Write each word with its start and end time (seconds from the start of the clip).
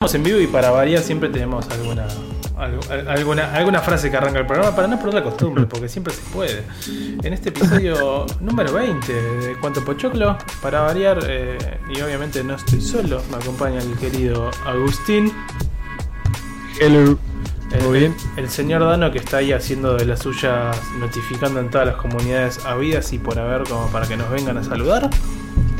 en 0.00 0.22
vivo 0.22 0.40
y 0.40 0.46
para 0.46 0.70
variar 0.70 1.02
siempre 1.02 1.28
tenemos 1.28 1.68
alguna, 1.68 2.06
alguna, 3.06 3.52
alguna 3.52 3.80
frase 3.80 4.10
que 4.10 4.16
arranca 4.16 4.38
el 4.38 4.46
programa 4.46 4.74
para 4.74 4.88
no 4.88 4.96
perder 4.96 5.16
la 5.16 5.22
costumbre, 5.22 5.66
porque 5.66 5.90
siempre 5.90 6.14
se 6.14 6.22
puede. 6.32 6.64
En 7.22 7.34
este 7.34 7.50
episodio 7.50 8.24
número 8.40 8.72
20 8.72 9.12
de 9.12 9.56
Cuánto 9.60 9.84
Pochoclo, 9.84 10.38
para 10.62 10.80
variar, 10.80 11.18
eh, 11.28 11.58
y 11.94 12.00
obviamente 12.00 12.42
no 12.42 12.54
estoy 12.54 12.80
solo, 12.80 13.22
me 13.30 13.36
acompaña 13.36 13.78
el 13.78 13.92
querido 13.98 14.50
Agustín. 14.64 15.34
Hello. 16.80 17.18
El, 17.70 17.92
bien? 17.92 18.16
el, 18.38 18.48
señor 18.48 18.80
Dano 18.80 19.12
que 19.12 19.18
está 19.18 19.36
ahí 19.36 19.52
haciendo 19.52 19.96
de 19.96 20.06
las 20.06 20.20
suyas, 20.20 20.80
notificando 20.98 21.60
en 21.60 21.68
todas 21.68 21.88
las 21.88 21.96
comunidades 21.96 22.64
habidas 22.64 23.12
y 23.12 23.18
por 23.18 23.38
haber 23.38 23.64
como 23.64 23.86
para 23.88 24.08
que 24.08 24.16
nos 24.16 24.30
vengan 24.30 24.56
a 24.56 24.64
saludar 24.64 25.10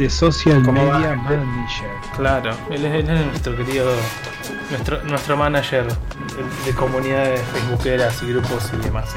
de 0.01 0.09
Social 0.09 0.62
Media 0.62 1.14
Manager. 1.14 1.91
Claro, 2.16 2.57
él 2.71 2.87
es, 2.87 3.05
nuestro 3.05 3.55
querido, 3.55 3.93
nuestro, 4.71 5.03
nuestro 5.05 5.37
manager 5.37 5.87
de, 6.65 6.73
comunidades 6.73 7.43
facebookeras 7.52 8.23
y 8.23 8.29
grupos 8.29 8.71
y 8.73 8.83
demás. 8.83 9.15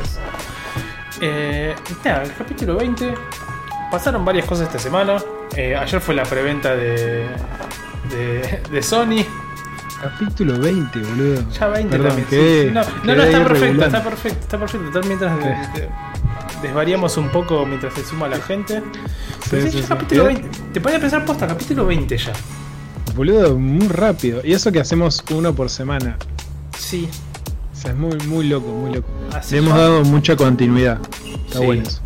Eh, 1.21 1.73
el 2.03 2.33
capítulo 2.33 2.75
20. 2.75 3.13
Pasaron 3.91 4.25
varias 4.25 4.45
cosas 4.45 4.67
esta 4.67 4.79
semana. 4.79 5.17
Eh, 5.55 5.73
ayer 5.73 6.01
fue 6.01 6.15
la 6.15 6.23
preventa 6.23 6.75
de, 6.75 7.29
de, 8.69 8.81
Sony. 8.81 9.23
Capítulo 10.01 10.59
20, 10.59 10.99
boludo. 10.99 11.49
Ya 11.49 11.67
20 11.67 11.97
también. 11.97 12.73
No, 12.73 12.81
no, 13.05 13.23
está 13.23 13.43
perfecto, 13.45 13.85
está 13.85 14.03
perfecto, 14.03 14.39
está 14.41 14.59
perfecto. 14.59 15.01
Mientras 15.07 15.31
desvariamos 16.63 17.17
un 17.17 17.29
poco 17.29 17.65
mientras 17.65 17.93
se 17.93 18.03
suma 18.03 18.27
la 18.27 18.39
gente. 18.39 18.81
capítulo 19.87 20.25
20. 20.25 20.49
Te 20.73 20.81
podía 20.81 20.99
pensar 20.99 21.23
posta, 21.25 21.45
capítulo 21.45 21.85
20 21.85 22.17
ya. 22.17 22.33
Boludo, 23.15 23.59
muy 23.59 23.87
rápido. 23.89 24.41
Y 24.43 24.53
eso 24.53 24.71
que 24.71 24.79
hacemos 24.79 25.23
uno 25.29 25.53
por 25.53 25.69
semana. 25.69 26.17
Sí. 26.79 27.07
O 27.71 27.75
sea, 27.75 27.91
es 27.91 27.97
muy, 27.97 28.17
muy 28.27 28.47
loco, 28.47 28.67
muy 28.69 28.95
loco. 28.95 29.07
Le 29.51 29.57
hemos 29.57 29.75
dado 29.75 30.03
mucha 30.05 30.35
continuidad. 30.35 30.99
Está 31.45 31.59
bueno 31.59 31.83
eso. 31.83 32.01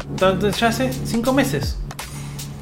Ya 0.59 0.67
hace 0.67 0.91
5 0.91 1.33
meses. 1.33 1.77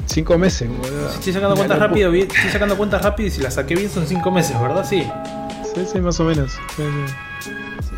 5 0.08 0.38
meses, 0.38 0.70
boludo. 0.70 1.10
estoy 1.10 1.34
sacando 1.34 1.56
cuentas 1.56 1.80
rápido, 1.80 2.14
estoy 2.14 2.50
sacando 2.52 2.78
cuentas 2.78 3.02
rápido 3.02 3.28
y 3.28 3.32
si 3.32 3.42
las 3.42 3.56
saqué 3.56 3.74
bien 3.76 3.90
son 3.90 4.06
5 4.06 4.32
meses, 4.32 4.60
¿verdad? 4.62 4.86
Sí. 4.88 5.04
Sí, 5.74 5.82
sí, 5.92 6.00
más 6.00 6.20
o 6.20 6.26
menos. 6.26 6.54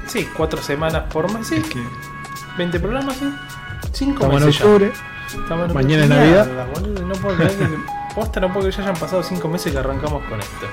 Sí, 0.07 0.25
4 0.37 0.61
semanas 0.61 1.03
por 1.11 1.31
mes, 1.33 1.47
sí. 1.47 1.61
20 2.57 2.79
programas, 2.79 3.17
sí. 3.17 3.25
5 3.97 4.13
Estamos 4.13 4.41
en 4.43 4.49
octubre. 4.49 4.93
Mañana 5.73 6.03
es 6.03 6.09
Navidad. 6.09 6.67
no 7.03 7.13
puedo 7.15 7.35
creer 7.35 7.57
que. 7.57 7.67
Posta, 8.15 8.39
no 8.39 8.51
puedo 8.53 8.67
que 8.67 8.75
ya 8.75 8.83
hayan 8.83 8.95
pasado 8.95 9.23
5 9.23 9.47
meses 9.47 9.71
que 9.71 9.77
arrancamos 9.77 10.23
con 10.25 10.39
esto. 10.39 10.67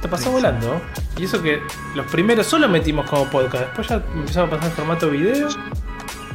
Te 0.00 0.08
pasó 0.08 0.30
volando. 0.30 0.80
Y 1.18 1.24
eso 1.24 1.42
que 1.42 1.62
los 1.94 2.06
primeros 2.06 2.46
solo 2.46 2.68
metimos 2.68 3.08
como 3.08 3.30
podcast. 3.30 3.64
Después 3.66 3.88
ya 3.88 4.02
empezamos 4.14 4.48
a 4.48 4.56
pasar 4.56 4.70
en 4.70 4.76
formato 4.76 5.10
video. 5.10 5.48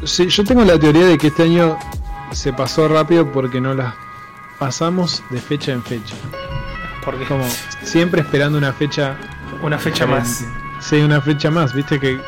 Sí, 0.04 0.28
yo 0.28 0.44
tengo 0.44 0.64
la 0.64 0.80
teoría 0.80 1.06
de 1.06 1.18
que 1.18 1.28
este 1.28 1.44
año 1.44 1.78
se 2.32 2.54
pasó 2.54 2.88
rápido 2.88 3.32
porque 3.32 3.60
no 3.60 3.74
las 3.74 3.94
pasamos 4.60 5.24
de 5.32 5.40
fecha 5.40 5.72
en 5.72 5.84
fecha. 5.84 6.16
Porque 7.04 7.26
como 7.26 7.46
siempre 7.84 8.22
esperando 8.22 8.58
una 8.58 8.72
fecha. 8.72 9.18
Una 9.64 9.80
fecha 9.80 10.06
más. 10.06 10.46
Sí, 10.80 10.98
una 10.98 11.22
fecha 11.22 11.50
más. 11.50 11.74
Viste 11.74 12.00
que 12.00 12.20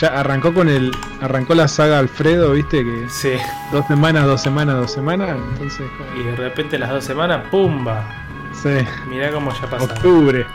ya 0.00 0.08
arrancó 0.08 0.52
con 0.52 0.68
el. 0.68 0.90
Arrancó 1.20 1.54
la 1.54 1.68
saga 1.68 1.98
Alfredo, 1.98 2.52
viste 2.52 2.84
que. 2.84 3.08
Sí. 3.08 3.32
Dos 3.72 3.86
semanas, 3.86 4.26
dos 4.26 4.42
semanas, 4.42 4.76
dos 4.76 4.92
semanas. 4.92 5.36
Entonces. 5.52 5.86
Y 6.18 6.24
de 6.24 6.36
repente 6.36 6.78
las 6.78 6.90
dos 6.90 7.04
semanas, 7.04 7.44
¡pumba! 7.50 8.04
Sí. 8.62 8.76
Mirá 9.08 9.30
cómo 9.30 9.52
ya 9.52 9.68
pasó. 9.68 9.84
Octubre. 9.84 10.46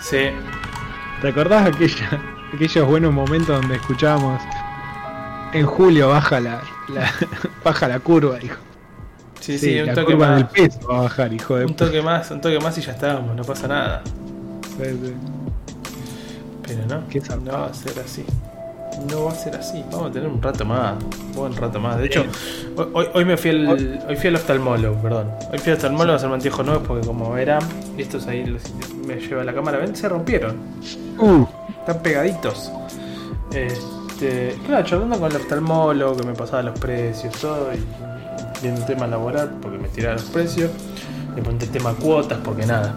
Sí. 0.00 0.30
¿Te 1.20 1.28
acordás 1.28 1.66
aquella, 1.66 2.20
aquellos 2.52 2.86
buenos 2.86 3.12
momentos 3.12 3.60
donde 3.60 3.76
escuchábamos 3.76 4.42
en 5.52 5.66
julio 5.66 6.08
baja 6.08 6.40
la, 6.40 6.60
baja 7.64 7.88
la 7.88 7.98
curva, 8.00 8.38
hijo? 8.42 8.60
Sí, 9.40 9.58
sí, 9.58 9.80
un 9.80 9.94
toque 9.94 10.16
más. 10.16 10.36
del 10.36 10.46
peso 10.46 10.88
va 10.88 10.98
a 10.98 11.02
bajar, 11.02 11.32
hijo 11.32 11.56
de 11.56 11.66
Un 11.66 11.76
toque 11.76 12.00
más, 12.00 12.30
un 12.30 12.40
toque 12.40 12.58
más 12.60 12.78
y 12.78 12.80
ya 12.80 12.92
estábamos, 12.92 13.36
no 13.36 13.44
pasa 13.44 13.68
nada. 13.68 14.02
Sí, 14.76 14.84
sí. 14.84 15.14
Pero 16.66 16.86
no, 16.86 17.08
¿Qué 17.08 17.20
no 17.20 17.52
va 17.52 17.66
a 17.66 17.74
ser 17.74 17.98
así 18.00 18.24
no 19.10 19.24
va 19.24 19.32
a 19.32 19.34
ser 19.34 19.56
así. 19.56 19.84
Vamos 19.90 20.10
a 20.10 20.12
tener 20.12 20.28
un 20.28 20.40
rato 20.40 20.64
más. 20.64 20.94
Un 21.36 21.56
rato 21.56 21.80
más. 21.80 21.98
De 21.98 22.06
hecho, 22.06 22.24
hoy, 22.76 23.06
hoy 23.12 23.24
me 23.24 23.36
fui 23.36 23.50
al, 23.50 24.04
hoy 24.08 24.16
fui 24.16 24.28
al 24.28 24.36
oftalmólogo, 24.36 24.96
perdón. 25.02 25.30
Hoy 25.52 25.58
fui 25.58 25.70
al 25.70 25.76
oftalmólogo 25.76 26.12
a 26.12 26.16
hacer 26.16 26.32
anteojos 26.32 26.66
nuevos 26.66 26.86
porque 26.86 27.06
como 27.06 27.36
eran, 27.36 27.62
estos 27.98 28.26
ahí 28.26 28.44
me 29.06 29.16
lleva 29.16 29.44
la 29.44 29.54
cámara, 29.54 29.78
ven, 29.78 29.94
se 29.94 30.08
rompieron. 30.08 30.56
Uh. 31.18 31.44
Están 31.80 32.02
pegaditos. 32.02 32.70
Este, 33.52 34.56
claro, 34.66 34.84
charlando 34.86 35.18
con 35.18 35.30
el 35.30 35.36
oftalmólogo 35.36 36.16
que 36.16 36.26
me 36.26 36.34
pasaba 36.34 36.62
los 36.62 36.78
precios, 36.78 37.34
todo, 37.34 37.72
y 37.74 37.82
viendo 38.62 38.80
el 38.80 38.86
tema 38.86 39.06
laboral 39.06 39.50
porque 39.60 39.78
me 39.78 39.88
tiraba 39.88 40.14
los 40.14 40.24
precios. 40.24 40.70
Le 41.36 41.42
ponte 41.42 41.64
el 41.64 41.70
tema 41.72 41.92
cuotas 41.94 42.38
porque 42.44 42.64
nada 42.64 42.94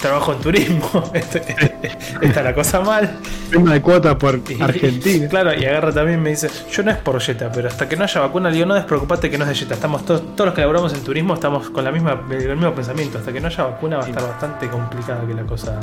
trabajo 0.00 0.32
en 0.32 0.40
turismo, 0.40 1.10
este, 1.14 1.71
está 2.20 2.42
la 2.42 2.54
cosa 2.54 2.80
mal. 2.80 3.18
Tema 3.50 3.72
de 3.72 3.82
cuota 3.82 4.18
por 4.18 4.40
Argentina. 4.60 5.28
Claro, 5.28 5.54
y 5.54 5.64
agarra 5.64 5.92
también 5.92 6.22
me 6.22 6.30
dice, 6.30 6.48
yo 6.70 6.82
no 6.82 6.90
es 6.90 6.96
por 6.98 7.20
Jetta, 7.20 7.50
pero 7.52 7.68
hasta 7.68 7.88
que 7.88 7.96
no 7.96 8.04
haya 8.04 8.20
vacuna, 8.20 8.48
le 8.48 8.56
digo, 8.56 8.66
no 8.66 8.74
despreocupate 8.74 9.30
que 9.30 9.38
no 9.38 9.44
es 9.44 9.50
de 9.50 9.56
Jetta. 9.56 9.74
Estamos 9.74 10.04
todos, 10.04 10.34
todos 10.34 10.46
los 10.46 10.54
que 10.54 10.60
laboramos 10.60 10.94
en 10.94 11.02
turismo 11.02 11.34
estamos 11.34 11.70
con 11.70 11.84
la 11.84 11.92
misma, 11.92 12.20
el 12.30 12.56
mismo 12.56 12.74
pensamiento. 12.74 13.18
Hasta 13.18 13.32
que 13.32 13.40
no 13.40 13.48
haya 13.48 13.64
vacuna 13.64 13.98
va 13.98 14.04
a 14.04 14.08
estar 14.08 14.22
bastante 14.22 14.68
complicada 14.68 15.26
que 15.26 15.34
la 15.34 15.42
cosa. 15.42 15.80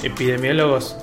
epidemiólogos. 0.02 0.96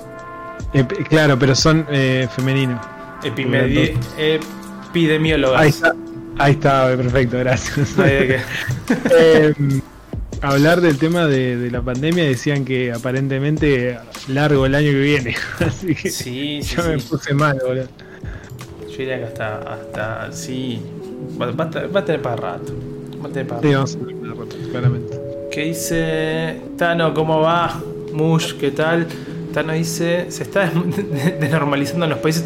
Claro, 1.08 1.38
pero 1.38 1.54
son 1.54 1.86
eh, 1.90 2.28
femeninos. 2.34 2.80
epidemiólogas. 3.24 5.60
Ahí 5.60 5.68
está, 5.68 5.94
ahí 6.38 6.52
está, 6.52 6.96
perfecto, 6.96 7.38
gracias. 7.38 7.94
Em, 9.10 9.80
hablar 10.42 10.80
del 10.80 10.98
tema 10.98 11.26
de, 11.26 11.70
la 11.70 11.82
pandemia 11.82 12.24
decían 12.24 12.64
que 12.64 12.92
aparentemente 12.92 13.98
largo 14.28 14.66
el 14.66 14.74
año 14.74 14.90
que 14.90 15.00
viene. 15.00 15.36
Así 15.66 15.94
que 15.94 16.10
sí, 16.10 16.60
yo 16.62 16.84
me 16.84 16.98
puse 16.98 17.34
mal, 17.34 17.58
boludo. 17.64 17.88
Yo 18.88 18.98
diría 18.98 19.18
que 19.18 19.24
hasta, 19.24 19.58
hasta 19.58 20.32
sí, 20.32 20.80
Va, 21.40 21.50
va, 21.50 21.64
a 21.64 22.04
tener 22.04 22.22
para 22.22 22.36
rato. 22.36 22.72
Va 23.22 23.28
a 23.28 23.32
tener 23.32 23.46
para 23.46 23.60
sí, 23.60 23.74
vamos 23.74 23.94
a 23.94 23.98
tener 23.98 24.16
para 24.16 24.40
rato, 24.40 24.56
claramente. 24.70 25.20
¿Qué 25.50 25.64
dice 25.64 26.60
Tano? 26.78 27.12
¿Cómo 27.12 27.40
va? 27.40 27.78
Mush, 28.12 28.54
¿qué 28.54 28.70
tal? 28.70 29.06
Tano 29.56 29.72
dice, 29.72 30.30
se 30.30 30.42
está 30.42 30.70
desnormalizando 31.40 32.04
en 32.04 32.10
los 32.10 32.18
países. 32.18 32.44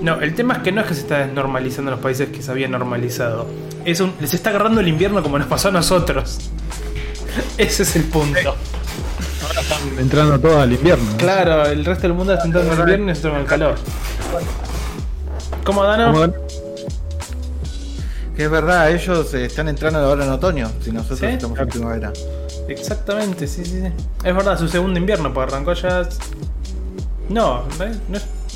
No, 0.00 0.20
el 0.20 0.36
tema 0.36 0.54
es 0.54 0.60
que 0.60 0.70
no 0.70 0.82
es 0.82 0.86
que 0.86 0.94
se 0.94 1.00
está 1.00 1.26
desnormalizando 1.26 1.90
en 1.90 1.96
los 1.96 2.00
países 2.00 2.28
que 2.28 2.42
se 2.42 2.50
había 2.52 2.68
normalizado. 2.68 3.48
Es 3.84 3.98
un, 3.98 4.14
les 4.20 4.34
está 4.34 4.50
agarrando 4.50 4.80
el 4.80 4.86
invierno 4.86 5.20
como 5.20 5.36
nos 5.36 5.48
pasó 5.48 5.70
a 5.70 5.72
nosotros. 5.72 6.52
Ese 7.58 7.82
es 7.82 7.96
el 7.96 8.04
punto. 8.04 8.54
Ahora 9.42 9.60
están 9.62 9.98
entrando 9.98 10.38
todos 10.38 10.58
al 10.58 10.72
invierno. 10.72 11.16
Claro, 11.16 11.66
el 11.66 11.84
resto 11.84 12.02
del 12.02 12.16
mundo 12.16 12.34
está 12.34 12.44
entrando 12.44 12.70
al 12.70 12.78
invierno 12.78 13.06
y 13.06 13.08
nosotros 13.08 13.34
en 13.34 13.40
el 13.40 13.46
calor. 13.46 13.74
¿Cómo, 15.64 15.82
Dano? 15.82 16.32
Que 18.36 18.44
es 18.44 18.50
verdad, 18.50 18.92
ellos 18.92 19.34
eh, 19.34 19.46
están 19.46 19.68
entrando 19.68 19.98
ahora 19.98 20.24
en 20.24 20.30
otoño, 20.30 20.70
si 20.80 20.92
nosotros 20.92 21.20
estamos 21.20 21.58
en 21.58 21.68
primavera. 21.68 22.12
Exactamente, 22.68 23.48
sí, 23.48 23.64
sí, 23.64 23.80
sí. 23.80 23.92
Es 24.24 24.34
verdad, 24.34 24.56
su 24.56 24.68
segundo 24.68 25.00
invierno, 25.00 25.34
pues 25.34 25.48
arrancó 25.48 25.72
ya. 25.72 26.08
No, 27.28 27.64
no 27.78 27.84
es, 27.84 27.98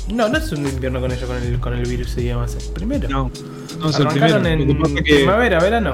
no, 0.09 0.29
no 0.29 0.37
es 0.37 0.51
un 0.51 0.67
invierno 0.67 0.99
con 1.01 1.11
ellos, 1.11 1.25
con 1.25 1.37
el, 1.37 1.59
con 1.59 1.73
el 1.73 1.85
virus 1.85 2.17
y 2.17 2.25
demás. 2.25 2.55
Primero. 2.73 3.09
No, 3.09 3.31
no 3.79 3.89
es 3.89 3.99
el 3.99 4.07
primero. 4.07 4.45
en 4.45 4.95
primavera, 5.03 5.59
verano. 5.59 5.93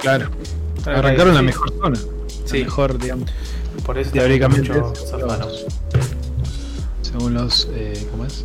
Claro. 0.00 0.30
Arrancaron 0.86 1.34
la 1.34 1.42
mejor 1.42 1.72
zona. 1.78 1.98
Sí. 2.44 2.58
La 2.58 2.64
mejor, 2.64 2.98
digamos. 2.98 3.30
Por 3.84 3.98
eso 3.98 4.10
teóricamente. 4.12 4.72
Según 7.02 7.34
los. 7.34 7.68
Eh, 7.74 8.06
¿Cómo 8.10 8.26
es? 8.26 8.44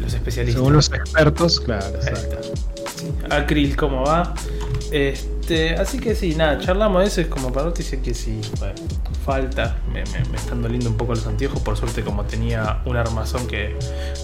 Los 0.00 0.14
especialistas. 0.14 0.60
Según 0.60 0.72
los 0.72 0.90
expertos, 0.92 1.60
claro. 1.60 1.86
Exacto. 1.96 2.52
Acril, 3.30 3.76
¿cómo 3.76 4.04
va? 4.04 4.34
Este, 4.90 5.74
así 5.74 5.98
que 5.98 6.14
sí, 6.14 6.34
nada, 6.34 6.58
charlamos 6.58 7.02
de 7.02 7.08
eso. 7.08 7.20
Es 7.20 7.28
como 7.28 7.52
para 7.52 7.70
decir 7.70 8.00
que 8.00 8.14
sí, 8.14 8.40
falta. 9.30 9.76
Me, 9.92 10.02
están 10.02 10.62
doliendo 10.62 10.90
un 10.90 10.96
poco 10.96 11.14
los 11.14 11.26
anteojos. 11.26 11.60
Por 11.60 11.76
suerte, 11.76 12.02
como 12.02 12.24
tenía 12.24 12.80
un 12.84 12.96
armazón 12.96 13.46
que, 13.46 13.76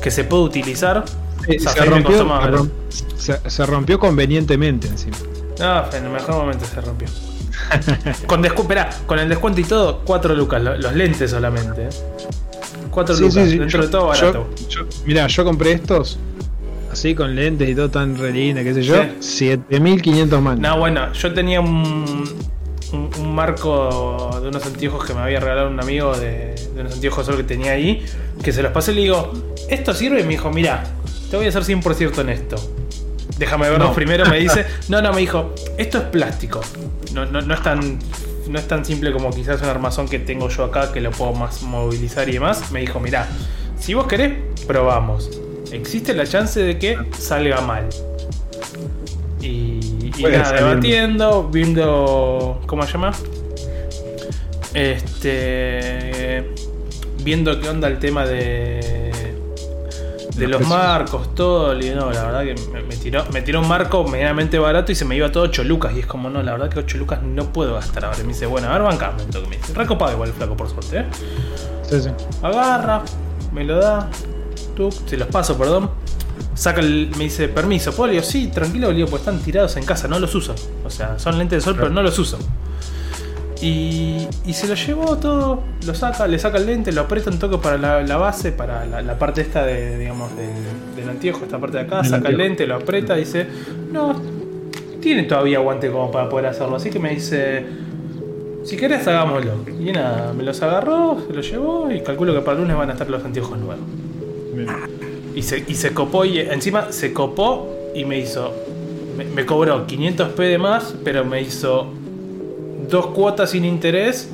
que 0.02 0.10
se 0.10 0.24
puede 0.24 0.42
utilizar. 0.42 1.04
se, 1.46 1.84
rompió, 1.84 2.70
se, 3.16 3.66
rompió 3.66 3.98
convenientemente 4.00 4.88
encima. 4.88 5.16
No, 5.60 5.90
en 5.92 6.04
el 6.04 6.10
mejor 6.10 6.34
momento 6.34 6.64
se 6.64 6.80
rompió. 6.80 7.08
con, 8.26 8.44
con 9.06 9.18
el 9.18 9.28
descuento 9.28 9.60
y 9.60 9.64
todo, 9.64 10.02
4 10.04 10.34
lucas, 10.34 10.60
los, 10.60 10.94
lentes 10.94 11.30
solamente. 11.30 11.84
¿eh? 11.84 11.88
4 12.90 13.16
lucas, 13.16 13.50
dentro 13.50 13.82
de 13.82 13.88
todo 13.88 14.06
barato. 14.08 14.48
mira, 15.06 15.26
yo 15.28 15.44
compré 15.44 15.72
estos 15.72 16.18
así 16.90 17.14
con 17.14 17.34
lentes 17.34 17.68
y 17.68 17.74
todo 17.74 17.90
tan 17.90 18.16
re 18.16 18.32
qué 18.32 18.74
sé 18.74 18.82
yo, 18.82 18.96
7500 19.20 20.42
mangos. 20.42 20.60
No, 20.60 20.78
bueno, 20.78 21.12
yo 21.12 21.32
tenía 21.32 21.60
un, 21.60 22.24
un, 22.92 23.34
marco 23.34 24.38
de 24.40 24.48
unos 24.48 24.64
anteojos 24.64 25.04
que 25.04 25.14
me 25.14 25.20
había 25.20 25.40
regalado 25.40 25.68
un 25.68 25.80
amigo 25.80 26.16
de, 26.16 26.54
de 26.74 26.80
unos 26.80 26.94
anteojos 26.94 27.26
solo 27.26 27.38
que 27.38 27.44
tenía 27.44 27.72
ahí, 27.72 28.04
que 28.42 28.52
se 28.52 28.62
los 28.62 28.72
pasé 28.72 28.92
y 28.92 28.96
le 28.96 29.00
digo, 29.02 29.32
¿esto 29.68 29.92
sirve? 29.94 30.20
Y 30.20 30.24
me 30.24 30.30
dijo, 30.30 30.50
mira, 30.50 30.84
te 31.30 31.36
voy 31.36 31.46
a 31.46 31.52
ser 31.52 31.62
100% 31.62 32.20
en 32.20 32.28
esto. 32.28 32.56
Déjame 33.38 33.68
verlo 33.68 33.92
primero, 33.92 34.26
me 34.26 34.38
dice. 34.38 34.64
No, 34.88 35.02
no, 35.02 35.12
me 35.12 35.20
dijo, 35.20 35.54
esto 35.76 35.98
es 35.98 36.04
plástico. 36.04 36.60
No, 37.12 37.26
no, 37.26 37.40
no, 37.40 37.54
es 37.54 37.62
tan, 37.62 37.98
no 38.48 38.58
es 38.58 38.68
tan 38.68 38.84
simple 38.84 39.12
como 39.12 39.30
quizás 39.30 39.60
un 39.62 39.68
armazón 39.68 40.08
que 40.08 40.18
tengo 40.18 40.48
yo 40.48 40.64
acá 40.64 40.92
que 40.92 41.00
lo 41.00 41.10
puedo 41.10 41.32
más 41.32 41.62
movilizar 41.62 42.28
y 42.28 42.32
demás. 42.32 42.70
Me 42.70 42.80
dijo, 42.80 43.00
mira, 43.00 43.28
si 43.78 43.94
vos 43.94 44.06
querés, 44.06 44.38
probamos. 44.66 45.30
Existe 45.72 46.14
la 46.14 46.26
chance 46.26 46.60
de 46.60 46.78
que 46.78 46.98
salga 47.18 47.60
mal. 47.60 47.88
Y, 49.40 49.85
y 50.16 50.22
nada, 50.22 50.52
debatiendo, 50.52 51.48
viendo. 51.48 52.60
¿Cómo 52.66 52.82
se 52.84 52.92
llama? 52.92 53.12
Este. 54.74 56.52
Viendo 57.22 57.60
qué 57.60 57.68
onda 57.68 57.88
el 57.88 57.98
tema 57.98 58.24
de 58.24 58.96
de 60.36 60.48
los 60.48 60.66
marcos, 60.66 61.34
todo. 61.34 61.74
No, 61.74 62.12
la 62.12 62.24
verdad 62.24 62.44
que 62.44 62.54
me, 62.70 62.96
tiró, 62.96 63.24
me 63.32 63.42
tiró 63.42 63.60
un 63.60 63.68
marco 63.68 64.04
medianamente 64.04 64.58
barato 64.58 64.92
y 64.92 64.94
se 64.94 65.04
me 65.04 65.16
iba 65.16 65.32
todo 65.32 65.44
8 65.44 65.64
lucas. 65.64 65.94
Y 65.96 66.00
es 66.00 66.06
como, 66.06 66.30
no, 66.30 66.42
la 66.42 66.52
verdad 66.52 66.68
que 66.68 66.78
8 66.78 66.98
lucas 66.98 67.22
no 67.22 67.52
puedo 67.52 67.74
gastar 67.74 68.04
ahora. 68.04 68.18
Y 68.20 68.22
me 68.22 68.28
dice, 68.28 68.46
bueno, 68.46 68.68
a 68.68 68.72
ver, 68.72 68.82
bancame. 68.82 69.24
Que 69.30 69.40
me 69.40 69.56
dice, 69.56 69.74
recopado 69.74 70.12
igual 70.12 70.28
el 70.28 70.34
flaco, 70.34 70.56
por 70.56 70.68
suerte, 70.68 70.98
¿eh? 70.98 71.04
Sí, 71.82 72.00
sí. 72.00 72.10
Agarra, 72.42 73.02
me 73.52 73.64
lo 73.64 73.78
da, 73.78 74.08
tú, 74.74 74.90
se 74.90 75.16
los 75.16 75.28
paso, 75.28 75.56
perdón. 75.56 75.90
Saca 76.56 76.80
el, 76.80 77.10
me 77.16 77.24
dice, 77.24 77.48
permiso, 77.48 77.92
¿puedo? 77.92 78.08
Le 78.08 78.12
digo, 78.14 78.24
sí, 78.24 78.48
tranquilo, 78.48 78.90
le 78.90 79.06
pues 79.06 79.20
están 79.20 79.38
tirados 79.40 79.76
en 79.76 79.84
casa, 79.84 80.08
no 80.08 80.18
los 80.18 80.34
uso. 80.34 80.54
O 80.84 80.90
sea, 80.90 81.18
son 81.18 81.38
lentes 81.38 81.58
de 81.58 81.60
sol, 81.64 81.76
pero 81.76 81.90
no 81.90 82.02
los 82.02 82.18
uso. 82.18 82.38
Y, 83.60 84.26
se 84.52 84.66
lo 84.66 84.74
llevó 84.74 85.16
todo, 85.18 85.62
lo 85.86 85.94
saca, 85.94 86.26
le 86.26 86.38
saca 86.38 86.58
el 86.58 86.66
lente, 86.66 86.92
lo 86.92 87.02
aprieta 87.02 87.30
un 87.30 87.38
toque 87.38 87.58
para 87.58 87.76
la, 88.02 88.16
base, 88.16 88.52
para 88.52 88.84
la, 88.86 89.18
parte 89.18 89.42
esta 89.42 89.64
de, 89.64 89.98
digamos, 89.98 90.30
del, 90.96 91.08
anteojo, 91.08 91.44
esta 91.44 91.58
parte 91.58 91.78
de 91.78 91.84
acá, 91.84 92.04
saca 92.04 92.28
el 92.28 92.38
lente, 92.38 92.66
lo 92.66 92.76
aprieta, 92.76 93.14
dice, 93.14 93.46
no, 93.92 94.20
tiene 95.00 95.24
todavía 95.24 95.58
aguante 95.58 95.90
como 95.90 96.10
para 96.10 96.28
poder 96.28 96.46
hacerlo, 96.46 96.76
así 96.76 96.90
que 96.90 96.98
me 96.98 97.10
dice, 97.10 97.64
si 98.64 98.76
querés 98.76 99.06
hagámoslo. 99.06 99.52
Y 99.78 99.92
nada, 99.92 100.32
me 100.32 100.42
los 100.42 100.60
agarró, 100.62 101.18
se 101.26 101.32
los 101.32 101.50
llevó 101.50 101.90
y 101.90 102.00
calculo 102.00 102.34
que 102.34 102.40
para 102.40 102.56
el 102.56 102.62
lunes 102.62 102.76
van 102.76 102.90
a 102.90 102.92
estar 102.92 103.08
los 103.08 103.24
anteojos 103.24 103.58
nuevos. 103.58 103.84
Y 105.36 105.42
se, 105.42 105.64
y 105.68 105.74
se 105.74 105.94
copó 105.94 106.24
y 106.24 106.40
encima 106.40 106.90
se 106.90 107.12
copó 107.12 107.92
y 107.94 108.04
me 108.04 108.18
hizo, 108.18 108.52
me, 109.16 109.24
me 109.24 109.46
cobró 109.46 109.86
500p 109.86 110.34
de 110.34 110.58
más, 110.58 110.94
pero 111.04 111.24
me 111.24 111.40
hizo 111.40 111.92
dos 112.88 113.06
cuotas 113.08 113.50
sin 113.50 113.64
interés 113.64 114.28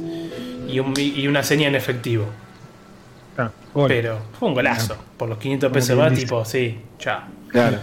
y, 0.69 1.27
una 1.27 1.43
seña 1.43 1.69
en 1.69 1.75
efectivo. 1.75 2.27
Ah, 3.37 3.51
Pero 3.87 4.19
fue 4.39 4.49
un 4.49 4.55
golazo. 4.55 4.97
Ah. 4.99 5.05
Por 5.17 5.29
los 5.29 5.39
500 5.39 5.73
pesos 5.73 5.99
más, 5.99 6.15
tipo, 6.15 6.45
sí, 6.45 6.79
chao. 6.99 7.21
Claro. 7.49 7.79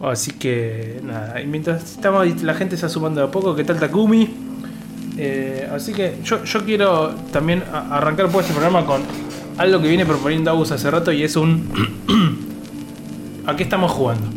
Así 0.00 0.32
que 0.32 1.00
nada, 1.02 1.40
y 1.40 1.46
mientras 1.46 1.92
estamos 1.92 2.42
la 2.42 2.54
gente 2.54 2.76
se 2.76 2.86
está 2.86 2.88
sumando 2.88 3.20
de 3.20 3.28
a 3.28 3.30
poco, 3.30 3.54
¿qué 3.54 3.64
tal 3.64 3.78
Takumi? 3.78 4.28
Eh, 5.16 5.68
así 5.72 5.92
que 5.92 6.18
yo, 6.24 6.42
quiero 6.64 7.14
también 7.32 7.62
arrancar 7.72 8.28
por 8.28 8.42
este 8.42 8.52
programa 8.52 8.84
con 8.84 9.02
algo 9.56 9.80
que 9.80 9.86
viene 9.86 10.04
proponiendo 10.04 10.50
Agus 10.50 10.72
hace 10.72 10.90
rato 10.90 11.12
y 11.12 11.22
es 11.22 11.36
un... 11.36 12.40
¿A 13.46 13.56
qué 13.56 13.62
estamos 13.62 13.92
jugando? 13.92 14.28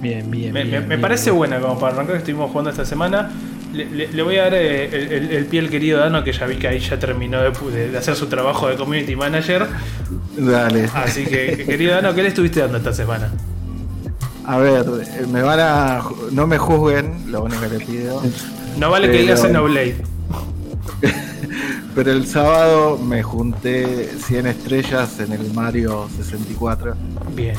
Bien, 0.00 0.30
bien. 0.30 0.52
Me, 0.52 0.98
parece 0.98 1.30
buena 1.30 1.58
como 1.60 1.78
para 1.78 1.94
arrancar 1.94 2.14
que 2.14 2.18
estuvimos 2.18 2.50
jugando 2.50 2.70
esta 2.70 2.84
semana. 2.84 3.30
Le, 3.72 4.22
voy 4.22 4.36
a 4.36 4.44
dar 4.44 4.54
eh, 4.54 5.36
el, 5.36 5.46
pie 5.46 5.60
al 5.60 5.68
querido 5.68 5.98
Dano, 5.98 6.24
que 6.24 6.32
ya 6.32 6.46
vi 6.46 6.56
que 6.56 6.68
ahí 6.68 6.78
ya 6.78 6.98
terminó 6.98 7.40
de, 7.42 7.98
hacer 7.98 8.14
su 8.14 8.26
trabajo 8.26 8.68
de 8.68 8.76
community 8.76 9.16
manager. 9.16 9.66
Dale. 10.36 10.88
Así 10.94 11.24
que, 11.24 11.64
querido 11.66 11.94
Dano, 11.94 12.14
¿qué 12.14 12.22
le 12.22 12.28
estuviste 12.28 12.60
dando 12.60 12.78
esta 12.78 12.92
semana? 12.92 13.30
A 14.46 14.58
ver, 14.58 14.86
me 15.30 15.42
van 15.42 15.60
a. 15.60 16.02
No 16.30 16.46
me 16.46 16.56
juzguen, 16.56 17.30
lo 17.32 17.42
único 17.42 17.60
que 17.62 17.68
le 17.68 17.84
pido. 17.84 18.22
No 18.78 18.90
vale 18.90 19.10
que 19.10 19.18
digas 19.18 19.42
Blade 19.50 19.96
pero 21.94 22.12
el 22.12 22.26
sábado 22.26 22.98
me 22.98 23.22
junté 23.22 24.10
100 24.18 24.46
estrellas 24.46 25.18
en 25.18 25.32
el 25.32 25.52
Mario 25.52 26.08
64. 26.16 26.94
Bien. 27.34 27.56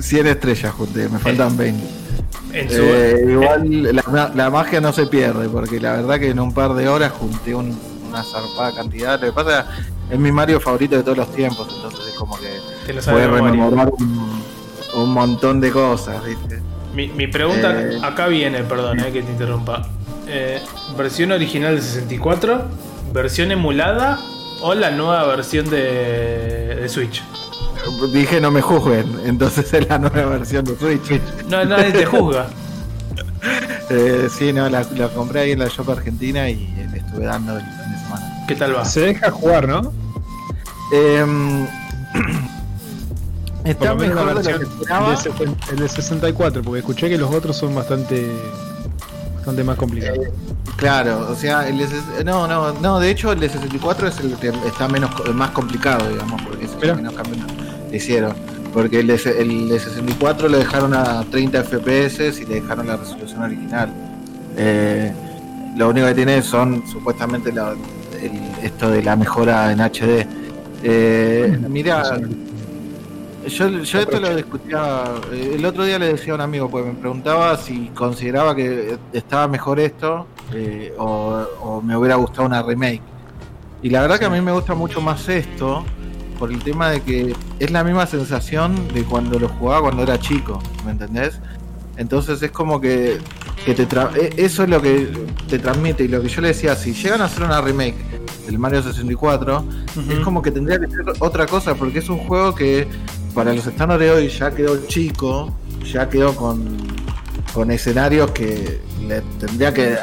100 0.00 0.26
estrellas 0.26 0.72
junté, 0.72 1.08
me 1.08 1.18
faltan 1.18 1.56
20. 1.56 2.04
Eh, 2.52 3.26
igual 3.30 4.00
la, 4.34 4.50
magia 4.50 4.80
no 4.80 4.92
se 4.92 5.06
pierde, 5.06 5.48
porque 5.48 5.80
la 5.80 5.94
verdad 5.94 6.20
que 6.20 6.30
en 6.30 6.38
un 6.38 6.54
par 6.54 6.74
de 6.74 6.88
horas 6.88 7.12
junté 7.12 7.54
una 7.54 8.22
zarpada 8.22 8.72
cantidad. 8.74 9.20
Lo 9.20 9.26
que 9.26 9.32
pasa 9.32 9.66
es 10.10 10.18
mi 10.18 10.30
Mario 10.30 10.60
favorito 10.60 10.96
de 10.96 11.02
todos 11.02 11.18
los 11.18 11.32
tiempos, 11.32 11.68
entonces 11.74 12.06
es 12.08 12.14
como 12.14 12.36
que 12.38 12.94
puede 13.10 13.26
rememorar 13.26 13.90
un, 14.94 15.12
montón 15.12 15.60
de 15.60 15.72
cosas, 15.72 16.22
Mi, 16.94 17.26
pregunta 17.26 17.80
eh, 17.80 17.98
acá 18.02 18.28
viene, 18.28 18.62
perdón, 18.62 19.00
eh, 19.00 19.10
que 19.12 19.22
te 19.22 19.32
interrumpa. 19.32 19.88
¿Versión 20.96 21.32
original 21.32 21.76
de 21.76 21.82
64? 21.82 22.62
¿Versión 23.12 23.50
emulada? 23.50 24.20
¿O 24.62 24.74
la 24.74 24.90
nueva 24.92 25.26
versión 25.26 25.68
de, 25.68 26.76
de 26.80 26.88
Switch? 26.88 27.22
Dije 28.12 28.40
no 28.40 28.50
me 28.50 28.60
juzguen, 28.60 29.20
entonces 29.24 29.72
es 29.74 29.88
la 29.88 29.98
nueva 29.98 30.26
versión 30.26 30.64
de 30.64 30.76
Switch. 30.76 31.20
No, 31.48 31.64
nadie 31.64 31.92
te 31.92 32.06
juzga. 32.06 32.46
eh, 33.90 34.28
sí, 34.30 34.52
no, 34.52 34.68
la, 34.68 34.84
compré 35.14 35.40
ahí 35.40 35.52
en 35.52 35.60
la 35.60 35.68
Shop 35.68 35.90
Argentina 35.90 36.48
y 36.48 36.66
le 36.90 36.98
estuve 36.98 37.24
dando 37.26 37.56
el 37.56 37.64
fin 37.64 37.92
de 37.92 37.98
semana. 37.98 38.44
¿Qué 38.48 38.56
tal 38.56 38.76
va? 38.76 38.84
Se 38.84 39.00
deja 39.00 39.30
jugar, 39.30 39.68
¿no? 39.68 39.92
Eh, 40.92 41.66
está 43.64 43.94
mejor 43.94 44.14
la 44.14 44.34
versión, 44.34 44.62
el, 45.70 45.76
de, 45.78 45.88
64, 45.88 46.62
porque 46.62 46.80
escuché 46.80 47.08
que 47.08 47.18
los 47.18 47.32
otros 47.34 47.56
son 47.56 47.74
bastante 47.74 48.30
bastante 49.34 49.64
más 49.64 49.76
complicados. 49.76 50.18
Eh, 50.18 50.32
claro, 50.76 51.28
o 51.30 51.34
sea, 51.34 51.68
el 51.68 51.76
no, 52.24 52.46
no, 52.46 52.72
no, 52.72 53.00
de 53.00 53.10
hecho 53.10 53.32
el 53.32 53.40
de 53.40 53.48
64 53.48 54.08
es 54.08 54.20
el 54.20 54.36
que 54.36 54.48
está 54.66 54.88
menos 54.88 55.10
más 55.34 55.50
complicado, 55.50 56.08
digamos, 56.08 56.40
porque 56.42 56.64
es 56.64 56.72
el 56.72 56.80
que 56.80 56.94
menos 56.94 57.14
cambios 57.14 57.46
hicieron. 57.96 58.34
Porque 58.72 59.00
el 59.00 59.06
de, 59.06 59.14
el 59.38 59.68
de 59.68 59.78
64 59.78 60.48
lo 60.48 60.58
dejaron 60.58 60.94
a 60.94 61.24
30 61.30 61.62
FPS 61.62 62.40
y 62.40 62.44
le 62.44 62.56
dejaron 62.56 62.88
la 62.88 62.96
resolución 62.96 63.42
original. 63.42 63.92
Eh, 64.56 65.12
lo 65.76 65.90
único 65.90 66.06
que 66.06 66.14
tiene 66.14 66.42
son 66.42 66.82
supuestamente 66.86 67.52
esto 68.62 68.90
de 68.90 69.02
la 69.02 69.16
mejora 69.16 69.72
en 69.72 69.80
HD. 69.80 70.26
Eh, 70.82 71.58
mira, 71.68 72.18
yo, 73.46 73.68
yo 73.68 74.00
esto 74.00 74.20
lo 74.20 74.34
discutía, 74.34 75.04
eh, 75.32 75.52
el 75.54 75.64
otro 75.64 75.84
día 75.84 75.98
le 75.98 76.08
decía 76.08 76.32
a 76.32 76.36
un 76.36 76.42
amigo, 76.42 76.68
pues 76.68 76.84
me 76.84 76.92
preguntaba 76.94 77.56
si 77.56 77.88
consideraba 77.94 78.54
que 78.54 78.98
estaba 79.12 79.48
mejor 79.48 79.80
esto 79.80 80.26
o, 80.98 81.46
o, 81.60 81.80
me 81.80 81.96
hubiera 81.96 82.16
gustado 82.16 82.46
una 82.46 82.62
remake. 82.62 83.02
Y 83.82 83.90
la 83.90 84.02
verdad 84.02 84.18
que 84.18 84.24
a 84.24 84.30
mí 84.30 84.40
me 84.40 84.52
gusta 84.52 84.74
mucho 84.74 85.00
más 85.00 85.28
esto, 85.28 85.84
por 86.38 86.52
el 86.52 86.62
tema 86.62 86.90
de 86.90 87.02
que 87.02 87.34
es 87.58 87.70
la 87.70 87.84
misma 87.84 88.06
sensación 88.06 88.88
de 88.92 89.04
cuando 89.04 89.38
lo 89.38 89.48
jugaba 89.48 89.82
cuando 89.82 90.02
era 90.02 90.18
chico, 90.18 90.60
¿me 90.84 90.92
entendés? 90.92 91.38
Entonces 91.96 92.42
es 92.42 92.50
como 92.50 92.80
que, 92.80 93.20
te 93.64 93.82
e, 93.82 94.34
eso 94.36 94.64
es 94.64 94.68
lo 94.68 94.82
que 94.82 95.08
te 95.48 95.58
transmite 95.58 96.04
y 96.04 96.08
lo 96.08 96.20
que 96.22 96.28
yo 96.28 96.40
le 96.40 96.48
decía, 96.48 96.74
si 96.74 96.92
llegan 96.92 97.20
a 97.20 97.26
hacer 97.26 97.44
una 97.44 97.60
remake 97.60 97.96
del 98.46 98.58
Mario 98.58 98.82
64, 98.82 99.64
es 100.10 100.18
como 100.20 100.42
que 100.42 100.50
tendría 100.50 100.78
que 100.78 100.88
ser 100.88 101.04
otra 101.20 101.46
cosa, 101.46 101.74
porque 101.74 102.00
es 102.00 102.08
un 102.08 102.18
juego 102.18 102.54
que 102.54 102.86
para 103.34 103.52
los 103.54 103.66
estándares 103.66 104.08
de 104.08 104.14
hoy 104.14 104.28
ya 104.28 104.50
quedó 104.50 104.86
chico, 104.86 105.52
ya 105.84 106.08
quedó 106.08 106.34
con, 106.34 106.76
con 107.52 107.70
escenarios 107.70 108.32
que 108.32 108.80
le 109.06 109.20
tendría 109.38 109.72
que, 109.72 109.96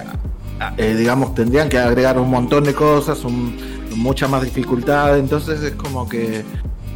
eh, 0.77 0.95
digamos, 0.95 1.35
tendrían 1.35 1.69
que 1.69 1.77
agregar 1.77 2.17
un 2.17 2.29
montón 2.29 2.63
de 2.63 2.73
cosas, 2.73 3.23
un, 3.25 3.57
mucha 3.95 4.27
más 4.27 4.43
dificultad, 4.43 5.17
entonces 5.17 5.61
es 5.61 5.73
como 5.73 6.07
que 6.07 6.43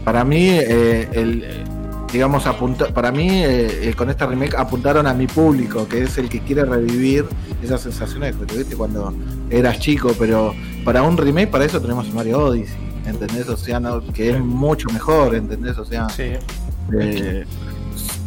para 0.04 0.24
mí 0.24 0.50
eh, 0.50 1.10
el 1.14 1.66
digamos 2.12 2.46
apunta, 2.46 2.88
para 2.94 3.12
mí 3.12 3.28
eh, 3.30 3.94
con 3.98 4.10
esta 4.10 4.26
remake 4.26 4.56
apuntaron 4.56 5.06
a 5.06 5.14
mi 5.14 5.28
público, 5.28 5.86
que 5.88 6.04
es 6.04 6.18
el 6.18 6.30
que 6.30 6.40
quiere 6.40 6.64
revivir 6.64 7.26
esas 7.62 7.82
sensaciones 7.82 8.36
que 8.38 8.46
tuviste 8.46 8.76
cuando 8.78 9.14
eras 9.50 9.80
chico, 9.80 10.12
pero 10.18 10.54
para 10.86 11.04
un 11.04 11.18
remake 11.18 11.50
para 11.50 11.66
eso 11.66 11.82
tenemos 11.82 12.14
Mario 12.14 12.46
Odyssey, 12.46 12.78
¿entendés? 13.06 13.50
O 13.50 13.58
sea, 13.58 13.82
que 14.14 14.30
es 14.30 14.40
mucho 14.40 14.88
mejor, 14.94 15.36
¿entendés? 15.36 15.78
O 15.78 15.84
sea, 15.84 16.08
eh, 16.18 17.46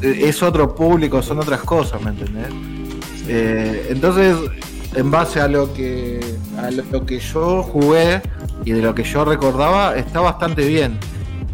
es 0.02 0.42
otro 0.42 0.74
público, 0.74 1.22
son 1.22 1.38
otras 1.38 1.60
cosas, 1.60 2.02
¿me 2.02 2.10
entendés? 2.10 2.52
entonces, 3.90 4.36
en 4.94 5.10
base 5.10 5.40
a 5.40 5.48
lo 5.48 5.72
que 5.74 6.20
a 6.58 6.70
lo 6.70 7.06
que 7.06 7.20
yo 7.20 7.62
jugué, 7.62 8.20
y 8.64 8.72
de 8.72 8.82
lo 8.82 8.94
que 8.94 9.04
yo 9.04 9.24
recordaba 9.24 9.96
está 9.96 10.20
bastante 10.20 10.66
bien. 10.66 10.98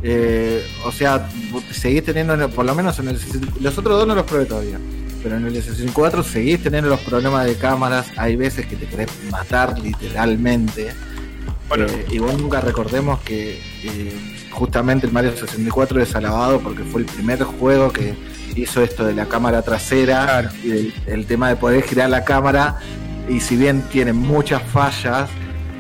Eh, 0.03 0.63
o 0.85 0.93
sea, 0.93 1.29
seguís 1.71 2.05
teniendo, 2.05 2.49
por 2.51 2.67
lo 2.67 2.75
menos 2.75 2.99
en 2.99 3.09
el 3.09 3.19
los 3.61 3.79
otros 3.79 3.99
dos 3.99 4.07
no 4.07 4.15
los 4.15 4.25
probé 4.25 4.45
todavía, 4.45 4.79
pero 5.23 5.39
en 5.39 5.47
el 5.47 5.55
64 5.55 6.23
seguís 6.23 6.63
teniendo 6.63 6.91
los 6.91 7.01
problemas 7.01 7.47
de 7.47 7.57
cámaras, 7.57 8.13
hay 8.17 8.37
veces 8.37 8.67
que 8.67 8.77
te 8.77 8.87
querés 8.87 9.09
matar 9.31 9.79
literalmente. 9.79 10.93
Bueno, 11.69 11.87
eh, 11.87 12.07
igual 12.11 12.37
nunca 12.37 12.61
recordemos 12.61 13.21
que 13.21 13.59
eh, 13.83 14.13
justamente 14.51 15.07
el 15.07 15.13
Mario 15.13 15.35
64 15.35 16.03
es 16.03 16.15
alabado 16.15 16.61
porque 16.61 16.85
fue 16.85 17.01
el 17.01 17.07
primer 17.07 17.43
juego 17.43 17.91
que 17.91 18.15
hizo 18.55 18.83
esto 18.83 19.05
de 19.05 19.15
la 19.15 19.27
cámara 19.27 19.63
trasera, 19.63 20.53
y 20.63 20.93
el, 21.07 21.27
tema 21.27 21.49
de 21.49 21.57
poder 21.57 21.83
girar 21.83 22.11
la 22.11 22.25
cámara, 22.25 22.79
y 23.29 23.41
si 23.41 23.57
bien 23.57 23.83
tiene 23.91 24.13
muchas 24.13 24.63
fallas, 24.63 25.29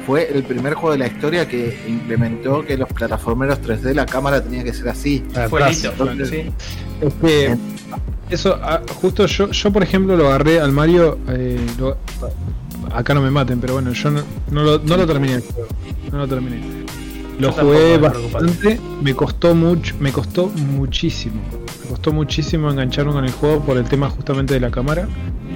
fue 0.06 0.30
el 0.32 0.42
primer 0.44 0.74
juego 0.74 0.92
de 0.92 0.98
la 0.98 1.06
historia 1.06 1.48
que 1.48 1.78
implementó 1.88 2.64
que 2.64 2.76
los 2.76 2.88
plataformeros 2.88 3.60
3D 3.62 3.94
la 3.94 4.06
cámara 4.06 4.42
tenía 4.42 4.64
que 4.64 4.72
ser 4.72 4.88
así. 4.88 5.24
Fue 5.48 5.74
sí. 6.24 6.44
eso, 8.30 8.58
ah, 8.62 8.80
justo 9.00 9.26
yo, 9.26 9.50
yo 9.50 9.72
por 9.72 9.82
ejemplo 9.82 10.16
lo 10.16 10.28
agarré 10.28 10.60
al 10.60 10.72
Mario, 10.72 11.18
eh, 11.28 11.58
acá 12.92 13.14
no 13.14 13.22
me 13.22 13.30
maten, 13.30 13.60
pero 13.60 13.74
bueno, 13.74 13.92
yo 13.92 14.10
no, 14.10 14.22
no, 14.50 14.62
lo, 14.62 14.78
no 14.78 14.96
lo 14.96 15.06
terminé 15.06 15.42
no 16.14 16.20
lo 16.20 16.28
terminé. 16.28 16.60
Lo 17.38 17.50
jugué 17.52 17.98
bastante, 17.98 18.78
me 19.02 19.14
costó 19.14 19.54
mucho, 19.54 19.94
me 19.98 20.12
costó 20.12 20.46
muchísimo. 20.46 21.42
Me 21.82 21.90
costó 21.90 22.12
muchísimo 22.12 22.70
engancharme 22.70 23.12
con 23.12 23.24
el 23.24 23.32
juego 23.32 23.60
por 23.60 23.76
el 23.76 23.84
tema 23.84 24.08
justamente 24.08 24.54
de 24.54 24.60
la 24.60 24.70
cámara 24.70 25.08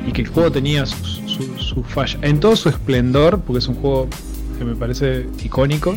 y 0.06 0.12
que 0.12 0.22
el 0.22 0.28
juego 0.28 0.50
tenía 0.50 0.84
sus 0.84 1.22
su, 1.58 1.84
falla. 1.84 2.18
En 2.22 2.40
todo 2.40 2.56
su 2.56 2.68
esplendor, 2.68 3.40
porque 3.40 3.58
es 3.60 3.68
un 3.68 3.76
juego 3.76 4.08
que 4.58 4.64
me 4.64 4.74
parece 4.74 5.26
icónico, 5.42 5.96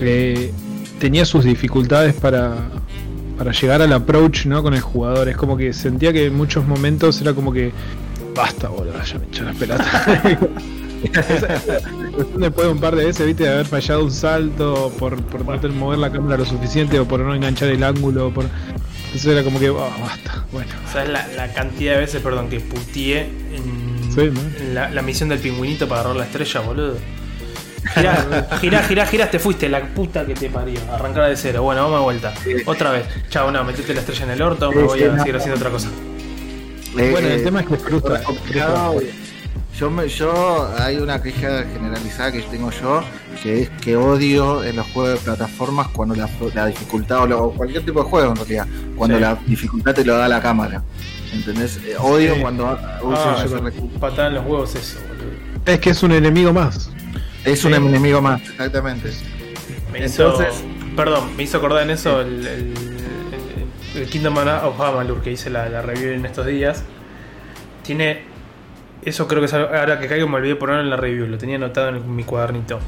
eh, 0.00 0.52
tenía 0.98 1.24
sus 1.24 1.44
dificultades 1.44 2.14
para, 2.14 2.68
para 3.38 3.52
llegar 3.52 3.82
al 3.82 3.92
approach 3.92 4.46
¿no? 4.46 4.62
con 4.62 4.74
el 4.74 4.80
jugador. 4.80 5.28
Es 5.28 5.36
como 5.36 5.56
que 5.56 5.72
sentía 5.72 6.12
que 6.12 6.26
en 6.26 6.34
muchos 6.34 6.66
momentos 6.66 7.20
era 7.20 7.32
como 7.34 7.52
que 7.52 7.72
basta, 8.34 8.68
boludo, 8.68 9.02
ya 9.02 9.18
me 9.18 9.26
echó 9.26 9.44
las 9.44 9.56
pelotas. 9.56 9.86
Después 12.36 12.66
de 12.66 12.72
un 12.72 12.78
par 12.78 12.94
de 12.94 13.06
veces, 13.06 13.26
viste, 13.26 13.44
de 13.44 13.50
haber 13.50 13.66
fallado 13.66 14.04
un 14.04 14.10
salto 14.10 14.92
por, 14.98 15.20
por 15.24 15.44
no 15.44 15.74
mover 15.74 15.98
la 15.98 16.12
cámara 16.12 16.36
lo 16.36 16.44
suficiente 16.44 16.98
o 17.00 17.06
por 17.06 17.20
no 17.20 17.34
enganchar 17.34 17.68
el 17.70 17.82
ángulo. 17.82 18.32
Por... 18.32 18.46
Entonces 19.06 19.26
era 19.26 19.42
como 19.42 19.58
que, 19.58 19.70
oh, 19.70 19.90
basta. 20.00 20.46
Bueno. 20.52 20.70
¿Sabes 20.92 21.10
la, 21.10 21.26
la, 21.28 21.52
cantidad 21.52 21.94
de 21.94 22.00
veces, 22.00 22.22
perdón, 22.22 22.48
que 22.48 22.60
putié 22.60 23.22
en, 23.22 24.74
la, 24.74 25.02
misión 25.02 25.28
del 25.28 25.38
pingüinito 25.38 25.88
para 25.88 26.02
agarrar 26.02 26.18
la 26.18 26.24
estrella, 26.24 26.60
boludo? 26.60 26.96
Girá, 27.94 28.48
girá, 28.60 28.82
girá, 28.82 29.06
girá, 29.06 29.30
te 29.30 29.38
fuiste, 29.38 29.68
la 29.68 29.82
puta 29.82 30.24
que 30.24 30.34
te 30.34 30.48
parió. 30.48 30.80
Arrancar 30.92 31.28
de 31.28 31.36
cero. 31.36 31.62
Bueno, 31.62 31.82
vamos 31.82 31.98
de 31.98 32.04
vuelta. 32.04 32.34
Otra 32.66 32.92
vez. 32.92 33.06
Chao, 33.28 33.50
no, 33.50 33.64
metete 33.64 33.92
la 33.94 34.00
estrella 34.00 34.24
en 34.24 34.30
el 34.30 34.42
orto, 34.42 34.70
me 34.70 34.82
voy 34.82 35.02
a 35.02 35.18
seguir 35.18 35.36
haciendo 35.36 35.56
otra 35.56 35.70
cosa. 35.70 35.88
bueno, 36.94 37.18
el 37.18 37.44
tema 37.44 37.60
es 37.60 37.66
que 37.66 37.76
frustra. 37.76 38.20
Yo, 39.78 39.90
me, 39.90 40.06
yo 40.06 40.70
hay 40.78 40.98
una 40.98 41.22
queja 41.22 41.64
generalizada 41.64 42.30
que 42.30 42.42
tengo 42.42 42.70
yo, 42.70 43.02
que 43.42 43.62
es 43.62 43.70
que 43.70 43.96
odio 43.96 44.62
en 44.62 44.76
los 44.76 44.86
juegos 44.88 45.14
de 45.14 45.24
plataformas 45.24 45.88
cuando 45.88 46.14
la, 46.14 46.26
dificultad, 46.66 47.32
o, 47.32 47.52
cualquier 47.52 47.82
tipo 47.82 48.04
de 48.04 48.08
juego 48.08 48.30
en 48.30 48.36
realidad, 48.36 48.66
cuando 48.96 49.18
la 49.18 49.34
dificultad 49.46 49.94
te 49.94 50.04
lo 50.04 50.16
da 50.16 50.28
la 50.28 50.42
cámara. 50.42 50.82
¿Entendés? 51.32 51.80
Eh, 51.86 51.96
odio 51.98 52.38
cuando 52.42 52.66
ah, 52.66 53.46
patada 53.98 54.28
en 54.28 54.34
los 54.34 54.44
huevos 54.44 54.74
eso, 54.74 54.98
boludo. 55.08 55.32
Es 55.64 55.80
que 55.80 55.90
es 55.90 56.02
un 56.02 56.12
enemigo 56.12 56.52
más. 56.52 56.90
Es 57.44 57.64
un 57.64 57.74
enemigo 57.74 58.20
más, 58.22 58.40
exactamente. 58.42 59.10
Me 59.92 60.04
Entonces, 60.04 60.64
perdón, 60.96 61.36
me 61.36 61.42
hizo 61.42 61.58
acordar 61.58 61.82
en 61.82 61.90
eso 61.90 62.20
el, 62.20 62.46
el, 62.46 64.08
Kingdom 64.08 64.36
of 64.36 64.80
Amalur 64.80 65.22
que 65.22 65.32
hice 65.32 65.50
la, 65.50 65.68
la 65.68 65.82
review 65.82 66.12
en 66.12 66.24
estos 66.24 66.46
días. 66.46 66.84
Tiene 67.82 68.32
eso 69.04 69.26
creo 69.26 69.40
que 69.40 69.46
es 69.46 69.54
ahora 69.54 69.98
que 69.98 70.06
caigo 70.06 70.28
me 70.28 70.36
olvidé 70.36 70.54
ponerlo 70.54 70.82
en 70.82 70.90
la 70.90 70.96
review, 70.96 71.26
lo 71.26 71.36
tenía 71.36 71.56
anotado 71.56 71.88
en 71.88 72.14
mi 72.14 72.22
cuadernito. 72.22 72.78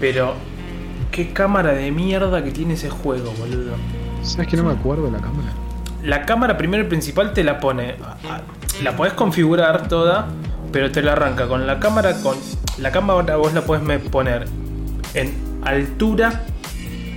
Pero 0.00 0.34
qué 1.12 1.32
cámara 1.32 1.72
de 1.72 1.92
mierda 1.92 2.42
que 2.42 2.50
tiene 2.50 2.74
ese 2.74 2.90
juego, 2.90 3.32
boludo. 3.38 3.76
¿Sabes 4.22 4.48
que 4.48 4.56
no 4.56 4.64
me 4.64 4.72
acuerdo 4.72 5.04
de 5.04 5.12
la 5.12 5.18
cámara? 5.18 5.52
La 6.02 6.26
cámara 6.26 6.56
primero 6.56 6.82
y 6.82 6.86
principal 6.86 7.32
te 7.32 7.44
la 7.44 7.60
pone. 7.60 7.94
La 8.82 8.96
podés 8.96 9.12
configurar 9.12 9.86
toda, 9.88 10.28
pero 10.72 10.90
te 10.90 11.02
la 11.02 11.12
arranca 11.12 11.46
con 11.46 11.66
la 11.66 11.80
cámara. 11.80 12.14
Con 12.22 12.36
la 12.78 12.90
cámara 12.90 13.36
vos 13.36 13.52
la 13.54 13.62
podés 13.62 14.00
poner 14.02 14.46
en 15.14 15.34
altura 15.64 16.44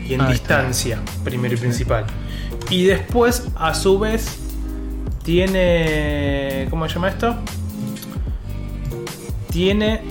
y 0.08 0.14
en 0.14 0.28
distancia, 0.28 1.00
primero 1.24 1.56
y 1.56 1.58
principal. 1.58 2.06
Y 2.70 2.86
después, 2.86 3.48
a 3.56 3.74
su 3.74 4.00
vez, 4.00 4.38
tiene. 5.24 6.68
¿Cómo 6.70 6.88
se 6.88 6.96
llama 6.96 7.10
esto? 7.10 7.36
tiene 9.52 10.02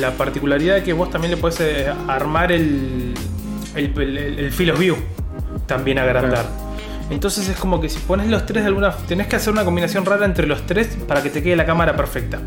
la 0.00 0.12
particularidad 0.12 0.76
de 0.76 0.82
que 0.82 0.92
vos 0.92 1.10
también 1.10 1.30
le 1.32 1.36
puedes 1.36 1.60
eh, 1.60 1.92
armar 2.08 2.50
el, 2.50 3.14
el, 3.76 4.50
field 4.52 4.72
of 4.72 4.80
view, 4.80 4.96
también 5.66 5.98
agrandar. 5.98 6.46
Entonces 7.10 7.48
es 7.48 7.56
como 7.56 7.80
que 7.80 7.88
si 7.88 7.98
pones 7.98 8.28
los 8.28 8.46
tres 8.46 8.62
de 8.62 8.68
alguna. 8.68 8.92
tenés 8.92 9.26
que 9.26 9.36
hacer 9.36 9.52
una 9.52 9.64
combinación 9.64 10.04
rara 10.04 10.24
entre 10.24 10.46
los 10.46 10.64
tres 10.66 10.96
para 11.08 11.22
que 11.22 11.30
te 11.30 11.42
quede 11.42 11.56
la 11.56 11.66
cámara 11.66 11.96
perfecta. 11.96 12.40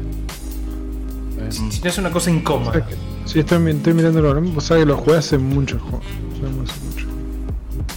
Si, 1.50 1.82
no 1.82 1.89
es 1.89 1.98
una 1.98 2.10
cosa 2.10 2.32
incómoda. 2.32 2.84
Sí, 3.25 3.39
estoy, 3.39 3.70
estoy 3.70 3.93
mirando 3.93 4.22
lo 4.22 4.41
Vos 4.41 4.63
sabés 4.63 4.84
que 4.84 4.88
lo 4.88 4.98
jugué 4.98 5.17
hace 5.17 5.38
mucho 5.38 5.79
mucho. 6.50 7.08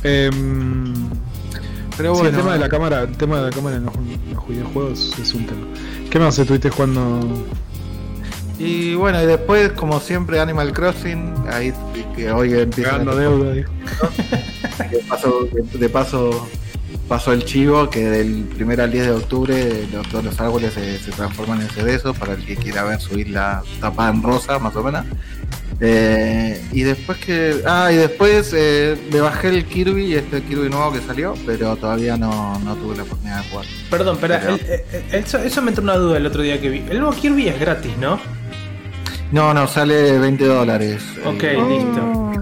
Em, 0.02 0.94
pero 1.96 2.12
bueno, 2.12 2.28
el 2.28 2.36
tema 2.36 2.52
de 2.52 2.58
la 2.58 2.68
cámara, 2.68 3.02
el 3.02 3.16
tema 3.16 3.38
de 3.38 3.42
la 3.44 3.50
cámara 3.50 3.76
en 3.76 3.84
los, 3.86 3.94
videojuegos 4.48 5.18
es 5.18 5.34
un 5.34 5.46
tema. 5.46 5.66
¿Qué 6.10 6.18
más 6.18 6.38
estuviste 6.38 6.70
jugando 6.70 7.20
y 8.58 8.94
bueno, 8.94 9.22
y 9.22 9.26
después, 9.26 9.72
como 9.72 10.00
siempre, 10.00 10.40
Animal 10.40 10.72
Crossing, 10.72 11.34
ahí 11.50 11.72
que 12.14 12.30
hoy 12.30 12.54
empieza. 12.54 12.98
deuda, 12.98 13.52
de 13.52 13.66
paso, 15.08 15.48
de, 15.74 15.88
paso 15.88 16.48
pasó 17.08 17.32
el 17.32 17.44
chivo 17.44 17.88
que 17.90 18.08
del 18.08 18.48
1 18.58 18.82
al 18.82 18.90
10 18.90 19.06
de 19.06 19.12
octubre 19.12 19.86
los, 19.92 20.08
todos 20.08 20.24
los 20.24 20.40
árboles 20.40 20.74
se, 20.74 20.98
transforman 21.12 21.60
en 21.60 21.68
cerezos 21.68 22.16
para 22.16 22.34
el 22.34 22.44
que 22.44 22.56
quiera 22.56 22.84
ver 22.84 23.00
su 23.00 23.18
isla 23.18 23.62
tapada 23.80 24.10
en 24.10 24.22
rosa, 24.22 24.58
más 24.58 24.74
o 24.76 24.82
menos. 24.82 25.04
Eh, 25.80 26.62
y 26.72 26.82
después 26.82 27.18
que. 27.18 27.62
Ah, 27.66 27.90
y 27.92 27.96
después 27.96 28.52
eh, 28.56 28.96
me 29.12 29.20
bajé 29.20 29.48
el 29.48 29.64
Kirby, 29.66 30.14
este 30.14 30.42
Kirby 30.42 30.70
nuevo 30.70 30.92
que 30.92 31.00
salió, 31.00 31.34
pero 31.44 31.76
todavía 31.76 32.16
no, 32.16 32.58
no 32.60 32.76
tuve 32.76 32.96
la 32.96 33.02
oportunidad 33.02 33.42
de 33.42 33.50
jugar. 33.50 33.66
Perdón, 33.90 34.18
pero, 34.20 34.36
eso, 35.12 35.38
eso 35.38 35.62
me 35.62 35.70
entró 35.70 35.84
una 35.84 35.96
duda 35.96 36.16
el 36.16 36.26
otro 36.26 36.42
día 36.42 36.60
que 36.60 36.70
vi. 36.70 36.78
El 36.88 37.00
nuevo 37.00 37.12
Kirby 37.12 37.48
es 37.48 37.60
gratis, 37.60 37.92
¿no? 37.98 38.18
No, 39.32 39.52
no, 39.52 39.66
sale 39.66 40.18
20 40.18 40.44
dólares. 40.44 41.02
Ok, 41.24 41.42
listo. 41.42 42.32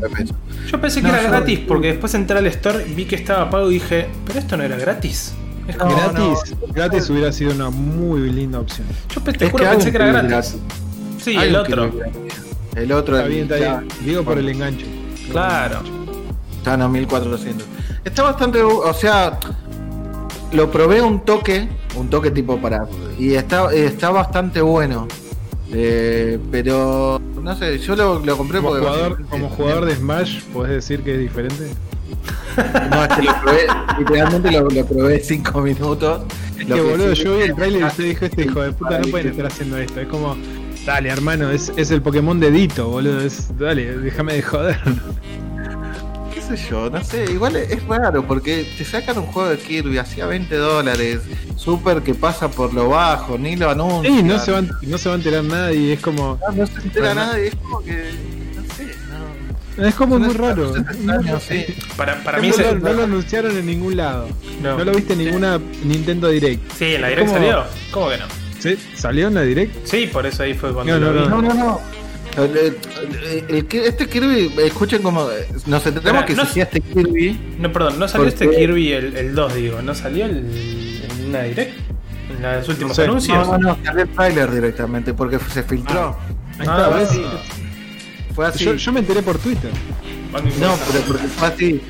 Yo 0.70 0.80
pensé 0.80 1.02
que 1.02 1.08
era 1.08 1.22
gratis 1.22 1.60
porque 1.66 1.88
después 1.88 2.14
entré 2.14 2.38
al 2.38 2.46
store, 2.46 2.84
vi 2.84 3.04
que 3.04 3.16
estaba 3.16 3.50
pago 3.50 3.70
y 3.70 3.74
dije, 3.74 4.06
pero 4.26 4.38
esto 4.38 4.56
no 4.56 4.62
era 4.62 4.76
gratis. 4.76 5.34
Es 5.66 5.78
gratis, 5.78 6.54
gratis 6.74 7.10
hubiera 7.10 7.32
sido 7.32 7.52
una 7.52 7.70
muy 7.70 8.30
linda 8.30 8.60
opción. 8.60 8.86
Yo 9.14 9.20
te 9.22 9.50
juro 9.50 9.64
pensé 9.64 9.90
que 9.90 9.96
era 9.96 10.22
gratis. 10.22 10.56
Sí, 11.22 11.34
el 11.36 11.56
otro. 11.56 11.90
El 12.76 12.92
otro. 12.92 13.16
Está 13.16 13.28
bien, 13.28 13.42
está 13.44 13.56
bien. 13.56 13.88
Digo 14.04 14.22
por 14.22 14.38
el 14.38 14.48
enganche. 14.48 14.86
Claro. 15.30 15.80
Está 16.56 16.74
en 16.74 16.90
1400. 16.90 17.66
Está 18.04 18.22
bastante, 18.22 18.62
o 18.62 18.94
sea, 18.94 19.38
lo 20.52 20.70
probé 20.70 21.00
un 21.00 21.20
toque, 21.20 21.68
un 21.96 22.08
toque 22.08 22.30
tipo 22.30 22.58
para 22.58 22.86
y 23.18 23.34
está 23.34 23.72
está 23.72 24.10
bastante 24.10 24.60
bueno. 24.60 25.08
Eh, 25.72 26.38
pero 26.50 27.20
no 27.42 27.56
sé, 27.56 27.78
yo 27.78 27.96
lo, 27.96 28.20
lo 28.20 28.36
compré 28.36 28.58
como 28.58 28.70
porque. 28.70 28.86
Jugador, 28.86 29.26
como 29.26 29.48
jugador 29.50 29.84
de 29.86 29.96
Smash, 29.96 30.42
¿podés 30.52 30.72
decir 30.72 31.02
que 31.02 31.14
es 31.14 31.20
diferente? 31.20 31.70
No, 32.90 33.02
es 33.02 33.08
que 33.08 33.22
lo 33.22 33.40
probé, 33.40 33.66
literalmente 33.98 34.52
lo, 34.52 34.68
lo 34.70 34.86
probé 34.86 35.18
5 35.18 35.60
minutos. 35.60 36.22
Es 36.56 36.66
que, 36.66 36.80
boludo, 36.80 37.12
yo 37.12 37.36
vi 37.36 37.42
el 37.42 37.54
trailer 37.56 37.80
y 37.80 37.84
usted 37.84 38.04
dijo: 38.04 38.24
Este 38.26 38.44
hijo 38.44 38.62
de 38.62 38.72
puta 38.72 39.00
no 39.00 39.08
pueden 39.08 39.28
estar 39.28 39.46
haciendo 39.46 39.76
esto. 39.78 40.00
Es 40.00 40.06
como, 40.06 40.36
dale, 40.84 41.08
hermano, 41.08 41.50
es, 41.50 41.72
es 41.76 41.90
el 41.90 42.02
Pokémon 42.02 42.38
dedito, 42.38 42.88
boludo. 42.88 43.20
Es, 43.20 43.56
dale, 43.58 43.98
déjame 43.98 44.34
de 44.34 44.42
joder 44.42 44.78
sé 46.44 46.56
yo, 46.68 46.90
no 46.90 47.02
sé, 47.02 47.24
igual 47.30 47.56
es 47.56 47.82
raro 47.86 48.26
porque 48.26 48.66
te 48.76 48.84
sacan 48.84 49.18
un 49.18 49.26
juego 49.26 49.48
de 49.48 49.58
Kirby 49.58 49.98
hacía 49.98 50.26
20 50.26 50.54
dólares, 50.56 51.20
super 51.56 52.02
que 52.02 52.14
pasa 52.14 52.50
por 52.50 52.74
lo 52.74 52.90
bajo, 52.90 53.38
ni 53.38 53.56
lo 53.56 53.70
anuncian. 53.70 54.16
Sí, 54.16 54.22
no 54.22 54.38
se, 54.38 54.52
van, 54.52 54.70
no 54.82 54.98
se 54.98 55.08
va 55.08 55.14
a 55.14 55.18
enterar 55.18 55.44
nadie, 55.44 55.94
es 55.94 56.00
como. 56.00 56.38
No, 56.46 56.54
no 56.54 56.66
se 56.66 56.80
entera 56.80 57.14
nadie, 57.14 57.48
es 57.48 57.54
como 57.56 57.82
que. 57.82 58.10
No 58.54 58.74
sé, 58.74 58.94
no. 59.78 59.86
Es 59.86 59.94
como 59.94 60.18
muy 60.18 60.34
raro. 60.34 60.74
Para, 61.96 62.22
para 62.22 62.38
mí 62.38 62.50
no, 62.50 62.74
no, 62.74 62.92
lo 62.92 63.04
anunciaron 63.04 63.56
en 63.56 63.66
ningún 63.66 63.96
lado. 63.96 64.28
No, 64.62 64.76
lo 64.84 64.92
viste 64.92 65.14
en 65.14 65.20
ninguna 65.20 65.58
Nintendo 65.84 66.28
Direct. 66.28 66.72
Sí, 66.72 66.94
en 66.94 67.00
la 67.00 67.08
Direct 67.08 67.30
salió. 67.30 67.64
¿Cómo 67.90 68.10
que 68.10 68.18
no? 68.18 68.43
¿Sí? 68.64 68.78
¿Salió 68.96 69.28
en 69.28 69.34
la 69.34 69.42
Direct? 69.42 69.84
Sí, 69.84 70.08
por 70.10 70.24
eso 70.24 70.42
ahí 70.42 70.54
fue 70.54 70.72
cuando. 70.72 70.98
No, 70.98 71.12
no, 71.12 71.42
no. 71.42 71.54
no, 71.54 71.80
este 72.34 74.08
Kirby, 74.08 74.54
escuchen 74.56 75.02
como. 75.02 75.28
Nos 75.66 75.84
entendemos 75.84 76.24
que 76.24 76.34
no, 76.34 76.46
si 76.46 76.62
este 76.62 76.80
Kirby. 76.80 77.56
No, 77.58 77.70
perdón, 77.70 77.98
no 77.98 78.08
salió 78.08 78.26
este 78.26 78.48
Kirby 78.48 78.92
el, 78.92 79.16
el, 79.18 79.34
2, 79.34 79.54
digo, 79.54 79.82
no 79.82 79.94
salió 79.94 80.24
el, 80.24 80.38
en 80.38 81.28
una 81.28 81.42
direct. 81.42 81.74
En 82.30 82.40
los 82.40 82.66
últimos 82.70 82.98
anuncios. 82.98 83.46
No, 83.46 83.58
no, 83.58 83.76
salió 83.84 84.02
el 84.04 84.08
trailer 84.08 84.50
directamente 84.50 85.12
porque 85.12 85.38
se 85.38 85.62
filtró. 85.62 86.16
Ah, 86.18 86.24
ahí 86.54 86.60
está, 86.60 86.86
ah, 86.86 87.42
Fue 88.34 88.46
así. 88.46 88.64
Yo, 88.64 88.76
yo, 88.76 88.92
me 88.92 89.00
enteré 89.00 89.20
por 89.20 89.36
Twitter. 89.36 89.72
No, 90.32 90.74
pero 90.90 91.04
porque 91.06 91.26
fue 91.26 91.48
así. 91.48 91.82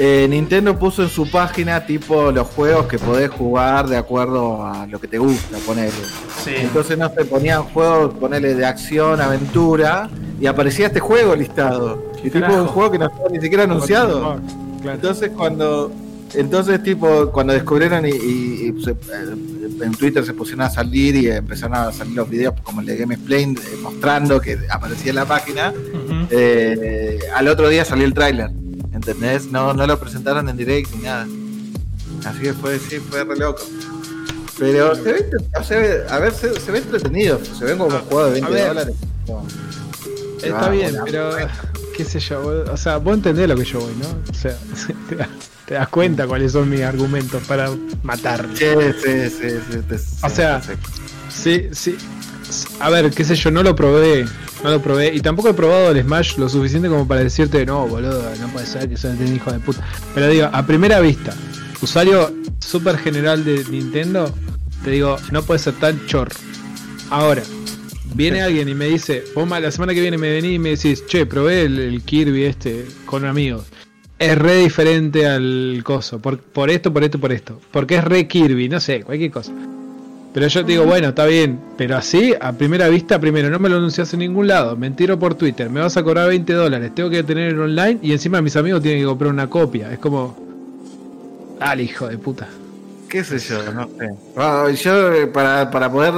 Eh, 0.00 0.28
Nintendo 0.30 0.78
puso 0.78 1.02
en 1.02 1.08
su 1.08 1.28
página 1.28 1.84
tipo 1.84 2.30
los 2.30 2.46
juegos 2.46 2.86
que 2.86 3.00
podés 3.00 3.30
jugar 3.30 3.88
de 3.88 3.96
acuerdo 3.96 4.64
a 4.64 4.86
lo 4.86 5.00
que 5.00 5.08
te 5.08 5.18
gusta, 5.18 5.58
ponerle. 5.66 5.98
Entonces 6.46 6.96
no 6.96 7.12
se 7.12 7.24
ponían 7.24 7.64
juegos, 7.64 8.14
ponerle 8.14 8.54
de 8.54 8.64
acción, 8.64 9.20
aventura, 9.20 10.08
y 10.40 10.46
aparecía 10.46 10.86
este 10.86 11.00
juego 11.00 11.34
listado. 11.34 12.12
Y 12.22 12.30
tipo 12.30 12.46
un 12.46 12.68
juego 12.68 12.92
que 12.92 12.98
no 12.98 13.06
estaba 13.06 13.28
ni 13.28 13.40
siquiera 13.40 13.64
anunciado. 13.64 14.40
Entonces 14.84 15.30
cuando 15.36 15.90
entonces, 16.34 16.82
tipo, 16.82 17.30
cuando 17.32 17.54
descubrieron 17.54 18.06
y, 18.06 18.10
eh, 18.10 18.72
en 19.80 19.92
Twitter 19.92 20.22
se 20.26 20.34
pusieron 20.34 20.60
a 20.60 20.70
salir 20.70 21.16
y 21.16 21.28
empezaron 21.28 21.74
a 21.74 21.90
salir 21.90 22.14
los 22.14 22.28
videos 22.28 22.54
como 22.62 22.82
el 22.82 22.86
de 22.86 22.98
Game 22.98 23.14
Explain 23.14 23.56
eh, 23.56 23.76
mostrando 23.82 24.38
que 24.38 24.58
aparecía 24.70 25.10
en 25.10 25.16
la 25.16 25.24
página, 25.24 25.72
al 27.34 27.48
otro 27.48 27.70
día 27.70 27.84
salió 27.84 28.04
el 28.04 28.12
tráiler. 28.12 28.50
¿Entendés? 28.98 29.46
No, 29.46 29.74
no 29.74 29.86
lo 29.86 29.96
presentaron 30.00 30.48
en 30.48 30.56
direct 30.56 30.92
ni 30.96 31.04
nada. 31.04 31.24
Así 32.24 32.40
que 32.40 32.52
fue, 32.52 32.80
sí, 32.80 32.98
fue 32.98 33.22
re 33.22 33.36
loco. 33.36 33.62
Pero 34.58 34.96
se 34.96 35.12
ve, 35.76 36.04
a 36.10 36.18
ver, 36.18 36.32
se, 36.32 36.48
ve 36.72 36.78
entretenido. 36.78 37.40
Se 37.44 37.64
ve 37.64 37.76
como 37.76 37.94
un 37.94 38.02
juego 38.02 38.24
de 38.24 38.40
20 38.40 38.66
dólares. 38.66 38.96
Está 40.42 40.68
bien, 40.70 40.96
pero 41.04 41.30
qué 41.96 42.04
sé 42.04 42.18
yo, 42.18 42.64
o 42.72 42.76
sea, 42.76 42.96
vos 42.96 43.14
entendés 43.14 43.48
lo 43.48 43.54
que 43.54 43.64
yo 43.64 43.80
voy, 43.80 43.94
¿no? 43.94 44.08
O 44.30 44.34
sea, 44.34 44.56
te 45.66 45.74
das, 45.74 45.88
cuenta 45.88 46.26
cuáles 46.26 46.52
son 46.52 46.68
mis 46.68 46.82
argumentos 46.82 47.40
para 47.44 47.70
matar. 48.02 48.48
Sí, 48.54 48.64
sí, 49.00 49.30
sí, 49.30 49.48
sí, 49.70 50.16
o 50.24 50.28
sea, 50.28 50.60
sí, 51.30 51.68
sí. 51.70 51.96
A 52.80 52.90
ver, 52.90 53.10
qué 53.10 53.24
sé 53.24 53.34
yo, 53.34 53.50
no 53.50 53.62
lo 53.62 53.74
probé, 53.74 54.24
no 54.62 54.70
lo 54.70 54.82
probé. 54.82 55.14
Y 55.14 55.20
tampoco 55.20 55.48
he 55.50 55.54
probado 55.54 55.90
el 55.90 56.02
Smash 56.02 56.36
lo 56.36 56.48
suficiente 56.48 56.88
como 56.88 57.06
para 57.06 57.22
decirte, 57.22 57.64
no, 57.66 57.86
boludo, 57.86 58.22
no 58.40 58.48
puede 58.48 58.66
ser 58.66 58.88
que 58.88 58.96
sea 58.96 59.10
un 59.10 59.34
hijo 59.34 59.52
de 59.52 59.58
puta. 59.58 59.86
Pero 60.14 60.28
digo, 60.28 60.48
a 60.52 60.66
primera 60.66 61.00
vista, 61.00 61.34
usuario 61.80 62.32
super 62.60 62.98
general 62.98 63.44
de 63.44 63.64
Nintendo, 63.70 64.32
te 64.84 64.90
digo, 64.90 65.16
no 65.30 65.42
puede 65.42 65.58
ser 65.58 65.74
tan 65.74 66.06
chor. 66.06 66.28
Ahora, 67.10 67.42
viene 68.14 68.42
alguien 68.42 68.68
y 68.68 68.74
me 68.74 68.86
dice, 68.86 69.24
vos 69.34 69.48
la 69.48 69.70
semana 69.70 69.94
que 69.94 70.00
viene 70.00 70.18
me 70.18 70.30
venís 70.30 70.56
y 70.56 70.58
me 70.58 70.70
decís, 70.70 71.04
che, 71.06 71.26
probé 71.26 71.62
el, 71.62 72.02
Kirby 72.04 72.44
este 72.44 72.86
con 73.04 73.24
amigos. 73.24 73.66
Es 74.18 74.36
re 74.36 74.56
diferente 74.56 75.26
al 75.26 75.80
coso. 75.84 76.20
Por, 76.20 76.40
por 76.40 76.70
esto, 76.70 76.92
por 76.92 77.04
esto, 77.04 77.20
por 77.20 77.32
esto. 77.32 77.60
Porque 77.70 77.96
es 77.96 78.04
re 78.04 78.26
Kirby, 78.26 78.68
no 78.68 78.80
sé, 78.80 79.02
cualquier 79.02 79.30
cosa. 79.30 79.52
Pero 80.32 80.46
yo 80.46 80.64
te 80.64 80.72
digo, 80.72 80.84
bueno, 80.84 81.08
está 81.08 81.26
bien, 81.26 81.58
pero 81.76 81.96
así, 81.96 82.34
a 82.40 82.52
primera 82.52 82.88
vista, 82.88 83.18
primero, 83.18 83.48
no 83.48 83.58
me 83.58 83.68
lo 83.68 83.76
anuncias 83.76 84.12
en 84.12 84.20
ningún 84.20 84.46
lado, 84.46 84.76
me 84.76 84.90
por 84.90 85.34
Twitter, 85.34 85.70
me 85.70 85.80
vas 85.80 85.96
a 85.96 86.02
cobrar 86.02 86.28
20 86.28 86.52
dólares, 86.52 86.94
tengo 86.94 87.08
que 87.08 87.22
tener 87.22 87.54
el 87.54 87.60
online 87.60 87.98
y 88.02 88.12
encima 88.12 88.42
mis 88.42 88.54
amigos 88.56 88.82
tienen 88.82 89.00
que 89.00 89.06
comprar 89.06 89.32
una 89.32 89.48
copia. 89.48 89.92
Es 89.92 89.98
como. 89.98 90.36
Al 91.60 91.80
hijo 91.80 92.06
de 92.06 92.18
puta. 92.18 92.48
¿Qué 93.08 93.24
sé 93.24 93.38
yo? 93.38 93.72
No 93.72 93.88
sé. 93.88 94.82
yo, 94.82 95.12
eh, 95.12 95.26
para, 95.26 95.70
para 95.70 95.90
poder 95.90 96.12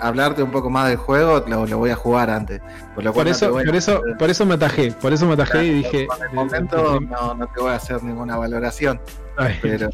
hablarte 0.00 0.42
un 0.42 0.50
poco 0.50 0.70
más 0.70 0.88
del 0.88 0.96
juego, 0.96 1.44
lo, 1.46 1.78
voy 1.78 1.90
a 1.90 1.96
jugar 1.96 2.30
antes. 2.30 2.60
Por, 2.94 3.28
eso, 3.28 3.50
por, 3.50 3.76
eso, 3.76 4.02
por 4.18 4.30
eso 4.30 4.46
me 4.46 4.54
atajé, 4.54 4.92
por 4.92 5.12
eso 5.12 5.26
me 5.26 5.34
atajé 5.34 5.64
y 5.64 5.70
dije. 5.70 6.02
En 6.04 6.28
el 6.28 6.34
momento 6.34 7.00
no, 7.00 7.34
no 7.34 7.46
te 7.48 7.60
voy 7.60 7.72
a 7.72 7.76
hacer 7.76 8.02
ninguna 8.02 8.36
valoración. 8.36 9.00
Pero, 9.60 9.90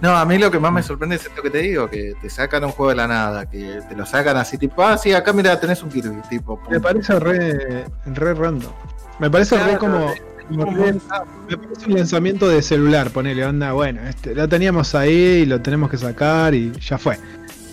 no, 0.00 0.16
a 0.16 0.24
mí 0.24 0.36
lo 0.36 0.50
que 0.50 0.58
más 0.58 0.72
me 0.72 0.82
sorprende 0.82 1.16
es 1.16 1.24
esto 1.24 1.40
que 1.40 1.50
te 1.50 1.58
digo, 1.58 1.88
que 1.88 2.14
te 2.20 2.28
sacan 2.28 2.64
un 2.64 2.72
juego 2.72 2.90
de 2.90 2.96
la 2.96 3.06
nada, 3.06 3.48
que 3.48 3.80
te 3.88 3.94
lo 3.94 4.04
sacan 4.04 4.36
así 4.36 4.58
tipo, 4.58 4.82
ah, 4.82 4.98
sí, 4.98 5.12
acá 5.12 5.32
mira, 5.32 5.58
tenés 5.60 5.82
un 5.82 5.88
Kirby, 5.88 6.20
tipo. 6.28 6.60
Me 6.68 6.80
parece 6.80 7.18
re, 7.18 7.86
re 8.06 8.34
random. 8.34 8.72
Me 9.20 9.30
parece 9.30 9.56
re 9.58 9.78
como... 9.78 10.12
Me 10.50 11.56
parece 11.56 11.86
un 11.86 11.94
lanzamiento 11.94 12.48
de 12.48 12.62
celular, 12.62 13.10
ponele 13.10 13.44
onda, 13.44 13.72
bueno, 13.72 14.02
este, 14.02 14.34
lo 14.34 14.48
teníamos 14.48 14.94
ahí 14.94 15.42
y 15.42 15.46
lo 15.46 15.60
tenemos 15.60 15.90
que 15.90 15.98
sacar 15.98 16.54
y 16.54 16.72
ya 16.80 16.98
fue. 16.98 17.18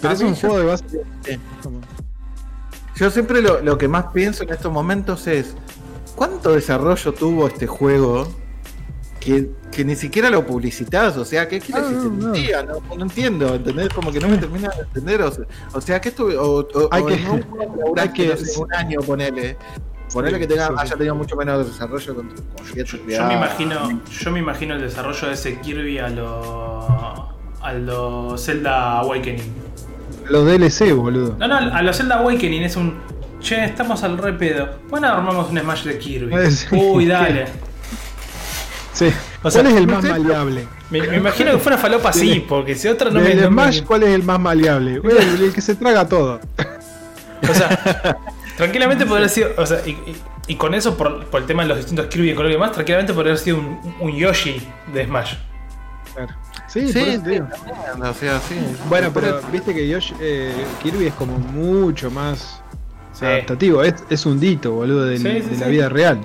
Pero 0.01 0.13
es 0.13 0.21
un 0.21 0.35
juego 0.35 0.59
de 0.59 0.65
base. 0.65 0.85
Yo 2.95 3.11
siempre 3.11 3.41
lo, 3.41 3.61
lo 3.61 3.77
que 3.77 3.87
más 3.87 4.05
pienso 4.13 4.43
en 4.43 4.49
estos 4.49 4.71
momentos 4.71 5.27
es, 5.27 5.55
¿cuánto 6.15 6.53
desarrollo 6.53 7.13
tuvo 7.13 7.47
este 7.47 7.67
juego 7.67 8.27
que, 9.71 9.83
ni 9.83 9.95
siquiera 9.95 10.29
lo 10.29 10.45
publicitas, 10.45 11.17
o 11.17 11.25
sea, 11.25 11.47
¿qué 11.47 11.59
quieres 11.59 11.83
ah, 11.85 11.91
no, 11.91 12.09
no. 12.09 12.95
no, 12.95 13.03
entiendo, 13.03 13.55
¿entendés? 13.55 13.89
Como 13.89 14.11
que 14.11 14.19
no 14.19 14.29
me 14.29 14.37
termina 14.37 14.69
de 14.69 14.83
entender, 14.83 15.21
o 15.21 15.81
sea, 15.81 15.99
que 15.99 16.09
esto, 16.09 16.25
o, 16.25 16.59
o, 16.61 16.89
hay 16.91 17.03
que, 17.03 17.13
hay 17.97 18.09
que 18.09 18.37
un 18.57 18.73
año, 18.73 19.01
ponele. 19.01 19.57
Ponele 20.13 20.39
que 20.39 20.47
tenga, 20.47 20.71
haya 20.77 20.95
tenido 20.95 21.15
mucho 21.15 21.35
menos 21.35 21.67
desarrollo 21.67 22.15
con, 22.15 22.29
yo, 22.73 22.97
me 23.27 23.33
imagino, 23.33 24.01
yo 24.09 24.31
me 24.31 24.39
imagino 24.39 24.75
el 24.75 24.81
desarrollo 24.81 25.27
de 25.27 25.33
ese 25.33 25.59
Kirby 25.59 25.99
a 25.99 26.09
lo 26.09 27.35
a 27.61 27.73
lo 27.73 28.37
Zelda 28.37 28.99
Awakening. 28.99 29.53
Los 30.29 30.45
DLC, 30.45 30.93
boludo. 30.93 31.35
No, 31.37 31.47
no, 31.47 31.55
a 31.57 31.81
lo 31.81 31.93
Zelda 31.93 32.19
Awakening 32.19 32.63
es 32.63 32.75
un 32.77 32.95
Che, 33.39 33.65
estamos 33.65 34.03
al 34.03 34.17
re 34.17 34.33
pedo. 34.33 34.79
Bueno, 34.89 35.07
armamos 35.07 35.49
un 35.51 35.59
Smash 35.59 35.83
de 35.83 35.97
Kirby. 35.97 36.33
Uy, 36.71 37.05
dale. 37.05 37.45
Sí. 38.93 39.11
¿Cuál 39.41 39.67
es 39.67 39.75
el 39.75 39.87
más 39.87 40.03
maleable? 40.03 40.67
Me, 40.89 40.99
imagino 40.99 41.51
que 41.51 41.57
fue 41.59 41.73
una 41.73 41.81
falopa 41.81 42.09
así, 42.09 42.43
porque 42.47 42.73
si 42.75 42.87
otra 42.87 43.11
no 43.11 43.19
me. 43.19 43.33
El 43.33 43.45
Smash, 43.45 43.83
¿cuál 43.83 44.03
es 44.03 44.09
el 44.09 44.23
más 44.23 44.39
maleable? 44.39 44.95
el, 45.39 45.53
que 45.53 45.61
se 45.61 45.75
traga 45.75 46.07
todo. 46.07 46.39
O 47.47 47.53
sea, 47.53 48.17
tranquilamente 48.57 49.05
podría 49.05 49.25
haber 49.25 49.29
sido. 49.29 49.49
O 49.57 49.65
sea, 49.65 49.81
y, 50.47 50.55
con 50.55 50.73
eso, 50.73 50.97
por, 50.97 51.25
el 51.31 51.45
tema 51.45 51.63
de 51.63 51.69
los 51.69 51.77
distintos 51.77 52.07
Kirby 52.07 52.31
y 52.31 52.35
color 52.35 52.51
y 52.51 52.55
demás, 52.55 52.73
tranquilamente 52.73 53.13
podría 53.13 53.31
haber 53.31 53.43
sido 53.43 53.59
un, 54.01 54.11
Yoshi 54.13 54.61
de 54.93 55.05
Smash. 55.05 55.35
Claro. 56.13 56.33
Sí, 56.67 56.91
sí, 56.91 57.19
sí. 57.23 57.39
O 57.39 58.13
sea, 58.13 58.39
sí. 58.41 58.55
Bueno, 58.89 59.11
pero 59.13 59.39
viste 59.51 59.73
que 59.73 59.87
Yoshi, 59.87 60.15
eh, 60.19 60.65
Kirby 60.83 61.07
es 61.07 61.13
como 61.13 61.37
mucho 61.37 62.11
más 62.11 62.61
adaptativo. 63.21 63.83
Es, 63.83 63.95
es 64.09 64.25
un 64.25 64.39
dito, 64.39 64.71
boludo, 64.73 65.05
de, 65.05 65.19
de 65.19 65.57
la 65.57 65.67
vida 65.67 65.89
real. 65.89 66.19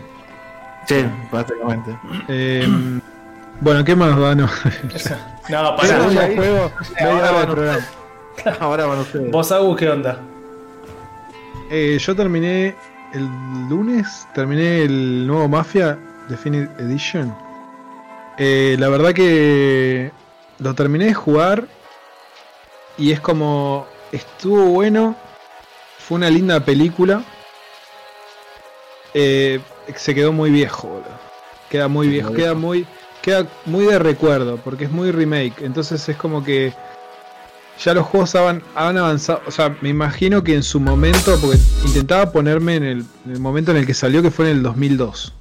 Sí, 0.86 1.04
básicamente. 1.30 1.96
Eh, 2.28 2.66
bueno, 3.60 3.84
¿qué 3.84 3.94
más 3.94 4.18
va? 4.20 4.34
No, 4.34 4.48
no 5.48 5.76
para 5.76 5.96
el 5.96 6.36
juego. 6.36 6.72
Ahora, 7.00 7.28
ahora 8.58 8.86
van 8.86 8.98
ustedes. 8.98 9.30
¿Vos, 9.30 9.52
Agus, 9.52 9.78
qué 9.78 9.88
onda? 9.88 10.18
Eh, 11.74 11.96
yo 11.98 12.14
terminé 12.14 12.74
el 13.14 13.24
lunes, 13.70 14.28
terminé 14.34 14.82
el 14.82 15.26
nuevo 15.26 15.48
Mafia 15.48 15.98
Definitive 16.28 16.68
Edition. 16.78 17.34
Eh, 18.36 18.76
la 18.78 18.90
verdad 18.90 19.14
que 19.14 20.12
lo 20.58 20.74
terminé 20.74 21.06
de 21.06 21.14
jugar 21.14 21.66
y 22.98 23.10
es 23.10 23.20
como 23.20 23.86
estuvo 24.12 24.66
bueno. 24.66 25.16
Fue 25.96 26.16
una 26.18 26.28
linda 26.28 26.60
película. 26.60 27.24
Eh, 29.14 29.58
se 29.96 30.14
quedó 30.14 30.30
muy 30.30 30.50
viejo, 30.50 30.88
boludo. 30.88 31.18
Queda 31.70 31.88
muy 31.88 32.06
viejo, 32.08 32.34
queda 32.34 32.52
muy, 32.52 32.86
queda 33.22 33.46
muy 33.64 33.86
de 33.86 33.98
recuerdo, 33.98 34.58
porque 34.58 34.84
es 34.84 34.90
muy 34.90 35.10
remake. 35.10 35.62
Entonces 35.62 36.06
es 36.06 36.18
como 36.18 36.44
que 36.44 36.74
ya 37.78 37.94
los 37.94 38.06
juegos 38.06 38.34
han, 38.34 38.62
avanzado. 38.74 39.42
O 39.46 39.50
sea, 39.50 39.76
me 39.80 39.88
imagino 39.88 40.42
que 40.42 40.54
en 40.54 40.62
su 40.62 40.80
momento, 40.80 41.38
porque 41.40 41.58
intentaba 41.86 42.32
ponerme 42.32 42.76
en 42.76 42.84
el, 42.84 43.04
momento 43.40 43.70
en 43.70 43.78
el 43.78 43.86
que 43.86 43.94
salió, 43.94 44.22
que 44.22 44.30
fue 44.30 44.50
en 44.50 44.58
el 44.58 44.62
2002. 44.62 45.34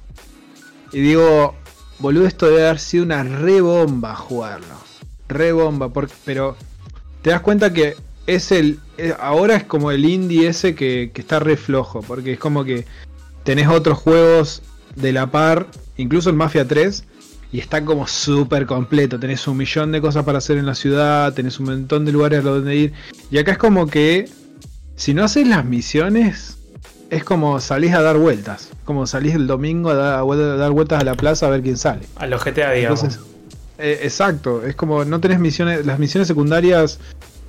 Y 0.92 1.00
digo, 1.00 1.54
boludo, 1.98 2.26
esto 2.26 2.46
debe 2.46 2.66
haber 2.66 2.78
sido 2.78 3.04
una 3.04 3.22
re 3.22 3.60
bomba 3.60 4.14
jugarlo. 4.14 4.74
Re 5.28 5.52
bomba, 5.52 5.90
pero 6.24 6.56
te 7.22 7.30
das 7.30 7.40
cuenta 7.40 7.72
que 7.72 7.96
es 8.26 8.52
el. 8.52 8.78
Eh, 8.98 9.14
ahora 9.18 9.56
es 9.56 9.64
como 9.64 9.90
el 9.90 10.04
indie 10.04 10.48
ese 10.48 10.74
que, 10.74 11.10
que 11.14 11.20
está 11.20 11.38
re 11.38 11.56
flojo, 11.56 12.02
porque 12.02 12.32
es 12.32 12.38
como 12.38 12.64
que 12.64 12.84
tenés 13.44 13.68
otros 13.68 13.98
juegos 13.98 14.62
de 14.96 15.12
la 15.12 15.30
par, 15.30 15.68
incluso 15.96 16.28
el 16.28 16.36
Mafia 16.36 16.66
3, 16.66 17.04
y 17.52 17.58
está 17.60 17.84
como 17.84 18.06
súper 18.06 18.64
completo. 18.66 19.20
Tenés 19.20 19.46
un 19.46 19.58
millón 19.58 19.92
de 19.92 20.00
cosas 20.00 20.24
para 20.24 20.38
hacer 20.38 20.56
en 20.56 20.64
la 20.64 20.74
ciudad, 20.74 21.34
tenés 21.34 21.60
un 21.60 21.66
montón 21.66 22.06
de 22.06 22.12
lugares 22.12 22.40
a 22.40 22.42
donde 22.42 22.74
ir. 22.74 22.92
Y 23.30 23.38
acá 23.38 23.52
es 23.52 23.58
como 23.58 23.86
que, 23.86 24.28
si 24.96 25.12
no 25.12 25.22
haces 25.22 25.46
las 25.46 25.64
misiones, 25.64 26.56
es 27.10 27.24
como 27.24 27.60
salís 27.60 27.92
a 27.92 28.00
dar 28.00 28.16
vueltas. 28.16 28.70
Como 28.84 29.06
salís 29.06 29.34
el 29.34 29.46
domingo 29.46 29.90
a 29.90 29.94
dar, 29.94 30.72
vueltas 30.72 31.00
a 31.00 31.04
la 31.04 31.14
plaza 31.14 31.46
a 31.46 31.50
ver 31.50 31.62
quién 31.62 31.76
sale. 31.76 32.06
A 32.16 32.26
los 32.26 32.42
GTA, 32.42 32.72
digamos. 32.72 33.04
Eh, 33.78 34.00
exacto, 34.02 34.64
es 34.64 34.74
como 34.74 35.04
no 35.04 35.20
tenés 35.20 35.38
misiones, 35.38 35.84
las 35.84 35.98
misiones 35.98 36.28
secundarias 36.28 36.98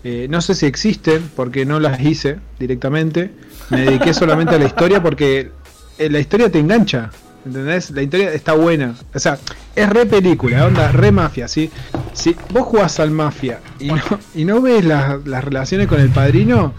Eh, 0.05 0.27
no 0.29 0.41
sé 0.41 0.53
si 0.53 0.65
existen, 0.65 1.31
porque 1.33 1.65
no 1.65 1.79
las 1.79 2.01
hice 2.01 2.39
directamente. 2.59 3.31
Me 3.69 3.85
dediqué 3.85 4.13
solamente 4.13 4.53
a 4.53 4.59
la 4.59 4.65
historia 4.65 5.01
porque 5.01 5.51
eh, 5.97 6.09
la 6.09 6.19
historia 6.19 6.51
te 6.51 6.59
engancha. 6.59 7.09
¿Entendés? 7.45 7.91
La 7.91 8.01
historia 8.01 8.31
está 8.33 8.53
buena. 8.53 8.95
O 9.13 9.19
sea, 9.19 9.37
es 9.75 9.89
re 9.89 10.05
película, 10.05 10.65
onda, 10.65 10.91
re 10.91 11.11
mafia, 11.11 11.47
¿sí? 11.47 11.69
Si 12.13 12.35
vos 12.51 12.63
jugás 12.63 12.99
al 12.99 13.11
mafia 13.11 13.59
y 13.79 13.87
no, 13.87 14.01
y 14.33 14.45
no 14.45 14.61
ves 14.61 14.85
las, 14.85 15.23
relaciones 15.23 15.87
con 15.87 15.99
el 15.99 16.09
padrino, 16.09 16.73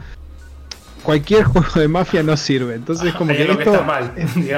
cualquier 1.02 1.44
juego 1.44 1.68
de 1.74 1.88
mafia 1.88 2.22
no 2.22 2.36
sirve. 2.36 2.74
Entonces 2.74 3.08
es 3.08 3.14
como 3.14 3.32
que 3.32 3.50
esto. 3.50 3.84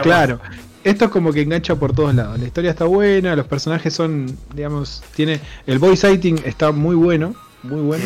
claro. 0.02 0.40
Esto 0.84 1.06
es 1.06 1.10
como 1.10 1.32
que 1.32 1.42
engancha 1.42 1.74
por 1.74 1.92
todos 1.92 2.14
lados. 2.14 2.38
La 2.38 2.46
historia 2.46 2.70
está 2.70 2.84
buena, 2.84 3.34
los 3.34 3.46
personajes 3.46 3.92
son, 3.92 4.38
digamos, 4.54 5.02
tiene. 5.16 5.40
El 5.66 5.80
voice 5.80 6.06
acting 6.06 6.36
está 6.44 6.70
muy 6.70 6.94
bueno, 6.94 7.34
muy 7.64 7.80
bueno. 7.80 8.04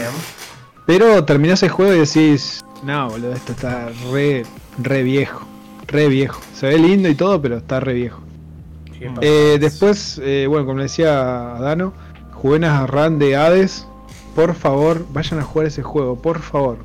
Pero 0.87 1.23
terminás 1.27 1.63
el 1.63 1.69
juego 1.69 1.95
y 1.95 1.99
decís, 1.99 2.65
no, 2.83 3.11
boludo, 3.11 3.35
esto 3.35 3.53
está 3.53 3.91
re, 4.11 4.47
re 4.79 5.03
viejo 5.03 5.47
re 5.90 6.09
viejo. 6.09 6.40
Se 6.55 6.68
ve 6.68 6.79
lindo 6.79 7.09
y 7.09 7.14
todo, 7.14 7.40
pero 7.40 7.59
está 7.59 7.81
re 7.81 7.94
viejo. 7.94 8.20
Eh, 9.20 9.59
después, 9.61 10.20
eh, 10.22 10.46
bueno, 10.48 10.66
como 10.66 10.79
le 10.79 10.85
decía 10.85 11.12
Dano, 11.12 11.92
una 12.42 12.87
run 12.87 13.18
de 13.18 13.37
Hades. 13.37 13.87
Por 14.35 14.55
favor, 14.55 15.05
vayan 15.12 15.40
a 15.40 15.42
jugar 15.42 15.66
ese 15.66 15.83
juego. 15.83 16.16
Por 16.16 16.38
favor. 16.40 16.79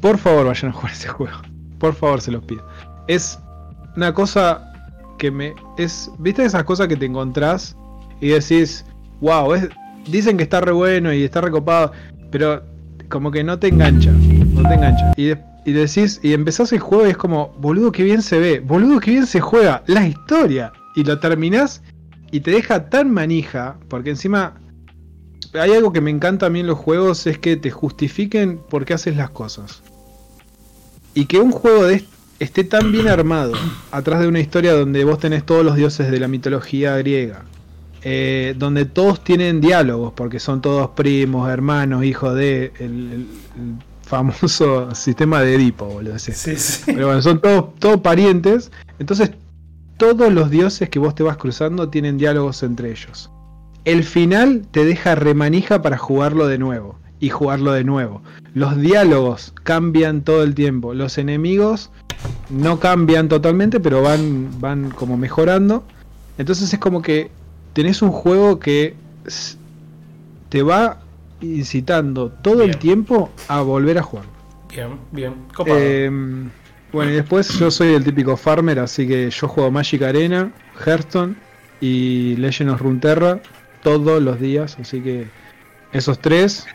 Por, 0.00 0.18
favor, 0.18 0.46
vayan 0.46 0.70
a 0.70 0.74
jugar 0.74 0.92
ese 0.92 1.08
juego. 1.08 1.36
Por 1.78 1.94
favor, 1.94 2.20
se 2.20 2.30
los 2.32 2.42
pido. 2.44 2.66
Es 3.06 3.38
una 3.96 4.12
cosa 4.12 4.72
que 5.18 5.30
me. 5.30 5.54
es 5.78 6.10
¿Viste 6.18 6.44
esas 6.44 6.64
cosas 6.64 6.88
que 6.88 6.96
te 6.96 7.06
encontrás 7.06 7.76
y 8.20 8.28
decís, 8.28 8.84
wow, 9.20 9.54
es, 9.54 9.68
dicen 10.06 10.36
que 10.36 10.42
está 10.42 10.60
re 10.60 10.72
bueno 10.72 11.12
y 11.12 11.22
está 11.22 11.40
recopado, 11.40 11.92
pero 12.30 12.62
como 13.08 13.30
que 13.30 13.44
no 13.44 13.58
te 13.58 13.68
engancha. 13.68 14.10
No 14.10 14.68
te 14.68 14.74
engancha. 14.74 15.12
Y 15.16 15.26
después 15.26 15.50
y 15.64 15.72
decís, 15.72 16.20
y 16.22 16.32
empezás 16.32 16.72
el 16.72 16.80
juego 16.80 17.06
y 17.06 17.10
es 17.10 17.16
como, 17.16 17.54
boludo, 17.58 17.92
que 17.92 18.02
bien 18.02 18.22
se 18.22 18.38
ve, 18.38 18.60
boludo, 18.60 19.00
que 19.00 19.10
bien 19.10 19.26
se 19.26 19.40
juega, 19.40 19.82
la 19.86 20.06
historia. 20.06 20.72
Y 20.96 21.04
lo 21.04 21.18
terminás 21.20 21.82
y 22.30 22.40
te 22.40 22.50
deja 22.50 22.88
tan 22.88 23.12
manija, 23.12 23.76
porque 23.88 24.10
encima 24.10 24.60
hay 25.54 25.72
algo 25.72 25.92
que 25.92 26.00
me 26.00 26.10
encanta 26.10 26.46
a 26.46 26.50
mí 26.50 26.60
en 26.60 26.66
los 26.66 26.78
juegos, 26.78 27.26
es 27.26 27.38
que 27.38 27.56
te 27.56 27.70
justifiquen 27.70 28.58
por 28.58 28.84
qué 28.84 28.94
haces 28.94 29.16
las 29.16 29.30
cosas. 29.30 29.82
Y 31.14 31.26
que 31.26 31.38
un 31.38 31.50
juego 31.50 31.84
de 31.84 32.04
esté 32.38 32.64
tan 32.64 32.90
bien 32.90 33.08
armado, 33.08 33.52
atrás 33.90 34.20
de 34.20 34.28
una 34.28 34.40
historia 34.40 34.72
donde 34.72 35.04
vos 35.04 35.18
tenés 35.18 35.44
todos 35.44 35.64
los 35.64 35.76
dioses 35.76 36.10
de 36.10 36.20
la 36.20 36.28
mitología 36.28 36.96
griega, 36.96 37.44
eh, 38.02 38.54
donde 38.56 38.86
todos 38.86 39.22
tienen 39.22 39.60
diálogos, 39.60 40.14
porque 40.14 40.40
son 40.40 40.62
todos 40.62 40.90
primos, 40.90 41.50
hermanos, 41.50 42.04
hijos 42.04 42.34
de 42.34 42.72
famoso 44.10 44.92
sistema 44.94 45.40
de 45.40 45.54
Edipo, 45.54 45.86
boludo. 45.86 46.18
Sí, 46.18 46.32
sí. 46.32 46.82
Pero 46.84 47.06
bueno, 47.06 47.22
son 47.22 47.40
todos, 47.40 47.76
todos 47.78 48.00
parientes. 48.00 48.70
Entonces, 48.98 49.30
todos 49.96 50.32
los 50.32 50.50
dioses 50.50 50.90
que 50.90 50.98
vos 50.98 51.14
te 51.14 51.22
vas 51.22 51.36
cruzando 51.36 51.88
tienen 51.88 52.18
diálogos 52.18 52.62
entre 52.62 52.90
ellos. 52.90 53.30
El 53.84 54.02
final 54.04 54.66
te 54.70 54.84
deja 54.84 55.14
remanija 55.14 55.80
para 55.80 55.96
jugarlo 55.96 56.48
de 56.48 56.58
nuevo. 56.58 56.98
Y 57.20 57.28
jugarlo 57.28 57.72
de 57.72 57.84
nuevo. 57.84 58.22
Los 58.54 58.80
diálogos 58.80 59.52
cambian 59.62 60.22
todo 60.22 60.42
el 60.42 60.54
tiempo. 60.54 60.94
Los 60.94 61.18
enemigos 61.18 61.90
no 62.48 62.80
cambian 62.80 63.28
totalmente, 63.28 63.78
pero 63.78 64.02
van, 64.02 64.58
van 64.58 64.90
como 64.90 65.18
mejorando. 65.18 65.84
Entonces 66.38 66.72
es 66.72 66.78
como 66.80 67.02
que 67.02 67.30
tenés 67.74 68.00
un 68.00 68.10
juego 68.10 68.58
que 68.58 68.96
te 70.48 70.62
va 70.62 71.02
incitando 71.40 72.30
todo 72.30 72.62
el 72.62 72.76
tiempo 72.76 73.30
a 73.48 73.60
volver 73.62 73.98
a 73.98 74.02
jugar. 74.02 74.26
Bien, 74.68 74.98
bien. 75.10 75.34
Em, 75.66 76.50
bueno, 76.92 77.10
y 77.10 77.14
después 77.14 77.48
yo 77.58 77.70
soy 77.70 77.94
el 77.94 78.04
típico 78.04 78.36
farmer, 78.36 78.78
así 78.78 79.06
que 79.06 79.30
yo 79.30 79.48
juego 79.48 79.70
Magic 79.70 80.02
Arena, 80.02 80.52
Hearthstone 80.84 81.36
y 81.80 82.36
Legend 82.36 82.70
of 82.70 82.80
Runeterra 82.80 83.40
todos 83.82 84.22
los 84.22 84.40
días, 84.40 84.76
así 84.80 85.00
que 85.00 85.26
esos 85.92 86.18
tres. 86.18 86.66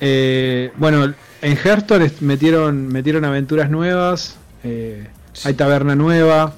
Eh, 0.00 0.70
bueno, 0.76 1.12
en 1.42 1.56
Hearthstone 1.56 2.10
metieron, 2.20 2.88
metieron 2.88 3.24
aventuras 3.24 3.70
nuevas, 3.70 4.36
eh, 4.64 5.08
hay 5.44 5.54
taberna 5.54 5.94
nueva, 5.94 6.54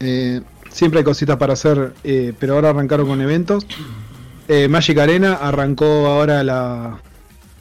eh, 0.00 0.40
siempre 0.70 0.98
hay 0.98 1.04
cositas 1.04 1.36
para 1.36 1.52
hacer, 1.52 1.94
pero 2.38 2.54
ahora 2.54 2.70
arrancaron 2.70 3.06
con 3.06 3.20
eventos. 3.20 3.66
Eh, 4.48 4.68
Magic 4.68 4.98
Arena 4.98 5.34
arrancó 5.34 6.06
ahora 6.06 6.44
la, 6.44 6.98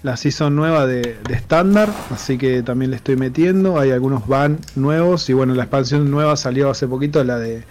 la 0.04 0.18
season 0.18 0.56
nueva 0.56 0.86
de 0.86 1.18
estándar, 1.30 1.90
así 2.12 2.38
que 2.38 2.62
también 2.62 2.92
le 2.92 2.98
estoy 2.98 3.16
metiendo. 3.16 3.80
Hay 3.80 3.92
algunos 3.92 4.28
van 4.28 4.60
nuevos 4.76 5.30
y 5.30 5.34
bueno, 5.34 5.56
la 5.56 5.64
expansión 5.64 6.12
nueva 6.12 6.36
salió 6.38 6.70
hace 6.70 6.88
poquito, 6.88 7.24
la 7.24 7.40
de 7.40 7.64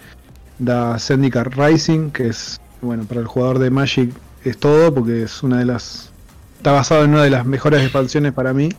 la 0.59 0.99
Syndicate 0.99 1.49
Rising, 1.49 2.11
que 2.11 2.27
es, 2.27 2.59
bueno, 2.81 3.03
para 3.05 3.21
el 3.21 3.27
jugador 3.27 3.59
de 3.59 3.69
Magic 3.69 4.13
es 4.43 4.57
todo, 4.57 4.93
porque 4.93 5.23
es 5.23 5.43
una 5.43 5.59
de 5.59 5.65
las... 5.65 6.11
Está 6.57 6.71
basado 6.71 7.03
en 7.03 7.11
una 7.11 7.23
de 7.23 7.29
las 7.29 7.45
mejores 7.45 7.81
expansiones 7.83 8.33
para 8.33 8.53
mí. 8.53 8.69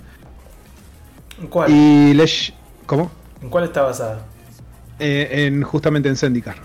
¿En 1.41 1.47
cuál? 1.49 1.71
Y 1.71 2.15
Lesh... 2.15 2.53
¿Cómo? 2.87 3.11
¿En 3.43 3.49
cuál 3.49 3.65
está 3.65 3.83
basada? 3.83 4.27
Eh, 4.99 5.47
en, 5.47 5.63
justamente 5.63 6.09
en 6.09 6.17
Syndicate. 6.17 6.61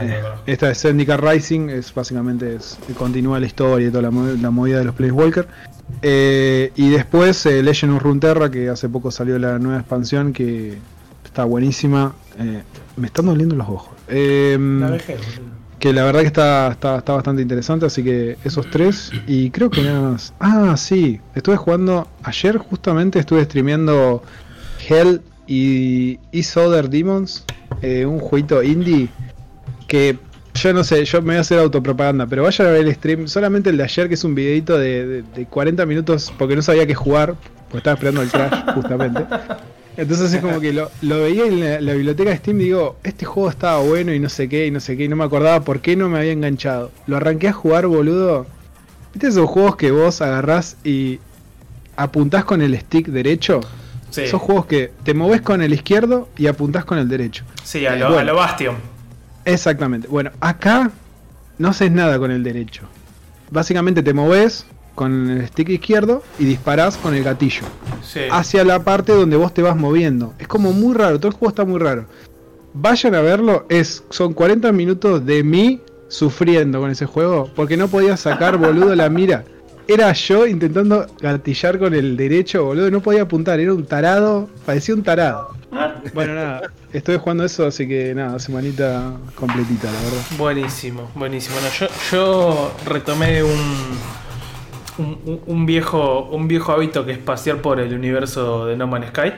Eh, 0.00 0.22
esta 0.46 0.70
es 0.70 0.78
Syndicate 0.78 1.20
Rising, 1.20 1.68
es 1.68 1.92
básicamente 1.92 2.56
es, 2.56 2.78
continúa 2.96 3.40
la 3.40 3.46
historia 3.46 3.88
y 3.88 3.90
toda 3.90 4.02
la, 4.02 4.10
movida 4.10 4.78
de 4.78 4.84
los 4.84 4.94
Placewalker. 4.94 5.46
Eh, 6.02 6.72
y 6.76 6.90
después 6.90 7.44
eh, 7.46 7.62
Legend 7.62 7.96
of 7.96 8.02
Runeterra, 8.02 8.50
que 8.50 8.68
hace 8.68 8.88
poco 8.88 9.10
salió 9.10 9.38
la 9.38 9.58
nueva 9.58 9.78
expansión, 9.78 10.32
que 10.32 10.78
está 11.24 11.44
buenísima. 11.44 12.14
me 12.96 13.06
están 13.06 13.26
doliendo 13.26 13.54
los 13.56 13.68
ojos. 13.68 13.94
Em, 14.08 14.82
que 15.78 15.92
la 15.92 16.04
verdad 16.04 16.20
que 16.20 16.26
está, 16.26 16.68
está, 16.72 17.00
bastante 17.00 17.42
interesante, 17.42 17.86
así 17.86 18.02
que 18.02 18.38
esos 18.44 18.70
tres. 18.70 19.10
Y 19.26 19.50
creo 19.50 19.70
que 19.70 19.82
nada 19.82 20.12
más. 20.12 20.32
Ah, 20.40 20.76
sí, 20.76 21.20
estuve 21.34 21.56
jugando. 21.56 22.08
Ayer 22.22 22.56
justamente 22.56 23.18
estuve 23.18 23.44
streameando 23.44 24.22
Hell 24.88 25.20
y 25.46 26.18
Is 26.32 26.56
Other 26.56 26.88
Demons, 26.88 27.44
un 27.82 28.18
jueguito 28.18 28.62
indie 28.62 29.10
que 29.86 30.18
yo 30.54 30.72
no 30.72 30.84
sé, 30.84 31.04
yo 31.04 31.20
me 31.20 31.28
voy 31.28 31.36
a 31.36 31.40
hacer 31.40 31.58
autopropaganda, 31.58 32.26
pero 32.26 32.44
vayan 32.44 32.68
a 32.68 32.70
ver 32.70 32.86
el 32.86 32.94
stream, 32.94 33.26
solamente 33.26 33.70
el 33.70 33.76
de 33.76 33.82
ayer, 33.82 34.08
que 34.08 34.14
es 34.14 34.24
un 34.24 34.34
videito 34.34 34.78
de, 34.78 35.24
40 35.50 35.84
minutos, 35.84 36.32
porque 36.38 36.54
no 36.54 36.62
sabía 36.62 36.86
qué 36.86 36.94
jugar, 36.94 37.34
porque 37.64 37.78
estaba 37.78 37.94
esperando 37.94 38.22
el 38.22 38.30
crash, 38.30 38.64
justamente. 38.74 39.26
Entonces 39.96 40.32
es 40.32 40.40
como 40.40 40.60
que 40.60 40.72
lo, 40.72 40.90
veía 41.02 41.46
en 41.46 41.86
la, 41.86 41.92
biblioteca 41.92 42.30
de 42.30 42.36
Steam 42.36 42.60
y 42.60 42.64
digo, 42.64 42.96
este 43.02 43.24
juego 43.26 43.50
estaba 43.50 43.80
bueno 43.80 44.12
y 44.12 44.20
no 44.20 44.28
sé 44.28 44.48
qué, 44.48 44.66
y 44.66 44.70
no 44.70 44.80
sé 44.80 44.96
qué, 44.96 45.04
y 45.04 45.08
no 45.08 45.16
me 45.16 45.24
acordaba 45.24 45.64
por 45.64 45.80
qué 45.80 45.96
no 45.96 46.08
me 46.08 46.18
había 46.18 46.32
enganchado. 46.32 46.90
Lo 47.06 47.16
arranqué 47.16 47.48
a 47.48 47.52
jugar, 47.52 47.86
boludo. 47.86 48.46
¿Viste 49.12 49.28
esos 49.28 49.48
juegos 49.48 49.76
que 49.76 49.90
vos 49.90 50.20
agarrás 50.22 50.76
y 50.84 51.20
apuntás 51.96 52.44
con 52.44 52.62
el 52.62 52.78
stick 52.78 53.08
derecho? 53.08 53.60
Sí. 54.10 54.22
Esos 54.22 54.40
juegos 54.40 54.66
que 54.66 54.92
te 55.02 55.14
moves 55.14 55.40
con 55.40 55.62
el 55.62 55.72
izquierdo 55.72 56.28
y 56.36 56.46
apuntás 56.46 56.84
con 56.84 56.98
el 56.98 57.08
derecho. 57.08 57.44
Sí, 57.64 57.86
a 57.86 57.96
lo, 57.96 58.16
a 58.16 58.22
lo 58.22 58.34
Bastion. 58.36 58.93
Exactamente. 59.44 60.08
Bueno, 60.08 60.30
acá 60.40 60.90
no 61.58 61.68
haces 61.68 61.90
nada 61.90 62.18
con 62.18 62.30
el 62.30 62.42
derecho. 62.42 62.82
Básicamente 63.50 64.02
te 64.02 64.14
moves 64.14 64.66
con 64.94 65.30
el 65.30 65.46
stick 65.48 65.68
izquierdo 65.70 66.22
y 66.38 66.44
disparás 66.44 66.96
con 66.96 67.14
el 67.14 67.24
gatillo. 67.24 67.62
Hacia 68.30 68.64
la 68.64 68.84
parte 68.84 69.12
donde 69.12 69.36
vos 69.36 69.52
te 69.52 69.62
vas 69.62 69.76
moviendo. 69.76 70.34
Es 70.38 70.48
como 70.48 70.72
muy 70.72 70.94
raro, 70.94 71.18
todo 71.18 71.28
el 71.28 71.34
juego 71.34 71.50
está 71.50 71.64
muy 71.64 71.80
raro. 71.80 72.06
Vayan 72.72 73.14
a 73.14 73.20
verlo, 73.20 73.66
es, 73.68 74.02
son 74.10 74.32
40 74.32 74.72
minutos 74.72 75.24
de 75.24 75.44
mí 75.44 75.80
sufriendo 76.08 76.80
con 76.80 76.90
ese 76.90 77.06
juego 77.06 77.50
porque 77.54 77.76
no 77.76 77.88
podía 77.88 78.16
sacar 78.16 78.56
boludo 78.56 78.94
la 78.94 79.08
mira. 79.08 79.44
Era 79.86 80.12
yo 80.12 80.46
intentando 80.46 81.06
gatillar 81.20 81.78
con 81.78 81.92
el 81.92 82.16
derecho, 82.16 82.64
boludo, 82.64 82.90
no 82.90 83.00
podía 83.00 83.22
apuntar, 83.22 83.60
era 83.60 83.74
un 83.74 83.84
tarado, 83.84 84.48
parecía 84.64 84.94
un 84.94 85.02
tarado. 85.02 85.54
Bueno, 86.12 86.34
nada, 86.34 86.70
estoy 86.92 87.18
jugando 87.18 87.44
eso, 87.44 87.66
así 87.66 87.88
que 87.88 88.14
nada, 88.14 88.38
semanita 88.38 89.12
completita, 89.34 89.90
la 89.90 90.00
verdad. 90.00 90.22
Buenísimo, 90.38 91.10
buenísimo. 91.14 91.56
yo, 91.78 91.86
yo 92.10 92.72
retomé 92.86 93.42
un, 93.42 93.98
un, 95.46 95.66
viejo, 95.66 96.28
un 96.30 96.48
viejo 96.48 96.72
hábito 96.72 97.04
que 97.04 97.12
es 97.12 97.18
pasear 97.18 97.58
por 97.58 97.80
el 97.80 97.94
universo 97.94 98.66
de 98.66 98.76
No 98.76 98.86
Man's 98.86 99.08
Sky. 99.08 99.32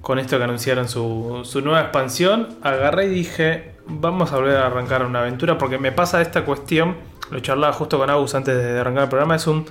Con 0.00 0.18
esto 0.18 0.38
que 0.38 0.44
anunciaron 0.44 0.88
su, 0.88 1.42
su 1.44 1.60
nueva 1.60 1.82
expansión, 1.82 2.48
agarré 2.62 3.06
y 3.06 3.10
dije, 3.10 3.74
vamos 3.86 4.32
a 4.32 4.36
volver 4.36 4.56
a 4.56 4.66
arrancar 4.66 5.04
una 5.04 5.20
aventura 5.20 5.58
porque 5.58 5.78
me 5.78 5.92
pasa 5.92 6.22
esta 6.22 6.44
cuestión, 6.44 6.96
lo 7.30 7.40
charlaba 7.40 7.72
justo 7.74 7.98
con 7.98 8.08
Agus 8.08 8.34
antes 8.34 8.56
de 8.56 8.78
arrancar 8.80 9.04
el 9.04 9.08
programa, 9.08 9.36
es 9.36 9.46
un... 9.46 9.66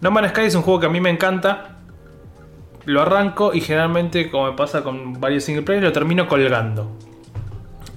No 0.00 0.10
Man's 0.10 0.30
Sky 0.30 0.42
es 0.42 0.54
un 0.56 0.62
juego 0.62 0.80
que 0.80 0.86
a 0.86 0.88
mí 0.88 1.00
me 1.00 1.10
encanta, 1.10 1.76
lo 2.84 3.02
arranco 3.02 3.54
y 3.54 3.60
generalmente, 3.60 4.30
como 4.30 4.50
me 4.50 4.56
pasa 4.56 4.82
con 4.82 5.20
varios 5.20 5.44
single 5.44 5.62
players, 5.62 5.84
lo 5.84 5.92
termino 5.92 6.28
colgando. 6.28 6.90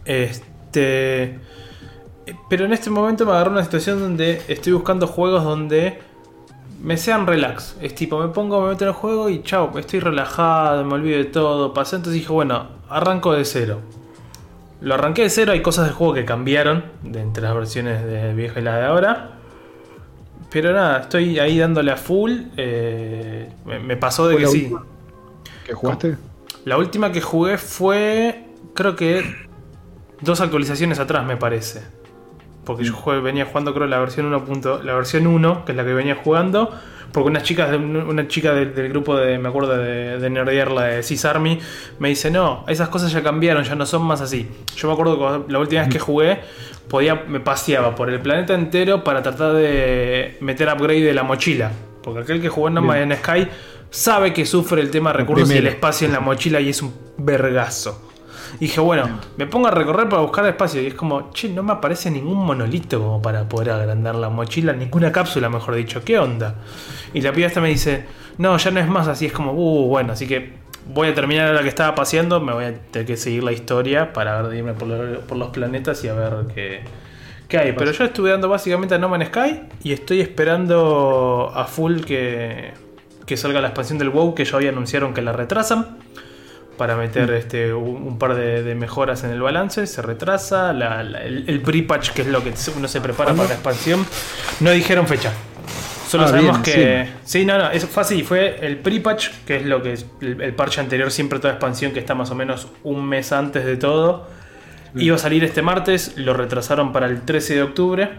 Este. 0.05 1.39
Pero 2.49 2.65
en 2.65 2.73
este 2.73 2.89
momento 2.89 3.25
me 3.25 3.31
agarró 3.31 3.51
una 3.51 3.63
situación 3.63 3.99
donde 3.99 4.41
estoy 4.47 4.73
buscando 4.73 5.07
juegos 5.07 5.43
donde 5.43 5.99
me 6.81 6.97
sean 6.97 7.27
relax. 7.27 7.75
Es 7.81 7.95
tipo, 7.95 8.19
me 8.19 8.29
pongo, 8.29 8.61
me 8.61 8.69
meto 8.69 8.83
en 8.83 8.89
el 8.89 8.93
juego 8.93 9.29
y 9.29 9.41
chao, 9.43 9.77
estoy 9.77 9.99
relajado, 9.99 10.83
me 10.85 10.93
olvido 10.93 11.17
de 11.17 11.25
todo. 11.25 11.73
Pasé, 11.73 11.97
entonces 11.97 12.21
dije, 12.21 12.31
bueno, 12.31 12.67
arranco 12.89 13.33
de 13.33 13.45
cero. 13.45 13.79
Lo 14.81 14.95
arranqué 14.95 15.23
de 15.23 15.29
cero, 15.29 15.51
hay 15.51 15.61
cosas 15.61 15.85
del 15.85 15.93
juego 15.93 16.13
que 16.13 16.25
cambiaron 16.25 16.85
de 17.01 17.21
entre 17.21 17.43
las 17.43 17.55
versiones 17.55 18.05
de 18.05 18.33
vieja 18.33 18.59
y 18.59 18.63
la 18.63 18.77
de 18.77 18.85
ahora. 18.85 19.31
Pero 20.51 20.73
nada, 20.73 21.01
estoy 21.01 21.39
ahí 21.39 21.57
dándole 21.57 21.91
a 21.91 21.97
full. 21.97 22.33
Eh, 22.57 23.49
me, 23.65 23.97
pasó 23.97 24.27
de 24.27 24.37
que 24.37 24.47
sí. 24.47 24.73
¿Qué 25.65 25.73
jugaste? 25.73 26.17
La 26.65 26.77
última 26.77 27.11
que 27.11 27.21
jugué 27.21 27.57
fue, 27.57 28.45
creo 28.73 28.95
que 28.95 29.23
dos 30.21 30.41
actualizaciones 30.41 30.99
atrás, 30.99 31.25
me 31.25 31.37
parece. 31.37 31.83
Porque 32.63 32.83
yo 32.83 32.93
mm. 32.93 33.23
venía 33.23 33.45
jugando, 33.45 33.73
creo, 33.73 33.87
la 33.87 33.99
versión 33.99 34.25
1. 34.33 34.83
La 34.83 34.95
versión 34.95 35.27
1, 35.27 35.65
que 35.65 35.71
es 35.71 35.75
la 35.75 35.85
que 35.85 35.93
venía 35.93 36.15
jugando. 36.15 36.71
Porque 37.11 37.29
una 37.29 37.43
chica, 37.43 37.67
una 37.67 38.27
chica 38.27 38.53
del, 38.53 38.89
grupo 38.89 39.15
de, 39.15 39.37
me 39.37 39.47
acuerdo, 39.47 39.77
de, 39.77 40.17
de 40.17 40.29
Nerdier, 40.29 40.71
la 40.71 40.83
de 40.83 41.03
Cis 41.03 41.23
Army, 41.23 41.59
me 41.99 42.09
dice, 42.09 42.29
no, 42.29 42.65
esas 42.67 42.89
cosas 42.89 43.11
ya 43.11 43.23
cambiaron, 43.23 43.63
ya 43.63 43.75
no 43.75 43.85
son 43.85 44.01
más 44.01 44.19
así. 44.19 44.49
Yo 44.75 44.87
me 44.89 44.93
acuerdo 44.93 45.45
que 45.45 45.53
la 45.53 45.59
última 45.59 45.83
vez 45.83 45.89
que 45.91 45.99
jugué, 45.99 46.41
podía, 46.87 47.15
me 47.27 47.39
paseaba 47.39 47.95
por 47.95 48.09
el 48.09 48.19
planeta 48.19 48.53
entero 48.53 49.03
para 49.03 49.21
tratar 49.21 49.53
de 49.53 50.37
meter 50.41 50.69
upgrade 50.69 51.01
de 51.01 51.13
la 51.13 51.23
mochila. 51.23 51.71
Porque 52.03 52.21
aquel 52.21 52.41
que 52.41 52.49
jugó 52.49 52.67
en 52.67 52.75
No 52.75 52.93
en 52.93 53.15
Sky 53.15 53.47
sabe 53.89 54.33
que 54.33 54.45
sufre 54.45 54.81
el 54.81 54.91
tema 54.91 55.11
de 55.11 55.17
recursos 55.17 55.51
y 55.51 55.57
el 55.57 55.67
espacio 55.67 56.05
en 56.05 56.13
la 56.13 56.19
mochila 56.19 56.59
y 56.59 56.69
es 56.69 56.81
un 56.81 56.93
vergazo. 57.17 58.11
Y 58.59 58.65
dije, 58.65 58.79
bueno, 58.79 59.19
me 59.37 59.47
pongo 59.47 59.67
a 59.67 59.71
recorrer 59.71 60.07
para 60.07 60.21
buscar 60.21 60.45
espacio. 60.45 60.81
Y 60.81 60.87
es 60.87 60.93
como, 60.93 61.31
che, 61.31 61.49
no 61.49 61.63
me 61.63 61.73
aparece 61.73 62.11
ningún 62.11 62.45
monolito 62.45 62.99
como 62.99 63.21
para 63.21 63.47
poder 63.49 63.71
agrandar 63.71 64.15
la 64.15 64.29
mochila, 64.29 64.73
ninguna 64.73 65.11
cápsula, 65.11 65.49
mejor 65.49 65.75
dicho. 65.75 66.03
¿Qué 66.03 66.19
onda? 66.19 66.55
Y 67.13 67.21
la 67.21 67.31
piba 67.31 67.47
esta 67.47 67.59
me 67.61 67.69
dice, 67.69 68.05
no, 68.37 68.55
ya 68.57 68.71
no 68.71 68.79
es 68.79 68.87
más 68.87 69.07
así. 69.07 69.25
Es 69.25 69.33
como, 69.33 69.53
uh, 69.53 69.87
bueno, 69.87 70.13
así 70.13 70.27
que 70.27 70.53
voy 70.87 71.09
a 71.09 71.13
terminar 71.13 71.53
la 71.53 71.61
que 71.61 71.69
estaba 71.69 71.95
paseando. 71.95 72.39
Me 72.39 72.53
voy 72.53 72.65
a 72.65 72.73
tener 72.73 73.05
que 73.05 73.17
seguir 73.17 73.43
la 73.43 73.51
historia 73.51 74.13
para 74.13 74.55
irme 74.55 74.73
por, 74.73 74.87
los 75.37 75.49
planetas 75.49 76.03
y 76.03 76.07
a 76.07 76.13
ver 76.13 76.33
qué, 76.53 76.81
qué 77.47 77.57
hay. 77.57 77.71
Pero 77.73 77.91
yo 77.91 78.05
estuve 78.05 78.31
dando 78.31 78.49
básicamente 78.49 78.95
a 78.95 78.97
No 78.97 79.09
Man's 79.09 79.27
Sky 79.27 79.61
y 79.83 79.93
estoy 79.93 80.21
esperando 80.21 81.51
a 81.53 81.65
full 81.65 82.01
que, 82.01 82.73
que 83.25 83.37
salga 83.37 83.61
la 83.61 83.67
expansión 83.67 83.97
del 83.97 84.09
WoW, 84.09 84.35
que 84.35 84.45
ya 84.45 84.57
hoy 84.57 84.67
anunciaron 84.67 85.13
que 85.13 85.21
la 85.21 85.33
retrasan 85.33 85.97
para 86.77 86.95
meter 86.95 87.31
mm. 87.31 87.35
este, 87.35 87.73
un, 87.73 88.17
par 88.19 88.35
de, 88.35 88.75
mejoras 88.75 89.23
en 89.23 89.31
el 89.31 89.41
balance, 89.41 89.87
se 89.87 90.01
retrasa, 90.01 90.71
el, 90.71 91.61
pre-patch, 91.61 92.11
que 92.11 92.21
es 92.23 92.27
lo 92.27 92.43
que 92.43 92.53
uno 92.75 92.87
se 92.87 93.01
prepara 93.01 93.33
para 93.33 93.47
la 93.47 93.55
expansión, 93.55 94.05
no 94.59 94.71
dijeron 94.71 95.07
fecha. 95.07 95.31
Solo 96.15 96.27
ah, 96.27 96.29
sabemos 96.29 96.59
que... 96.59 97.09
Sí. 97.25 97.43
no, 97.43 97.57
no, 97.57 97.69
eso 97.71 97.87
fue 97.87 98.03
así, 98.03 98.23
fue 98.23 98.65
el 98.65 98.77
pre-patch, 98.77 99.31
que 99.45 99.57
es 99.57 99.65
lo 99.65 99.81
que 99.81 99.93
es 99.93 100.05
el, 100.21 100.53
parche 100.53 100.79
anterior, 100.79 101.11
siempre 101.11 101.39
toda 101.39 101.53
expansión 101.53 101.91
que 101.91 101.99
está 101.99 102.15
más 102.15 102.31
o 102.31 102.35
menos 102.35 102.69
un 102.83 103.05
mes 103.05 103.33
antes 103.33 103.65
de 103.65 103.75
todo. 103.75 104.25
Mm. 104.93 105.01
Iba 105.01 105.15
a 105.17 105.19
salir 105.19 105.43
este 105.43 105.61
martes, 105.61 106.13
lo 106.15 106.33
retrasaron 106.33 106.93
para 106.93 107.07
el 107.07 107.23
13 107.23 107.55
de 107.55 107.63
octubre. 107.63 108.09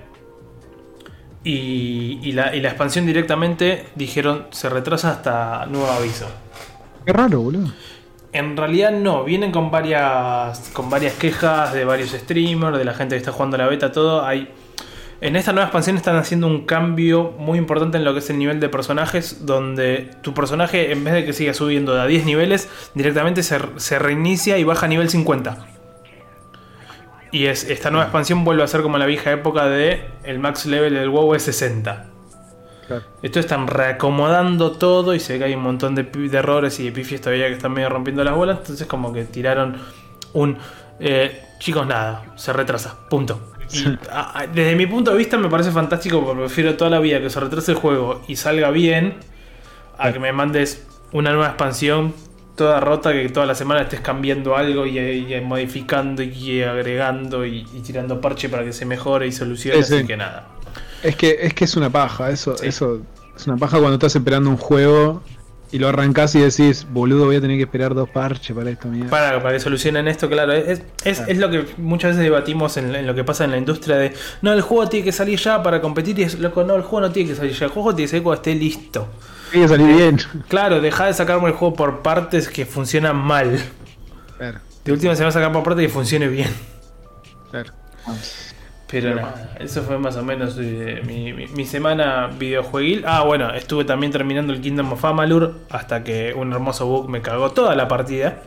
Y, 1.42 2.18
y, 2.22 2.32
la, 2.32 2.54
y 2.54 2.60
la 2.60 2.68
expansión 2.68 3.06
directamente 3.06 3.86
dijeron 3.94 4.48
se 4.50 4.68
retrasa 4.68 5.12
hasta 5.12 5.64
nuevo 5.64 5.90
aviso. 5.90 6.28
Qué 7.06 7.14
raro, 7.14 7.40
boludo. 7.40 7.72
En 8.32 8.58
realidad 8.58 8.90
no, 8.90 9.24
vienen 9.24 9.52
con 9.52 9.70
varias, 9.70 10.70
con 10.74 10.90
varias 10.90 11.14
quejas 11.14 11.72
de 11.72 11.86
varios 11.86 12.10
streamers, 12.10 12.76
de 12.76 12.84
la 12.84 12.92
gente 12.92 13.14
que 13.14 13.20
está 13.20 13.32
jugando 13.32 13.56
la 13.56 13.66
beta, 13.66 13.90
todo. 13.90 14.22
Hay, 14.22 14.50
en 15.20 15.36
esta 15.36 15.52
nueva 15.52 15.66
expansión 15.66 15.96
están 15.96 16.16
haciendo 16.16 16.46
un 16.46 16.66
cambio 16.66 17.34
muy 17.38 17.58
importante 17.58 17.96
en 17.96 18.04
lo 18.04 18.12
que 18.12 18.18
es 18.18 18.30
el 18.30 18.38
nivel 18.38 18.60
de 18.60 18.68
personajes, 18.68 19.46
donde 19.46 20.10
tu 20.22 20.34
personaje 20.34 20.92
en 20.92 21.04
vez 21.04 21.14
de 21.14 21.24
que 21.24 21.32
siga 21.32 21.54
subiendo 21.54 21.94
de 21.94 22.02
a 22.02 22.06
10 22.06 22.26
niveles, 22.26 22.68
directamente 22.94 23.42
se, 23.42 23.58
se 23.76 23.98
reinicia 23.98 24.58
y 24.58 24.64
baja 24.64 24.86
a 24.86 24.88
nivel 24.88 25.08
50. 25.08 25.66
Y 27.32 27.46
es, 27.46 27.64
esta 27.64 27.90
nueva 27.90 28.04
expansión 28.04 28.44
vuelve 28.44 28.62
a 28.62 28.66
ser 28.66 28.82
como 28.82 28.98
la 28.98 29.06
vieja 29.06 29.32
época 29.32 29.66
de 29.66 30.04
el 30.24 30.38
max 30.38 30.66
level 30.66 30.94
del 30.94 31.08
WoW 31.08 31.34
es 31.34 31.42
60. 31.44 32.06
Esto 33.22 33.40
están 33.40 33.66
reacomodando 33.66 34.72
todo 34.72 35.14
y 35.14 35.20
se 35.20 35.34
ve 35.34 35.38
que 35.40 35.44
hay 35.46 35.54
un 35.54 35.62
montón 35.62 35.94
de, 35.94 36.08
errores 36.32 36.78
y 36.78 36.84
de 36.84 36.92
pifies 36.92 37.20
todavía 37.20 37.48
que 37.48 37.54
están 37.54 37.72
medio 37.72 37.88
rompiendo 37.88 38.22
las 38.22 38.34
bolas. 38.34 38.58
Entonces, 38.58 38.86
como 38.86 39.12
que 39.12 39.24
tiraron 39.24 39.76
un. 40.34 40.56
Eh, 41.00 41.42
chicos, 41.58 41.86
nada, 41.86 42.24
se 42.36 42.52
retrasa, 42.52 42.96
punto. 43.08 43.55
Desde 44.54 44.76
mi 44.76 44.86
punto 44.86 45.12
de 45.12 45.18
vista 45.18 45.36
me 45.38 45.48
parece 45.48 45.70
fantástico 45.70 46.24
porque 46.24 46.40
prefiero 46.40 46.76
toda 46.76 46.90
la 46.90 47.00
vida 47.00 47.20
que 47.20 47.30
se 47.30 47.40
retrase 47.40 47.72
el 47.72 47.78
juego 47.78 48.22
y 48.28 48.36
salga 48.36 48.70
bien 48.70 49.14
a 49.98 50.12
que 50.12 50.18
me 50.18 50.32
mandes 50.32 50.86
una 51.12 51.30
nueva 51.30 51.48
expansión 51.48 52.14
toda 52.56 52.80
rota 52.80 53.12
que 53.12 53.28
toda 53.28 53.46
la 53.46 53.54
semana 53.54 53.82
estés 53.82 54.00
cambiando 54.00 54.56
algo 54.56 54.86
y, 54.86 55.40
modificando 55.44 56.22
y 56.22 56.62
agregando 56.62 57.46
y, 57.46 57.64
tirando 57.84 58.20
parche 58.20 58.48
para 58.48 58.64
que 58.64 58.72
se 58.72 58.86
mejore 58.86 59.26
y 59.26 59.32
solucione, 59.32 59.80
así 59.80 60.04
que 60.06 60.16
nada. 60.16 60.48
Es 61.02 61.16
que 61.16 61.36
es 61.40 61.54
que 61.54 61.64
es 61.64 61.76
una 61.76 61.90
paja, 61.90 62.30
eso, 62.30 62.56
eso 62.62 63.02
es 63.36 63.46
una 63.46 63.56
paja 63.56 63.78
cuando 63.78 63.94
estás 63.94 64.16
esperando 64.16 64.50
un 64.50 64.56
juego 64.56 65.22
y 65.76 65.78
lo 65.78 65.88
arrancás 65.88 66.34
y 66.34 66.40
decís, 66.40 66.86
boludo, 66.90 67.26
voy 67.26 67.36
a 67.36 67.40
tener 67.42 67.58
que 67.58 67.64
esperar 67.64 67.94
dos 67.94 68.08
parches 68.08 68.56
para 68.56 68.70
esto, 68.70 68.88
mierda. 68.88 69.10
Para, 69.10 69.42
para 69.42 69.52
que 69.52 69.60
solucionen 69.60 70.08
esto, 70.08 70.26
claro. 70.26 70.54
Es, 70.54 70.80
es, 71.04 71.36
lo 71.36 71.50
que 71.50 71.66
muchas 71.76 72.12
veces 72.12 72.24
debatimos 72.24 72.78
en, 72.78 73.06
lo 73.06 73.14
que 73.14 73.24
pasa 73.24 73.44
en 73.44 73.50
la 73.50 73.58
industria 73.58 73.96
de, 73.96 74.14
no, 74.40 74.54
el 74.54 74.62
juego 74.62 74.88
tiene 74.88 75.04
que 75.04 75.12
salir 75.12 75.38
ya 75.38 75.62
para 75.62 75.82
competir 75.82 76.18
y 76.18 76.22
es 76.22 76.38
loco, 76.38 76.64
no, 76.64 76.76
el 76.76 76.80
juego 76.80 77.08
no 77.08 77.12
tiene 77.12 77.28
que 77.28 77.36
salir 77.36 77.52
ya, 77.52 77.66
el 77.66 77.72
juego 77.72 77.94
tiene 77.94 78.06
que 78.06 78.10
salir 78.12 78.22
cuando 78.22 78.40
esté 78.40 78.54
listo. 78.54 79.06
Tiene 79.50 79.66
que 79.66 79.68
salir 79.68 79.96
bien. 79.96 80.18
Claro, 80.48 80.80
deja 80.80 81.04
de 81.04 81.12
sacarme 81.12 81.48
el 81.48 81.54
juego 81.54 81.74
por 81.74 82.00
partes 82.00 82.48
que 82.48 82.64
funcionan 82.64 83.16
mal. 83.16 83.60
Claro. 84.38 84.60
De 84.82 84.92
última 84.92 85.14
se 85.14 85.24
va 85.24 85.28
a 85.28 85.32
sacar 85.32 85.52
por 85.52 85.62
partes 85.62 85.84
que 85.84 85.92
funcione 85.92 86.28
bien. 86.28 86.48
Claro. 87.50 87.70
Pero 88.88 89.16
nada, 89.16 89.56
eso 89.58 89.82
fue 89.82 89.98
más 89.98 90.16
o 90.16 90.22
menos 90.22 90.56
eh, 90.60 91.02
mi, 91.04 91.64
semana 91.64 92.28
videojueguil. 92.38 93.04
Ah, 93.06 93.24
bueno, 93.24 93.52
estuve 93.52 93.84
también 93.84 94.12
terminando 94.12 94.52
el 94.52 94.60
Kingdom 94.60 94.92
of 94.92 95.04
Amalur 95.04 95.54
hasta 95.70 96.04
que 96.04 96.32
un 96.34 96.52
hermoso 96.52 96.86
bug 96.86 97.08
me 97.08 97.20
cagó 97.20 97.50
toda 97.50 97.74
la 97.74 97.88
partida. 97.88 98.42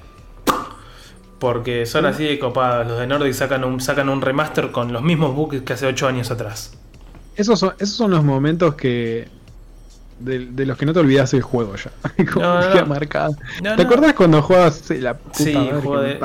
Porque 1.40 1.86
son 1.86 2.06
así 2.06 2.26
de 2.26 2.40
copados. 2.40 2.88
Los 2.88 3.00
de 3.00 3.08
Nordic 3.08 3.34
sacan 3.34 3.64
un, 3.64 3.80
sacan 3.82 4.10
un 4.10 4.22
remaster 4.22 4.72
con 4.72 4.94
los 4.94 5.02
mismos 5.02 5.36
bugs 5.36 5.62
que 5.62 5.74
hace 5.74 5.88
8 5.88 6.08
años 6.08 6.32
atrás. 6.32 6.78
Esos 7.36 7.60
son, 7.60 7.74
esos 7.80 7.96
son 7.96 8.12
los 8.12 8.24
momentos 8.24 8.76
que. 8.76 9.28
De, 10.20 10.66
los 10.66 10.78
que 10.78 10.86
no 10.86 10.92
te 10.92 11.00
olvidas 11.00 11.34
el 11.34 11.42
juego 11.42 11.76
ya. 11.76 11.92
no, 12.36 12.86
marcado. 12.86 13.36
¿Te 13.62 13.82
acuerdas 13.82 14.14
cuando 14.14 14.42
jugabas 14.42 14.90
la 14.90 15.18
puta 15.18 15.38
Sí, 15.38 15.54
juego 15.54 16.02
de. 16.02 16.20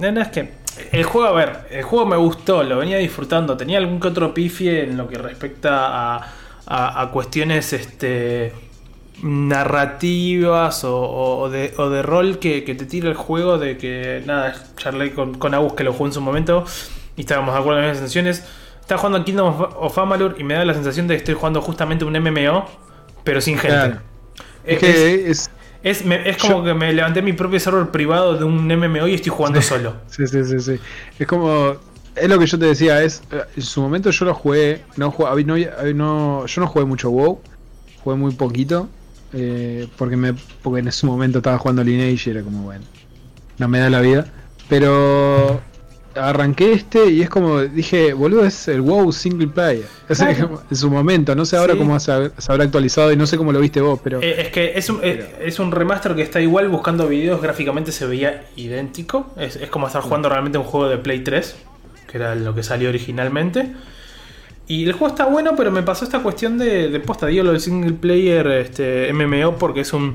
No, 0.00 0.10
no, 0.10 0.20
es 0.20 0.28
que 0.28 0.52
el 0.92 1.04
juego, 1.04 1.28
a 1.28 1.32
ver, 1.32 1.66
el 1.70 1.82
juego 1.82 2.06
me 2.06 2.16
gustó, 2.16 2.62
lo 2.62 2.78
venía 2.78 2.98
disfrutando. 2.98 3.56
Tenía 3.56 3.78
algún 3.78 4.00
que 4.00 4.08
otro 4.08 4.34
pifie 4.34 4.84
en 4.84 4.96
lo 4.96 5.08
que 5.08 5.18
respecta 5.18 6.20
a, 6.66 7.10
cuestiones 7.12 7.72
este, 7.72 8.52
narrativas 9.22 10.82
o, 10.84 11.48
de, 11.50 12.02
rol 12.02 12.38
que, 12.38 12.60
te 12.62 12.86
tira 12.86 13.08
el 13.08 13.14
juego. 13.14 13.58
De 13.58 13.78
que, 13.78 14.22
nada, 14.26 14.54
charlé 14.76 15.12
con, 15.14 15.34
con 15.34 15.54
Agus 15.54 15.74
que 15.74 15.84
lo 15.84 15.92
jugó 15.92 16.06
en 16.06 16.12
su 16.12 16.20
momento 16.20 16.64
y 17.16 17.22
estábamos 17.22 17.54
de 17.54 17.60
acuerdo 17.60 17.80
en 17.80 17.88
las 17.88 17.98
sensaciones. 17.98 18.44
Estaba 18.80 19.00
jugando 19.00 19.18
en 19.18 19.24
Kingdom 19.24 19.66
of, 19.76 19.98
Amalur 19.98 20.36
y 20.38 20.44
me 20.44 20.54
da 20.54 20.64
la 20.64 20.72
sensación 20.72 21.08
de 21.08 21.14
que 21.14 21.18
estoy 21.18 21.34
jugando 21.34 21.60
justamente 21.60 22.04
un 22.04 22.18
MMO, 22.18 22.66
pero 23.22 23.40
sin 23.40 23.58
gente. 23.58 23.98
Es, 24.64 24.78
que 24.78 25.30
es, 25.30 25.50
es, 25.82 26.02
como 26.38 26.64
que 26.64 26.74
me 26.74 26.92
levanté 26.92 27.22
mi 27.22 27.32
propio 27.32 27.60
server 27.60 27.88
privado 27.88 28.36
de 28.36 28.44
un 28.44 28.66
MMO 28.66 29.06
y 29.06 29.14
estoy 29.14 29.30
jugando 29.30 29.62
solo. 29.62 29.94
Sí, 30.08 30.26
sí, 30.26 30.44
sí, 30.44 30.60
sí. 30.60 30.80
Es 31.18 31.26
como. 31.26 31.76
Es 32.16 32.28
lo 32.28 32.38
que 32.38 32.46
yo 32.46 32.58
te 32.58 32.66
decía, 32.66 33.02
es. 33.02 33.22
En 33.56 33.62
su 33.62 33.80
momento 33.80 34.10
yo 34.10 34.24
lo 34.24 34.34
jugué. 34.34 34.82
No, 34.96 35.14
no, 35.94 36.46
yo 36.46 36.60
no 36.60 36.66
jugué 36.66 36.84
mucho 36.84 37.10
WoW. 37.10 37.40
Jugué 38.02 38.16
muy 38.16 38.32
poquito. 38.34 38.88
Eh, 39.32 39.86
porque 39.98 40.16
me 40.16 40.34
porque 40.62 40.80
en 40.80 40.88
ese 40.88 41.06
momento 41.06 41.38
estaba 41.38 41.58
jugando 41.58 41.84
Lineage 41.84 42.30
y 42.30 42.32
era 42.32 42.42
como 42.42 42.62
bueno. 42.62 42.84
No 43.58 43.68
me 43.68 43.78
da 43.78 43.90
la 43.90 44.00
vida. 44.00 44.26
Pero 44.68 45.60
arranqué 46.18 46.72
este 46.72 47.10
y 47.10 47.22
es 47.22 47.30
como 47.30 47.60
dije, 47.60 48.12
boludo, 48.12 48.44
es 48.44 48.68
el 48.68 48.80
WoW 48.80 49.12
single 49.12 49.48
player. 49.48 49.86
Es 50.08 50.20
en 50.70 50.76
su 50.76 50.90
momento, 50.90 51.34
no 51.34 51.44
sé 51.44 51.56
ahora 51.56 51.76
cómo 51.76 51.98
se, 52.00 52.10
habrá 52.10 52.64
actualizado 52.64 53.12
y 53.12 53.16
no 53.16 53.26
sé 53.26 53.36
cómo 53.36 53.52
lo 53.52 53.60
viste 53.60 53.80
vos, 53.80 54.00
pero. 54.02 54.22
Eh, 54.22 54.42
es 54.42 54.48
que 54.48 54.72
es 54.74 54.88
un, 54.88 55.00
eh, 55.02 55.36
es 55.40 55.58
un 55.58 55.70
remaster 55.70 56.14
que 56.14 56.22
está 56.22 56.40
igual 56.40 56.68
buscando 56.68 57.06
videos, 57.06 57.42
gráficamente 57.42 57.92
se 57.92 58.06
veía 58.06 58.46
idéntico. 58.56 59.32
Es, 59.36 59.58
como 59.70 59.86
estar 59.86 60.00
jugando 60.00 60.30
realmente 60.30 60.56
un 60.56 60.64
juego 60.64 60.88
de 60.88 60.96
Play 60.96 61.20
3, 61.20 61.56
que 62.10 62.16
era 62.16 62.34
lo 62.34 62.54
que 62.54 62.62
salió 62.62 62.88
originalmente. 62.88 63.72
Y 64.66 64.84
el 64.84 64.92
juego 64.92 65.08
está 65.08 65.26
bueno, 65.26 65.52
pero 65.56 65.70
me 65.70 65.82
pasó 65.82 66.04
esta 66.04 66.20
cuestión 66.22 66.56
de, 66.56 66.88
de 66.88 67.00
posta, 67.00 67.26
digo 67.26 67.44
lo 67.44 67.52
del 67.52 67.60
single 67.60 67.92
player 67.92 68.46
este, 68.48 69.12
MMO, 69.12 69.56
porque 69.56 69.80
es 69.80 69.92
un 69.92 70.14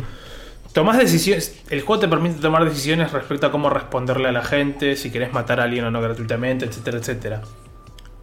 Tomás 0.73 0.97
decisiones. 0.97 1.61
El 1.69 1.81
juego 1.81 2.01
te 2.01 2.07
permite 2.07 2.41
tomar 2.41 2.65
decisiones 2.65 3.11
respecto 3.11 3.45
a 3.45 3.51
cómo 3.51 3.69
responderle 3.69 4.29
a 4.29 4.31
la 4.31 4.43
gente, 4.43 4.95
si 4.95 5.11
querés 5.11 5.31
matar 5.31 5.59
a 5.59 5.65
alguien 5.65 5.85
o 5.85 5.91
no 5.91 6.01
gratuitamente, 6.01 6.65
etcétera, 6.65 6.97
etcétera. 6.97 7.41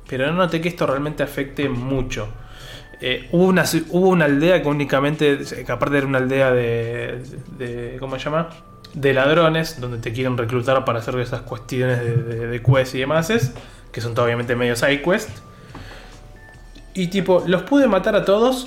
pero 0.08 0.26
no 0.26 0.32
noté 0.32 0.60
que 0.60 0.68
esto 0.68 0.86
realmente 0.86 1.22
afecte 1.22 1.68
mucho. 1.68 2.28
Eh, 3.00 3.28
hubo, 3.30 3.44
una, 3.46 3.64
hubo 3.90 4.08
una 4.08 4.24
aldea 4.24 4.60
que 4.62 4.68
únicamente, 4.68 5.38
que 5.64 5.72
aparte 5.72 5.98
era 5.98 6.06
una 6.06 6.18
aldea 6.18 6.50
de, 6.50 7.22
de 7.56 7.96
¿cómo 8.00 8.18
se 8.18 8.24
llama? 8.24 8.50
De 8.92 9.14
ladrones, 9.14 9.80
donde 9.80 9.98
te 9.98 10.12
quieren 10.12 10.36
reclutar 10.36 10.84
para 10.84 10.98
hacer 10.98 11.18
esas 11.20 11.42
cuestiones 11.42 12.00
de, 12.00 12.48
de, 12.48 12.62
quest 12.62 12.96
y 12.96 12.98
demás, 12.98 13.30
que 13.92 14.00
son 14.00 14.18
obviamente 14.18 14.56
medio 14.56 14.74
side 14.74 15.02
quest. 15.02 15.30
Y 16.94 17.06
tipo, 17.06 17.44
los 17.46 17.62
pude 17.62 17.86
matar 17.86 18.16
a 18.16 18.24
todos. 18.24 18.66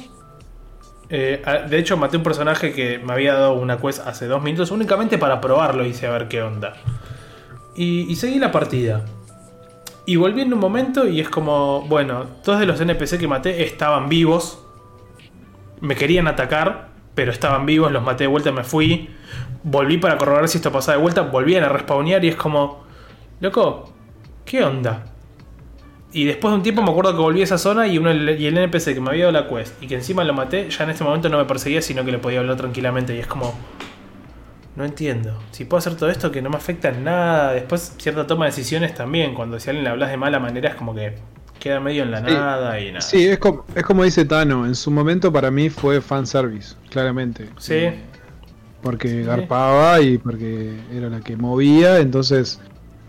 Eh, 1.16 1.44
de 1.70 1.78
hecho, 1.78 1.96
maté 1.96 2.18
un 2.18 2.24
personaje 2.24 2.74
que 2.74 2.98
me 2.98 3.14
había 3.14 3.36
dado 3.36 3.54
una 3.54 3.78
quest 3.78 4.00
hace 4.08 4.26
dos 4.26 4.42
minutos 4.42 4.72
únicamente 4.72 5.20
para 5.20 5.40
probarlo, 5.40 5.86
hice 5.86 6.08
a 6.08 6.10
ver 6.10 6.28
qué 6.28 6.42
onda. 6.42 6.74
Y, 7.76 8.12
y 8.12 8.16
seguí 8.16 8.40
la 8.40 8.52
partida. 8.52 9.06
Y 10.08 10.16
volví 10.16 10.42
en 10.42 10.52
un 10.52 10.60
momento 10.60 11.08
y 11.08 11.22
es 11.22 11.30
como, 11.30 11.82
bueno, 11.82 12.26
todos 12.44 12.60
de 12.60 12.66
los 12.66 12.82
NPC 12.82 13.20
que 13.20 13.28
maté 13.28 13.64
estaban 13.64 14.10
vivos. 14.10 14.66
Me 15.82 15.96
querían 15.96 16.28
atacar, 16.28 16.88
pero 17.14 17.32
estaban 17.32 17.68
vivos, 17.68 17.92
los 17.92 18.02
maté 18.02 18.24
de 18.24 18.30
vuelta, 18.30 18.52
me 18.52 18.64
fui. 18.64 19.12
Volví 19.62 20.00
para 20.00 20.18
corroborar 20.18 20.50
si 20.50 20.58
esto 20.58 20.72
pasaba 20.72 20.98
de 20.98 21.04
vuelta, 21.04 21.22
volvían 21.22 21.64
a 21.64 21.70
respawnear 21.70 22.26
y 22.26 22.30
es 22.30 22.36
como, 22.36 22.86
loco, 23.40 23.94
¿qué 24.46 24.64
onda? 24.64 25.13
Y 26.14 26.26
después 26.26 26.52
de 26.52 26.58
un 26.58 26.64
tiempo 26.64 26.84
me 26.84 26.92
acuerdo 26.92 27.12
que 27.16 27.22
volví 27.22 27.42
a 27.42 27.44
esa 27.44 27.58
zona 27.58 27.88
y, 27.88 27.98
uno, 27.98 28.14
y 28.14 28.46
el 28.46 28.58
NPC 28.58 28.94
que 28.94 29.02
me 29.02 29.10
había 29.10 29.26
dado 29.26 29.32
la 29.32 29.50
quest 29.50 29.82
y 29.82 29.88
que 29.88 29.96
encima 29.96 30.24
lo 30.24 30.34
maté, 30.34 30.70
ya 30.70 30.84
en 30.84 30.92
este 30.92 31.04
momento 31.04 31.28
no 31.28 31.40
me 31.40 31.46
perseguía, 31.46 31.82
sino 31.82 32.06
que 32.06 32.12
le 32.12 32.20
podía 32.20 32.40
hablar 32.40 32.56
tranquilamente. 32.56 33.16
Y 33.16 33.20
es 33.20 33.26
como, 33.26 33.54
no 34.76 34.86
entiendo. 34.86 35.42
Si 35.50 35.66
puedo 35.66 35.80
hacer 35.80 35.96
todo 35.96 36.12
esto 36.12 36.32
que 36.32 36.44
no 36.44 36.52
me 36.52 36.58
afecta 36.58 36.90
en 36.90 37.04
nada. 37.04 37.54
Después, 37.54 37.96
cierta 37.98 38.28
toma 38.28 38.46
de 38.46 38.52
decisiones 38.52 38.94
también. 38.94 39.34
Cuando 39.34 39.60
si 39.60 39.70
a 39.70 39.72
alguien 39.72 39.86
le 39.86 39.90
hablas 39.90 40.12
de 40.12 40.18
mala 40.18 40.40
manera, 40.40 40.70
es 40.70 40.76
como 40.76 40.94
que 40.94 41.16
queda 41.60 41.80
medio 41.80 42.04
en 42.04 42.12
la 42.12 42.22
nada 42.22 42.80
y 42.80 42.90
nada. 42.90 43.02
Sí, 43.02 43.28
es 43.28 43.40
como, 43.40 43.66
es 43.74 43.84
como 43.84 44.04
dice 44.04 44.24
Tano. 44.24 44.68
En 44.68 44.76
su 44.76 44.92
momento, 44.92 45.34
para 45.34 45.50
mí, 45.50 45.72
fue 45.72 46.00
fanservice, 46.00 46.76
claramente. 46.92 47.50
Sí. 47.58 47.90
Porque 48.84 49.24
garpaba 49.24 50.00
y 50.02 50.20
porque 50.20 50.74
era 50.94 51.10
la 51.10 51.22
que 51.22 51.38
movía. 51.38 51.98
Entonces 52.00 52.60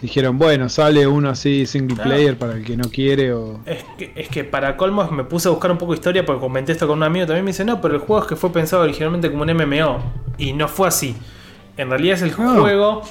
dijeron, 0.05 0.37
bueno, 0.37 0.69
sale 0.69 1.07
uno 1.07 1.31
así 1.31 1.65
single 1.65 1.97
player 1.97 2.37
para 2.37 2.53
el 2.53 2.63
que 2.63 2.77
no 2.77 2.91
quiere. 2.91 3.33
O... 3.33 3.61
Es, 3.65 3.83
que, 3.97 4.13
es 4.15 4.29
que 4.29 4.45
para 4.45 4.77
colmos 4.77 5.11
me 5.11 5.25
puse 5.25 5.49
a 5.49 5.51
buscar 5.51 5.71
un 5.71 5.79
poco 5.79 5.93
de 5.93 5.97
historia 5.97 6.27
porque 6.27 6.43
comenté 6.43 6.73
esto 6.73 6.87
con 6.87 6.99
un 6.99 7.05
amigo. 7.05 7.25
También 7.25 7.43
me 7.43 7.53
dice, 7.53 7.65
no, 7.65 7.81
pero 7.81 7.95
el 7.95 8.01
juego 8.01 8.21
es 8.21 8.29
que 8.29 8.37
fue 8.37 8.53
pensado 8.53 8.83
originalmente 8.83 9.31
como 9.31 9.45
un 9.45 9.55
MMO. 9.55 10.03
Y 10.37 10.53
no 10.53 10.69
fue 10.69 10.89
así. 10.89 11.17
En 11.79 11.89
realidad 11.89 12.17
es 12.17 12.23
el 12.23 12.33
ah. 12.39 12.55
juego. 12.61 13.03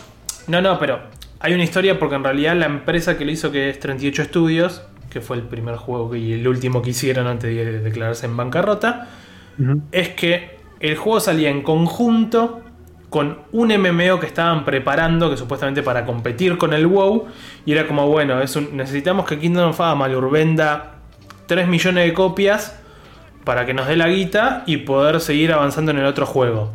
No, 0.45 0.62
no, 0.62 0.77
pero 0.77 0.99
hay 1.39 1.56
una 1.56 1.63
historia 1.63 1.97
porque 1.97 2.13
en 2.13 2.23
realidad 2.23 2.56
la 2.56 2.67
empresa 2.67 3.17
que 3.17 3.25
lo 3.25 3.32
hizo, 3.32 3.51
que 3.51 3.71
es 3.71 3.79
38 3.79 4.25
Studios, 4.25 4.84
que 5.10 5.19
fue 5.19 5.38
el 5.38 5.43
primer 5.43 5.77
juego 5.77 6.15
y 6.15 6.34
el 6.34 6.47
último 6.47 6.84
que 6.84 6.91
hicieron 6.91 7.25
antes 7.25 7.56
de 7.56 7.79
declararse 7.79 8.27
en 8.27 8.38
bancarrota, 8.38 9.08
es 9.91 10.10
que 10.10 10.60
el 10.79 10.95
juego 10.95 11.19
salía 11.19 11.49
en 11.49 11.63
conjunto 11.63 12.62
con 13.13 13.41
un 13.52 13.67
MMO 13.67 14.19
que 14.19 14.26
estaban 14.26 14.65
preparando, 14.65 15.30
que 15.30 15.38
supuestamente 15.38 15.84
para 15.84 16.04
competir 16.04 16.58
con 16.58 16.73
el 16.73 16.88
WoW, 16.88 17.28
y 17.63 17.73
era 17.73 17.86
como, 17.86 18.08
bueno, 18.08 18.41
es 18.41 18.60
necesitamos 18.71 19.28
que 19.28 19.38
Kingdom 19.38 19.69
of 19.69 19.80
Amalur 19.82 20.32
venda 20.32 20.95
3 21.45 21.67
millones 21.67 22.08
de 22.08 22.13
copias 22.15 22.76
para 23.43 23.67
que 23.67 23.76
nos 23.76 23.86
dé 23.86 23.97
la 23.97 24.08
guita 24.08 24.63
y 24.65 24.78
poder 24.78 25.21
seguir 25.21 25.54
avanzando 25.54 25.91
en 25.91 25.99
el 25.99 26.08
otro 26.08 26.26
juego. 26.26 26.73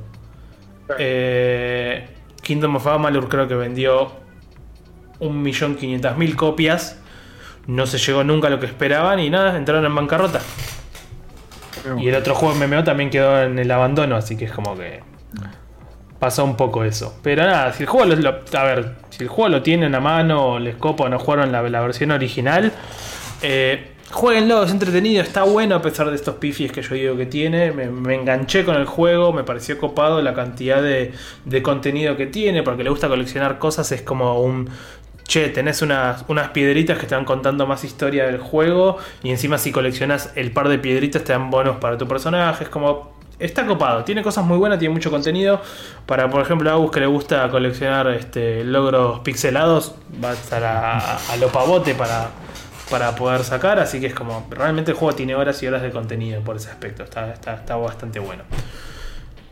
Eh, 0.96 2.09
Kingdom 2.40 2.77
of 2.77 2.87
Amalur 2.87 3.29
creo 3.29 3.48
que 3.48 3.57
vendió 3.57 4.12
1.500.000 5.18 6.37
copias. 6.37 7.01
No 7.66 7.85
se 7.87 7.98
llegó 7.98 8.22
nunca 8.22 8.46
a 8.46 8.51
lo 8.51 8.61
que 8.61 8.66
esperaban 8.66 9.18
y 9.18 9.29
nada, 9.29 9.59
entraron 9.59 9.85
en 9.85 9.92
bancarrota. 9.92 10.38
Y 11.98 12.07
el 12.07 12.14
otro 12.14 12.37
juego 12.37 12.55
MMO 12.55 12.85
también 12.85 13.11
quedó 13.11 13.42
en 13.42 13.59
el 13.59 13.68
abandono, 13.72 14.14
así 14.14 14.37
que 14.37 14.44
es 14.44 14.53
como 14.53 14.77
que 14.77 15.03
pasó 16.18 16.44
un 16.44 16.57
poco 16.57 16.85
eso. 16.85 17.18
Pero 17.22 17.44
nada, 17.44 17.72
si 17.72 17.85
el 17.85 17.88
juego 17.88 18.07
lo, 18.07 18.28
a 18.28 18.64
ver, 18.64 18.96
si 19.11 19.22
el 19.22 19.28
juego 19.28 19.48
lo 19.48 19.62
tienen 19.62 19.94
a 19.94 20.00
mano, 20.00 20.59
les 20.59 20.76
copa 20.76 21.04
o 21.04 21.09
no 21.09 21.18
jugaron 21.18 21.52
la, 21.52 21.62
la 21.62 21.81
versión 21.81 22.11
original, 22.11 22.72
eh, 23.42 23.92
Jueguenlo, 24.11 24.62
es 24.62 24.70
entretenido, 24.70 25.22
está 25.22 25.42
bueno 25.42 25.74
a 25.74 25.83
pesar 25.83 26.09
de 26.09 26.16
estos 26.16 26.37
pifies 26.37 26.72
que 26.72 26.81
yo 26.81 26.94
digo 26.94 27.16
que 27.16 27.26
tiene. 27.26 27.72
Me, 27.72 28.14
enganché 28.14 28.64
con 28.64 28.74
el 28.76 28.87
juego, 28.87 29.35
me 29.35 29.44
pareció 29.44 29.76
copado 29.78 30.22
la 30.22 30.33
cantidad 30.33 30.83
de, 30.83 31.12
contenido 31.62 32.16
que 32.16 32.26
tiene, 32.26 32.62
porque 32.62 32.83
le 32.83 32.90
gusta 32.90 33.09
coleccionar 33.09 33.59
cosas, 33.59 33.92
es 33.92 34.02
como 34.02 34.40
un... 34.40 34.70
Che, 35.24 35.50
tenés 35.50 35.83
unas, 35.83 36.24
unas 36.28 36.50
piedritas 36.50 36.98
que 36.98 37.07
te 37.07 37.14
van 37.14 37.26
contando 37.26 37.66
más 37.66 37.85
historia 37.85 38.24
del 38.24 38.38
juego 38.38 38.96
y 39.22 39.28
encima 39.31 39.59
si 39.59 39.72
coleccionas 39.72 40.33
el 40.37 40.52
par 40.52 40.70
de 40.70 40.78
piedritas 40.78 41.22
te 41.22 41.33
dan 41.33 41.50
bonos 41.50 41.76
para 41.76 41.98
tu 41.98 42.09
personaje, 42.09 42.64
es 42.64 42.70
como... 42.70 43.17
Está 43.38 43.66
copado, 43.66 44.05
tiene 44.05 44.22
cosas 44.22 44.44
muy 44.44 44.59
buenas, 44.59 44.79
tiene 44.79 44.94
mucho 44.94 45.11
contenido. 45.11 45.61
Para, 46.07 46.29
por 46.29 46.42
ejemplo, 46.42 46.70
a 46.70 46.74
Agus 46.74 46.90
que 46.90 47.01
le 47.01 47.07
gusta 47.07 47.48
coleccionar 47.51 48.09
este, 48.09 48.64
logros 48.64 49.20
pixelados, 49.20 49.94
va 50.22 50.31
a 50.31 50.35
estar 50.35 50.64
a 50.64 51.37
lo 51.38 51.48
pavote 51.48 51.94
para, 51.94 52.31
para 52.90 53.14
poder 53.14 53.44
sacar, 53.44 53.79
así 53.79 54.01
que 54.01 54.07
es 54.07 54.14
como, 54.14 54.46
realmente 54.51 54.92
el 54.92 54.96
juego 54.96 55.14
tiene 55.14 55.35
horas 55.35 55.62
y 55.62 55.66
horas 55.66 55.83
de 55.83 55.90
contenido 55.90 56.40
por 56.40 56.57
ese 56.57 56.70
aspecto, 56.70 57.03
está, 57.03 57.33
está, 57.33 57.77
bastante 57.77 58.18
bueno. 58.18 58.44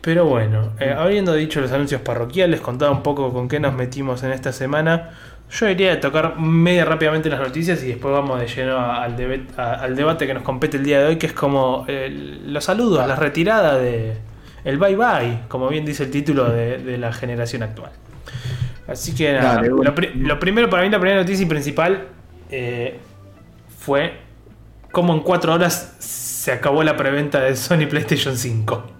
Pero 0.01 0.25
bueno, 0.25 0.71
eh, 0.79 0.95
habiendo 0.97 1.33
dicho 1.33 1.59
los 1.59 1.71
anuncios 1.71 2.01
parroquiales, 2.01 2.61
contado 2.61 2.91
un 2.91 3.03
poco 3.03 3.33
con 3.33 3.47
qué 3.47 3.59
nos 3.59 3.73
metimos 3.73 4.23
en 4.23 4.31
esta 4.31 4.53
semana, 4.53 5.11
yo 5.49 5.69
iría 5.69 5.93
a 5.93 5.99
tocar 5.99 6.37
media 6.39 6.83
rápidamente 6.85 7.29
las 7.29 7.39
noticias 7.39 7.81
y 7.83 7.87
después 7.87 8.13
vamos 8.13 8.39
de 8.39 8.47
lleno 8.47 8.79
al, 8.79 9.15
al 9.57 9.95
debate 9.95 10.27
que 10.27 10.33
nos 10.33 10.43
compete 10.43 10.77
el 10.77 10.83
día 10.83 10.99
de 10.99 11.05
hoy, 11.05 11.15
que 11.17 11.27
es 11.27 11.33
como 11.33 11.85
los 11.87 12.63
saludos, 12.63 13.07
la 13.07 13.15
retirada 13.15 13.77
de 13.77 14.17
el 14.67 14.77
bye 14.77 14.97
bye, 14.97 15.39
como 15.47 15.69
bien 15.69 15.85
dice 15.85 16.03
el 16.03 16.11
título 16.11 16.49
de, 16.51 16.97
la 16.97 17.13
generación 17.13 17.63
actual. 17.63 17.91
Así 18.87 19.15
que 19.15 19.33
nada, 19.33 19.61
lo, 19.61 20.39
primero 20.39 20.69
para 20.69 20.83
mí, 20.83 20.89
la 20.89 20.99
primera 20.99 21.21
noticia 21.21 21.47
principal 21.47 22.07
eh, 22.49 22.99
fue 23.79 24.17
como 24.91 25.13
en 25.13 25.21
cuatro 25.21 25.53
horas 25.53 25.95
se 25.99 26.51
acabó 26.51 26.83
la 26.83 26.97
preventa 26.97 27.39
de 27.39 27.55
Sony 27.55 27.87
PlayStation 27.89 28.35
5. 28.35 28.96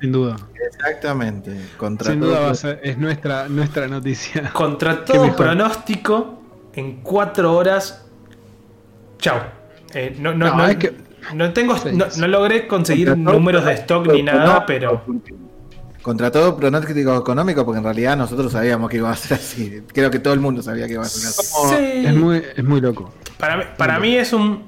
Sin 0.00 0.12
duda. 0.12 0.36
Exactamente. 0.66 1.56
Sin 2.02 2.20
duda 2.20 2.52
es 2.82 2.98
nuestra, 2.98 3.48
nuestra 3.48 3.88
noticia. 3.88 4.50
Contra 4.52 5.04
todo 5.04 5.34
pronóstico, 5.34 6.42
en 6.74 7.00
cuatro 7.02 7.54
horas. 7.54 8.04
Chao. 9.18 9.40
Eh, 9.94 10.16
no, 10.18 10.34
no, 10.34 10.54
no, 11.34 11.52
tengo, 11.52 11.74
no, 11.92 12.26
logré 12.28 12.66
conseguir 12.66 13.16
números 13.16 13.64
de 13.64 13.72
stock 13.74 14.06
ni 14.12 14.22
nada, 14.22 14.64
pero. 14.66 15.02
Contra 16.02 16.30
todo 16.30 16.56
pronóstico 16.56 17.16
económico, 17.18 17.64
porque 17.64 17.78
en 17.78 17.84
realidad 17.84 18.16
nosotros 18.16 18.52
sabíamos 18.52 18.88
que 18.88 18.98
iba 18.98 19.10
a 19.10 19.16
ser 19.16 19.36
así. 19.36 19.82
Creo 19.92 20.10
que 20.10 20.20
todo 20.20 20.32
el 20.32 20.40
mundo 20.40 20.62
sabía 20.62 20.86
que 20.86 20.92
iba 20.92 21.02
a 21.02 21.06
ser 21.06 21.28
así. 21.28 22.06
Es, 22.06 22.14
muy, 22.14 22.42
es 22.56 22.64
muy 22.64 22.80
loco. 22.80 23.12
Para, 23.36 23.56
mí, 23.56 23.64
para 23.76 23.98
mí 23.98 24.14
es 24.14 24.32
un. 24.32 24.64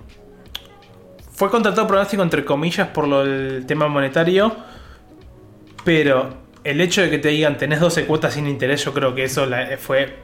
Fue 1.32 1.48
contratado 1.48 1.86
pronóstico 1.86 2.22
entre 2.22 2.44
comillas 2.44 2.88
por 2.88 3.06
lo 3.06 3.24
del 3.24 3.64
tema 3.64 3.88
monetario. 3.88 4.54
Pero 5.92 6.28
el 6.62 6.80
hecho 6.80 7.02
de 7.02 7.10
que 7.10 7.18
te 7.18 7.30
digan 7.30 7.58
tenés 7.58 7.80
12 7.80 8.04
cuotas 8.04 8.34
sin 8.34 8.46
interés, 8.46 8.84
yo 8.84 8.94
creo 8.94 9.12
que 9.12 9.24
eso 9.24 9.44
fue 9.80 10.14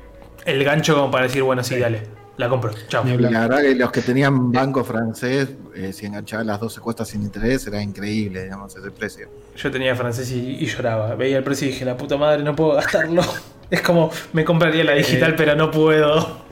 el 0.44 0.62
gancho 0.62 0.94
como 0.94 1.10
para 1.10 1.24
decir, 1.24 1.42
bueno, 1.42 1.64
sí, 1.64 1.76
dale, 1.76 2.02
la 2.36 2.48
compro. 2.48 2.70
Chao. 2.86 3.04
La 3.04 3.48
verdad 3.48 3.62
que 3.62 3.74
los 3.74 3.90
que 3.90 4.00
tenían 4.00 4.52
banco 4.52 4.84
francés, 4.84 5.48
eh, 5.74 5.92
si 5.92 6.06
enganchaban 6.06 6.46
las 6.46 6.60
12 6.60 6.80
cuotas 6.80 7.08
sin 7.08 7.22
interés, 7.22 7.66
era 7.66 7.82
increíble, 7.82 8.44
digamos, 8.44 8.76
ese 8.76 8.92
precio. 8.92 9.28
Yo 9.56 9.68
tenía 9.72 9.96
francés 9.96 10.30
y, 10.30 10.64
lloraba. 10.66 11.16
Veía 11.16 11.38
el 11.38 11.42
precio 11.42 11.66
y 11.66 11.72
dije, 11.72 11.84
la 11.84 11.96
puta 11.96 12.16
madre, 12.16 12.44
no 12.44 12.54
puedo 12.54 12.74
gastarlo. 12.74 13.22
es 13.68 13.82
como, 13.82 14.12
me 14.34 14.44
compraría 14.44 14.84
la 14.84 14.92
digital, 14.92 15.32
eh, 15.32 15.34
pero 15.36 15.56
no 15.56 15.72
puedo. 15.72 16.42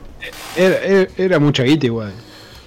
Era, 0.57 1.39
mucha 1.39 1.63
guita 1.63 1.85
igual. 1.85 2.11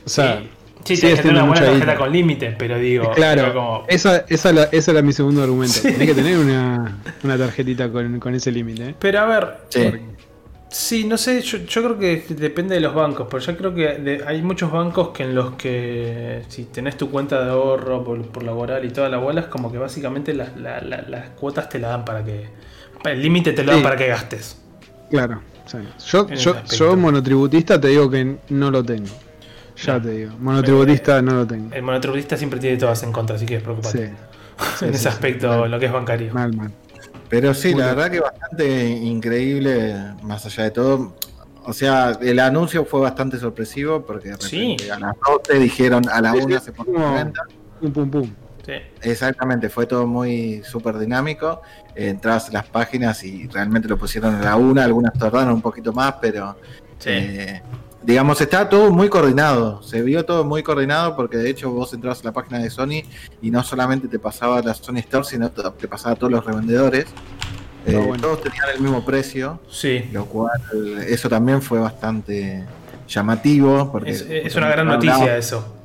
O 0.06 0.08
sea, 0.08 0.38
sí, 0.38 0.48
sí 0.84 1.00
que 1.00 1.16
tener 1.16 1.32
una 1.32 1.44
buena 1.44 1.66
tarjeta 1.66 1.96
con 1.96 2.12
límites, 2.12 2.54
pero 2.58 2.78
digo. 2.78 3.12
Claro, 3.18 3.84
esa, 3.88 4.24
esa, 4.28 4.64
esa, 4.64 4.90
era 4.90 5.02
mi 5.02 5.12
segundo 5.12 5.42
argumento. 5.42 5.78
Tenés 5.82 6.06
que 6.06 6.14
tener 6.14 6.38
una, 6.38 6.98
una 7.24 7.38
tarjetita 7.38 7.90
con, 7.90 8.20
con 8.20 8.34
ese 8.34 8.52
límite. 8.52 8.90
¿eh? 8.90 8.94
Pero 8.98 9.20
a 9.20 9.26
ver. 9.26 9.56
Sí. 10.70 11.04
no 11.04 11.16
sé, 11.16 11.40
yo, 11.40 11.58
creo 11.66 11.98
que 11.98 12.24
depende 12.28 12.74
de 12.74 12.80
los 12.80 12.94
bancos, 12.94 13.26
pero 13.30 13.42
yo 13.42 13.56
creo 13.56 13.74
que 13.74 14.22
hay 14.26 14.42
muchos 14.42 14.70
bancos 14.70 15.08
que 15.10 15.22
en 15.22 15.34
los 15.34 15.52
que 15.54 16.42
si 16.48 16.64
tenés 16.64 16.96
tu 16.96 17.10
cuenta 17.10 17.42
de 17.42 17.50
ahorro 17.50 18.04
por, 18.04 18.42
laboral 18.42 18.84
y 18.84 18.90
toda 18.90 19.08
la 19.08 19.16
bola, 19.16 19.40
es 19.40 19.46
como 19.46 19.72
que 19.72 19.78
básicamente 19.78 20.34
las, 20.34 20.56
las 20.56 21.30
cuotas 21.30 21.68
te 21.68 21.78
la 21.78 21.88
dan 21.88 22.04
para 22.04 22.24
que... 22.24 22.46
El 23.04 23.22
límite 23.22 23.52
te 23.52 23.64
lo 23.64 23.72
dan 23.72 23.82
para 23.82 23.96
que 23.96 24.08
gastes. 24.08 24.60
Claro. 25.10 25.40
Yo, 26.06 26.28
yo, 26.30 26.64
yo, 26.64 26.96
monotributista 26.96 27.80
te 27.80 27.88
digo 27.88 28.10
que 28.10 28.36
no 28.48 28.70
lo 28.70 28.82
tengo. 28.82 29.10
Ya 29.84 30.00
te 30.00 30.10
digo. 30.10 30.32
Monotributista 30.38 31.22
no 31.22 31.34
lo 31.34 31.46
tengo. 31.46 31.74
El 31.74 31.82
monotributista 31.82 32.36
siempre 32.36 32.58
tiene 32.58 32.76
todas 32.76 33.02
en 33.02 33.12
contra, 33.12 33.36
así 33.36 33.46
que 33.46 33.56
es 33.56 33.62
preocupante. 33.62 34.12
en 34.80 34.94
ese 34.94 35.08
aspecto, 35.08 35.66
lo 35.66 35.78
que 35.78 35.86
es 35.86 35.92
bancario. 35.92 36.34
Mal, 36.34 36.54
mal. 36.54 36.72
Pero 37.28 37.54
sí, 37.54 37.74
la 37.74 37.94
verdad 37.94 38.10
que 38.10 38.20
bastante 38.20 38.88
increíble, 38.88 39.94
más 40.22 40.46
allá 40.46 40.64
de 40.64 40.70
todo. 40.70 41.16
O 41.64 41.72
sea, 41.72 42.18
el 42.22 42.38
anuncio 42.38 42.84
fue 42.86 43.00
bastante 43.00 43.38
sorpresivo 43.38 44.04
porque 44.04 44.34
sí. 44.38 44.76
a 44.90 44.98
las 44.98 45.14
12 45.46 45.58
dijeron 45.58 46.08
a 46.08 46.22
la 46.22 46.32
1 46.32 46.60
se 46.60 46.72
pone 46.72 46.98
venta. 47.14 47.42
Pum, 47.80 47.92
pum, 47.92 48.10
pum. 48.10 48.30
Exactamente, 49.02 49.68
fue 49.68 49.86
todo 49.86 50.06
muy 50.06 50.62
súper 50.62 50.98
dinámico. 50.98 51.62
Eh, 51.94 52.08
entrabas 52.08 52.48
en 52.48 52.54
las 52.54 52.66
páginas 52.66 53.22
y 53.24 53.46
realmente 53.48 53.88
lo 53.88 53.96
pusieron 53.96 54.34
a 54.34 54.42
la 54.42 54.56
una, 54.56 54.84
algunas 54.84 55.12
tardaron 55.14 55.54
un 55.54 55.62
poquito 55.62 55.92
más, 55.92 56.14
pero 56.20 56.56
eh, 57.04 57.62
digamos, 58.08 58.40
está 58.40 58.66
todo 58.70 58.90
muy 58.90 59.10
coordinado. 59.10 59.82
Se 59.82 60.00
vio 60.00 60.24
todo 60.24 60.42
muy 60.42 60.62
coordinado 60.62 61.14
porque 61.14 61.36
de 61.36 61.50
hecho 61.50 61.70
vos 61.70 61.92
entrabas 61.92 62.22
a 62.22 62.24
la 62.24 62.32
página 62.32 62.58
de 62.58 62.70
Sony 62.70 63.02
y 63.42 63.50
no 63.50 63.62
solamente 63.62 64.08
te 64.08 64.18
pasaba 64.18 64.62
la 64.62 64.72
Sony 64.72 64.96
Store, 64.96 65.24
sino 65.24 65.50
te 65.50 65.86
pasaba 65.88 66.14
a 66.14 66.16
todos 66.16 66.32
los 66.32 66.42
revendedores. 66.42 67.04
Eh, 67.84 68.12
todos 68.18 68.40
tenían 68.40 68.70
el 68.74 68.80
mismo 68.80 69.04
precio, 69.04 69.60
sí. 69.70 70.08
lo 70.10 70.24
cual 70.24 70.58
eso 71.06 71.28
también 71.28 71.60
fue 71.60 71.80
bastante 71.80 72.64
llamativo. 73.06 73.92
Porque, 73.92 74.10
es 74.10 74.56
una 74.56 74.70
gran 74.70 74.86
noticia 74.86 75.36
eso 75.36 75.77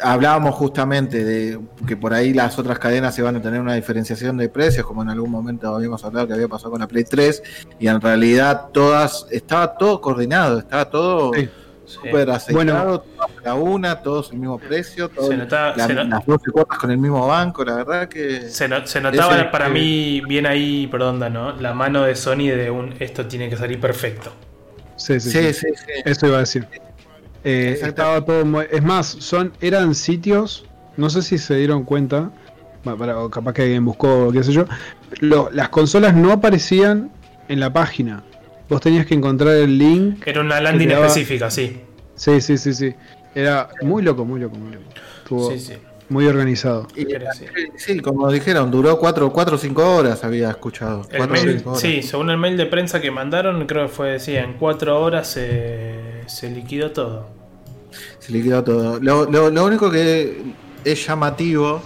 hablábamos 0.00 0.54
justamente 0.54 1.24
de 1.24 1.58
que 1.86 1.96
por 1.96 2.14
ahí 2.14 2.32
las 2.32 2.58
otras 2.58 2.78
cadenas 2.78 3.14
se 3.14 3.22
van 3.22 3.36
a 3.36 3.42
tener 3.42 3.60
una 3.60 3.74
diferenciación 3.74 4.36
de 4.36 4.48
precios, 4.48 4.86
como 4.86 5.02
en 5.02 5.10
algún 5.10 5.30
momento 5.30 5.74
habíamos 5.74 6.04
hablado 6.04 6.26
que 6.26 6.34
había 6.34 6.48
pasado 6.48 6.70
con 6.70 6.80
la 6.80 6.88
Play 6.88 7.04
3, 7.04 7.42
y 7.78 7.88
en 7.88 8.00
realidad 8.00 8.68
todas, 8.72 9.26
estaba 9.30 9.76
todo 9.76 10.00
coordinado, 10.00 10.58
estaba 10.58 10.88
todo 10.90 11.32
súper 11.84 12.30
asegurado, 12.30 13.04
la 13.44 13.54
una, 13.54 14.00
todos 14.00 14.30
el 14.32 14.38
mismo 14.38 14.58
precio, 14.58 15.10
las 15.16 16.26
12 16.26 16.50
cuotas 16.50 16.78
con 16.78 16.90
el 16.90 16.98
mismo 16.98 17.26
banco, 17.26 17.64
la 17.64 17.76
verdad 17.76 18.08
que... 18.08 18.42
Se, 18.48 18.68
notaba 18.68 19.50
para 19.50 19.68
mí 19.68 20.20
bien 20.26 20.46
ahí, 20.46 20.86
perdón, 20.86 21.18
¿no? 21.32 21.52
La 21.60 21.74
mano 21.74 22.02
de 22.04 22.14
Sony 22.14 22.48
de 22.48 22.70
un 22.70 22.94
esto 22.98 23.26
tiene 23.26 23.50
que 23.50 23.56
salir 23.56 23.80
perfecto. 23.80 24.32
Sí, 24.96 25.18
sí, 25.18 25.30
sí. 25.30 25.52
sí, 25.52 25.66
sí 25.74 25.92
Eso 26.04 26.26
iba 26.28 26.36
a 26.36 26.40
decir. 26.40 26.66
Eh, 27.44 27.78
estaba 27.82 28.24
todo 28.24 28.62
es 28.62 28.82
más, 28.82 29.06
son 29.06 29.52
eran 29.60 29.94
sitios, 29.94 30.64
no 30.96 31.10
sé 31.10 31.22
si 31.22 31.38
se 31.38 31.56
dieron 31.56 31.84
cuenta, 31.84 32.30
para, 32.84 33.14
capaz 33.30 33.52
que 33.52 33.62
alguien 33.62 33.84
buscó, 33.84 34.30
qué 34.32 34.42
sé 34.42 34.52
yo, 34.52 34.66
las 35.20 35.68
consolas 35.70 36.14
no 36.14 36.32
aparecían 36.32 37.10
en 37.48 37.60
la 37.60 37.72
página. 37.72 38.22
Vos 38.68 38.80
tenías 38.80 39.06
que 39.06 39.14
encontrar 39.14 39.56
el 39.56 39.76
link. 39.76 40.26
Era 40.26 40.40
una 40.40 40.60
landing 40.60 40.90
específica, 40.90 41.50
sí. 41.50 41.80
Sí, 42.14 42.40
sí, 42.40 42.56
sí, 42.56 42.72
sí. 42.72 42.94
Era 43.34 43.68
muy 43.82 44.02
loco, 44.02 44.24
muy 44.24 44.40
loco, 44.40 44.56
muy 44.56 44.72
loco. 44.72 44.84
Estuvo 45.18 45.52
muy 46.08 46.26
organizado. 46.26 46.86
sí. 47.76 48.00
como 48.00 48.30
dijeron, 48.30 48.70
duró 48.70 48.98
4 48.98 49.32
o 49.34 49.58
5 49.58 49.96
horas, 49.96 50.24
había 50.24 50.50
escuchado. 50.50 51.06
sí, 51.76 52.02
según 52.02 52.30
el 52.30 52.38
mail 52.38 52.56
de 52.56 52.66
prensa 52.66 53.00
que 53.00 53.10
mandaron, 53.10 53.66
creo 53.66 53.86
que 53.86 53.92
fue, 53.92 54.12
decía, 54.12 54.44
en 54.44 54.54
4 54.54 55.00
horas 55.00 55.28
se, 55.28 56.01
se 56.26 56.50
liquidó 56.50 56.92
todo. 56.92 57.26
Se 58.18 58.32
liquidó 58.32 58.62
todo. 58.64 58.98
Lo, 59.00 59.30
lo, 59.30 59.64
único 59.64 59.90
que 59.90 60.54
es 60.84 61.06
llamativo, 61.06 61.82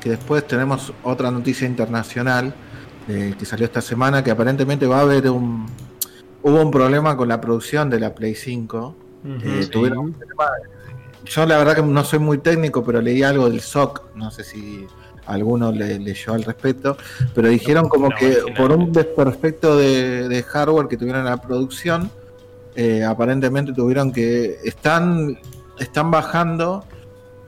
que 0.00 0.10
después 0.10 0.46
tenemos 0.46 0.92
otra 1.02 1.30
noticia 1.30 1.66
internacional 1.66 2.54
eh, 3.08 3.34
que 3.38 3.44
salió 3.44 3.66
esta 3.66 3.80
semana, 3.80 4.22
que 4.22 4.30
aparentemente 4.30 4.86
va 4.86 4.98
a 4.98 5.02
haber 5.02 5.30
un... 5.30 5.66
Hubo 6.42 6.60
un 6.60 6.70
problema 6.70 7.16
con 7.16 7.28
la 7.28 7.40
producción 7.40 7.90
de 7.90 7.98
la 8.00 8.14
Play 8.14 8.34
5. 8.34 8.96
Eh, 9.42 9.66
tuvieron 9.72 10.14
yo 11.26 11.44
la 11.44 11.58
verdad 11.58 11.76
que 11.76 11.82
no 11.82 12.04
soy 12.04 12.18
muy 12.18 12.38
técnico, 12.38 12.84
pero 12.84 13.00
leí 13.00 13.22
algo 13.22 13.48
del 13.50 13.60
SOC, 13.60 14.14
no 14.14 14.30
sé 14.30 14.44
si 14.44 14.86
alguno 15.26 15.72
le, 15.72 15.98
leyó 15.98 16.34
al 16.34 16.44
respecto, 16.44 16.96
pero 17.34 17.48
dijeron 17.48 17.88
como 17.88 18.10
que 18.10 18.38
por 18.56 18.70
un 18.70 18.92
desperfecto 18.92 19.76
de, 19.76 20.44
hardware 20.46 20.86
que 20.86 20.96
tuvieron 20.96 21.22
en 21.22 21.30
la 21.30 21.36
producción, 21.38 22.10
eh, 22.76 23.04
aparentemente 23.04 23.72
tuvieron 23.72 24.12
que 24.12 24.58
están 24.64 25.38
están 25.78 26.10
bajando 26.10 26.84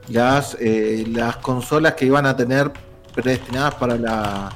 las 0.07 0.57
eh, 0.59 1.05
las 1.07 1.37
consolas 1.37 1.93
que 1.93 2.05
iban 2.05 2.25
a 2.25 2.35
tener 2.35 2.71
predestinadas 3.13 3.75
para 3.75 3.95
la, 3.95 4.49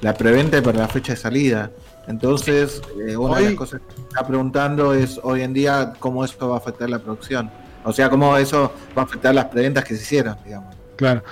la 0.00 0.14
preventa 0.14 0.58
y 0.58 0.60
para 0.60 0.78
la 0.78 0.88
fecha 0.88 1.14
de 1.14 1.18
salida. 1.18 1.70
Entonces, 2.06 2.80
eh, 3.06 3.16
una 3.16 3.38
de 3.38 3.46
las 3.46 3.54
cosas 3.54 3.80
que 3.80 4.02
está 4.02 4.26
preguntando 4.26 4.94
es 4.94 5.20
hoy 5.22 5.42
en 5.42 5.52
día 5.52 5.92
cómo 5.98 6.24
esto 6.24 6.48
va 6.48 6.56
a 6.56 6.58
afectar 6.58 6.88
la 6.88 6.98
producción. 6.98 7.50
O 7.84 7.92
sea, 7.92 8.10
cómo 8.10 8.36
eso 8.36 8.72
va 8.96 9.02
a 9.02 9.04
afectar 9.04 9.34
las 9.34 9.46
preventas 9.46 9.84
que 9.84 9.94
se 9.94 10.02
hicieron, 10.02 10.36
digamos. 10.44 10.74
Claro. 10.96 11.22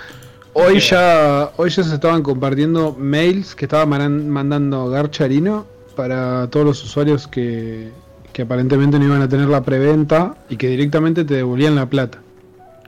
Hoy 0.53 0.79
ya, 0.79 1.51
hoy 1.57 1.69
ya 1.69 1.83
se 1.83 1.93
estaban 1.93 2.23
compartiendo 2.23 2.95
mails 2.97 3.55
que 3.55 3.65
estaba 3.65 3.85
mandando 3.85 4.89
Garcharino 4.89 5.65
para 5.95 6.47
todos 6.49 6.65
los 6.65 6.83
usuarios 6.83 7.27
que, 7.27 7.91
que 8.39 8.43
aparentemente 8.43 8.97
no 8.97 9.03
iban 9.03 9.21
a 9.21 9.27
tener 9.27 9.49
la 9.49 9.63
preventa 9.63 10.33
y 10.47 10.55
que 10.55 10.69
directamente 10.69 11.25
te 11.25 11.33
devolvían 11.33 11.75
la 11.75 11.87
plata. 11.87 12.19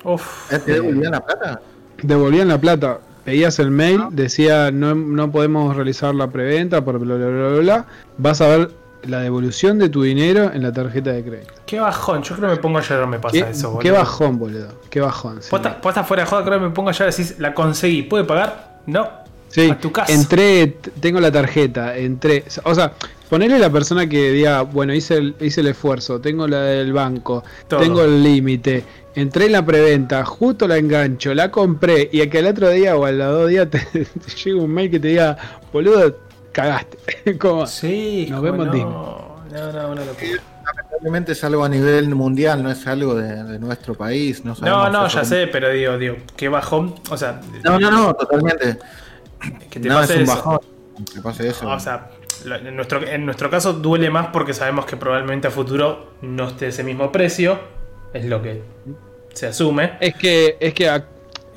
Uf, 0.05 0.49
¿Eh, 0.49 0.59
¿Te 0.59 0.75
devolvían 0.75 1.11
la 1.11 1.19
plata? 1.19 1.61
Devolvían 2.01 2.47
la 2.47 2.57
plata. 2.57 2.99
Veías 3.25 3.59
el 3.59 3.69
mail, 3.69 4.03
decía 4.11 4.71
no, 4.71 4.95
no 4.95 5.29
podemos 5.29 5.75
realizar 5.75 6.15
la 6.15 6.29
preventa 6.29 6.85
por 6.85 6.99
bla 6.99 7.15
bla 7.15 7.27
bla 7.27 7.47
bla 7.49 7.59
bla. 7.59 7.85
Vas 8.17 8.39
a 8.39 8.47
ver 8.47 8.71
la 9.03 9.19
devolución 9.19 9.77
de 9.77 9.89
tu 9.89 10.03
dinero 10.03 10.51
en 10.53 10.63
la 10.63 10.71
tarjeta 10.71 11.11
de 11.11 11.21
crédito. 11.21 11.53
Qué 11.65 11.81
bajón, 11.81 12.23
yo 12.23 12.37
creo 12.37 12.47
que 12.47 12.55
me 12.55 12.61
pongo 12.61 12.77
a 12.77 12.81
llorar 12.81 13.07
me 13.07 13.19
pasa 13.19 13.49
eso, 13.49 13.71
boludo. 13.71 13.81
Qué 13.81 13.91
bajón, 13.91 14.39
boludo. 14.39 14.69
Qué 14.89 15.01
bajón. 15.01 15.41
Sí. 15.41 15.49
Posta, 15.51 16.05
fuera 16.05 16.23
de 16.23 16.29
joda, 16.29 16.45
creo 16.45 16.59
que 16.59 16.65
me 16.67 16.71
pongo 16.71 16.91
a 16.91 16.93
llorar 16.93 17.13
decís, 17.13 17.35
la 17.39 17.53
conseguí, 17.53 18.03
¿puede 18.03 18.23
pagar? 18.23 18.79
No. 18.85 19.09
Sí, 19.49 19.69
a 19.69 19.77
tu 19.77 19.91
casa. 19.91 20.13
entré, 20.13 20.77
tengo 21.01 21.19
la 21.19 21.29
tarjeta, 21.29 21.97
entré. 21.97 22.45
O 22.63 22.73
sea, 22.73 22.93
ponerle 23.31 23.55
a 23.55 23.59
la 23.59 23.69
persona 23.69 24.09
que 24.09 24.29
diga, 24.31 24.63
bueno, 24.63 24.93
hice 24.93 25.15
el, 25.15 25.35
hice 25.39 25.61
el 25.61 25.67
esfuerzo, 25.67 26.19
tengo 26.19 26.49
la 26.49 26.63
del 26.63 26.91
banco, 26.91 27.45
tengo 27.65 28.03
el 28.03 28.21
límite, 28.21 28.83
entré 29.15 29.45
en 29.45 29.53
la 29.53 29.65
preventa, 29.65 30.25
justo 30.25 30.67
la 30.67 30.75
engancho, 30.75 31.33
la 31.33 31.49
compré, 31.49 32.09
y 32.11 32.19
a 32.19 32.29
que 32.29 32.39
al 32.39 32.47
otro 32.47 32.67
día 32.71 32.97
o 32.97 33.05
al 33.05 33.19
dos 33.19 33.47
días 33.47 33.69
te, 33.69 33.79
te 33.93 34.31
llega 34.43 34.61
un 34.61 34.73
mail 34.73 34.91
que 34.91 34.99
te 34.99 35.07
diga, 35.07 35.37
boludo, 35.71 36.13
cagaste. 36.51 37.37
como, 37.39 37.65
sí, 37.67 38.27
nos 38.29 38.41
vemos 38.41 38.67
no. 38.67 39.45
No, 39.49 39.71
no, 39.71 39.91
una 39.91 40.03
locura. 40.03 40.43
Lamentablemente 40.65 41.31
es 41.31 41.43
algo 41.45 41.63
a 41.63 41.69
nivel 41.69 42.13
mundial, 42.13 42.61
no 42.61 42.69
es 42.69 42.85
algo 42.85 43.15
de, 43.15 43.59
nuestro 43.59 43.95
país. 43.95 44.43
No, 44.43 44.55
no, 44.59 44.89
no 44.89 45.07
ya 45.07 45.23
sé, 45.23 45.47
pero 45.47 45.69
digo, 45.69 45.97
digo, 45.97 46.17
qué 46.35 46.49
bajón. 46.49 46.95
O 47.09 47.15
sea, 47.15 47.39
no, 47.63 47.79
no, 47.79 47.91
no, 47.91 48.13
totalmente. 48.13 48.77
Que 49.69 49.79
te 49.79 49.87
no, 49.87 49.95
pase 49.95 50.15
es 50.15 50.17
un 50.17 50.23
eso. 50.23 50.35
bajón. 50.35 50.59
Que 51.13 51.21
pase 51.21 51.47
eso. 51.47 51.67
O 51.67 51.79
sea, 51.79 52.09
en 52.45 52.75
nuestro, 52.75 53.05
en 53.05 53.25
nuestro 53.25 53.49
caso 53.49 53.73
duele 53.73 54.09
más 54.09 54.27
porque 54.27 54.53
sabemos 54.53 54.85
que 54.85 54.97
probablemente 54.97 55.47
a 55.47 55.51
futuro 55.51 56.13
no 56.21 56.47
esté 56.47 56.67
ese 56.67 56.83
mismo 56.83 57.11
precio. 57.11 57.59
Es 58.13 58.25
lo 58.25 58.41
que 58.41 58.61
se 59.33 59.47
asume. 59.47 59.93
Es 59.99 60.15
que, 60.15 60.57
es 60.59 60.73
que 60.73 60.89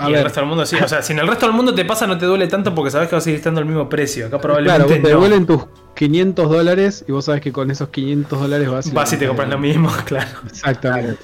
y 0.00 0.12
el 0.12 0.24
resto 0.24 0.40
del 0.40 0.48
mundo 0.48 0.66
sí. 0.66 0.76
O 0.82 0.88
sea, 0.88 1.02
si 1.02 1.12
en 1.12 1.20
el 1.20 1.28
resto 1.28 1.46
del 1.46 1.54
mundo 1.54 1.74
te 1.74 1.84
pasa, 1.84 2.06
no 2.06 2.18
te 2.18 2.26
duele 2.26 2.48
tanto 2.48 2.74
porque 2.74 2.90
sabes 2.90 3.08
que 3.08 3.14
va 3.14 3.18
a 3.18 3.22
seguir 3.22 3.38
estando 3.38 3.60
el 3.60 3.66
mismo 3.66 3.88
precio. 3.88 4.26
Acá 4.26 4.40
probablemente. 4.40 4.86
Claro, 4.86 5.02
te 5.02 5.12
duelen 5.12 5.46
tus 5.46 5.66
500 5.94 6.50
dólares 6.50 7.04
y 7.06 7.12
vos 7.12 7.24
sabes 7.24 7.40
que 7.40 7.52
con 7.52 7.70
esos 7.70 7.88
500 7.90 8.40
dólares 8.40 8.70
vas, 8.70 8.92
vas 8.92 9.12
y 9.12 9.16
te 9.16 9.28
compras 9.28 9.48
lo 9.48 9.58
mismo, 9.58 9.90
claro. 10.04 10.30
Exactamente. 10.46 11.22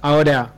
Ahora, 0.00 0.52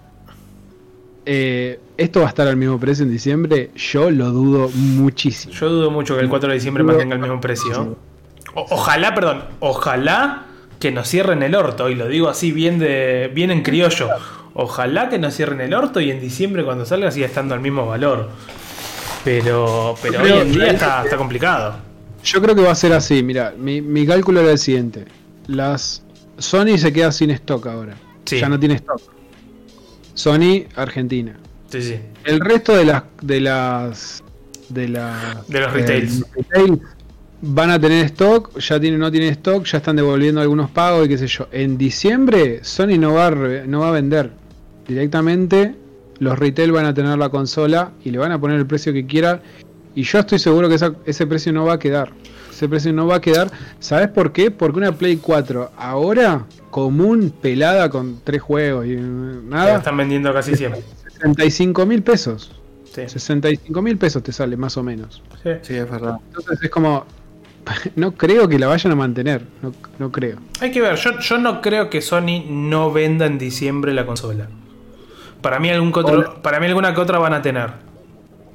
eh, 1.27 1.79
¿esto 1.97 2.21
va 2.21 2.27
a 2.27 2.29
estar 2.31 2.49
al 2.49 2.57
mismo 2.57 2.79
precio 2.79 3.05
en 3.05 3.11
diciembre? 3.11 3.71
Yo 3.75 4.11
lo 4.11 4.31
dudo 4.31 4.71
muchísimo. 4.75 5.53
Yo 5.53 5.69
dudo 5.69 5.91
mucho 5.91 6.17
que 6.17 6.23
el 6.23 6.29
4 6.29 6.49
de 6.49 6.55
diciembre 6.55 6.83
mantenga 6.85 7.15
el 7.15 7.21
mismo 7.21 7.41
precio. 7.41 7.97
Ojalá, 8.55 9.15
perdón, 9.15 9.45
ojalá 9.61 10.45
que 10.79 10.91
nos 10.91 11.09
cierren 11.09 11.43
el 11.43 11.55
orto, 11.55 11.89
y 11.89 11.95
lo 11.95 12.09
digo 12.09 12.29
así 12.29 12.53
bien 12.53 12.79
de 12.79 13.31
bien 13.33 13.51
en 13.51 13.63
criollo. 13.63 14.09
Ojalá 14.55 15.09
que 15.09 15.19
no 15.19 15.31
cierren 15.31 15.61
el 15.61 15.73
orto 15.73 16.01
y 16.01 16.11
en 16.11 16.21
diciembre 16.21 16.65
cuando 16.65 16.85
salga 16.85 17.11
siga 17.11 17.27
estando 17.27 17.55
al 17.55 17.61
mismo 17.61 17.87
valor. 17.87 18.29
Pero, 19.25 19.95
pero 20.03 20.23
hoy 20.23 20.33
en 20.33 20.53
día 20.53 20.67
está, 20.73 21.05
complicado. 21.17 21.77
Yo 22.25 22.43
creo 22.43 22.55
que 22.55 22.63
va 22.63 22.73
a 22.73 22.75
ser 22.75 22.93
así. 22.93 23.23
Mira, 23.23 23.55
mi, 23.57 24.07
cálculo 24.07 24.41
era 24.41 24.51
el 24.51 24.59
siguiente. 24.59 25.05
Las 25.47 26.03
Sony 26.39 26.77
se 26.77 26.93
queda 26.93 27.13
sin 27.13 27.31
stock 27.31 27.67
ahora. 27.67 27.97
Ya 28.27 28.49
no 28.49 28.59
tiene 28.59 28.75
stock. 28.75 29.01
Sony 30.15 30.65
Argentina. 30.77 31.37
Sí, 31.71 31.83
sí. 31.83 32.01
El 32.25 32.41
resto 32.41 32.77
de 32.77 32.85
las 32.85 33.05
de 33.23 33.41
las 33.41 34.23
de 34.69 34.89
las 34.89 35.49
de 35.49 35.61
los 35.61 35.73
retails. 35.73 36.25
Van 37.43 37.71
a 37.71 37.81
tener 37.81 38.07
stock, 38.07 38.59
ya 38.59 38.81
tienen, 38.81 39.01
no 39.01 39.11
tienen 39.11 39.31
stock, 39.31 39.65
ya 39.65 39.79
están 39.79 39.97
devolviendo 39.97 40.41
algunos 40.41 40.71
pagos 40.71 41.07
y 41.07 41.09
qué 41.09 41.19
sé 41.19 41.27
yo. 41.27 41.49
En 41.53 41.77
diciembre 41.77 42.61
Sony 42.63 42.99
no 42.99 43.15
va 43.15 43.31
no 43.31 43.81
va 43.81 43.89
a 43.89 43.93
vender 43.93 44.31
directamente 44.87 45.75
los 46.23 46.39
retail 46.39 46.71
van 46.71 46.87
a 46.87 46.95
tener 46.95 47.19
la 47.19 47.31
consola 47.31 47.91
y 48.05 48.11
le 48.11 48.19
van 48.19 48.31
a 48.31 48.41
poner 48.41 48.57
el 48.57 48.67
precio 48.67 48.93
que 48.93 49.07
quieran. 49.07 49.41
Y 49.97 50.05
yo 50.05 50.21
estoy 50.21 50.39
seguro 50.39 50.69
que 50.69 50.77
ese 51.05 51.27
precio 51.27 51.53
no 51.53 51.65
va 51.65 51.75
a 51.75 51.79
quedar. 51.81 52.13
Ese 52.49 52.69
precio 52.69 52.93
no 52.93 53.09
va 53.09 53.17
a 53.17 53.21
quedar. 53.21 53.51
¿Sabes 53.81 54.07
por 54.07 54.31
qué? 54.31 54.53
Porque 54.53 54.79
una 54.79 54.93
Play 54.93 55.17
4 55.17 55.73
ahora, 55.77 56.47
común, 56.71 57.35
pelada 57.43 57.91
con 57.91 58.21
tres 58.23 58.41
juegos 58.41 58.87
y 58.87 58.95
nada. 58.95 59.79
están 59.79 59.97
vendiendo 59.97 60.33
casi 60.33 60.55
siempre. 60.55 60.83
65 61.13 61.87
mil 61.87 62.05
pesos. 62.05 62.53
65 62.85 63.83
mil 63.83 63.99
pesos 63.99 64.23
te 64.23 64.33
sale 64.33 64.57
más 64.57 64.77
o 64.77 64.85
menos. 64.85 65.25
Sí. 65.43 65.51
sí, 65.63 65.75
es 65.75 65.91
verdad. 65.91 66.19
Entonces 66.29 66.63
es 66.63 66.71
como, 66.71 67.05
no 67.97 68.13
creo 68.13 68.49
que 68.49 68.59
la 68.59 68.67
vayan 68.67 68.93
a 68.93 68.97
mantener. 68.97 69.43
No, 69.99 70.13
creo. 70.13 70.39
Hay 70.61 70.71
que 70.71 70.81
ver. 70.81 70.97
Yo, 70.97 71.19
yo, 71.19 71.39
no 71.39 71.61
creo 71.61 71.91
que 71.91 72.01
Sony 72.01 72.45
no 72.49 72.93
venda 72.93 73.27
en 73.27 73.39
diciembre 73.39 73.93
la 73.93 74.07
consola. 74.07 74.49
Para 75.41 75.59
mí, 75.59 75.71
algún 75.71 75.93
para 76.43 76.61
mí 76.61 76.67
alguna 76.67 76.95
que 76.95 77.01
otra 77.01 77.19
van 77.19 77.35
a 77.35 77.43
tener. 77.43 77.71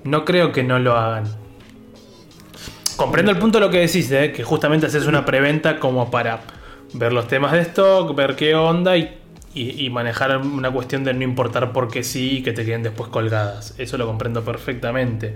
No 0.04 0.24
creo 0.24 0.52
que 0.52 0.64
no 0.64 0.80
lo 0.80 0.96
hagan. 0.96 1.26
Comprendo 2.96 3.32
el 3.32 3.38
punto 3.38 3.60
de 3.60 3.66
lo 3.66 3.72
que 3.72 3.80
decís, 3.80 4.10
¿eh? 4.12 4.32
que 4.32 4.44
justamente 4.44 4.88
haces 4.88 5.06
una 5.06 5.24
preventa 5.24 5.80
como 5.80 6.10
para 6.10 6.42
ver 6.94 7.14
los 7.14 7.28
temas 7.28 7.52
de 7.52 7.60
stock, 7.60 8.16
ver 8.16 8.36
qué 8.36 8.56
onda 8.56 8.98
y, 8.98 9.20
y, 9.54 9.90
manejar 9.92 10.38
una 10.38 10.72
cuestión 10.72 11.04
de 11.04 11.14
no 11.14 11.24
importar 11.24 11.74
por 11.74 11.90
qué 11.90 12.04
sí 12.04 12.38
y 12.38 12.44
que 12.44 12.54
te 12.54 12.66
queden 12.66 12.84
después 12.84 13.10
colgadas. 13.10 13.76
Eso 13.78 13.98
lo 13.98 14.08
comprendo 14.08 14.44
perfectamente. 14.44 15.36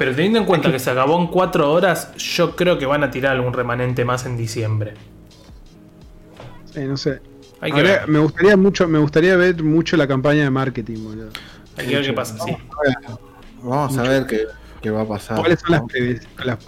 Pero 0.00 0.14
teniendo 0.14 0.38
en 0.38 0.46
cuenta 0.46 0.72
que 0.72 0.78
se 0.78 0.88
acabó 0.88 1.20
en 1.20 1.26
4 1.26 1.70
horas, 1.70 2.14
yo 2.16 2.56
creo 2.56 2.78
que 2.78 2.86
van 2.86 3.04
a 3.04 3.10
tirar 3.10 3.32
algún 3.36 3.52
remanente 3.52 4.02
más 4.02 4.24
en 4.24 4.34
diciembre. 4.34 4.94
no 6.74 6.96
sé. 6.96 7.20
me 8.06 8.18
gustaría 8.18 8.56
mucho, 8.56 8.88
me 8.88 8.98
gustaría 8.98 9.36
ver 9.36 9.62
mucho 9.62 9.98
la 9.98 10.08
campaña 10.08 10.44
de 10.44 10.48
marketing, 10.48 11.00
Hay 11.76 11.86
que 11.86 11.96
ver 11.96 12.06
qué 12.06 12.12
pasa, 12.14 12.42
sí. 12.42 12.56
Vamos 13.62 13.98
a 13.98 14.02
ver 14.04 14.26
qué, 14.80 14.90
va 14.90 15.02
a 15.02 15.06
pasar. 15.06 15.38
¿Cuáles 15.38 15.60
son 15.60 15.86
las, 16.44 16.58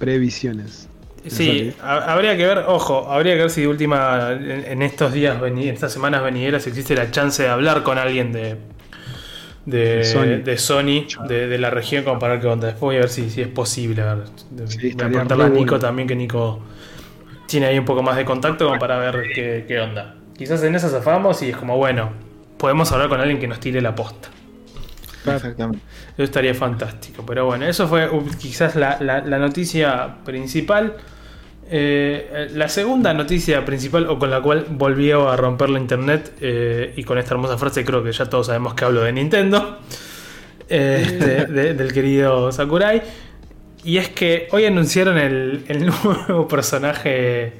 previsiones? 0.00 0.88
Sí, 1.28 1.72
habría 1.80 2.36
que 2.36 2.46
ver, 2.46 2.64
ojo, 2.66 3.08
habría 3.08 3.34
que 3.34 3.42
ver 3.42 3.50
si 3.50 3.60
de 3.60 3.68
última, 3.68 4.32
en, 4.32 4.82
estos 4.82 5.12
días, 5.12 5.40
en 5.40 5.58
estas 5.58 5.92
semanas 5.92 6.20
venideras, 6.20 6.66
existe 6.66 6.96
la 6.96 7.12
chance 7.12 7.44
de 7.44 7.48
hablar 7.48 7.84
con 7.84 7.96
alguien 7.96 8.32
de, 8.32 8.56
de 9.66 10.56
Sony, 10.58 11.06
de, 11.28 11.58
la 11.58 11.70
región, 11.70 12.04
como 12.04 12.18
para 12.18 12.34
ver 12.34 12.42
qué 12.42 12.48
onda. 12.48 12.66
Después 12.68 12.80
voy 12.80 12.96
a 12.96 13.00
ver 13.00 13.08
si, 13.08 13.28
si 13.28 13.42
es 13.42 13.48
posible. 13.48 14.02
A 14.02 14.14
ver. 14.14 14.26
voy 14.50 14.92
a 14.92 15.08
preguntarle 15.08 15.44
a 15.44 15.48
Nico 15.48 15.78
también, 15.78 16.08
que 16.08 16.16
Nico 16.16 16.62
tiene 17.46 17.66
ahí 17.66 17.78
un 17.78 17.84
poco 17.84 18.02
más 18.02 18.16
de 18.16 18.24
contacto 18.24 18.66
como 18.66 18.78
para 18.78 18.98
ver 18.98 19.24
qué, 19.34 19.80
onda. 19.80 20.14
Quizás 20.36 20.62
en 20.62 20.74
esa 20.74 20.88
zafamos 20.88 21.42
y 21.42 21.50
es 21.50 21.56
como, 21.56 21.76
bueno, 21.76 22.10
podemos 22.56 22.90
hablar 22.92 23.08
con 23.08 23.20
alguien 23.20 23.38
que 23.38 23.48
nos 23.48 23.60
tire 23.60 23.80
la 23.80 23.94
posta. 23.94 24.28
Exactamente. 25.26 25.84
Eso 26.14 26.22
estaría 26.22 26.54
fantástico. 26.54 27.24
Pero 27.26 27.46
bueno, 27.46 27.66
eso 27.66 27.88
fue 27.88 28.08
uh, 28.08 28.24
quizás 28.38 28.76
la, 28.76 28.98
la 29.00 29.38
noticia 29.38 30.16
principal. 30.24 30.96
Eh, 31.68 32.48
la 32.54 32.68
segunda 32.68 33.12
noticia 33.12 33.64
principal, 33.64 34.06
o 34.08 34.18
con 34.18 34.30
la 34.30 34.40
cual 34.40 34.66
volvió 34.70 35.28
a 35.28 35.36
romper 35.36 35.70
la 35.70 35.80
internet, 35.80 36.32
eh, 36.40 36.92
y 36.96 37.02
con 37.02 37.18
esta 37.18 37.34
hermosa 37.34 37.58
frase 37.58 37.84
creo 37.84 38.04
que 38.04 38.12
ya 38.12 38.26
todos 38.26 38.46
sabemos 38.46 38.74
que 38.74 38.84
hablo 38.84 39.02
de 39.02 39.12
Nintendo, 39.12 39.78
eh, 40.68 41.74
del 41.76 41.92
querido 41.92 42.52
Sakurai, 42.52 43.02
y 43.82 43.98
es 43.98 44.10
que 44.10 44.48
hoy 44.52 44.64
anunciaron 44.64 45.18
el, 45.18 45.64
nuevo 46.28 46.46
personaje 46.46 47.54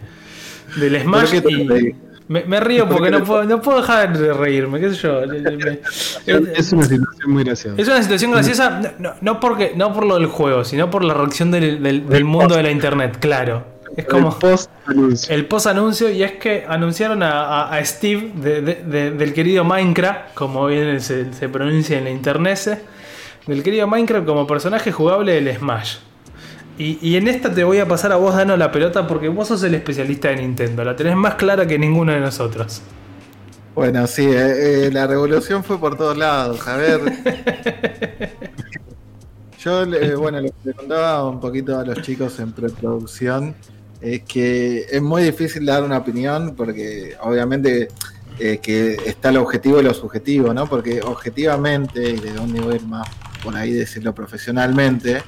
del 0.77 1.01
Smash. 1.03 1.35
Y 1.49 1.95
me, 2.29 2.59
río 2.59 2.89
porque 2.89 3.11
no 3.11 3.23
puedo, 3.23 3.45
no 3.45 3.61
puedo 3.63 3.81
dejar 3.81 4.17
de 4.17 4.33
reírme, 4.33 4.81
qué 4.81 4.91
sé 4.91 4.97
yo. 4.97 5.23
es 6.57 6.73
una 6.73 6.83
situación 6.85 7.31
muy 7.31 7.45
graciosa. 7.45 7.81
Es 7.81 7.89
una 7.89 8.03
situación 8.03 8.33
graciosa, 8.33 8.95
no, 9.21 9.41
porque, 9.41 9.73
no 9.77 9.93
por 9.93 10.07
lo 10.07 10.17
del 10.17 10.27
juego, 10.27 10.65
sino 10.65 10.91
por 10.91 11.05
la 11.05 11.15
reacción 11.15 11.51
del, 11.51 11.83
del 11.83 12.25
mundo 12.25 12.57
de 12.57 12.63
la 12.63 12.71
internet, 12.71 13.19
claro. 13.21 13.76
Es 13.97 14.05
como 14.05 14.29
el 14.29 14.35
post 14.35 14.71
anuncio. 14.87 15.35
El 15.35 15.47
post 15.47 15.67
anuncio 15.67 16.11
y 16.11 16.23
es 16.23 16.33
que 16.33 16.67
anunciaron 16.69 17.23
a, 17.23 17.79
Steve 17.83 18.33
del 18.37 19.33
querido 19.33 19.65
Minecraft, 19.65 20.35
como 20.35 20.67
bien 20.67 21.01
se, 21.01 21.25
pronuncia 21.49 21.97
en 21.97 22.05
la 22.05 22.11
internet, 22.11 22.83
del 23.47 23.63
querido 23.63 23.87
Minecraft 23.87 24.27
como 24.27 24.47
personaje 24.47 24.93
jugable 24.93 25.41
del 25.41 25.57
Smash. 25.57 25.97
Y, 26.79 27.17
en 27.17 27.27
esta 27.27 27.55
te 27.55 27.65
voy 27.65 27.79
a 27.79 27.89
pasar 27.89 28.13
a 28.13 28.17
vos, 28.17 28.37
Dano, 28.37 28.55
la 28.59 28.71
pelota 28.71 29.07
porque 29.07 29.31
vos 29.31 29.49
sos 29.49 29.63
el 29.63 29.75
especialista 29.75 30.29
de 30.29 30.37
Nintendo. 30.37 30.85
La 30.85 30.95
tenés 30.95 31.17
más 31.17 31.37
clara 31.37 31.67
que 31.67 31.79
ninguno 31.79 32.13
de 32.13 32.21
nosotros. 32.21 32.83
Bueno, 33.75 34.07
sí, 34.07 34.27
eh, 34.27 34.87
eh, 34.87 34.91
la 34.93 35.07
revolución 35.07 35.65
fue 35.65 35.79
por 35.81 35.97
todos 35.97 36.19
lados. 36.19 36.69
A 36.69 36.77
ver. 36.77 37.01
Yo, 39.59 39.85
eh, 39.85 40.15
bueno, 40.17 40.39
le 40.41 40.53
contaba 40.75 41.27
un 41.27 41.41
poquito 41.41 41.79
a 41.79 41.85
los 41.85 42.03
chicos 42.03 42.39
en 42.41 42.53
preproducción 42.53 43.55
es 44.01 44.23
que 44.23 44.87
es 44.91 45.03
muy 45.03 45.23
difícil 45.23 45.65
dar 45.67 45.83
una 45.83 45.99
opinión 45.99 46.55
porque 46.57 47.17
obviamente 47.21 47.89
eh, 48.39 48.59
que 48.59 48.95
está 49.07 49.31
el 49.31 49.39
objetivo 49.39 49.81
y 49.81 49.85
lo 49.85 49.95
subjetivo, 49.95 50.53
¿no? 50.53 50.67
Porque 50.67 51.01
objetivamente, 51.01 52.11
y 52.11 52.21
de 52.21 52.39
un 52.39 52.53
nivel 52.53 52.87
más 52.87 53.09
por 53.43 53.57
ahí 53.57 53.73
decirlo 53.73 54.15
profesionalmente, 54.15 55.23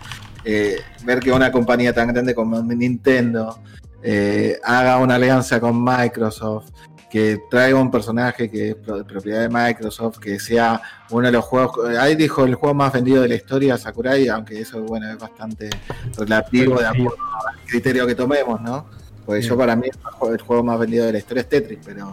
eh, 0.44 0.80
ver 1.04 1.20
que 1.20 1.32
una 1.32 1.50
compañía 1.50 1.92
tan 1.92 2.08
grande 2.08 2.34
como 2.34 2.60
Nintendo 2.62 3.58
eh, 4.02 4.58
haga 4.62 4.98
una 4.98 5.14
alianza 5.14 5.60
con 5.60 5.82
Microsoft, 5.82 6.70
que 7.10 7.40
traiga 7.50 7.80
un 7.80 7.90
personaje 7.90 8.50
que 8.50 8.70
es 8.70 8.76
propiedad 8.76 9.40
de 9.40 9.48
Microsoft, 9.48 10.18
que 10.18 10.38
sea 10.38 10.80
uno 11.10 11.26
de 11.26 11.32
los 11.32 11.44
juegos, 11.44 11.88
ahí 11.98 12.14
dijo 12.14 12.44
el 12.44 12.54
juego 12.54 12.74
más 12.74 12.92
vendido 12.92 13.22
de 13.22 13.28
la 13.28 13.34
historia, 13.34 13.78
Sakurai, 13.78 14.28
aunque 14.28 14.60
eso 14.60 14.82
bueno 14.82 15.10
es 15.10 15.18
bastante 15.18 15.70
relativo 16.16 16.78
de 16.78 16.86
acuerdo 16.86 17.16
al 17.48 17.66
criterio 17.66 18.06
que 18.06 18.14
tomemos, 18.14 18.60
¿no? 18.60 18.86
Porque 19.24 19.42
yo 19.42 19.56
para 19.56 19.76
mí 19.76 19.88
el 20.30 20.40
juego 20.40 20.62
más 20.62 20.78
vendido 20.78 21.06
de 21.06 21.12
la 21.12 21.18
historia 21.18 21.42
es 21.42 21.48
Tetris, 21.48 21.78
pero, 21.84 22.12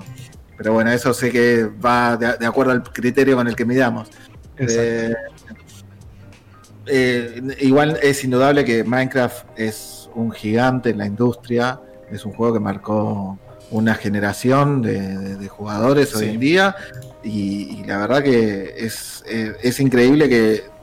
pero 0.57 0.73
bueno, 0.73 0.91
eso 0.91 1.13
sé 1.13 1.31
que 1.31 1.65
va 1.65 2.17
de, 2.17 2.45
acuerdo 2.45 2.71
al 2.71 2.83
criterio 2.83 3.35
con 3.35 3.47
el 3.47 3.55
que 3.55 3.65
midamos. 3.65 4.09
Eh, 4.57 5.13
eh, 6.87 7.41
igual 7.61 7.97
es 8.01 8.23
indudable 8.23 8.63
que 8.63 8.83
Minecraft 8.83 9.47
es 9.57 10.09
un 10.13 10.31
gigante 10.31 10.91
en 10.91 10.97
la 10.97 11.05
industria, 11.05 11.79
es 12.11 12.25
un 12.25 12.33
juego 12.33 12.53
que 12.53 12.59
marcó 12.59 13.39
una 13.71 13.95
generación 13.95 14.81
de, 14.81 15.47
jugadores 15.47 16.15
hoy 16.15 16.29
en 16.29 16.39
día 16.39 16.75
y, 17.23 17.83
la 17.85 17.97
verdad 17.97 18.23
que 18.23 18.75
es, 18.77 19.23
eh, 19.27 19.53
es 19.61 19.79
increíble 19.79 20.29
que, 20.29 20.75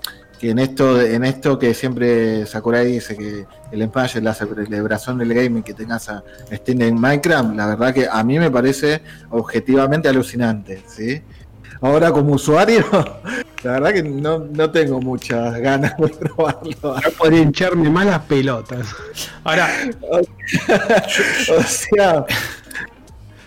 en 0.43 0.59
esto 0.59 1.01
en 1.01 1.25
esto 1.25 1.57
que 1.57 1.73
siempre 1.73 2.47
Sakurai 2.47 2.85
dice 2.91 3.17
que 3.17 3.47
el 3.71 3.83
es 3.83 4.23
la 4.23 4.35
celebración 4.35 5.19
del 5.19 5.33
gaming 5.33 5.63
que 5.63 5.73
tengas 5.73 6.09
a 6.09 6.25
Steam 6.53 6.83
en 6.83 7.01
Minecraft, 7.01 7.55
la 7.55 7.67
verdad 7.69 7.95
que 7.95 8.09
a 8.11 8.25
mí 8.25 8.41
me 8.41 8.51
parece 8.51 9.03
objetivamente 9.31 10.09
alucinante, 10.09 10.83
¿sí? 10.89 11.23
Ahora 11.81 12.13
como 12.13 12.35
usuario, 12.35 12.85
la 13.65 13.73
verdad 13.73 13.93
que 13.93 14.03
no, 14.05 14.39
no 14.39 14.71
tengo 14.71 15.01
muchas 15.01 15.59
ganas 15.59 15.97
de 15.97 16.09
probarlo. 16.09 16.77
No 16.83 17.11
podría 17.19 17.43
hincharme 17.43 17.91
más 17.91 18.07
las 18.07 18.21
pelotas. 18.21 18.87
Ahora, 19.43 19.69
o 21.59 21.63
sea, 21.65 22.25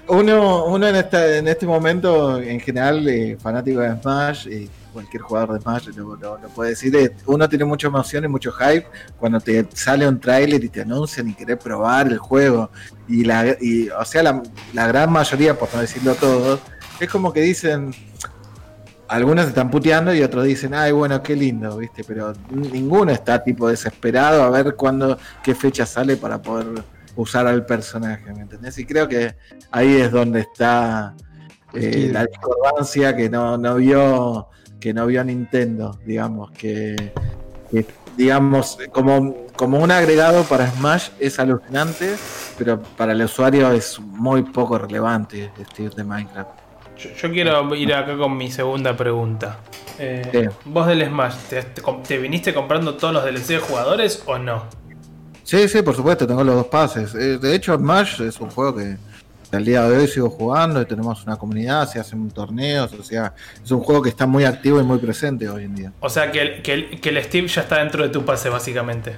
uno, 0.08 0.66
uno 0.66 0.88
en, 0.88 0.96
esta, 0.96 1.38
en 1.38 1.48
este 1.48 1.66
momento, 1.66 2.40
en 2.40 2.60
general, 2.60 3.08
eh, 3.08 3.38
fanático 3.40 3.80
de 3.80 3.96
Smash, 4.02 4.48
y 4.48 4.70
cualquier 4.94 5.24
jugador 5.24 5.54
de 5.54 5.62
Smash 5.62 5.88
lo, 5.96 6.18
puede 6.54 6.72
decir, 6.72 6.96
eh, 6.96 7.16
uno 7.26 7.48
tiene 7.50 7.66
mucha 7.66 7.88
emoción 7.88 8.24
y 8.24 8.28
mucho 8.28 8.52
hype 8.52 8.88
cuando 9.20 9.40
te 9.40 9.66
sale 9.74 10.08
un 10.08 10.20
tráiler 10.20 10.64
y 10.64 10.70
te 10.70 10.82
anuncian 10.82 11.30
y 11.30 11.34
querés 11.34 11.58
probar 11.58 12.08
el 12.08 12.18
juego. 12.18 12.70
Y, 13.08 13.24
la, 13.24 13.56
y 13.60 13.90
o 13.90 14.06
sea, 14.06 14.24
la, 14.24 14.44
la 14.74 14.88
gran 14.88 15.12
mayoría, 15.12 15.58
por 15.58 15.74
no 15.74 15.82
decirlo 15.82 16.16
todos, 16.16 16.60
es 17.00 17.10
como 17.10 17.34
que 17.34 17.42
dicen, 17.42 17.94
algunos 19.08 19.48
están 19.48 19.70
puteando 19.70 20.14
y 20.14 20.24
otros 20.24 20.46
dicen, 20.46 20.74
ay, 20.74 20.92
bueno, 20.92 21.22
qué 21.22 21.36
lindo, 21.36 21.78
¿viste? 21.78 22.04
Pero 22.04 22.34
ninguno 22.50 23.12
está 23.12 23.44
tipo 23.44 23.68
desesperado 23.68 24.44
a 24.44 24.50
ver 24.50 24.76
cuándo, 24.76 25.18
qué 25.44 25.54
fecha 25.54 25.86
sale 25.86 26.18
para 26.18 26.42
poder 26.42 26.84
usar 27.16 27.48
al 27.48 27.66
personaje, 27.66 28.34
¿me 28.34 28.42
entendés? 28.42 28.78
Y 28.78 28.86
creo 28.86 29.08
que 29.08 29.36
ahí 29.72 29.96
es 29.96 30.12
donde 30.12 30.42
está 30.42 31.16
eh, 31.74 32.10
la 32.12 32.26
discordancia 32.26 33.16
que 33.16 33.30
no, 33.30 33.58
no 33.58 33.76
vio 33.76 34.50
que 34.86 34.94
no 34.94 35.08
vio 35.08 35.24
Nintendo, 35.24 35.98
digamos, 36.06 36.52
que, 36.52 37.12
digamos, 38.16 38.78
como, 38.92 39.48
como 39.56 39.80
un 39.80 39.90
agregado 39.90 40.44
para 40.44 40.70
Smash 40.70 41.10
es 41.20 41.40
alucinante, 41.40 42.16
pero 42.56 42.80
para 42.96 43.14
el 43.14 43.24
usuario 43.24 43.72
es 43.72 44.00
muy 44.00 44.44
poco 44.44 44.78
relevante 44.78 45.50
este 45.60 45.90
de 45.90 46.04
Minecraft. 46.04 46.52
Yo, 47.20 47.32
quiero 47.32 47.74
ir 47.74 47.96
acá 47.96 48.16
con 48.16 48.38
mi 48.38 48.52
segunda 48.52 48.96
pregunta. 48.96 49.58
Eh, 49.98 50.50
¿Vos 50.66 50.86
del 50.86 51.04
Smash, 51.04 51.36
¿te, 51.50 51.64
te, 51.64 52.18
viniste 52.20 52.54
comprando 52.54 52.94
todos 52.94 53.12
los 53.12 53.24
DLC 53.24 53.48
de 53.48 53.60
jugadores 53.60 54.22
o 54.28 54.38
no? 54.38 54.66
Sí, 55.46 55.70
sí, 55.70 55.84
por 55.84 55.96
supuesto, 55.96 56.26
tengo 56.26 56.44
los 56.44 56.56
dos 56.56 56.66
pases. 56.66 57.14
Eh, 57.14 57.38
de 57.38 57.54
hecho, 57.54 57.78
Smash 57.78 58.20
es 58.24 58.40
un 58.42 58.50
juego 58.50 58.78
que 58.78 58.98
al 59.52 59.64
día 59.64 59.88
de 59.88 59.96
hoy 59.96 60.08
sigo 60.08 60.28
jugando 60.28 60.82
y 60.82 60.86
tenemos 60.86 61.24
una 61.24 61.38
comunidad, 61.38 61.88
se 61.88 62.00
hacen 62.00 62.32
torneos, 62.32 62.92
o 62.94 63.04
sea, 63.04 63.32
es 63.64 63.70
un 63.70 63.80
juego 63.80 64.02
que 64.02 64.10
está 64.10 64.26
muy 64.26 64.44
activo 64.44 64.82
y 64.82 64.84
muy 64.84 64.98
presente 64.98 65.48
hoy 65.48 65.66
en 65.66 65.76
día. 65.76 65.94
O 66.00 66.10
sea, 66.10 66.32
que 66.32 66.42
el, 66.42 67.00
que 67.00 67.10
el, 67.10 67.24
Steve 67.24 67.48
ya 67.48 67.62
está 67.62 67.78
dentro 67.78 68.02
de 68.02 68.10
tu 68.10 68.26
pase, 68.26 68.50
básicamente. 68.50 69.18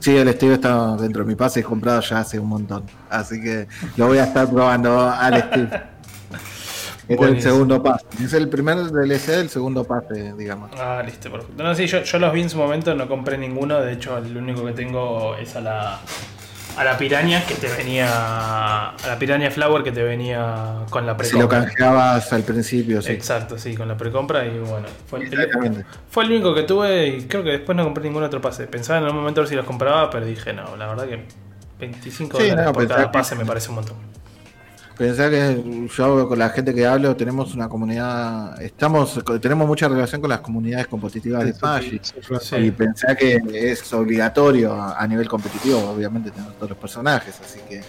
Sí, 0.00 0.16
el 0.16 0.28
Steve 0.32 0.54
está 0.54 0.96
dentro 0.96 1.22
de 1.22 1.28
mi 1.28 1.36
pase, 1.36 1.60
y 1.60 1.62
comprado 1.62 2.00
ya 2.00 2.18
hace 2.18 2.40
un 2.40 2.48
montón. 2.48 2.82
Así 3.08 3.40
que 3.40 3.68
lo 3.96 4.08
voy 4.08 4.18
a 4.18 4.24
estar 4.24 4.50
probando 4.50 5.08
al 5.08 5.38
Steve. 5.44 5.82
Este 7.10 7.24
es 7.24 7.30
el 7.32 7.42
segundo 7.42 7.82
pase. 7.82 8.06
Es 8.22 8.32
el 8.34 8.48
primer 8.48 8.76
DLC 8.76 9.26
del 9.32 9.48
segundo 9.48 9.82
pase, 9.84 10.32
digamos. 10.34 10.70
Ah, 10.78 11.02
listo, 11.04 11.30
perfecto. 11.30 11.62
No, 11.62 11.74
sí, 11.74 11.86
yo, 11.86 12.02
yo 12.02 12.18
los 12.20 12.32
vi 12.32 12.42
en 12.42 12.50
su 12.50 12.56
momento, 12.56 12.94
no 12.94 13.08
compré 13.08 13.36
ninguno. 13.36 13.80
De 13.80 13.92
hecho, 13.92 14.16
el 14.18 14.36
único 14.36 14.64
que 14.64 14.72
tengo 14.72 15.34
es 15.34 15.56
a 15.56 15.60
la 15.60 16.00
a 16.76 16.84
la 16.84 16.96
piraña 16.96 17.44
que 17.44 17.54
te 17.54 17.68
venía. 17.68 18.90
A 18.90 19.06
la 19.06 19.18
piraña 19.18 19.50
Flower 19.50 19.82
que 19.82 19.90
te 19.90 20.04
venía 20.04 20.86
con 20.88 21.04
la 21.04 21.16
precompra. 21.16 21.26
Si 21.26 21.38
lo 21.42 21.48
canjeabas 21.48 22.32
al 22.32 22.42
principio, 22.42 23.02
sí. 23.02 23.10
Exacto, 23.10 23.58
sí, 23.58 23.74
con 23.74 23.88
la 23.88 23.96
precompra 23.96 24.46
y 24.46 24.58
bueno. 24.58 24.86
Fue 25.06 25.20
el, 25.20 25.84
fue 26.08 26.24
el 26.24 26.30
único 26.30 26.54
que 26.54 26.62
tuve 26.62 27.08
y 27.08 27.22
creo 27.24 27.42
que 27.42 27.50
después 27.50 27.76
no 27.76 27.84
compré 27.84 28.04
ningún 28.04 28.22
otro 28.22 28.40
pase. 28.40 28.68
Pensaba 28.68 29.00
en 29.00 29.06
un 29.06 29.16
momento 29.16 29.40
a 29.40 29.42
ver 29.42 29.48
si 29.48 29.56
los 29.56 29.66
compraba, 29.66 30.10
pero 30.10 30.24
dije 30.24 30.52
no, 30.52 30.76
la 30.76 30.86
verdad 30.86 31.08
que 31.08 31.24
25 31.80 32.38
dólares 32.38 32.70
por 32.72 32.86
cada 32.86 33.10
pase 33.10 33.34
me 33.34 33.44
parece 33.44 33.68
un 33.70 33.74
montón. 33.74 34.09
Pensá 35.00 35.30
que 35.30 35.88
yo 35.96 36.28
con 36.28 36.38
la 36.38 36.50
gente 36.50 36.74
que 36.74 36.84
hablo 36.84 37.16
tenemos 37.16 37.54
una 37.54 37.70
comunidad, 37.70 38.60
estamos, 38.60 39.18
tenemos 39.40 39.66
mucha 39.66 39.88
relación 39.88 40.20
con 40.20 40.28
las 40.28 40.40
comunidades 40.40 40.88
competitivas 40.88 41.42
de 41.42 41.54
Smash 41.54 41.94
y 42.58 42.70
pensá 42.70 43.16
que 43.16 43.40
es 43.50 43.90
obligatorio 43.94 44.74
a, 44.74 45.06
nivel 45.06 45.26
competitivo, 45.26 45.78
obviamente 45.88 46.30
tener 46.30 46.52
todos 46.52 46.68
los 46.68 46.78
personajes, 46.78 47.40
así 47.42 47.60
que 47.66 47.80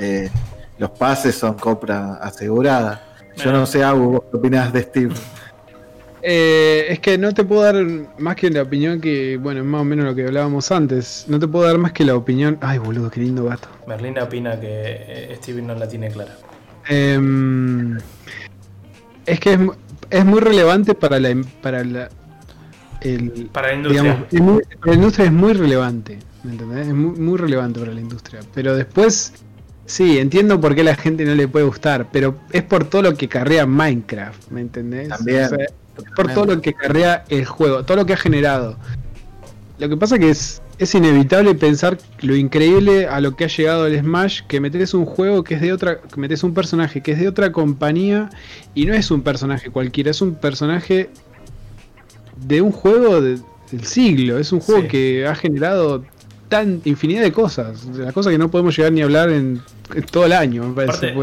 eh, 0.00 0.30
los 0.78 0.88
pases 0.88 1.34
son 1.34 1.52
compra 1.52 2.14
asegurada. 2.14 3.08
Yo 3.36 3.52
no 3.52 3.66
sé, 3.66 3.84
Abu, 3.84 4.24
¿qué 4.30 4.36
opinas 4.38 4.72
de 4.72 4.82
Steve? 4.84 5.14
Eh, 6.22 6.86
es 6.88 6.98
que 6.98 7.18
no 7.18 7.34
te 7.34 7.44
puedo 7.44 7.60
dar 7.60 7.76
más 8.16 8.36
que 8.36 8.48
la 8.48 8.62
opinión 8.62 9.02
que, 9.02 9.36
bueno, 9.36 9.62
más 9.64 9.82
o 9.82 9.84
menos 9.84 10.06
lo 10.06 10.14
que 10.14 10.24
hablábamos 10.24 10.72
antes. 10.72 11.26
No 11.28 11.38
te 11.38 11.46
puedo 11.46 11.66
dar 11.66 11.76
más 11.76 11.92
que 11.92 12.06
la 12.06 12.16
opinión. 12.16 12.56
Ay, 12.62 12.78
boludo, 12.78 13.10
qué 13.10 13.20
lindo 13.20 13.44
gato. 13.44 13.68
Merlina 13.86 14.24
opina 14.24 14.58
que 14.58 14.68
eh, 14.70 15.36
Steve 15.36 15.60
no 15.60 15.74
la 15.74 15.86
tiene 15.86 16.08
clara. 16.08 16.34
Em, 16.88 17.98
es 19.26 19.40
que 19.40 19.58
es, 20.10 20.24
muy 20.24 20.40
relevante 20.40 20.94
para 20.94 21.18
la 21.18 21.34
para 21.62 21.82
la 21.84 22.08
para 23.52 23.68
la 23.68 23.74
industria. 23.74 24.26
la 24.84 24.94
industria 24.94 25.26
es 25.26 25.32
muy 25.32 25.52
relevante, 25.52 26.18
¿me 26.42 26.52
entendés? 26.52 26.88
Es 26.88 26.94
muy, 26.94 27.38
relevante 27.38 27.80
para 27.80 27.92
la 27.92 28.00
industria. 28.00 28.40
Pero 28.54 28.74
después, 28.74 29.32
sí, 29.84 30.18
entiendo 30.18 30.60
por 30.60 30.74
qué 30.74 30.84
la 30.84 30.96
gente 30.96 31.24
no 31.24 31.34
le 31.34 31.46
puede 31.46 31.66
gustar, 31.66 32.08
pero 32.10 32.38
es 32.50 32.62
por 32.62 32.84
todo 32.84 33.02
lo 33.02 33.14
que 33.14 33.28
carrea 33.28 33.66
Minecraft, 33.66 34.50
¿me 34.50 34.62
entendés? 34.62 35.08
También. 35.08 35.50
por 36.16 36.32
todo 36.32 36.46
lo 36.46 36.60
que 36.62 36.72
carrea 36.72 37.24
el 37.28 37.44
juego, 37.44 37.84
todo 37.84 37.98
lo 37.98 38.06
que 38.06 38.14
ha 38.14 38.18
generado. 38.18 38.78
Lo 39.78 39.88
que 39.88 39.96
pasa 39.96 40.18
que 40.18 40.30
es 40.30 40.62
es 40.78 40.94
inevitable 40.94 41.54
pensar 41.54 41.98
lo 42.20 42.34
increíble 42.34 43.06
a 43.06 43.20
lo 43.20 43.36
que 43.36 43.44
ha 43.44 43.48
llegado 43.48 43.86
el 43.86 43.98
Smash, 43.98 44.42
que 44.48 44.60
metes 44.60 44.94
un 44.94 45.04
juego 45.04 45.44
que 45.44 45.54
es 45.54 45.60
de 45.60 45.72
otra, 45.72 46.00
que 46.00 46.20
metes 46.20 46.42
un 46.42 46.54
personaje 46.54 47.00
que 47.00 47.12
es 47.12 47.20
de 47.20 47.28
otra 47.28 47.52
compañía 47.52 48.30
y 48.74 48.86
no 48.86 48.94
es 48.94 49.10
un 49.10 49.22
personaje 49.22 49.70
cualquiera, 49.70 50.10
es 50.10 50.20
un 50.20 50.34
personaje 50.34 51.10
de 52.36 52.60
un 52.60 52.72
juego 52.72 53.20
del 53.20 53.40
siglo, 53.82 54.38
es 54.38 54.52
un 54.52 54.60
juego 54.60 54.88
que 54.88 55.26
ha 55.26 55.34
generado 55.34 56.04
tan 56.48 56.80
infinidad 56.84 57.22
de 57.22 57.32
cosas, 57.32 57.84
las 57.86 58.12
cosas 58.12 58.32
que 58.32 58.38
no 58.38 58.50
podemos 58.50 58.76
llegar 58.76 58.92
ni 58.92 59.00
a 59.00 59.04
hablar 59.04 59.30
en, 59.30 59.62
todo 60.10 60.26
el 60.26 60.32
año, 60.32 60.66
me 60.68 60.74
parece. 60.74 61.14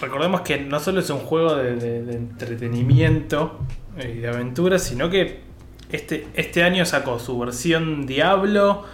recordemos 0.00 0.42
que 0.42 0.58
no 0.58 0.80
solo 0.80 1.00
es 1.00 1.08
un 1.08 1.20
juego 1.20 1.56
de, 1.56 1.76
de 1.76 2.14
entretenimiento 2.14 3.58
y 3.98 4.18
de 4.18 4.28
aventura, 4.28 4.78
sino 4.78 5.08
que 5.08 5.45
este, 5.92 6.26
este 6.34 6.62
año 6.62 6.84
sacó 6.84 7.18
su 7.18 7.38
versión 7.38 8.06
Diablo, 8.06 8.84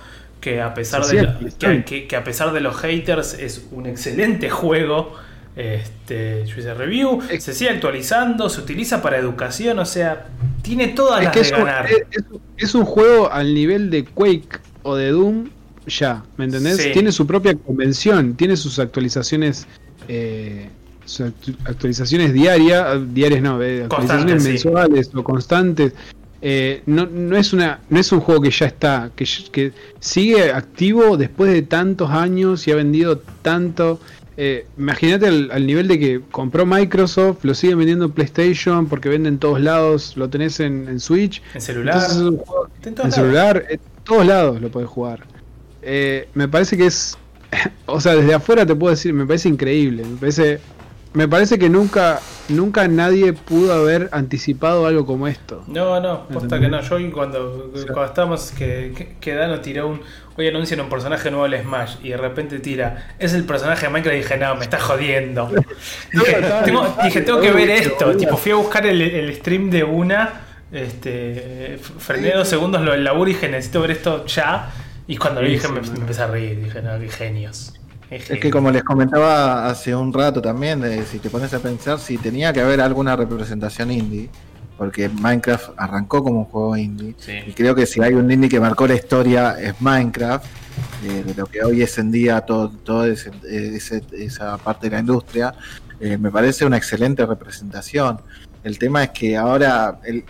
que 0.40 0.60
a 0.60 0.74
pesar, 0.74 1.04
de, 1.06 1.84
que, 1.84 2.16
a 2.16 2.24
pesar 2.24 2.52
de 2.52 2.60
los 2.60 2.76
haters 2.76 3.34
es 3.34 3.66
un 3.70 3.86
excelente 3.86 4.50
juego. 4.50 5.14
Este, 5.54 6.46
yo 6.46 6.58
hice 6.58 6.72
review, 6.72 7.20
se 7.38 7.52
sigue 7.52 7.70
actualizando, 7.70 8.48
se 8.48 8.62
utiliza 8.62 9.02
para 9.02 9.18
educación, 9.18 9.78
o 9.78 9.84
sea, 9.84 10.28
tiene 10.62 10.88
todas 10.88 11.22
las 11.22 11.34
de 11.34 11.50
ganar. 11.50 11.86
es, 12.56 12.74
un 12.74 12.86
juego 12.86 13.30
al 13.30 13.52
nivel 13.52 13.90
de 13.90 14.04
Quake 14.04 14.60
o 14.82 14.96
de 14.96 15.10
Doom, 15.10 15.50
ya, 15.86 16.24
¿me 16.38 16.46
entendés? 16.46 16.92
Tiene 16.92 17.12
su 17.12 17.26
propia 17.26 17.54
convención, 17.54 18.34
tiene 18.34 18.56
sus 18.56 18.78
actualizaciones. 18.78 19.66
Eh, 20.08 20.68
actualizaciones 21.64 22.32
diarias, 22.32 23.02
diarias 23.12 23.42
no, 23.42 23.62
eh, 23.62 23.84
actualizaciones 23.84 24.44
mensuales 24.44 25.10
o 25.14 25.22
constantes. 25.22 25.92
Eh, 26.44 26.82
no, 26.86 27.06
no, 27.06 27.36
es 27.36 27.52
una, 27.52 27.78
no 27.88 28.00
es 28.00 28.10
un 28.10 28.18
juego 28.18 28.42
que 28.42 28.50
ya 28.50 28.66
está, 28.66 29.12
que, 29.14 29.24
que, 29.52 29.72
sigue 30.00 30.50
activo 30.50 31.16
después 31.16 31.52
de 31.52 31.62
tantos 31.62 32.10
años 32.10 32.66
y 32.66 32.72
ha 32.72 32.74
vendido 32.74 33.18
tanto. 33.42 34.00
Eh, 34.36 34.66
imagínate 34.76 35.26
al, 35.28 35.66
nivel 35.66 35.86
de 35.86 36.00
que 36.00 36.20
compró 36.32 36.66
Microsoft, 36.66 37.44
lo 37.44 37.54
sigue 37.54 37.76
vendiendo 37.76 38.06
en 38.06 38.10
PlayStation 38.12 38.86
porque 38.86 39.08
vende 39.08 39.28
en 39.28 39.38
todos 39.38 39.60
lados, 39.60 40.16
lo 40.16 40.28
tenés 40.30 40.58
en, 40.58 40.98
Switch. 40.98 41.40
En 41.54 41.60
celular. 41.60 42.02
en, 42.82 43.12
celular, 43.12 43.64
en 43.68 43.80
todos 44.02 44.26
lados 44.26 44.60
lo 44.60 44.68
puedes 44.68 44.90
jugar. 44.90 45.24
Eh, 45.82 46.28
me 46.34 46.48
parece 46.48 46.76
que 46.76 46.86
es. 46.86 47.16
O 47.86 48.00
sea, 48.00 48.14
desde 48.14 48.32
afuera 48.32 48.64
te 48.64 48.74
puedo 48.74 48.90
decir, 48.90 49.12
me 49.12 49.26
parece 49.26 49.48
increíble. 49.48 50.04
Me 50.04 50.16
parece 50.16 50.58
me 51.14 51.28
parece 51.28 51.58
que 51.58 51.68
nunca 51.68 52.20
nunca 52.48 52.88
nadie 52.88 53.32
pudo 53.32 53.72
haber 53.72 54.08
anticipado 54.12 54.86
algo 54.86 55.06
como 55.06 55.28
esto. 55.28 55.64
No, 55.66 56.00
no, 56.00 56.26
posta 56.28 56.58
que 56.60 56.68
no. 56.68 56.80
Yo 56.80 56.96
cuando, 57.12 57.70
cuando 57.72 58.04
estábamos, 58.04 58.50
que, 58.52 59.16
que, 59.20 59.34
Dano 59.34 59.60
tiró 59.60 59.88
un. 59.88 60.00
Hoy 60.36 60.48
anuncian 60.48 60.80
un 60.80 60.88
personaje 60.88 61.30
nuevo 61.30 61.48
del 61.48 61.62
Smash 61.62 61.96
y 62.02 62.10
de 62.10 62.16
repente 62.16 62.58
tira. 62.58 63.14
Es 63.18 63.34
el 63.34 63.44
personaje 63.44 63.86
de 63.86 63.92
Minecraft 63.92 64.16
y 64.16 64.22
dije, 64.22 64.36
no, 64.38 64.54
me 64.56 64.64
estás 64.64 64.82
jodiendo. 64.82 65.50
dije, 66.12 66.36
tengo, 66.64 66.96
dije, 67.02 67.20
tengo 67.20 67.40
que 67.40 67.52
ver 67.52 67.70
esto. 67.70 68.16
Tipo, 68.16 68.36
fui 68.36 68.52
a 68.52 68.56
buscar 68.56 68.86
el, 68.86 69.00
el 69.02 69.34
stream 69.36 69.70
de 69.70 69.84
una. 69.84 70.46
Este, 70.72 71.78
frené 71.98 72.32
dos 72.32 72.48
segundos 72.48 72.80
lo 72.80 72.92
del 72.92 73.04
laburo 73.04 73.30
y 73.30 73.34
dije, 73.34 73.48
necesito 73.48 73.82
ver 73.82 73.90
esto 73.92 74.24
ya. 74.26 74.70
Y 75.06 75.16
cuando 75.18 75.42
lo 75.42 75.48
dije 75.48 75.68
me, 75.68 75.82
me 75.82 75.98
empecé 75.98 76.22
a 76.22 76.28
reír. 76.28 76.62
Dije, 76.64 76.80
no, 76.80 76.98
qué 76.98 77.08
genios. 77.10 77.74
Es 78.12 78.40
que 78.40 78.50
como 78.50 78.70
les 78.70 78.84
comentaba 78.84 79.68
hace 79.68 79.94
un 79.94 80.12
rato 80.12 80.42
también, 80.42 80.82
si 81.06 81.18
te 81.18 81.30
pones 81.30 81.54
a 81.54 81.60
pensar 81.60 81.98
si 81.98 82.18
tenía 82.18 82.52
que 82.52 82.60
haber 82.60 82.82
alguna 82.82 83.16
representación 83.16 83.90
indie, 83.90 84.28
porque 84.76 85.08
Minecraft 85.08 85.70
arrancó 85.78 86.22
como 86.22 86.40
un 86.40 86.44
juego 86.44 86.76
indie, 86.76 87.14
y 87.46 87.52
creo 87.52 87.74
que 87.74 87.86
si 87.86 88.02
hay 88.02 88.12
un 88.12 88.30
indie 88.30 88.50
que 88.50 88.60
marcó 88.60 88.86
la 88.86 88.96
historia 88.96 89.58
es 89.58 89.80
Minecraft, 89.80 90.44
eh, 91.04 91.24
de 91.24 91.34
lo 91.34 91.46
que 91.46 91.62
hoy 91.62 91.80
es 91.80 91.96
en 91.96 92.12
día 92.12 92.42
todo, 92.42 92.68
todo 92.68 93.06
esa 93.06 94.58
parte 94.58 94.88
de 94.88 94.96
la 94.96 95.00
industria, 95.00 95.54
eh, 95.98 96.18
me 96.18 96.30
parece 96.30 96.66
una 96.66 96.76
excelente 96.76 97.24
representación. 97.24 98.20
El 98.64 98.78
tema 98.78 99.02
es 99.04 99.10
que 99.10 99.36
ahora 99.36 99.98
el, 100.04 100.24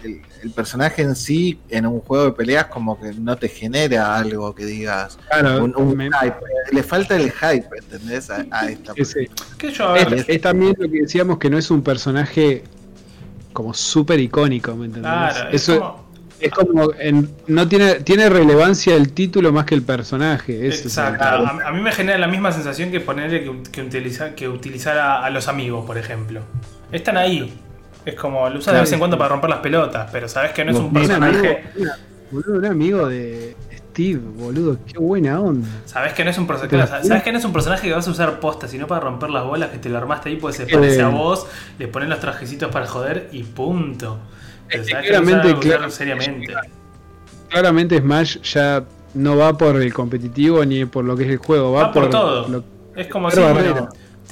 personaje 0.54 1.02
en 1.02 1.14
sí, 1.14 1.58
en 1.68 1.86
un 1.86 2.00
juego 2.00 2.24
de 2.24 2.32
peleas, 2.32 2.66
como 2.66 2.98
que 2.98 3.12
no 3.12 3.36
te 3.36 3.48
genera 3.48 4.16
algo 4.16 4.54
que 4.54 4.64
digas. 4.64 5.18
un, 5.60 6.00
hype. 6.00 6.36
Le 6.72 6.82
falta 6.82 7.16
el 7.16 7.30
hype, 7.30 7.68
¿entendés? 7.76 8.30
A, 8.30 8.70
esta 8.70 8.94
sí, 8.94 9.28
es, 10.26 10.40
también 10.40 10.74
lo 10.78 10.90
que 10.90 11.02
decíamos 11.02 11.38
que 11.38 11.50
no 11.50 11.58
es 11.58 11.70
un 11.70 11.82
personaje 11.82 12.64
como 13.52 13.74
súper 13.74 14.18
icónico, 14.18 14.74
¿me 14.74 14.86
entendés? 14.86 15.12
Claro, 15.12 15.50
Eso 15.50 16.02
es 16.42 16.50
como, 16.50 16.90
no 17.46 17.68
tiene 17.68 17.94
tiene 18.00 18.28
relevancia 18.28 18.96
el 18.96 19.12
título 19.12 19.52
más 19.52 19.64
que 19.64 19.74
el 19.74 19.82
personaje. 19.82 20.66
Exacto. 20.66 21.24
A, 21.24 21.70
mí 21.70 21.80
me 21.80 21.92
genera 21.92 22.18
la 22.18 22.26
misma 22.26 22.50
sensación 22.50 22.90
que 22.90 23.00
ponerle 23.00 23.44
que, 23.44 23.70
que, 23.70 23.82
utilizar, 23.82 24.34
que 24.34 24.48
utilizar 24.48 24.98
a, 24.98 25.28
los 25.30 25.48
amigos, 25.48 25.84
por 25.86 25.98
ejemplo. 25.98 26.40
Están 26.90 27.16
ahí. 27.16 27.54
Es 28.04 28.14
como, 28.14 28.48
lo 28.48 28.58
usas 28.58 28.74
de 28.74 28.80
vez 28.80 28.92
en 28.92 28.98
cuando 28.98 29.16
para 29.16 29.30
romper 29.30 29.50
las 29.50 29.60
pelotas, 29.60 30.08
pero 30.10 30.28
sabes 30.28 30.52
que 30.52 30.64
no 30.64 30.72
es 30.72 30.76
un 30.78 30.92
personaje. 30.92 31.64
Boludo, 32.30 32.58
un 32.58 32.64
amigo 32.64 33.08
de 33.08 33.54
Steve, 33.90 34.20
boludo, 34.36 34.78
qué 34.90 34.98
buena 34.98 35.38
onda. 35.38 35.68
Sabes 35.84 36.14
que 36.14 36.24
no 36.24 36.30
es 36.30 36.38
un 36.38 36.46
personaje. 36.46 36.86
Sabes 36.86 37.22
que 37.22 37.30
no 37.30 37.38
es 37.38 37.44
un 37.44 37.52
personaje 37.52 37.88
que 37.88 37.94
vas 37.94 38.08
a 38.08 38.10
usar 38.10 38.40
posta, 38.40 38.66
sino 38.66 38.86
para 38.86 39.02
romper 39.02 39.30
las 39.30 39.44
bolas 39.44 39.70
que 39.70 39.78
te 39.78 39.90
lo 39.90 39.98
armaste 39.98 40.30
ahí, 40.30 40.36
pues 40.36 40.56
se 40.56 40.66
parece 40.66 41.02
a 41.02 41.08
vos, 41.08 41.46
le 41.78 41.88
pones 41.88 42.08
los 42.08 42.18
trajecitos 42.18 42.72
para 42.72 42.86
joder 42.86 43.28
y 43.32 43.42
punto. 43.42 44.18
claramente, 44.68 45.90
seriamente. 45.90 46.54
Claramente 47.50 47.98
Smash 47.98 48.40
ya 48.40 48.82
no 49.14 49.36
va 49.36 49.56
por 49.56 49.76
el 49.80 49.92
competitivo 49.92 50.64
ni 50.64 50.86
por 50.86 51.04
lo 51.04 51.14
que 51.14 51.24
es 51.24 51.30
el 51.30 51.36
juego, 51.36 51.72
va, 51.72 51.92
por, 51.92 52.08
todo. 52.08 52.64
es 52.96 53.08
como 53.08 53.30
si, 53.30 53.40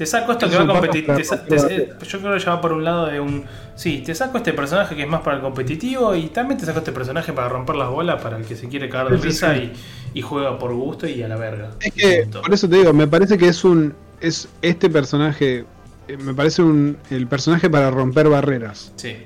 te 0.00 0.06
saco 0.06 0.32
esto 0.32 0.48
que 0.48 0.56
va 0.56 0.62
a 0.62 0.66
competir. 0.66 1.04
Yo 1.06 2.20
creo 2.20 2.32
que 2.32 2.40
ya 2.40 2.54
va 2.54 2.60
por 2.62 2.72
un 2.72 2.82
lado 2.82 3.08
de 3.08 3.20
un. 3.20 3.44
Sí, 3.74 3.98
te 3.98 4.14
saco 4.14 4.38
este 4.38 4.54
personaje 4.54 4.96
que 4.96 5.02
es 5.02 5.08
más 5.08 5.20
para 5.20 5.36
el 5.36 5.42
competitivo 5.42 6.14
y 6.14 6.28
también 6.28 6.58
te 6.58 6.64
saco 6.64 6.78
este 6.78 6.90
personaje 6.90 7.34
para 7.34 7.50
romper 7.50 7.76
las 7.76 7.90
bolas 7.90 8.22
para 8.22 8.38
el 8.38 8.46
que 8.46 8.56
se 8.56 8.66
quiere 8.68 8.88
cagar 8.88 9.10
de 9.10 9.18
risa 9.18 9.54
y, 9.58 10.22
juega 10.22 10.58
por 10.58 10.72
gusto 10.72 11.06
y 11.06 11.22
a 11.22 11.28
la 11.28 11.36
verga. 11.36 11.72
Es 11.80 11.92
que, 11.92 12.26
por 12.32 12.50
eso 12.50 12.66
te 12.66 12.76
digo, 12.76 12.94
me 12.94 13.06
parece 13.08 13.36
que 13.36 13.48
es 13.48 13.62
un. 13.62 13.92
Es 14.22 14.48
este 14.62 14.88
personaje. 14.88 15.66
Eh, 16.08 16.16
me 16.16 16.32
parece 16.32 16.62
un, 16.62 16.96
el 17.10 17.26
personaje 17.26 17.68
para 17.68 17.90
romper 17.90 18.30
barreras. 18.30 18.94
Sí. 18.96 19.18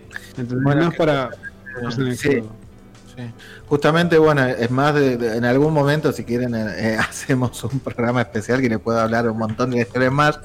Bueno, 0.65 0.91
para. 0.99 1.31
Sí. 2.17 2.43
Justamente, 3.67 4.19
bueno, 4.19 4.45
es 4.45 4.71
más, 4.71 4.95
de, 4.95 5.37
en 5.37 5.45
algún 5.45 5.73
momento, 5.73 6.13
si 6.13 6.25
quieren, 6.25 6.55
eh, 6.55 6.67
eh, 6.77 6.97
hacemos 7.09 7.63
un 7.65 7.81
programa 7.81 8.23
especial 8.23 8.61
que 8.61 8.69
le 8.69 8.79
pueda 8.79 9.05
hablar 9.05 9.29
un 9.29 9.39
montón 9.39 9.71
de 9.71 9.81
historias 9.81 10.13
más, 10.13 10.41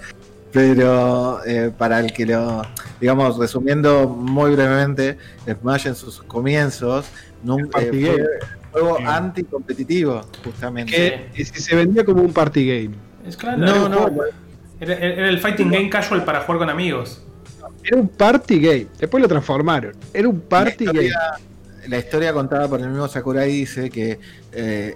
pero 0.51 1.45
eh, 1.45 1.71
para 1.77 1.99
el 1.99 2.11
que 2.11 2.25
lo 2.25 2.63
digamos, 2.99 3.37
resumiendo 3.37 4.07
muy 4.07 4.51
brevemente, 4.51 5.17
Smash 5.45 5.87
en 5.87 5.95
sus 5.95 6.21
comienzos 6.23 7.05
nunca 7.43 7.79
fue 7.79 7.91
un 7.91 8.27
juego 8.71 8.99
anticompetitivo, 9.05 10.21
justamente. 10.43 11.29
Que, 11.33 11.45
si 11.45 11.61
se 11.61 11.75
vendía 11.75 12.03
como 12.03 12.21
un 12.21 12.33
party 12.33 12.67
game. 12.67 12.95
Es 13.25 13.37
claro, 13.37 13.57
no, 13.57 13.89
no. 13.89 14.09
Era, 14.79 14.95
el 15.29 15.39
fighting 15.39 15.69
game 15.71 15.89
casual 15.89 16.23
para 16.23 16.41
jugar 16.41 16.59
con 16.59 16.69
amigos. 16.69 17.21
Era 17.83 17.97
un 17.97 18.07
party 18.07 18.59
game. 18.59 18.87
Después 18.99 19.21
lo 19.21 19.27
transformaron. 19.27 19.93
Era 20.13 20.27
un 20.27 20.39
party 20.39 20.85
game 20.85 21.09
la 21.89 21.97
historia 21.97 22.33
contada 22.33 22.67
por 22.67 22.79
el 22.79 22.89
mismo 22.89 23.07
Sakurai 23.07 23.51
dice 23.51 23.89
que 23.89 24.19
eh, 24.51 24.95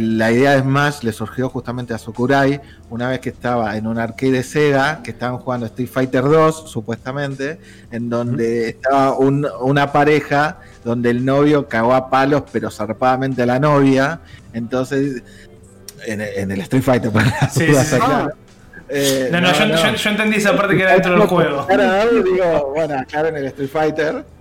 la 0.00 0.32
idea 0.32 0.52
de 0.52 0.62
Smash 0.62 1.02
le 1.02 1.12
surgió 1.12 1.48
justamente 1.48 1.94
a 1.94 1.98
Sakurai 1.98 2.60
una 2.90 3.08
vez 3.08 3.20
que 3.20 3.28
estaba 3.28 3.76
en 3.76 3.86
un 3.86 3.98
arcade 3.98 4.32
de 4.32 4.42
Sega, 4.42 5.02
que 5.04 5.12
estaban 5.12 5.38
jugando 5.38 5.66
Street 5.66 5.88
Fighter 5.88 6.24
2, 6.24 6.68
supuestamente, 6.68 7.60
en 7.92 8.10
donde 8.10 8.70
estaba 8.70 9.16
una 9.16 9.92
pareja 9.92 10.58
donde 10.84 11.10
el 11.10 11.24
novio 11.24 11.68
cagó 11.68 11.94
a 11.94 12.10
palos, 12.10 12.42
pero 12.52 12.70
zarpadamente 12.70 13.42
a 13.42 13.46
la 13.46 13.60
novia. 13.60 14.20
Entonces, 14.52 15.22
en, 16.06 16.20
el 16.50 16.60
Street 16.62 16.82
Fighter, 16.82 17.10
para 17.12 17.48
sí, 17.50 17.66
sí, 17.72 17.96
eh, 18.88 19.28
no, 19.32 19.40
no, 19.40 19.52
yo, 19.52 20.10
entendí 20.10 20.36
esa 20.36 20.56
parte 20.56 20.76
que 20.76 20.82
era 20.82 20.92
dentro 20.92 21.12
del 21.12 21.22
juego. 21.22 21.66
digo, 22.24 22.72
bueno, 22.74 23.04
claro, 23.08 23.28
en 23.28 23.36
el 23.36 23.46
Street 23.46 23.68
Fighter 23.68 24.35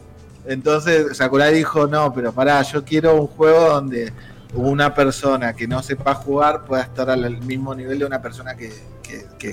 entonces 0.48 1.18
Sakurai 1.18 1.54
dijo, 1.54 1.88
no, 1.88 2.14
pero 2.14 2.32
pará, 2.32 2.62
yo 2.62 2.84
quiero 2.84 3.16
un 3.16 3.28
juego 3.28 3.70
donde 3.70 4.14
una 4.54 4.93
persona 4.93 5.54
que 5.54 5.68
no 5.68 5.82
sepa 5.84 6.14
jugar 6.16 6.66
pueda 6.66 6.84
estar 6.84 7.10
al 7.10 7.41
mismo 7.41 7.76
nivel 7.76 8.00
de 8.00 8.06
una 8.06 8.22
persona 8.22 8.56
que, 8.56 8.72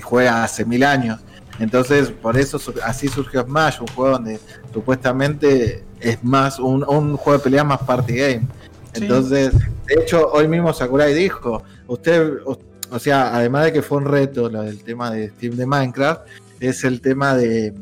juega 0.01 0.43
hace 0.43 0.65
mil 0.65 0.83
años. 0.83 1.19
Entonces, 1.59 2.09
por 2.09 2.35
eso 2.37 2.59
así 2.83 3.07
surgió 3.07 3.43
Smash, 3.43 3.81
un 3.81 3.87
juego 3.87 4.13
donde 4.13 4.39
supuestamente 4.73 5.83
es 5.99 6.23
más 6.23 6.57
un, 6.57 6.81
juego 7.15 7.37
de 7.37 7.43
pelea 7.43 7.63
más 7.63 7.79
party 7.83 8.15
game. 8.15 8.47
Entonces, 8.93 9.53
de 9.53 10.01
hecho, 10.01 10.31
hoy 10.31 10.47
mismo 10.47 10.73
Sakurai 10.73 11.13
dijo, 11.13 11.63
usted, 11.87 12.37
o 12.45 12.99
sea, 12.99 13.35
además 13.35 13.65
de 13.65 13.73
que 13.73 13.81
fue 13.83 13.99
un 13.99 14.05
reto 14.05 14.49
lo 14.49 14.63
del 14.63 14.83
tema 14.83 15.11
de 15.11 15.29
Steam 15.29 15.55
de 15.55 15.65
Minecraft, 15.67 16.21
es 16.59 16.83
el 16.83 17.01
tema 17.01 17.35
de 17.35 17.73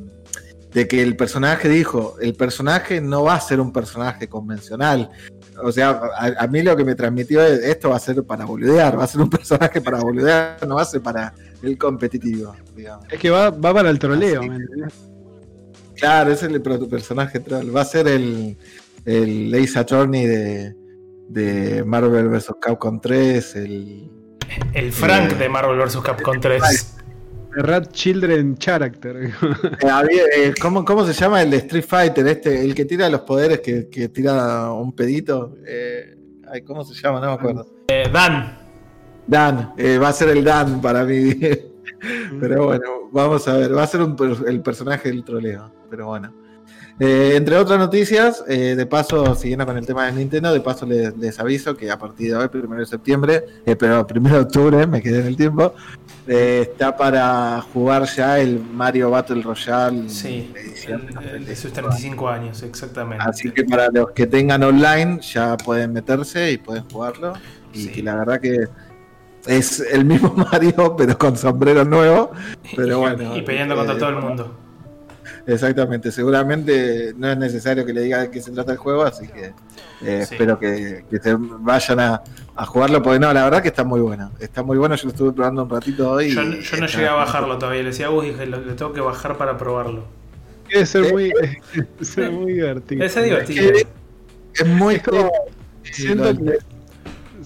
de 0.73 0.87
que 0.87 1.01
el 1.01 1.15
personaje 1.15 1.67
dijo, 1.67 2.15
el 2.21 2.33
personaje 2.33 3.01
no 3.01 3.23
va 3.23 3.35
a 3.35 3.41
ser 3.41 3.59
un 3.59 3.73
personaje 3.73 4.27
convencional. 4.27 5.09
O 5.63 5.71
sea, 5.71 6.01
a, 6.17 6.47
mí 6.47 6.61
lo 6.63 6.75
que 6.75 6.85
me 6.85 6.95
transmitió 6.95 7.43
es, 7.43 7.59
esto 7.63 7.89
va 7.89 7.97
a 7.97 7.99
ser 7.99 8.23
para 8.23 8.45
boludear, 8.45 8.97
va 8.97 9.03
a 9.03 9.07
ser 9.07 9.21
un 9.21 9.29
personaje 9.29 9.81
para 9.81 9.99
boludear, 9.99 10.65
no 10.65 10.75
va 10.75 10.83
a 10.83 10.85
ser 10.85 11.01
para 11.01 11.33
el 11.61 11.77
competitivo. 11.77 12.55
Es 13.09 13.19
que 13.19 13.29
va, 13.29 13.49
va 13.49 13.73
para 13.73 13.89
el 13.89 13.99
troleo. 13.99 14.41
claro, 15.95 16.31
es 16.31 16.41
el 16.43 16.61
personaje 16.61 17.39
troll. 17.41 17.75
Va 17.75 17.81
a 17.81 17.85
ser 17.85 18.07
el, 18.07 18.57
el 19.05 19.53
Ace 19.53 19.77
Attorney 19.77 20.25
de, 20.25 20.75
de 21.27 21.83
Marvel 21.83 22.29
vs. 22.29 22.53
Capcom 22.61 22.99
3, 22.99 23.55
el... 23.57 24.11
El 24.73 24.91
Frank 24.91 25.33
de 25.33 25.49
Marvel 25.49 25.77
vs. 25.77 25.97
Capcom 26.01 26.39
3. 26.39 27.00
Rat 27.53 27.91
Children 27.91 28.57
Character. 28.57 29.31
Eh, 30.11 30.29
eh, 30.35 30.53
¿cómo, 30.59 31.05
se 31.05 31.13
llama 31.13 31.41
el 31.41 31.51
de 31.51 31.57
Street 31.57 31.85
Fighter? 31.85 32.27
Este, 32.27 32.63
el 32.63 32.73
que 32.73 32.85
tira 32.85 33.09
los 33.09 33.21
poderes, 33.21 33.59
que, 33.59 34.09
tira 34.09 34.71
un 34.71 34.93
pedito. 34.93 35.55
Eh, 35.65 36.15
¿Cómo 36.65 36.83
se 36.83 36.93
llama? 36.93 37.19
No 37.19 37.27
me 37.27 37.33
acuerdo. 37.33 37.67
Dan. 38.11 38.57
Dan, 39.27 39.73
va 40.01 40.09
a 40.09 40.13
ser 40.13 40.29
el 40.29 40.43
Dan 40.43 40.81
para 40.81 41.03
mí. 41.03 41.33
pero 42.39 42.65
bueno, 42.65 43.09
vamos 43.11 43.47
a 43.47 43.57
ver. 43.57 43.75
Va 43.75 43.83
a 43.83 43.87
ser 43.87 44.01
el 44.47 44.61
personaje 44.61 45.09
del 45.09 45.23
troleo. 45.23 45.71
Pero 45.89 46.07
bueno. 46.07 46.33
entre 46.99 47.57
otras 47.57 47.79
noticias, 47.79 48.45
de 48.45 48.85
paso, 48.85 49.35
siguiendo 49.35 49.65
con 49.65 49.77
el 49.77 49.85
tema 49.85 50.05
de 50.07 50.13
Nintendo, 50.13 50.53
de 50.53 50.61
paso 50.61 50.85
les, 50.85 51.39
aviso 51.39 51.75
que 51.75 51.89
a 51.89 51.97
partir 51.97 52.31
de 52.31 52.37
hoy, 52.37 52.47
primero 52.47 52.79
de 52.79 52.87
septiembre, 52.87 53.43
pero 53.77 54.05
primero 54.05 54.35
de 54.35 54.41
octubre, 54.41 54.87
me 54.87 55.01
quedé 55.01 55.21
en 55.21 55.27
el 55.27 55.37
tiempo, 55.37 55.73
eh, 56.27 56.67
está 56.71 56.95
para 56.95 57.61
jugar 57.73 58.05
ya 58.05 58.39
el 58.39 58.59
Mario 58.59 59.09
Battle 59.09 59.41
Royale. 59.41 60.07
Sí, 60.09 60.53
de 61.45 61.55
sus 61.55 61.73
35 61.73 62.29
años, 62.29 62.61
exactamente. 62.63 63.23
Así 63.27 63.51
que 63.51 63.63
para 63.63 63.89
los 63.89 64.11
que 64.11 64.27
tengan 64.27 64.63
online 64.63 65.19
ya 65.21 65.57
pueden 65.57 65.93
meterse 65.93 66.51
y 66.51 66.57
pueden 66.57 66.87
jugarlo. 66.89 67.33
Y, 67.73 68.01
la 68.01 68.15
verdad 68.15 68.39
que 68.39 68.67
es 69.47 69.79
el 69.79 70.05
mismo 70.05 70.33
Mario, 70.51 70.95
pero 70.95 71.17
con 71.17 71.35
sombrero 71.35 71.85
nuevo. 71.85 72.31
Pero 72.75 72.97
y, 72.97 72.99
bueno. 72.99 73.37
Y 73.37 73.41
peleando 73.41 73.75
contra 73.75 73.95
eh, 73.95 73.99
todo 73.99 74.09
el 74.09 74.15
mundo. 74.17 74.57
Exactamente, 75.53 76.11
seguramente 76.11 77.13
no 77.17 77.29
es 77.29 77.37
necesario 77.37 77.85
que 77.85 77.93
le 77.93 78.01
diga 78.01 78.19
de 78.19 78.31
qué 78.31 78.41
se 78.41 78.51
trata 78.51 78.71
el 78.71 78.77
juego, 78.77 79.03
así 79.03 79.27
que 79.27 79.53
eh, 80.01 80.21
espero 80.21 80.57
que, 80.57 81.03
se 81.21 81.35
vayan 81.37 81.99
a, 81.99 82.21
jugarlo, 82.65 83.01
porque 83.01 83.19
no, 83.19 83.33
la 83.33 83.43
verdad 83.43 83.61
que 83.61 83.69
está 83.69 83.83
muy 83.83 83.99
bueno, 84.01 84.31
está 84.39 84.63
muy 84.63 84.77
bueno, 84.77 84.95
yo 84.95 85.05
lo 85.05 85.09
estuve 85.09 85.33
probando 85.33 85.63
un 85.63 85.69
ratito 85.69 86.11
hoy. 86.11 86.33
Yo, 86.33 86.43
no 86.43 86.85
llegué 86.85 87.07
a 87.07 87.13
bajarlo 87.13 87.57
todavía, 87.57 87.81
le 87.81 87.89
decía 87.89 88.05
a 88.07 88.09
Gus, 88.09 88.25
dije, 88.25 88.45
lo, 88.45 88.59
tengo 88.75 88.93
que 88.93 89.01
bajar 89.01 89.37
para 89.37 89.57
probarlo. 89.57 90.05
Debe 90.69 90.85
ser, 90.85 91.05
eh, 91.05 91.11
muy, 91.11 91.33
ser 92.01 92.31
muy 92.31 92.53
divertido. 92.53 93.03
Es 93.03 93.15
divertido. 93.15 93.71
Es, 94.53 94.67
muy... 94.67 95.01
siento 95.83 96.37
que 96.37 96.59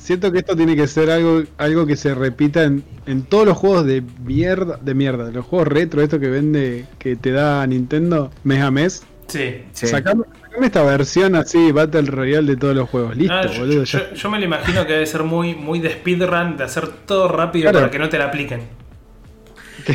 siento 0.05 0.31
que 0.31 0.39
esto 0.39 0.55
tiene 0.55 0.75
que 0.75 0.87
ser 0.87 1.09
algo, 1.09 1.43
algo 1.57 1.85
que 1.85 1.95
se 1.95 2.13
repita 2.13 2.63
en, 2.63 2.83
todos 3.27 3.47
los 3.47 3.57
juegos 3.57 3.85
de 3.85 4.03
mierda, 4.23 4.77
de 4.81 4.93
mierda, 4.93 5.31
los 5.31 5.45
juegos 5.45 5.67
retro, 5.67 6.01
esto 6.01 6.19
que 6.19 6.29
vende, 6.29 6.85
que 6.99 7.15
te 7.15 7.31
da 7.31 7.65
Nintendo 7.65 8.31
mes 8.43 8.61
a 8.61 8.69
mes. 8.69 9.03
Sí. 9.27 9.63
Sacame, 9.73 10.25
esta 10.61 10.83
versión 10.83 11.35
así, 11.35 11.71
Battle 11.71 12.03
Royale 12.03 12.51
de 12.51 12.57
todos 12.57 12.75
los 12.75 12.87
juegos. 12.87 13.17
Listo, 13.17 13.33
ah, 13.33 13.47
boludo. 13.57 13.83
Yo, 13.83 14.29
me 14.29 14.37
lo 14.37 14.45
imagino 14.45 14.85
que 14.85 14.93
debe 14.93 15.05
ser 15.07 15.23
muy, 15.23 15.55
muy 15.55 15.79
de 15.79 15.89
speedrun, 15.89 16.55
de 16.55 16.63
hacer 16.63 16.87
todo 16.87 17.27
rápido 17.27 17.71
para 17.71 17.89
que 17.89 17.97
no 17.97 18.07
te 18.07 18.19
la 18.19 18.25
apliquen. 18.25 18.61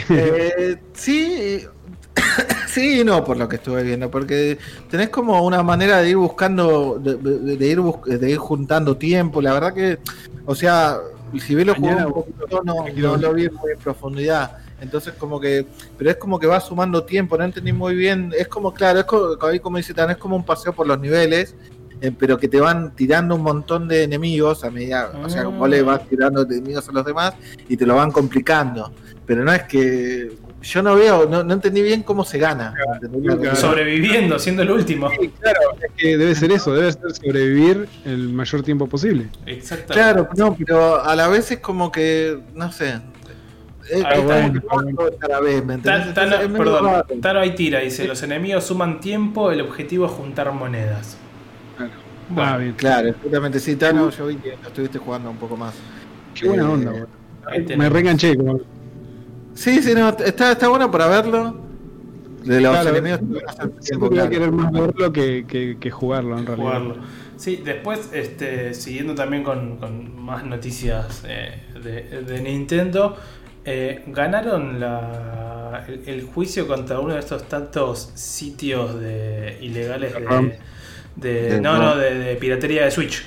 Eh, 0.08 0.76
sí, 0.92 1.64
sí 2.70 3.02
no, 3.04 3.24
por 3.24 3.36
lo 3.36 3.48
que 3.48 3.56
estuve 3.56 3.82
viendo, 3.82 4.10
porque 4.10 4.58
tenés 4.88 5.08
como 5.10 5.44
una 5.44 5.62
manera 5.62 5.98
de 5.98 6.10
ir 6.10 6.16
buscando, 6.16 6.98
de, 6.98 7.66
ir, 7.66 7.80
de 7.80 8.30
ir 8.30 8.38
juntando 8.38 8.96
tiempo. 8.96 9.42
La 9.42 9.52
verdad 9.52 9.74
que, 9.74 9.98
o 10.46 10.54
sea, 10.54 10.98
si 11.38 11.54
bien 11.54 11.68
lo 11.68 11.74
jugué 11.74 11.94
un 11.94 12.12
poquito, 12.12 12.62
no, 12.64 13.16
lo 13.16 13.34
vi 13.34 13.48
muy 13.50 13.72
en 13.72 13.78
profundidad. 13.78 14.58
Entonces, 14.80 15.12
como 15.14 15.38
que, 15.38 15.66
pero 15.98 16.10
es 16.10 16.16
como 16.16 16.38
que 16.38 16.46
va 16.46 16.58
sumando 16.60 17.04
tiempo, 17.04 17.36
no 17.36 17.44
entendí 17.44 17.72
muy 17.72 17.94
bien. 17.94 18.32
Es 18.36 18.48
como, 18.48 18.72
claro, 18.72 19.00
es 19.00 19.04
como, 19.04 19.36
como 19.62 19.76
dice 19.76 19.92
Tan, 19.92 20.10
es 20.10 20.16
como 20.16 20.36
un 20.36 20.44
paseo 20.44 20.72
por 20.72 20.86
los 20.86 20.98
niveles, 20.98 21.54
eh, 22.00 22.12
pero 22.18 22.38
que 22.38 22.48
te 22.48 22.60
van 22.60 22.96
tirando 22.96 23.34
un 23.34 23.42
montón 23.42 23.86
de 23.86 24.04
enemigos 24.04 24.64
a 24.64 24.70
medida, 24.70 25.12
o 25.22 25.28
sea, 25.28 25.44
como 25.44 25.66
le 25.68 25.82
vas 25.82 26.08
tirando 26.08 26.42
enemigos 26.42 26.88
a 26.88 26.92
los 26.92 27.04
demás 27.04 27.34
y 27.68 27.76
te 27.76 27.84
lo 27.84 27.96
van 27.96 28.10
complicando. 28.10 28.92
Pero 29.26 29.44
no 29.44 29.52
es 29.52 29.64
que 29.64 30.32
yo 30.62 30.82
no 30.82 30.94
veo, 30.94 31.26
no, 31.26 31.52
entendí 31.52 31.82
bien 31.82 32.02
cómo 32.02 32.24
se 32.24 32.38
gana. 32.38 32.74
Sobreviviendo, 33.54 34.38
siendo 34.38 34.62
el 34.62 34.70
último. 34.70 35.10
Sí, 35.10 35.30
claro, 35.40 35.60
es 35.80 35.92
que 35.96 36.16
debe 36.18 36.34
ser 36.34 36.52
eso, 36.52 36.74
debe 36.74 36.92
ser 36.92 37.14
sobrevivir 37.14 37.88
el 38.04 38.28
mayor 38.28 38.62
tiempo 38.62 38.86
posible. 38.86 39.28
Exacto. 39.46 39.94
Claro, 39.94 40.28
no, 40.36 40.54
pero 40.56 41.02
a 41.02 41.16
la 41.16 41.28
vez 41.28 41.50
es 41.50 41.60
como 41.60 41.90
que, 41.90 42.38
no 42.54 42.70
sé. 42.72 43.00
Es, 43.88 44.04
ah, 44.04 44.20
bueno, 44.20 44.60
a 45.34 45.40
vez, 45.40 45.64
¿me 45.64 45.78
perdón, 45.78 47.04
Taro 47.20 47.40
ahí 47.40 47.54
tira, 47.54 47.80
dice, 47.80 48.06
los 48.06 48.22
enemigos 48.22 48.64
suman 48.64 49.00
tiempo, 49.00 49.50
el 49.50 49.62
objetivo 49.62 50.06
es 50.06 50.12
juntar 50.12 50.52
monedas. 50.52 51.16
Claro, 51.76 51.92
bueno, 52.28 52.50
ah, 52.50 52.56
bien. 52.58 52.72
claro 52.74 53.08
exactamente, 53.08 53.58
sí, 53.58 53.74
Tano, 53.74 54.10
yo 54.10 54.26
vi 54.26 54.36
que 54.36 54.50
lo 54.62 54.68
estuviste 54.68 54.98
jugando 54.98 55.30
un 55.30 55.38
poco 55.38 55.56
más. 55.56 55.74
Qué 56.34 56.46
buena 56.46 56.62
eh, 56.62 56.66
onda, 56.66 56.92
Me 57.76 57.88
reenganché 57.88 58.36
como 58.36 58.60
Sí, 59.60 59.82
sí, 59.82 59.92
no, 59.94 60.08
está, 60.08 60.52
está 60.52 60.68
bueno 60.68 60.90
para 60.90 61.06
verlo. 61.06 61.54
De 62.44 62.62
los 62.62 62.86
enemigos 62.86 63.20
siempre 63.80 64.08
voy 64.08 64.18
a 64.18 64.30
querer 64.30 64.50
más 64.50 64.72
verlo 64.72 65.12
que, 65.12 65.76
que, 65.78 65.90
jugarlo 65.90 66.38
en 66.38 66.46
realidad. 66.46 66.66
Jugarlo. 66.66 66.96
Sí, 67.36 67.60
después, 67.62 68.08
este, 68.14 68.72
siguiendo 68.72 69.14
también 69.14 69.44
con, 69.44 69.76
con 69.76 70.18
más 70.18 70.46
noticias 70.46 71.24
eh, 71.28 71.60
de, 71.74 72.22
de, 72.22 72.40
Nintendo, 72.40 73.18
eh, 73.66 74.02
ganaron 74.06 74.80
la, 74.80 75.84
el, 76.06 76.22
juicio 76.24 76.66
contra 76.66 76.98
uno 76.98 77.12
de 77.12 77.20
estos 77.20 77.46
tantos 77.46 78.12
sitios 78.14 78.98
de, 78.98 79.58
ilegales 79.60 80.14
de, 81.16 81.50
de, 81.50 81.60
no, 81.60 81.76
no, 81.76 81.96
de, 81.96 82.34
piratería 82.36 82.84
de 82.84 82.90
Switch. 82.90 83.26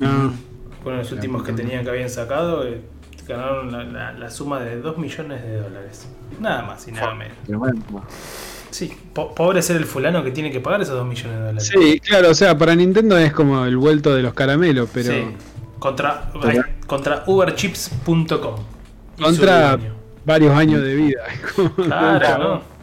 Ah. 0.00 0.32
Uno 0.84 0.90
de 0.90 0.96
los 0.96 1.12
últimos 1.12 1.44
que 1.44 1.52
tenían 1.52 1.84
que 1.84 1.90
habían 1.90 2.10
sacado. 2.10 2.66
Eh, 2.66 2.80
ganaron 3.28 3.92
la, 3.92 4.30
suma 4.30 4.60
de 4.60 4.80
2 4.80 4.98
millones 4.98 5.42
de 5.42 5.60
dólares. 5.60 6.08
Nada 6.40 6.62
más 6.62 6.88
y 6.88 6.92
nada 6.92 7.14
menos. 7.14 7.36
Sí, 8.70 8.92
pobre 9.12 9.62
ser 9.62 9.76
el 9.76 9.84
fulano 9.84 10.22
que 10.24 10.30
tiene 10.30 10.50
que 10.50 10.60
pagar 10.60 10.80
esos 10.80 10.96
2 10.96 11.06
millones 11.06 11.38
de 11.38 11.44
dólares. 11.44 11.70
Sí, 11.72 12.00
claro, 12.00 12.30
o 12.30 12.34
sea, 12.34 12.56
para 12.56 12.74
Nintendo 12.74 13.16
es 13.18 13.32
como 13.32 13.64
el 13.64 13.76
vuelto 13.76 14.14
de 14.14 14.22
los 14.22 14.34
caramelos, 14.34 14.88
pero. 14.92 15.12
Sí. 15.12 15.36
Contra, 15.78 16.32
contra 16.86 17.22
uberchips.com. 17.26 18.56
Contra 19.20 19.78
varios 20.24 20.56
años 20.56 20.82
de 20.82 20.94
vida. 20.94 21.22
Claro, 21.76 22.38
¿no? 22.38 22.78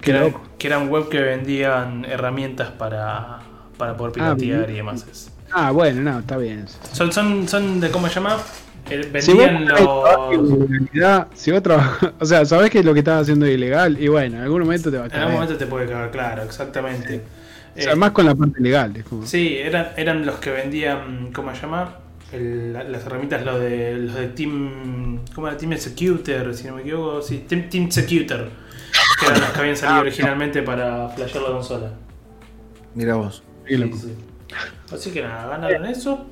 Que, 0.00 0.10
era, 0.10 0.32
que, 0.58 0.66
eran 0.66 0.88
web 0.88 1.08
que 1.08 1.20
vendían 1.20 2.04
herramientas 2.04 2.70
para, 2.70 3.40
para 3.76 3.96
poder 3.96 4.22
ah, 4.22 4.36
piratear 4.36 4.70
y 4.70 4.74
demás. 4.74 5.32
Ah, 5.50 5.70
bueno, 5.70 6.02
no, 6.02 6.18
está 6.20 6.36
bien. 6.36 6.66
Son, 6.92 7.12
son, 7.12 7.48
son 7.48 7.80
de, 7.80 7.90
¿cómo 7.90 8.08
se 8.08 8.14
llama? 8.14 8.38
vendían 8.88 9.68
los. 9.68 11.26
Si 11.34 11.50
vos. 11.52 11.62
O 12.20 12.26
sea, 12.26 12.44
sabés 12.44 12.70
que 12.70 12.82
lo 12.82 12.92
que 12.94 13.00
estás 13.00 13.22
haciendo 13.22 13.46
es 13.46 13.54
ilegal 13.54 14.00
y 14.00 14.08
bueno, 14.08 14.36
en 14.36 14.42
algún 14.42 14.62
momento 14.62 14.90
te 14.90 14.98
va 14.98 15.06
a 15.06 15.08
caer. 15.08 15.22
En 15.22 15.28
algún 15.28 15.40
momento 15.40 15.58
te 15.58 15.66
puede 15.66 15.86
caer, 15.86 16.10
claro, 16.10 16.42
exactamente. 16.42 17.22
O 17.76 17.80
sea, 17.80 17.94
más 17.94 18.10
con 18.10 18.26
la 18.26 18.34
parte 18.34 18.60
legal. 18.60 18.92
Sí, 19.24 19.56
eran, 19.56 19.88
eran 19.96 20.26
los 20.26 20.36
que 20.36 20.50
vendían, 20.50 21.30
¿cómo 21.32 21.54
se 21.54 21.62
llama? 21.62 21.96
las 22.32 23.06
herramientas, 23.06 23.42
los 23.44 23.58
de, 23.60 23.96
los 23.96 24.14
de 24.14 24.28
Team. 24.28 25.20
¿Cómo 25.34 25.48
era? 25.48 25.56
Team 25.56 25.72
Executor, 25.72 26.54
si 26.54 26.66
no 26.66 26.74
me 26.74 26.82
equivoco. 26.82 27.22
Sí, 27.22 27.44
Team, 27.48 27.68
Team 27.70 27.84
Executor. 27.84 28.50
Que 29.20 29.26
eran 29.26 29.40
los 29.40 29.50
que 29.50 29.60
habían 29.60 29.76
salido 29.76 29.98
ah, 29.98 30.02
originalmente 30.02 30.62
para 30.62 31.08
flashear 31.08 31.42
la 31.42 31.50
consola. 31.50 31.92
Mira 32.94 33.14
vos. 33.14 33.42
Así 34.92 35.10
que 35.10 35.22
nada, 35.22 35.46
ganaron 35.48 35.86
eso. 35.86 36.26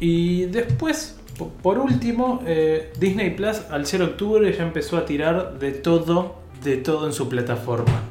Y 0.00 0.46
después, 0.46 1.18
por 1.62 1.78
último, 1.78 2.42
eh, 2.46 2.92
Disney 2.98 3.30
Plus 3.30 3.62
al 3.70 3.86
0 3.86 4.04
de 4.04 4.10
octubre 4.10 4.52
ya 4.52 4.62
empezó 4.62 4.96
a 4.96 5.04
tirar 5.04 5.58
de 5.58 5.72
todo, 5.72 6.36
de 6.62 6.76
todo 6.76 7.06
en 7.06 7.12
su 7.12 7.28
plataforma. 7.28 8.02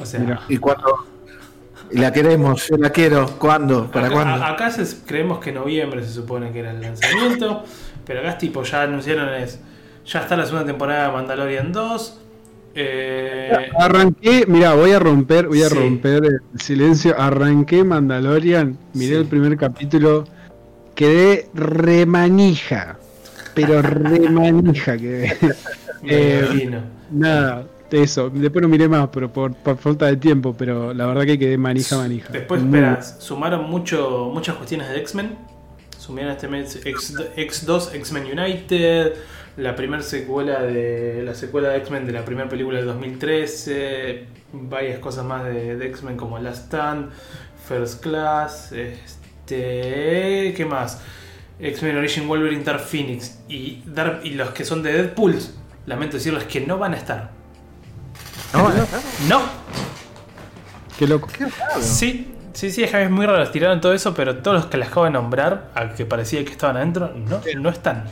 O 0.00 0.06
sea, 0.06 0.40
¿y 0.48 0.56
cuándo? 0.56 1.06
La 1.92 2.12
queremos, 2.12 2.68
yo 2.68 2.76
la 2.76 2.90
quiero. 2.90 3.26
¿Cuándo? 3.38 3.90
¿Para 3.90 4.10
cuándo? 4.10 4.44
acá 4.44 4.72
creemos 5.06 5.40
que 5.40 5.52
noviembre 5.52 6.02
se 6.04 6.12
supone 6.12 6.52
que 6.52 6.60
era 6.60 6.70
el 6.70 6.80
lanzamiento. 6.80 7.64
pero 8.06 8.20
acá 8.20 8.30
es 8.30 8.38
tipo, 8.38 8.62
ya 8.62 8.82
anunciaron 8.82 9.28
es. 9.34 9.60
Ya 10.06 10.20
está 10.20 10.36
la 10.36 10.44
segunda 10.44 10.66
temporada 10.66 11.08
de 11.08 11.12
Mandalorian 11.12 11.72
2. 11.72 12.20
Eh... 12.74 13.70
Arranqué, 13.78 14.44
mira, 14.46 14.74
voy 14.74 14.92
a 14.92 14.98
romper, 14.98 15.48
voy 15.48 15.62
a 15.62 15.68
romper 15.68 16.24
el 16.24 16.60
silencio. 16.60 17.14
Arranqué 17.18 17.84
Mandalorian, 17.84 18.78
miré 18.94 19.16
el 19.16 19.26
primer 19.26 19.56
capítulo, 19.56 20.24
quedé 20.94 21.48
remanija, 21.54 22.98
pero 23.54 23.82
remanija 23.82 24.96
quedé. 24.96 25.36
eh, 26.04 26.80
nada, 27.10 27.66
eso, 27.90 28.30
después 28.30 28.62
no 28.62 28.68
miré 28.68 28.88
más, 28.88 29.08
pero 29.12 29.32
por, 29.32 29.54
falta 29.78 30.06
de 30.06 30.16
tiempo, 30.16 30.54
pero 30.56 30.94
la 30.94 31.06
verdad 31.06 31.24
que 31.24 31.38
quedé 31.38 31.58
manija, 31.58 31.96
manija. 31.96 32.32
Después, 32.32 32.62
espera, 32.62 33.02
sumaron 33.02 33.68
mucho, 33.68 34.30
muchas 34.32 34.56
cuestiones 34.56 34.88
de 34.88 34.98
X-Men. 34.98 35.36
Sumaron 35.98 36.30
este 36.30 36.48
mes 36.48 36.84
X2, 36.84 37.94
X-Men 37.94 38.38
United, 38.38 39.14
la 39.60 39.76
primera 39.76 40.02
secuela 40.02 40.62
de 40.62 41.22
la 41.22 41.34
secuela 41.34 41.68
de 41.68 41.78
X-Men 41.78 42.06
de 42.06 42.12
la 42.12 42.24
primera 42.24 42.48
película 42.48 42.78
del 42.78 42.86
2013, 42.86 44.24
varias 44.52 44.98
cosas 45.00 45.24
más 45.24 45.44
de, 45.44 45.86
X-Men 45.86 46.16
como 46.16 46.38
Last 46.38 46.66
Stand, 46.66 47.10
First 47.68 48.02
Class, 48.02 48.72
este, 48.72 50.54
¿qué 50.56 50.66
más? 50.68 51.02
X-Men 51.58 51.98
Origin 51.98 52.26
Wolverine 52.26 52.64
Dark 52.64 52.80
Phoenix 52.80 53.38
y, 53.48 53.82
Dark, 53.84 54.20
y 54.24 54.30
los 54.30 54.50
que 54.50 54.64
son 54.64 54.82
de 54.82 54.92
Deadpool, 54.92 55.38
lamento 55.84 56.16
decirles 56.16 56.44
que 56.44 56.62
no 56.62 56.78
van 56.78 56.94
a 56.94 56.96
estar. 56.96 57.30
No, 58.54 58.68
no. 59.28 59.42
Qué 60.98 61.06
loco. 61.06 61.28
Sí, 61.80 62.34
sí, 62.54 62.70
sí, 62.70 62.82
es 62.82 63.10
muy 63.10 63.26
raro. 63.26 63.48
Tiraron 63.50 63.80
todo 63.80 63.92
eso, 63.92 64.14
pero 64.14 64.38
todos 64.38 64.56
los 64.56 64.66
que 64.66 64.78
les 64.78 64.88
acabo 64.88 65.04
de 65.04 65.12
nombrar, 65.12 65.70
a 65.74 65.90
que 65.90 66.06
parecía 66.06 66.44
que 66.44 66.50
estaban 66.50 66.78
adentro, 66.78 67.12
no, 67.14 67.40
no 67.58 67.68
están. 67.68 68.04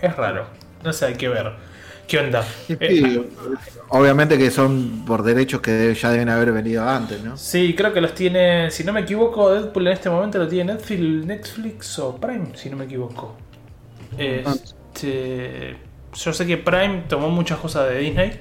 Es 0.00 0.16
raro. 0.16 0.46
No 0.84 0.92
sé, 0.92 1.06
hay 1.06 1.14
que 1.14 1.28
ver. 1.28 1.52
¿Qué 2.06 2.18
onda? 2.18 2.44
Eh, 2.68 3.28
obviamente 3.88 4.38
que 4.38 4.50
son 4.50 5.04
por 5.04 5.22
derechos 5.22 5.60
que 5.60 5.94
ya 5.94 6.10
deben 6.10 6.28
haber 6.28 6.52
venido 6.52 6.88
antes, 6.88 7.22
¿no? 7.22 7.36
Sí, 7.36 7.74
creo 7.76 7.92
que 7.92 8.00
los 8.00 8.14
tiene, 8.14 8.70
si 8.70 8.84
no 8.84 8.92
me 8.92 9.00
equivoco, 9.00 9.52
Deadpool 9.52 9.88
en 9.88 9.92
este 9.92 10.08
momento 10.08 10.38
lo 10.38 10.46
tiene 10.46 10.72
Netflix, 10.74 11.26
Netflix 11.26 11.98
o 11.98 12.16
Prime, 12.16 12.50
si 12.54 12.70
no 12.70 12.76
me 12.76 12.84
equivoco. 12.84 13.34
Este, 14.16 15.76
yo 16.14 16.32
sé 16.32 16.46
que 16.46 16.56
Prime 16.58 17.04
tomó 17.08 17.28
muchas 17.28 17.58
cosas 17.58 17.88
de 17.88 17.98
Disney 17.98 18.40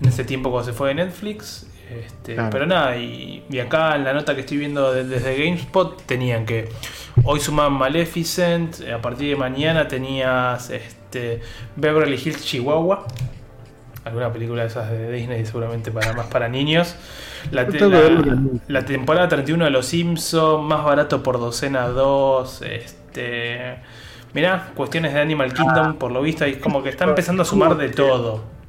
en 0.00 0.08
ese 0.08 0.24
tiempo 0.24 0.50
cuando 0.50 0.70
se 0.70 0.76
fue 0.76 0.88
de 0.88 0.94
Netflix. 0.94 1.66
Este, 2.00 2.36
pero 2.50 2.66
nada, 2.66 2.96
y, 2.96 3.44
acá 3.60 3.96
en 3.96 4.04
la 4.04 4.12
nota 4.12 4.34
que 4.34 4.40
estoy 4.40 4.58
viendo 4.58 4.92
desde 4.92 5.36
GameSpot 5.36 6.00
tenían 6.06 6.46
que 6.46 6.68
hoy 7.24 7.40
suman 7.40 7.72
Maleficent, 7.72 8.80
a 8.88 9.00
partir 9.00 9.30
de 9.30 9.36
mañana 9.36 9.88
tenías 9.88 10.70
este, 10.70 11.40
Beverly 11.76 12.14
Hills 12.14 12.44
Chihuahua, 12.44 13.06
alguna 14.04 14.32
película 14.32 14.62
de 14.62 14.68
esas 14.68 14.90
de 14.90 15.12
Disney 15.12 15.44
seguramente 15.44 15.90
para 15.90 16.12
más 16.14 16.26
para 16.26 16.48
niños. 16.48 16.96
La, 17.50 17.66
la, 18.68 18.84
temporada 18.84 19.28
31 19.28 19.64
de 19.64 19.70
Los 19.70 19.86
Simpsons, 19.86 20.64
más 20.64 20.84
barato 20.84 21.22
por 21.22 21.38
docena 21.38 21.88
2, 21.88 22.62
este... 22.62 23.76
Mirá, 24.32 24.70
cuestiones 24.74 25.12
de 25.12 25.20
Animal 25.20 25.52
Kingdom, 25.52 25.96
por 25.96 26.10
lo 26.10 26.22
visto, 26.22 26.46
y 26.46 26.54
como 26.54 26.82
que 26.82 26.88
está 26.88 27.04
empezando 27.04 27.42
a 27.42 27.44
sumar 27.44 27.76
de 27.76 27.90
todo. 27.90 28.61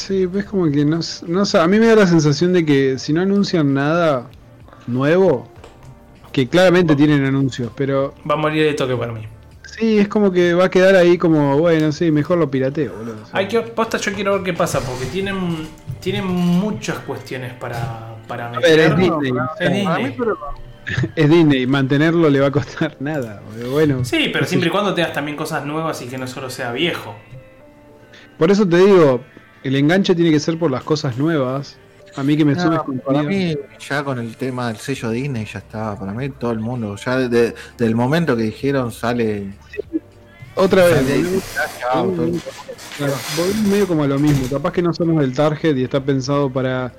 Sí, 0.00 0.24
ves 0.24 0.46
como 0.46 0.70
que 0.70 0.82
no, 0.82 1.00
no 1.26 1.42
a 1.42 1.66
mí 1.68 1.78
me 1.78 1.86
da 1.86 1.94
la 1.94 2.06
sensación 2.06 2.54
de 2.54 2.64
que 2.64 2.98
si 2.98 3.12
no 3.12 3.20
anuncian 3.20 3.74
nada 3.74 4.30
nuevo, 4.86 5.46
que 6.32 6.48
claramente 6.48 6.96
tienen 6.96 7.22
anuncios, 7.26 7.70
pero... 7.76 8.14
Va 8.28 8.32
a 8.32 8.38
morir 8.38 8.64
de 8.64 8.72
toque 8.72 8.96
para 8.96 9.12
mí. 9.12 9.26
Sí, 9.66 9.98
es 9.98 10.08
como 10.08 10.32
que 10.32 10.54
va 10.54 10.64
a 10.64 10.70
quedar 10.70 10.96
ahí 10.96 11.18
como, 11.18 11.58
bueno, 11.58 11.92
sí, 11.92 12.10
mejor 12.10 12.38
lo 12.38 12.50
pirateo, 12.50 12.96
boludo. 12.96 13.24
Hay 13.32 13.46
que, 13.46 13.60
posta, 13.60 13.98
yo 13.98 14.14
quiero 14.14 14.32
ver 14.32 14.42
qué 14.42 14.54
pasa, 14.54 14.80
porque 14.80 15.04
tienen, 15.04 15.68
tienen 16.00 16.24
muchas 16.24 17.00
cuestiones 17.00 17.52
para, 17.52 18.16
para 18.26 18.48
meter. 18.48 18.80
es 18.80 18.96
Disney. 18.96 19.32
es 19.60 19.70
Disney. 19.70 20.16
es 21.14 21.28
Disney, 21.28 21.66
mantenerlo 21.66 22.30
le 22.30 22.40
va 22.40 22.46
a 22.46 22.50
costar 22.50 22.96
nada. 23.00 23.42
Bueno, 23.70 24.02
sí, 24.06 24.30
pero 24.32 24.46
siempre 24.46 24.70
y 24.70 24.72
cuando 24.72 24.94
te 24.94 25.02
das 25.02 25.12
también 25.12 25.36
cosas 25.36 25.66
nuevas 25.66 26.00
y 26.00 26.06
que 26.06 26.16
no 26.16 26.26
solo 26.26 26.48
sea 26.48 26.72
viejo. 26.72 27.14
Por 28.38 28.50
eso 28.50 28.66
te 28.66 28.78
digo, 28.78 29.20
el 29.62 29.76
enganche 29.76 30.14
tiene 30.14 30.30
que 30.30 30.40
ser 30.40 30.58
por 30.58 30.70
las 30.70 30.82
cosas 30.82 31.18
nuevas. 31.18 31.76
A 32.16 32.22
mí 32.22 32.36
que 32.36 32.44
me 32.44 32.54
no, 32.54 32.84
Para 33.06 33.22
mí, 33.22 33.56
ya 33.88 34.02
con 34.02 34.18
el 34.18 34.36
tema 34.36 34.68
del 34.68 34.78
sello 34.78 35.10
Disney, 35.10 35.44
ya 35.44 35.60
estaba. 35.60 35.98
Para 35.98 36.12
mí, 36.12 36.28
todo 36.30 36.50
el 36.50 36.58
mundo. 36.58 36.96
Ya 36.96 37.16
desde 37.16 37.54
el 37.78 37.94
momento 37.94 38.36
que 38.36 38.42
dijeron, 38.44 38.90
sale. 38.90 39.52
Otra 40.56 40.86
vez. 40.86 41.02
medio 43.68 43.86
como 43.86 44.04
a 44.04 44.08
lo 44.08 44.18
mismo. 44.18 44.48
Capaz 44.50 44.72
que 44.72 44.82
no 44.82 44.92
somos 44.92 45.20
del 45.20 45.34
target 45.34 45.76
y 45.76 45.84
está 45.84 46.00
pensado 46.00 46.50
para 46.52 46.92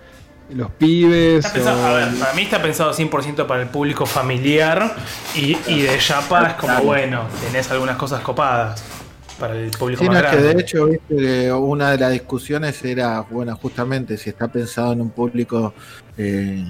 los 0.50 0.72
pibes. 0.72 1.46
para 1.48 2.34
mí 2.34 2.44
está 2.44 2.62
pensado 2.62 2.94
100% 2.94 3.46
para 3.48 3.64
el 3.64 3.68
público 3.68 4.06
familiar. 4.06 4.96
Y, 5.36 5.58
y 5.68 5.82
de 5.82 6.00
Japa 6.00 6.48
es 6.48 6.54
como, 6.54 6.82
bueno, 6.84 7.26
tenés 7.46 7.70
algunas 7.70 7.98
cosas 7.98 8.22
copadas 8.22 9.01
para 9.42 9.56
el 9.56 9.72
público 9.72 10.04
más 10.04 10.24
que 10.28 10.38
de 10.38 10.62
hecho, 10.62 10.88
una 11.58 11.92
de 11.92 11.98
las 11.98 12.12
discusiones 12.12 12.86
era, 12.86 13.22
bueno, 13.22 13.56
justamente 13.56 14.16
si 14.16 14.30
está 14.30 14.48
pensado 14.48 14.94
en 14.94 15.02
un 15.02 15.10
público, 15.10 15.74
eh, 16.16 16.64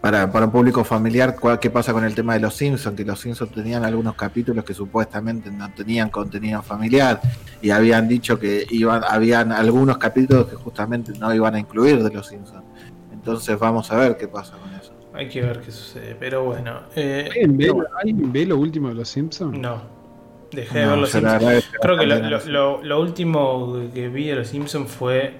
para, 0.00 0.32
para 0.32 0.46
un 0.46 0.52
público 0.52 0.82
familiar, 0.82 1.36
¿qué 1.60 1.68
pasa 1.68 1.92
con 1.92 2.04
el 2.04 2.14
tema 2.14 2.32
de 2.32 2.40
los 2.40 2.54
Simpsons? 2.54 2.96
Que 2.96 3.04
los 3.04 3.20
Simpsons 3.20 3.52
tenían 3.52 3.84
algunos 3.84 4.14
capítulos 4.14 4.64
que 4.64 4.72
supuestamente 4.72 5.50
no 5.50 5.70
tenían 5.74 6.08
contenido 6.08 6.62
familiar 6.62 7.20
y 7.60 7.68
habían 7.68 8.08
dicho 8.08 8.38
que 8.38 8.66
iban, 8.70 9.02
habían 9.06 9.52
algunos 9.52 9.98
capítulos 9.98 10.46
que 10.46 10.56
justamente 10.56 11.12
no 11.18 11.34
iban 11.34 11.54
a 11.54 11.58
incluir 11.58 12.02
de 12.02 12.10
los 12.10 12.26
Simpsons. 12.28 12.64
Entonces 13.12 13.58
vamos 13.58 13.90
a 13.92 13.96
ver 13.96 14.16
qué 14.16 14.26
pasa 14.26 14.56
con 14.56 14.72
eso. 14.72 14.92
Hay 15.12 15.28
que 15.28 15.42
ver 15.42 15.60
qué 15.60 15.70
sucede, 15.70 16.16
pero 16.18 16.44
bueno. 16.44 16.80
Eh, 16.94 17.28
¿Alguien 18.00 18.32
ve 18.32 18.46
lo 18.46 18.56
último 18.56 18.88
de 18.88 18.94
los 18.94 19.08
Simpsons? 19.08 19.58
No. 19.58 19.95
Dejé 20.52 20.78
de 20.80 20.86
ver 20.86 20.98
los 20.98 21.10
Simpsons. 21.10 21.70
Creo 21.80 21.98
que 21.98 22.06
lo, 22.06 23.00
último 23.00 23.80
que 23.92 24.08
vi 24.08 24.28
de 24.28 24.36
los 24.36 24.48
Simpsons 24.48 24.90
fue 24.90 25.34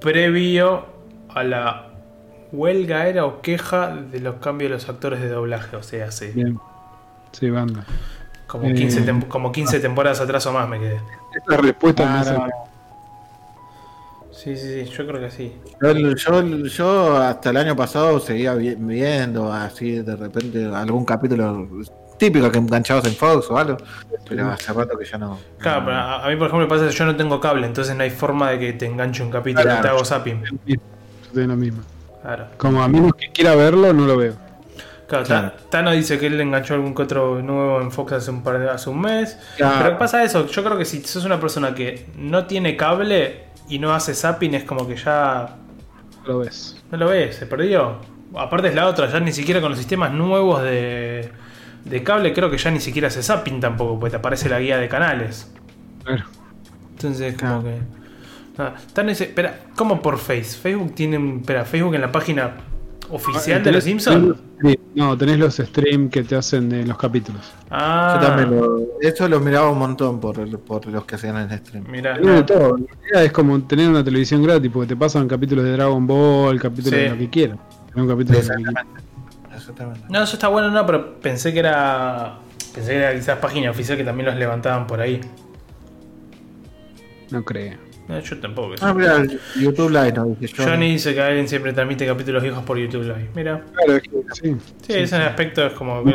previo 0.00 0.86
a 1.28 1.42
la 1.42 1.90
huelga 2.52 3.06
era 3.06 3.24
o 3.24 3.40
queja 3.40 3.94
de 3.94 4.20
los 4.20 4.36
cambios 4.36 4.70
de 4.70 4.74
los 4.76 4.88
actores 4.88 5.20
de 5.20 5.28
doblaje. 5.28 5.76
O 5.76 5.82
sea, 5.82 6.10
sí. 6.10 6.32
Bien. 6.34 6.58
Sí, 7.32 7.50
banda. 7.50 7.84
Como 8.46 8.72
15, 8.72 9.00
eh, 9.00 9.24
como 9.28 9.52
15 9.52 9.80
temporadas 9.80 10.20
atrás 10.20 10.46
o 10.46 10.52
más 10.52 10.68
me 10.68 10.78
quedé. 10.78 11.00
Esta 11.36 11.56
respuesta 11.58 12.04
ah, 12.06 12.48
Sí, 14.30 14.56
sí, 14.56 14.84
sí, 14.84 14.90
yo 14.90 15.06
creo 15.06 15.20
que 15.20 15.30
sí. 15.32 15.52
Yo, 15.82 16.42
yo, 16.66 17.16
hasta 17.16 17.50
el 17.50 17.56
año 17.56 17.74
pasado 17.74 18.20
seguía 18.20 18.54
viendo 18.54 19.52
así 19.52 20.00
de 20.00 20.14
repente 20.14 20.64
algún 20.64 21.04
capítulo 21.04 21.68
típico 22.18 22.50
que 22.50 22.58
enganchabas 22.58 23.04
en 23.06 23.14
Fox 23.14 23.50
o 23.50 23.56
algo, 23.56 23.78
pero 24.28 24.50
hace 24.50 24.72
rato 24.72 24.98
que 24.98 25.04
ya 25.04 25.18
no. 25.18 25.38
Claro, 25.58 25.84
pero 25.84 25.96
a, 25.96 26.28
mí 26.28 26.36
por 26.36 26.48
ejemplo 26.48 26.58
me 26.58 26.66
pasa 26.66 26.88
que 26.88 26.94
yo 26.94 27.04
no 27.04 27.16
tengo 27.16 27.40
cable, 27.40 27.66
entonces 27.66 27.96
no 27.96 28.02
hay 28.02 28.10
forma 28.10 28.50
de 28.50 28.58
que 28.58 28.72
te 28.74 28.86
enganche 28.86 29.22
un 29.22 29.30
capítulo, 29.30 29.64
claro, 29.64 29.82
te 29.82 29.88
hago 29.88 30.04
zapping. 30.04 30.44
De 31.32 31.46
lo 31.46 31.56
mismo. 31.56 31.82
Claro. 32.22 32.46
Como 32.56 32.82
a 32.82 32.88
menos 32.88 33.14
que 33.14 33.30
quiera 33.30 33.54
verlo, 33.54 33.92
no 33.92 34.06
lo 34.06 34.16
veo. 34.16 34.34
Claro, 35.06 35.52
Tano 35.70 35.92
dice 35.92 36.18
que 36.18 36.26
él 36.26 36.36
le 36.36 36.42
enganchó 36.42 36.74
algún 36.74 36.94
que 36.94 37.00
otro 37.00 37.40
nuevo 37.40 37.80
en 37.80 37.90
Fox 37.90 38.12
hace 38.12 38.30
un 38.30 38.42
par 38.42 38.58
de 38.58 38.68
hace 38.68 38.90
un 38.90 39.00
mes. 39.00 39.38
Pero 39.56 39.96
pasa 39.96 40.22
eso, 40.22 40.46
yo 40.46 40.62
creo 40.62 40.76
que 40.76 40.84
si 40.84 41.02
sos 41.02 41.24
una 41.24 41.40
persona 41.40 41.74
que 41.74 42.08
no 42.16 42.44
tiene 42.44 42.76
cable, 42.76 43.48
y 43.68 43.78
no 43.78 43.92
hace 43.92 44.14
zapping, 44.14 44.54
es 44.54 44.64
como 44.64 44.86
que 44.86 44.96
ya. 44.96 45.56
No 46.22 46.28
lo 46.28 46.38
ves. 46.40 46.82
No 46.90 46.98
lo 46.98 47.08
ves, 47.08 47.36
se 47.36 47.46
perdió. 47.46 47.96
Aparte 48.36 48.68
es 48.68 48.74
la 48.74 48.86
otra, 48.86 49.08
ya 49.08 49.20
ni 49.20 49.32
siquiera 49.32 49.60
con 49.60 49.70
los 49.70 49.78
sistemas 49.78 50.12
nuevos 50.12 50.62
de, 50.62 51.30
de 51.88 52.02
cable, 52.02 52.32
creo 52.32 52.50
que 52.50 52.58
ya 52.58 52.70
ni 52.70 52.80
siquiera 52.80 53.08
hace 53.08 53.22
zapping 53.22 53.60
tampoco, 53.60 53.98
porque 53.98 54.10
te 54.12 54.16
aparece 54.16 54.48
la 54.48 54.60
guía 54.60 54.78
de 54.78 54.88
canales. 54.88 55.50
Claro. 56.04 56.24
Entonces, 56.92 57.36
como 57.38 57.62
que. 57.62 57.76
nada, 58.56 58.74
ese- 59.10 59.24
espera, 59.24 59.58
¿cómo 59.76 60.00
por 60.02 60.18
Face? 60.18 60.56
Facebook 60.60 60.94
tiene. 60.94 61.36
Espera, 61.40 61.64
Facebook 61.64 61.94
en 61.94 62.00
la 62.00 62.12
página 62.12 62.52
oficial 63.10 63.62
de 63.62 63.72
los 63.72 63.84
Simpsons. 63.84 64.36
No, 64.94 65.16
tenés 65.16 65.38
los 65.38 65.54
streams 65.56 66.10
que 66.10 66.24
te 66.24 66.34
hacen 66.34 66.68
de 66.68 66.84
los 66.84 66.98
capítulos. 66.98 67.52
Ah, 67.70 68.18
Yo 68.20 68.26
también 68.26 68.50
lo, 68.58 68.80
eso 69.00 69.28
lo 69.28 69.38
miraba 69.38 69.70
un 69.70 69.78
montón 69.78 70.18
por, 70.18 70.58
por 70.60 70.86
los 70.86 71.04
que 71.04 71.14
hacían 71.14 71.36
en 71.36 71.56
stream. 71.58 71.84
Mira, 71.88 72.14
Tenés 72.16 72.34
de 72.34 72.42
todo. 72.42 72.76
La 72.76 72.84
idea 73.08 73.22
es 73.24 73.32
como 73.32 73.62
tener 73.62 73.88
una 73.88 74.02
televisión 74.02 74.42
gratis, 74.42 74.68
porque 74.72 74.88
te 74.88 74.96
pasan 74.96 75.28
capítulos 75.28 75.64
de 75.64 75.72
Dragon 75.72 76.04
Ball, 76.04 76.58
capítulos 76.60 76.98
Sí. 76.98 77.04
de 77.04 77.10
lo 77.10 77.18
que 77.18 77.30
quieras. 77.30 77.58
Un 77.94 78.08
capítulo 78.08 78.38
de 78.40 78.44
lo 78.48 78.54
que 78.56 78.62
quieras. 78.64 78.84
Exactamente. 79.68 79.98
Exactamente. 80.00 80.06
No, 80.10 80.22
eso 80.24 80.34
está 80.34 80.48
bueno, 80.48 80.70
no, 80.70 80.86
pero 80.86 81.20
pensé 81.20 81.52
que 81.52 81.58
era. 81.60 82.38
Pensé 82.74 82.92
que 82.92 82.96
era 82.98 83.14
quizás 83.14 83.38
página 83.38 83.70
oficial 83.70 83.96
que 83.98 84.04
también 84.04 84.26
los 84.26 84.36
levantaban 84.36 84.86
por 84.86 85.00
ahí. 85.00 85.20
No 87.30 87.44
creo. 87.44 87.76
No, 88.08 88.18
yo 88.20 88.40
tampoco. 88.40 88.74
Ah, 88.80 88.94
mira, 88.94 89.22
YouTube 89.56 89.90
Live, 89.90 90.12
no 90.12 90.24
dije 90.40 90.46
yo. 90.56 90.64
Johnny 90.64 90.92
dice 90.92 91.12
que 91.14 91.20
alguien 91.20 91.46
siempre 91.46 91.74
transmite 91.74 92.06
capítulos 92.06 92.42
viejos 92.42 92.64
por 92.64 92.78
YouTube 92.78 93.02
Live. 93.02 93.28
Mira, 93.34 93.62
Claro, 93.74 93.96
es 93.96 94.02
que 94.02 94.10
sí. 94.32 94.56
sí, 94.86 94.92
ese 94.94 95.16
aspecto 95.16 95.66
es 95.66 95.74
como. 95.74 96.00
El 96.00 96.06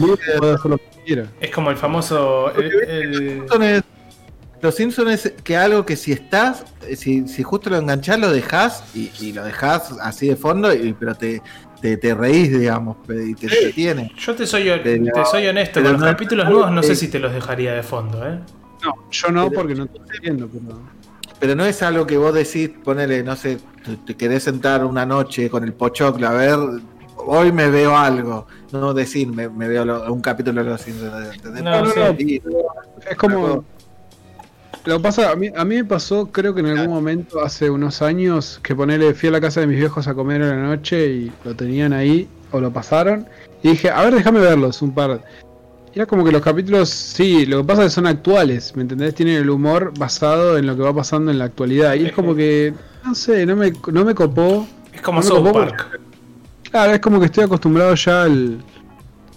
libro 0.00 0.18
puede 0.38 0.52
hacer 0.54 0.70
lo 0.70 0.78
que 0.78 0.84
quiera. 1.04 1.24
Es 1.40 1.50
como 1.50 1.70
el 1.70 1.76
famoso. 1.76 2.52
el- 2.54 2.72
el- 2.88 3.38
Simpsons 3.48 3.64
es- 3.64 3.82
Los 4.62 4.74
Simpsons 4.76 5.10
es 5.26 5.32
que 5.42 5.56
algo 5.56 5.84
que 5.86 5.96
si 5.96 6.12
estás, 6.12 6.64
si, 6.94 7.26
si 7.26 7.42
justo 7.42 7.68
lo 7.70 7.78
enganchás, 7.78 8.20
lo 8.20 8.30
dejás 8.30 8.84
y, 8.94 9.10
y 9.18 9.32
lo 9.32 9.42
dejás 9.42 9.90
así 10.02 10.28
de 10.28 10.36
fondo, 10.36 10.72
y, 10.72 10.92
pero 10.92 11.14
te, 11.16 11.40
te, 11.80 11.96
te 11.96 12.14
reís, 12.14 12.50
digamos, 12.58 12.96
y 13.08 13.34
te 13.34 13.46
entretiene. 13.46 14.12
yo 14.18 14.34
te 14.34 14.46
soy, 14.46 14.70
Pero- 14.82 15.04
te 15.12 15.24
soy 15.24 15.46
honesto, 15.46 15.82
con 15.82 15.92
los 15.92 16.00
no- 16.00 16.06
capítulos 16.06 16.48
nuevos 16.48 16.70
no 16.70 16.82
sé 16.82 16.92
eh, 16.92 16.96
si 16.96 17.08
te 17.08 17.18
los 17.18 17.32
dejaría 17.32 17.72
de 17.74 17.82
fondo, 17.82 18.26
¿eh? 18.26 18.38
No, 18.84 18.94
yo 19.10 19.28
no, 19.30 19.50
porque 19.50 19.74
no 19.74 19.84
estoy 19.84 20.00
viendo, 20.22 20.48
pero. 20.48 20.80
Pero 21.38 21.54
no 21.54 21.64
es 21.64 21.82
algo 21.82 22.06
que 22.06 22.18
vos 22.18 22.34
decís, 22.34 22.70
ponele, 22.84 23.22
no 23.22 23.34
sé, 23.34 23.58
te, 23.84 23.96
te 23.96 24.14
querés 24.14 24.42
sentar 24.42 24.84
una 24.84 25.06
noche 25.06 25.48
con 25.48 25.64
el 25.64 25.72
pochoclo 25.72 26.28
a 26.28 26.32
ver, 26.32 26.58
hoy 27.16 27.50
me 27.52 27.70
veo 27.70 27.96
algo. 27.96 28.46
No 28.72 28.92
decir, 28.94 29.26
me, 29.28 29.48
me 29.48 29.66
veo 29.66 29.84
lo- 29.86 30.12
un 30.12 30.20
capítulo 30.20 30.62
de 30.62 30.70
los. 30.70 30.86
No, 31.62 31.82
no, 31.84 32.10
Y- 32.18 32.42
Es 33.10 33.16
como. 33.16 33.64
Lo 34.84 34.96
que 34.96 35.02
pasa, 35.02 35.30
a 35.30 35.36
mí, 35.36 35.50
a 35.54 35.64
mí 35.64 35.76
me 35.76 35.84
pasó, 35.84 36.26
creo 36.26 36.54
que 36.54 36.60
en 36.60 36.66
algún 36.66 36.94
momento, 36.94 37.40
hace 37.40 37.68
unos 37.68 38.00
años, 38.00 38.60
que 38.62 38.74
ponerle, 38.74 39.12
fui 39.14 39.28
a 39.28 39.32
la 39.32 39.40
casa 39.40 39.60
de 39.60 39.66
mis 39.66 39.78
viejos 39.78 40.08
a 40.08 40.14
comer 40.14 40.42
a 40.42 40.48
la 40.48 40.56
noche 40.56 41.06
y 41.06 41.32
lo 41.44 41.54
tenían 41.54 41.92
ahí, 41.92 42.28
o 42.50 42.60
lo 42.60 42.72
pasaron, 42.72 43.26
y 43.62 43.70
dije, 43.70 43.90
a 43.90 44.02
ver, 44.02 44.14
déjame 44.14 44.40
verlos 44.40 44.80
un 44.80 44.94
par. 44.94 45.22
Y 45.92 45.98
Era 45.98 46.06
como 46.06 46.24
que 46.24 46.32
los 46.32 46.40
capítulos, 46.40 46.88
sí, 46.88 47.46
lo 47.46 47.58
que 47.58 47.64
pasa 47.64 47.82
es 47.82 47.88
que 47.88 47.94
son 47.94 48.06
actuales, 48.06 48.74
¿me 48.76 48.82
entendés? 48.82 49.14
Tienen 49.14 49.36
el 49.36 49.50
humor 49.50 49.92
basado 49.98 50.56
en 50.56 50.66
lo 50.66 50.76
que 50.76 50.82
va 50.82 50.94
pasando 50.94 51.30
en 51.30 51.38
la 51.38 51.46
actualidad. 51.46 51.94
Y 51.94 52.06
es 52.06 52.12
como 52.12 52.34
que, 52.34 52.72
no 53.04 53.14
sé, 53.14 53.44
no 53.44 53.56
me, 53.56 53.72
no 53.92 54.04
me 54.04 54.14
copó. 54.14 54.66
Es 54.92 55.02
como 55.02 55.20
No 55.20 55.26
South 55.26 55.52
Park. 55.52 56.00
Claro, 56.70 56.92
es 56.92 57.00
como 57.00 57.18
que 57.18 57.26
estoy 57.26 57.44
acostumbrado 57.44 57.94
ya 57.96 58.22
al, 58.22 58.58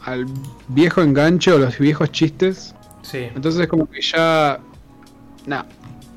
al 0.05 0.25
viejo 0.67 1.01
enganche 1.01 1.51
o 1.51 1.57
los 1.57 1.77
viejos 1.79 2.11
chistes. 2.11 2.75
Sí, 3.01 3.27
Entonces 3.35 3.61
es 3.61 3.67
como 3.67 3.89
que 3.89 4.01
ya. 4.01 4.59
Nah. 5.45 5.63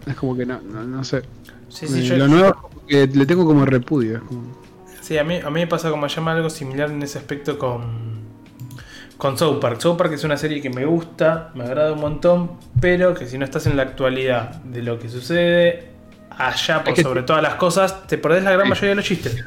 Es 0.06 0.14
como 0.16 0.36
que 0.36 0.46
no, 0.46 0.60
no, 0.60 0.82
no 0.84 1.04
sé. 1.04 1.22
sí, 1.68 1.86
sí. 1.88 2.00
Eh, 2.00 2.02
yo- 2.04 2.16
lo 2.16 2.28
nuevo 2.28 2.46
es 2.46 2.52
como 2.54 2.86
que 2.86 3.06
le 3.08 3.26
tengo 3.26 3.44
como 3.44 3.64
repudio. 3.64 4.16
Es 4.18 4.22
como... 4.22 4.42
Sí, 5.00 5.18
a 5.18 5.24
mí, 5.24 5.36
a 5.36 5.50
mí 5.50 5.60
me 5.60 5.66
pasa 5.66 5.90
como 5.90 6.06
llama 6.06 6.32
algo 6.32 6.50
similar 6.50 6.90
en 6.90 7.02
ese 7.02 7.18
aspecto 7.18 7.58
con, 7.58 8.20
con 9.16 9.38
South 9.38 9.60
Park. 9.60 9.80
South 9.80 9.96
Park 9.96 10.12
es 10.12 10.24
una 10.24 10.36
serie 10.36 10.60
que 10.60 10.70
me 10.70 10.84
gusta, 10.84 11.50
me 11.54 11.64
agrada 11.64 11.92
un 11.92 12.00
montón, 12.00 12.52
pero 12.80 13.14
que 13.14 13.26
si 13.26 13.38
no 13.38 13.44
estás 13.44 13.66
en 13.66 13.76
la 13.76 13.82
actualidad 13.84 14.56
de 14.62 14.82
lo 14.82 14.98
que 14.98 15.08
sucede 15.08 15.90
allá 16.30 16.80
por 16.82 16.90
Es 16.90 16.96
que- 16.96 17.02
sobre 17.02 17.22
todas 17.22 17.42
las 17.42 17.54
cosas, 17.54 18.06
te 18.06 18.18
perdés 18.18 18.42
la 18.44 18.52
gran 18.52 18.68
mayoría 18.68 18.90
de 18.90 18.96
los 18.96 19.04
chistes. 19.04 19.44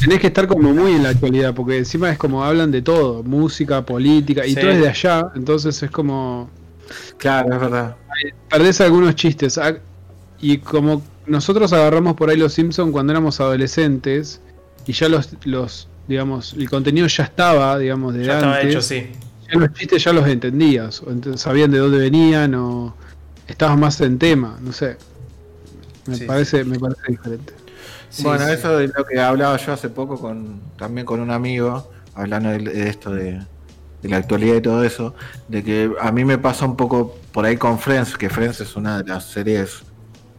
Tenés 0.00 0.20
que 0.20 0.28
estar 0.28 0.46
como 0.46 0.72
muy 0.72 0.92
en 0.92 1.02
la 1.02 1.08
actualidad, 1.10 1.54
porque 1.54 1.78
encima 1.78 2.10
es 2.10 2.18
como 2.18 2.44
hablan 2.44 2.70
de 2.70 2.82
todo: 2.82 3.24
música, 3.24 3.84
política, 3.84 4.46
y 4.46 4.54
Sí. 4.54 4.60
todo 4.60 4.70
es 4.70 4.80
de 4.80 4.88
allá. 4.88 5.32
Entonces 5.34 5.82
es 5.82 5.90
como. 5.90 6.48
Claro, 7.18 7.52
es 7.54 7.60
verdad. 7.60 7.96
Perdés 8.50 8.80
algunos 8.80 9.14
chistes. 9.14 9.58
Ah, 9.58 9.76
Y 10.40 10.58
como 10.58 11.02
nosotros 11.26 11.72
agarramos 11.72 12.14
por 12.16 12.30
ahí 12.30 12.36
los 12.36 12.52
Simpsons 12.54 12.92
cuando 12.92 13.12
éramos 13.12 13.40
adolescentes, 13.40 14.40
y 14.86 14.92
ya 14.92 15.08
los, 15.08 15.30
los 15.44 15.88
digamos, 16.06 16.54
el 16.54 16.70
contenido 16.70 17.06
ya 17.08 17.24
estaba, 17.24 17.76
digamos, 17.78 18.14
de 18.14 18.24
Ya 18.24 18.34
antes. 18.38 18.46
estaba 18.46 18.62
hecho, 18.62 18.80
sí. 18.80 19.06
ya 19.52 19.58
los 19.58 19.72
chistes 19.74 20.04
ya 20.04 20.12
los 20.12 20.26
entendías, 20.26 21.02
o 21.02 21.36
sabían 21.36 21.70
de 21.70 21.78
dónde 21.78 21.98
venían 21.98 22.54
o 22.54 22.94
estabas 23.46 23.76
más 23.78 24.00
en 24.00 24.18
tema, 24.18 24.58
no 24.62 24.72
sé. 24.72 24.96
Me 26.06 26.14
Sí. 26.16 26.24
parece, 26.24 26.64
me 26.64 26.78
parece 26.78 27.02
diferente. 27.08 27.52
Sí, 28.08 28.22
bueno, 28.22 28.46
sí. 28.46 28.52
eso 28.52 28.80
es 28.80 28.90
lo 28.96 29.04
que 29.04 29.20
hablaba 29.20 29.56
yo 29.58 29.72
hace 29.72 29.90
poco 29.90 30.18
con 30.18 30.60
también 30.78 31.04
con 31.04 31.20
un 31.20 31.30
amigo, 31.30 31.90
hablando 32.14 32.48
de, 32.50 32.58
de 32.60 32.88
esto 32.88 33.12
de, 33.12 33.40
de 34.02 34.08
la 34.08 34.18
actualidad 34.18 34.56
y 34.56 34.60
todo 34.60 34.84
eso, 34.84 35.14
de 35.48 35.64
que 35.64 35.90
a 36.00 36.12
mí 36.12 36.24
me 36.24 36.38
pasa 36.38 36.64
un 36.64 36.76
poco 36.76 37.16
por 37.32 37.44
ahí 37.44 37.56
con 37.56 37.78
Friends, 37.78 38.16
que 38.16 38.28
Friends 38.28 38.60
es 38.60 38.76
una 38.76 39.02
de 39.02 39.08
las 39.08 39.24
series 39.24 39.82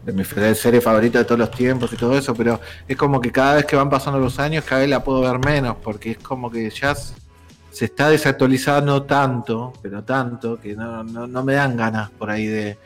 de 0.06 0.14
mis 0.14 0.28
fe- 0.28 0.56
series 0.56 0.84
favoritas 0.84 1.22
de 1.22 1.26
todos 1.26 1.40
los 1.40 1.52
tiempos 1.52 1.92
y 1.92 1.98
todo 1.98 2.18
eso, 2.18 2.34
pero 2.34 2.60
es 2.88 2.96
como 2.96 3.20
que 3.20 3.32
cada 3.32 3.56
vez 3.56 3.66
que 3.66 3.76
van 3.76 3.90
pasando 3.90 4.18
los 4.18 4.40
años, 4.40 4.64
cada 4.64 4.82
vez 4.82 4.90
la 4.90 5.04
puedo 5.04 5.22
ver 5.22 5.40
menos, 5.40 5.76
porque 5.84 6.12
es 6.12 6.18
como 6.20 6.50
que 6.50 6.70
ya 6.70 6.96
se 6.96 7.86
está 7.86 8.10
desactualizando 8.10 9.04
tanto, 9.04 9.74
pero 9.82 10.04
tanto, 10.04 10.60
que 10.60 10.76
no, 10.76 11.04
no, 11.04 11.28
no 11.28 11.44
me 11.44 11.54
dan 11.54 11.76
ganas 11.76 12.10
por 12.12 12.30
ahí 12.32 12.48
de, 12.48 12.78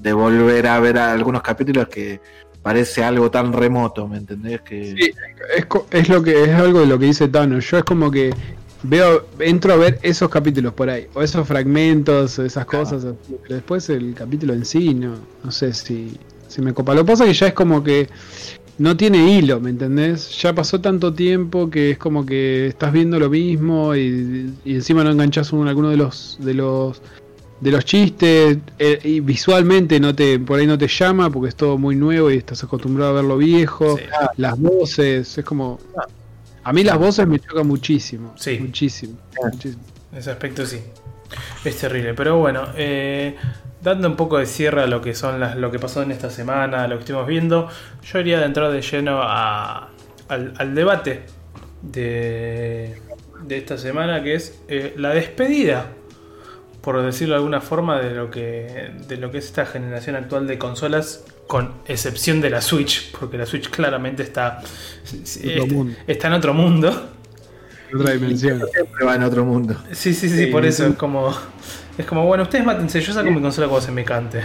de 0.00 0.12
volver 0.12 0.66
a 0.66 0.78
ver 0.80 0.98
algunos 0.98 1.40
capítulos 1.42 1.88
que 1.88 2.20
parece 2.62 3.04
algo 3.04 3.30
tan 3.30 3.52
remoto, 3.52 4.08
¿me 4.08 4.18
entendés? 4.18 4.60
Que... 4.62 4.94
Sí, 4.98 5.12
es, 5.56 5.66
es 5.92 6.08
lo 6.08 6.20
que 6.22 6.42
es 6.44 6.50
algo 6.50 6.80
de 6.80 6.86
lo 6.86 6.98
que 6.98 7.06
dice 7.06 7.28
Tano. 7.28 7.60
Yo 7.60 7.78
es 7.78 7.84
como 7.84 8.10
que 8.10 8.34
veo, 8.82 9.26
entro 9.38 9.72
a 9.72 9.76
ver 9.76 9.98
esos 10.02 10.28
capítulos 10.28 10.72
por 10.74 10.90
ahí, 10.90 11.06
o 11.14 11.22
esos 11.22 11.46
fragmentos, 11.46 12.38
o 12.38 12.44
esas 12.44 12.66
cosas, 12.66 13.04
así, 13.04 13.36
pero 13.42 13.56
después 13.56 13.88
el 13.90 14.14
capítulo 14.14 14.52
en 14.54 14.64
sí, 14.64 14.94
no, 14.94 15.14
no 15.42 15.50
sé 15.50 15.72
si, 15.72 16.16
si 16.48 16.62
me 16.62 16.72
copa. 16.72 16.94
Lo 16.94 17.04
que 17.04 17.12
pasa 17.12 17.24
es 17.24 17.30
que 17.30 17.34
ya 17.36 17.46
es 17.48 17.54
como 17.54 17.82
que 17.82 18.08
no 18.78 18.96
tiene 18.96 19.32
hilo, 19.38 19.58
¿me 19.58 19.70
entendés? 19.70 20.30
Ya 20.42 20.54
pasó 20.54 20.80
tanto 20.80 21.14
tiempo 21.14 21.70
que 21.70 21.92
es 21.92 21.98
como 21.98 22.26
que 22.26 22.66
estás 22.66 22.92
viendo 22.92 23.18
lo 23.18 23.30
mismo 23.30 23.94
y, 23.96 24.52
y 24.64 24.74
encima 24.74 25.02
no 25.02 25.10
enganchas 25.10 25.52
en 25.52 25.66
alguno 25.66 25.88
de 25.88 25.96
los 25.96 26.36
de 26.40 26.52
los 26.54 27.00
de 27.58 27.70
los 27.70 27.86
chistes 27.86 28.58
eh, 28.78 28.98
y 29.02 29.20
visualmente 29.20 29.98
no 29.98 30.14
te 30.14 30.38
por 30.38 30.60
ahí 30.60 30.66
no 30.66 30.76
te 30.76 30.88
llama 30.88 31.30
porque 31.30 31.48
es 31.48 31.56
todo 31.56 31.78
muy 31.78 31.96
nuevo 31.96 32.30
y 32.30 32.36
estás 32.36 32.62
acostumbrado 32.62 33.12
a 33.12 33.14
ver 33.14 33.24
lo 33.24 33.38
viejo 33.38 33.96
Sí. 33.96 34.04
las 34.36 34.60
voces 34.60 35.38
es 35.38 35.42
como 35.46 35.80
a 36.68 36.72
mí 36.72 36.82
las 36.84 36.98
voces 36.98 37.26
me 37.26 37.38
chocan 37.38 37.66
muchísimo 37.66 38.34
Sí. 38.36 38.58
muchísimo, 38.58 39.16
muchísimo. 39.42 39.82
Ese 40.12 40.30
aspecto 40.30 40.66
sí. 40.66 40.80
Es 41.64 41.76
terrible. 41.78 42.14
Pero 42.14 42.38
bueno, 42.38 42.68
eh, 42.76 43.36
dando 43.82 44.08
un 44.08 44.16
poco 44.16 44.38
de 44.38 44.46
cierre 44.46 44.82
a 44.82 44.86
lo 44.86 45.00
que 45.00 45.14
son 45.14 45.38
las, 45.40 45.56
lo 45.56 45.70
que 45.70 45.78
pasó 45.78 46.02
en 46.02 46.10
esta 46.12 46.30
semana, 46.30 46.86
lo 46.88 46.96
que 46.96 47.00
estuvimos 47.00 47.26
viendo, 47.26 47.68
yo 48.04 48.18
iría 48.20 48.38
de 48.40 48.46
entrar 48.46 48.70
de 48.72 48.80
lleno 48.82 49.20
a- 49.22 49.90
al, 50.28 50.54
al 50.58 50.74
debate 50.74 51.22
de, 51.82 53.00
de 53.44 53.58
esta 53.58 53.78
semana, 53.78 54.22
que 54.22 54.34
es 54.34 54.60
eh, 54.68 54.94
la 54.96 55.10
despedida, 55.10 55.86
por 56.80 57.00
decirlo 57.02 57.34
de 57.34 57.38
alguna 57.38 57.60
forma, 57.60 58.00
de 58.00 58.10
lo 58.14 58.30
que 58.30 58.92
de 59.08 59.16
lo 59.16 59.30
que 59.30 59.38
es 59.38 59.46
esta 59.46 59.66
generación 59.66 60.16
actual 60.16 60.46
de 60.46 60.58
consolas, 60.58 61.24
con 61.46 61.72
excepción 61.86 62.40
de 62.40 62.50
la 62.50 62.60
Switch, 62.60 63.12
porque 63.18 63.38
la 63.38 63.46
Switch 63.46 63.70
claramente 63.70 64.22
está, 64.22 64.62
está, 65.04 65.66
mundo. 65.66 65.96
está 66.06 66.28
en 66.28 66.32
otro 66.34 66.54
mundo. 66.54 67.10
otra 67.94 68.12
dimensión 68.12 68.62
Siempre 68.72 69.04
va 69.04 69.14
en 69.14 69.22
otro 69.22 69.44
mundo. 69.44 69.76
Sí, 69.92 70.12
sí, 70.14 70.28
sí, 70.28 70.46
por 70.46 70.64
eso 70.64 70.86
es 70.86 70.96
como. 70.96 71.34
Es 71.96 72.04
como, 72.04 72.26
bueno, 72.26 72.42
ustedes 72.42 72.64
mátense, 72.64 73.00
yo 73.00 73.12
saco 73.12 73.30
mi 73.30 73.40
consola 73.40 73.68
cuando 73.68 73.86
se 73.86 73.92
me 73.92 74.04
cante. 74.04 74.42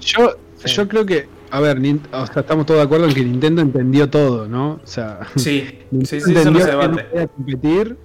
yo 0.00 0.36
yo 0.66 0.88
creo 0.88 1.06
que 1.06 1.26
a 1.50 1.60
ver 1.60 1.78
o 1.78 2.26
sea, 2.26 2.40
estamos 2.40 2.66
todos 2.66 2.80
de 2.80 2.84
acuerdo 2.84 3.06
en 3.06 3.14
que 3.14 3.24
Nintendo 3.24 3.62
entendió 3.62 4.10
todo 4.10 4.46
no 4.46 4.72
o 4.72 4.86
sea 4.86 5.20
Sí, 5.36 5.66
sí, 6.04 6.20
sí, 6.20 6.32
eso 6.34 6.50
no 6.50 6.58
se 6.58 6.64
que 6.66 6.70
debate. 6.70 7.04
podía 7.04 7.26
competir 7.28 7.96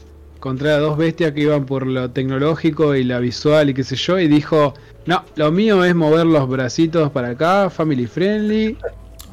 contra 0.46 0.78
dos 0.78 0.96
bestias 0.96 1.32
que 1.32 1.42
iban 1.42 1.66
por 1.66 1.88
lo 1.88 2.12
tecnológico 2.12 2.94
y 2.94 3.04
la 3.04 3.18
visual 3.20 3.72
y 3.72 3.74
qué 3.74 3.84
sé 3.84 3.96
yo, 3.96 4.20
y 4.20 4.28
dijo, 4.28 4.76
no, 5.06 5.24
lo 5.36 5.52
mío 5.52 5.84
es 5.84 5.94
mover 5.96 6.26
los 6.26 6.48
bracitos 6.48 7.12
para 7.12 7.30
acá, 7.30 7.70
family 7.70 8.08
friendly, 8.08 8.78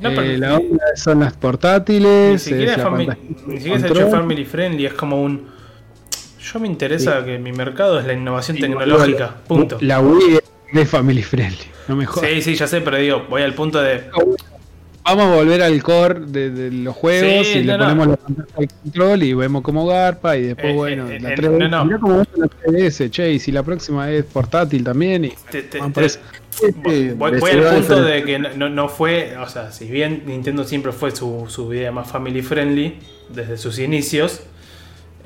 No, 0.01 0.11
eh, 0.11 0.12
pero 0.16 0.37
la 0.39 0.57
onda 0.57 0.85
son 0.97 1.20
las 1.20 1.33
portátiles, 1.35 2.33
Ni 2.33 2.39
siquiera, 2.39 2.73
es 2.73 2.79
es 2.79 2.85
la 2.85 2.91
fami- 2.91 3.07
pantalla 3.07 3.18
ni 3.47 3.57
siquiera 3.57 3.81
se 3.81 3.87
ha 3.87 3.89
hecho 3.91 4.11
family 4.11 4.45
friendly, 4.45 4.87
es 4.87 4.95
como 4.95 5.23
un. 5.23 5.49
Yo 6.41 6.59
me 6.61 6.66
interesa 6.66 7.25
que 7.25 7.39
mi 7.39 7.53
mercado 7.53 8.01
es 8.01 8.07
la 8.07 8.12
innovación 8.14 8.57
Sí, 8.57 8.62
tecnológica, 8.62 9.37
punto. 9.47 9.79
La 9.81 10.01
Wii 10.01 10.39
es 10.75 10.91
family 10.91 11.23
friendly, 11.23 11.66
no 11.89 11.97
me 11.97 12.05
jodas. 12.05 12.29
Sí, 12.31 12.43
sí, 12.43 12.55
ya 12.57 12.66
sé, 12.66 12.81
pero 12.81 12.97
digo, 12.97 13.27
voy 13.31 13.43
al 13.43 13.55
punto 13.55 13.81
de. 13.81 14.05
Vamos 15.05 15.24
a 15.24 15.34
volver 15.34 15.62
al 15.62 15.82
core 15.82 16.20
de, 16.26 16.70
los 16.70 16.94
juegos 16.94 17.46
y 17.55 17.62
le 17.62 17.76
ponemos 17.76 18.07
la 18.09 18.16
pantalla 18.16 18.48
al 18.57 18.68
control 18.68 19.22
y 19.22 19.34
vemos 19.34 19.62
cómo 19.62 19.86
garpa 19.86 20.36
y 20.36 20.42
después, 20.42 20.72
eh, 20.72 20.76
bueno, 20.76 21.09
eh, 21.09 21.20
la 21.20 21.30
3DS. 21.30 21.70
No, 21.70 21.84
no. 21.84 22.00
cómo 22.00 22.16
la 22.36 22.46
3DS, 22.46 23.11
che, 23.11 23.32
y 23.32 23.38
si 23.38 23.53
la 23.53 23.62
próxima 23.62 24.11
es 24.11 24.24
portátil 24.24 24.84
también. 24.84 25.24
Y, 25.24 25.32
voy, 27.11 27.32
al 27.32 27.74
punto 27.76 28.03
de 28.03 28.24
que 28.24 28.38
no, 28.38 28.68
no, 28.68 28.88
fue, 28.88 29.36
o 29.38 29.48
sea, 29.48 29.72
si 29.72 29.86
bien 29.90 30.24
Nintendo 30.26 30.64
siempre 30.64 30.92
fue 30.92 31.11
su, 31.11 31.46
su 31.48 31.68
vida 31.68 31.90
más 31.90 32.11
family 32.11 32.42
friendly 32.42 32.98
desde 33.30 33.57
sus 33.57 33.78
inicios, 33.78 34.42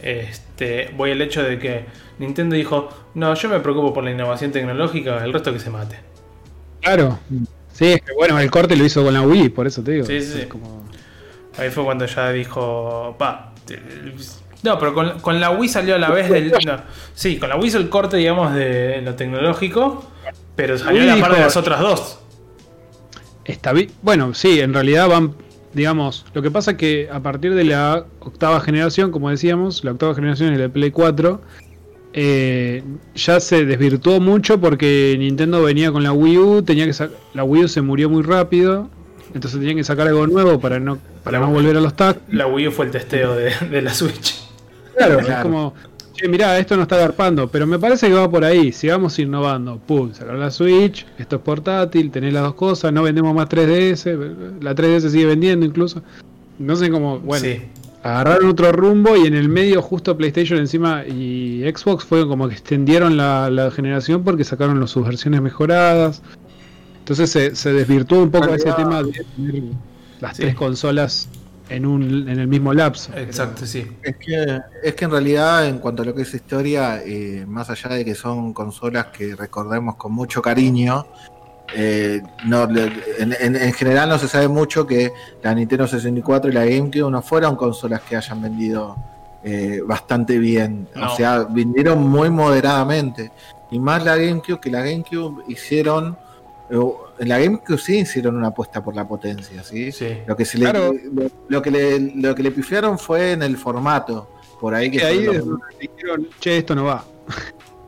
este, 0.02 0.90
voy 0.96 1.10
al 1.10 1.20
hecho 1.20 1.42
de 1.42 1.58
que 1.58 1.84
Nintendo 2.18 2.54
dijo, 2.54 2.88
no, 3.14 3.34
yo 3.34 3.48
me 3.48 3.60
preocupo 3.60 3.92
por 3.92 4.04
la 4.04 4.12
innovación 4.12 4.52
tecnológica, 4.52 5.22
el 5.24 5.32
resto 5.32 5.52
que 5.52 5.58
se 5.58 5.70
mate. 5.70 5.98
Claro. 6.80 7.18
Sí, 7.76 7.92
es 7.92 8.00
que 8.00 8.14
bueno, 8.14 8.38
el 8.40 8.50
corte 8.50 8.74
lo 8.74 8.84
hizo 8.84 9.04
con 9.04 9.12
la 9.12 9.20
Wii, 9.20 9.50
por 9.50 9.66
eso 9.66 9.82
te 9.82 9.92
digo. 9.92 10.06
Sí, 10.06 10.22
sí. 10.22 10.48
Ahí 11.58 11.70
fue 11.70 11.84
cuando 11.84 12.06
ya 12.06 12.30
dijo, 12.32 13.14
pa. 13.18 13.52
No, 14.62 14.78
pero 14.78 15.20
con, 15.20 15.40
la 15.40 15.50
Wii 15.50 15.68
salió 15.68 15.94
a 15.94 15.98
la 15.98 16.10
vez 16.10 16.30
del. 16.30 16.52
sí, 17.14 17.38
con 17.38 17.50
la 17.50 17.56
Wii 17.56 17.68
hizo 17.68 17.78
el 17.78 17.90
corte, 17.90 18.16
digamos, 18.16 18.54
de 18.54 19.02
lo 19.02 19.14
tecnológico, 19.14 20.10
pero 20.54 20.78
salió 20.78 21.02
a 21.02 21.16
la 21.16 21.20
par 21.20 21.34
de 21.34 21.40
las 21.40 21.56
otras 21.56 21.80
dos. 21.80 22.18
Está 23.44 23.72
bien. 23.72 23.90
Bueno, 24.00 24.32
sí, 24.32 24.60
en 24.60 24.72
realidad 24.72 25.08
van. 25.08 25.34
Digamos, 25.74 26.24
lo 26.32 26.40
que 26.40 26.50
pasa 26.50 26.70
es 26.70 26.76
que 26.78 27.10
a 27.12 27.20
partir 27.20 27.54
de 27.54 27.64
la 27.64 28.06
octava 28.20 28.58
generación, 28.62 29.10
como 29.10 29.28
decíamos, 29.28 29.84
la 29.84 29.90
octava 29.90 30.14
generación 30.14 30.54
es 30.54 30.58
la 30.58 30.70
Play 30.70 30.90
4, 30.90 31.42
eh, 32.18 32.82
ya 33.14 33.40
se 33.40 33.66
desvirtuó 33.66 34.20
mucho 34.20 34.58
porque 34.58 35.14
Nintendo 35.18 35.62
venía 35.62 35.92
con 35.92 36.02
la 36.02 36.12
Wii 36.12 36.38
U, 36.38 36.62
tenía 36.62 36.90
que 36.90 37.08
la 37.34 37.44
Wii 37.44 37.64
U 37.64 37.68
se 37.68 37.82
murió 37.82 38.08
muy 38.08 38.22
rápido, 38.22 38.88
entonces 39.34 39.60
tenían 39.60 39.76
que 39.76 39.84
sacar 39.84 40.08
algo 40.08 40.26
nuevo 40.26 40.58
para 40.58 40.80
no 40.80 40.96
para 41.22 41.40
no 41.40 41.50
volver 41.50 41.76
a 41.76 41.80
los 41.82 41.94
tags. 41.94 42.18
La 42.30 42.46
Wii 42.46 42.68
U 42.68 42.72
fue 42.72 42.86
el 42.86 42.90
testeo 42.90 43.34
de, 43.34 43.82
la 43.82 43.92
Switch. 43.92 44.42
Claro, 44.96 45.20
es 45.20 45.28
como, 45.42 45.74
che, 46.14 46.26
mirá, 46.26 46.58
esto 46.58 46.74
no 46.74 46.84
está 46.84 46.96
garpando, 46.96 47.48
pero 47.48 47.66
me 47.66 47.78
parece 47.78 48.08
que 48.08 48.14
va 48.14 48.30
por 48.30 48.46
ahí, 48.46 48.72
sigamos 48.72 49.18
innovando. 49.18 49.76
Pum, 49.76 50.14
sacar 50.14 50.36
la 50.36 50.50
Switch, 50.50 51.04
esto 51.18 51.36
es 51.36 51.42
portátil, 51.42 52.10
tenés 52.10 52.32
las 52.32 52.44
dos 52.44 52.54
cosas, 52.54 52.94
no 52.94 53.02
vendemos 53.02 53.34
más 53.34 53.46
3DS, 53.46 54.62
la 54.62 54.74
3DS 54.74 55.10
sigue 55.10 55.26
vendiendo 55.26 55.66
incluso. 55.66 56.02
No 56.58 56.76
sé 56.76 56.88
cómo, 56.88 57.18
bueno. 57.18 57.44
Sí 57.44 57.60
agarraron 58.06 58.50
otro 58.50 58.70
rumbo 58.72 59.16
y 59.16 59.26
en 59.26 59.34
el 59.34 59.48
medio 59.48 59.82
justo 59.82 60.16
PlayStation 60.16 60.58
encima 60.58 61.04
y 61.04 61.62
Xbox 61.62 62.04
fue 62.04 62.26
como 62.26 62.48
que 62.48 62.54
extendieron 62.54 63.16
la, 63.16 63.70
generación 63.74 64.22
porque 64.22 64.44
sacaron 64.44 64.86
sus 64.86 65.04
versiones 65.04 65.42
mejoradas. 65.42 66.22
Entonces 66.98 67.58
se, 67.58 67.72
desvirtuó 67.72 68.22
un 68.22 68.30
poco 68.30 68.54
ese 68.54 68.72
tema 68.72 69.02
de 69.02 69.12
tener 69.12 69.62
las 70.20 70.36
tres 70.36 70.54
consolas 70.54 71.28
en 71.68 71.84
un 71.84 72.28
en 72.28 72.38
el 72.38 72.46
mismo 72.46 72.72
lapso. 72.72 73.12
Exacto, 73.16 73.66
sí. 73.66 73.86
Es 74.02 74.16
que, 74.16 74.60
es 74.84 74.94
que 74.94 75.04
en 75.04 75.10
realidad, 75.10 75.66
en 75.66 75.78
cuanto 75.78 76.02
a 76.02 76.06
lo 76.06 76.14
que 76.14 76.22
es 76.22 76.32
historia, 76.32 77.02
eh, 77.04 77.44
más 77.46 77.70
allá 77.70 77.90
de 77.90 78.04
que 78.04 78.14
son 78.14 78.52
consolas 78.52 79.06
que 79.06 79.34
recordemos 79.34 79.96
con 79.96 80.12
mucho 80.12 80.40
cariño, 80.40 81.06
eh, 81.74 82.22
no, 82.44 82.68
en, 82.68 83.72
general 83.72 84.08
no 84.08 84.18
se 84.18 84.28
sabe 84.28 84.48
mucho 84.48 84.86
que 84.86 85.12
la 85.42 85.54
Nintendo 85.54 85.86
64 85.86 86.50
y 86.50 86.52
la 86.52 86.64
GameCube 86.64 87.10
no 87.10 87.22
fueron 87.22 87.56
consolas 87.56 88.02
que 88.02 88.16
hayan 88.16 88.40
vendido 88.42 88.96
eh, 89.42 89.80
bastante 89.84 90.38
bien. 90.38 90.88
O 90.96 91.16
sea, 91.16 91.44
vendieron 91.44 92.08
muy 92.08 92.30
moderadamente. 92.30 93.30
Y 93.70 93.78
más 93.78 94.04
la 94.04 94.16
GameCube 94.16 94.60
que 94.60 94.70
la 94.70 94.82
GameCube 94.82 95.44
hicieron. 95.48 96.16
Eh, 96.70 96.78
en 97.18 97.28
la 97.28 97.38
GameCube 97.38 97.78
sí 97.78 97.98
hicieron 98.00 98.36
una 98.36 98.48
apuesta 98.48 98.82
por 98.82 98.94
la 98.94 99.06
potencia, 99.06 99.62
¿sí? 99.62 99.90
Lo 100.26 100.36
que 100.36 100.44
se 100.44 100.58
le, 100.58 100.72
lo, 101.48 101.62
que 101.62 101.70
le, 101.70 101.98
lo 101.98 102.34
que 102.34 102.42
le 102.42 102.50
pifiaron 102.50 102.98
fue 102.98 103.32
en 103.32 103.42
el 103.42 103.56
formato. 103.56 104.28
Por 104.60 104.74
ahí 104.74 104.90
que 104.90 105.04
ahí 105.04 105.20
dijeron, 105.20 106.28
che, 106.40 106.58
esto 106.58 106.74
no 106.74 106.84
va. 106.84 107.04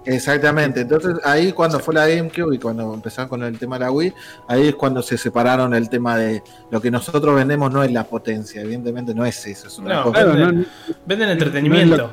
Exactamente, 0.08 0.80
entonces 0.80 1.16
ahí 1.22 1.52
cuando 1.52 1.78
fue 1.80 1.92
la 1.92 2.06
GameCube 2.08 2.54
y 2.54 2.58
cuando 2.58 2.94
empezaron 2.94 3.28
con 3.28 3.42
el 3.42 3.58
tema 3.58 3.78
de 3.78 3.84
la 3.84 3.90
Wii, 3.90 4.14
ahí 4.48 4.68
es 4.68 4.74
cuando 4.74 5.02
se 5.02 5.18
separaron 5.18 5.74
el 5.74 5.90
tema 5.90 6.16
de 6.16 6.42
lo 6.70 6.80
que 6.80 6.90
nosotros 6.90 7.34
vendemos 7.34 7.70
no 7.70 7.84
es 7.84 7.92
la 7.92 8.04
potencia, 8.04 8.62
evidentemente 8.62 9.14
no 9.14 9.26
es 9.26 9.46
eso, 9.46 9.68
es 9.68 9.78
no, 9.78 10.10
Venden, 11.04 11.28
entretenimiento. 11.28 12.12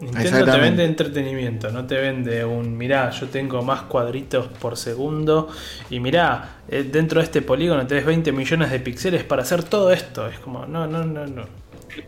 Nintendo 0.00 0.52
te 0.52 0.58
vende 0.58 0.84
entretenimiento, 0.84 1.70
no 1.70 1.86
te 1.86 1.96
vende 1.96 2.44
un 2.44 2.76
mirá, 2.76 3.10
yo 3.10 3.28
tengo 3.28 3.62
más 3.62 3.82
cuadritos 3.82 4.46
por 4.46 4.76
segundo 4.76 5.48
y 5.90 5.98
mirá, 5.98 6.58
eh, 6.68 6.84
dentro 6.84 7.20
de 7.20 7.24
este 7.24 7.42
polígono 7.42 7.84
tenés 7.86 8.04
20 8.06 8.30
millones 8.30 8.70
de 8.70 8.78
píxeles 8.78 9.24
para 9.24 9.42
hacer 9.42 9.64
todo 9.64 9.92
esto. 9.92 10.28
Es 10.28 10.38
como, 10.38 10.66
no, 10.66 10.86
no, 10.86 11.04
no, 11.04 11.26
no. 11.26 11.61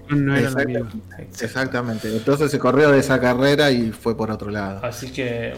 No 0.08 0.36
era 0.36 0.48
exactamente, 0.48 1.44
exactamente. 1.44 2.16
Entonces 2.16 2.50
se 2.50 2.58
corrió 2.58 2.90
de 2.90 2.98
esa 2.98 3.20
carrera 3.20 3.70
y 3.70 3.90
fue 3.92 4.16
por 4.16 4.30
otro 4.30 4.50
lado. 4.50 4.80
Así 4.84 5.10
que. 5.10 5.54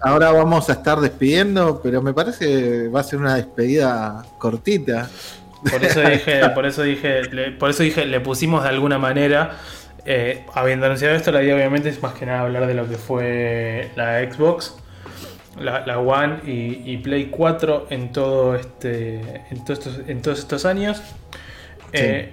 Ahora 0.00 0.32
vamos 0.32 0.68
a 0.68 0.72
estar 0.72 1.00
despidiendo, 1.00 1.80
pero 1.82 2.02
me 2.02 2.12
parece 2.12 2.46
que 2.46 2.88
va 2.88 3.00
a 3.00 3.04
ser 3.04 3.18
una 3.18 3.36
despedida 3.36 4.24
cortita. 4.38 5.08
Por 5.70 5.84
eso 5.84 6.00
dije, 6.00 6.48
por 6.50 6.66
eso 6.66 6.82
dije, 6.82 7.22
le, 7.24 7.52
por 7.52 7.70
eso 7.70 7.82
dije, 7.82 8.04
le 8.04 8.20
pusimos 8.20 8.62
de 8.62 8.68
alguna 8.68 8.98
manera. 8.98 9.58
Eh, 10.04 10.44
habiendo 10.54 10.86
anunciado 10.86 11.14
esto, 11.14 11.30
la 11.30 11.44
idea 11.44 11.54
obviamente 11.54 11.88
es 11.88 12.02
más 12.02 12.14
que 12.14 12.26
nada 12.26 12.40
hablar 12.40 12.66
de 12.66 12.74
lo 12.74 12.88
que 12.88 12.96
fue 12.96 13.90
la 13.94 14.18
Xbox, 14.20 14.74
la, 15.60 15.98
One 15.98 16.40
y, 16.44 16.96
Play 16.98 17.26
4 17.26 17.86
en 17.90 18.10
todo 18.10 18.56
este. 18.56 19.20
en 19.50 19.64
todos 19.64 19.78
estos, 19.78 20.00
en 20.08 20.22
todos 20.22 20.38
estos 20.40 20.64
años. 20.66 21.00
Eh, 21.92 22.32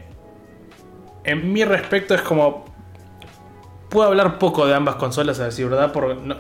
en 1.24 1.52
mi 1.52 1.64
respecto 1.64 2.16
es 2.16 2.22
como... 2.22 2.66
Puedo 3.90 4.08
hablar 4.08 4.38
poco 4.38 4.68
de 4.68 4.76
ambas 4.76 4.96
consolas, 4.96 5.40
a 5.40 5.46
decir 5.46 5.68
verdad, 5.68 5.92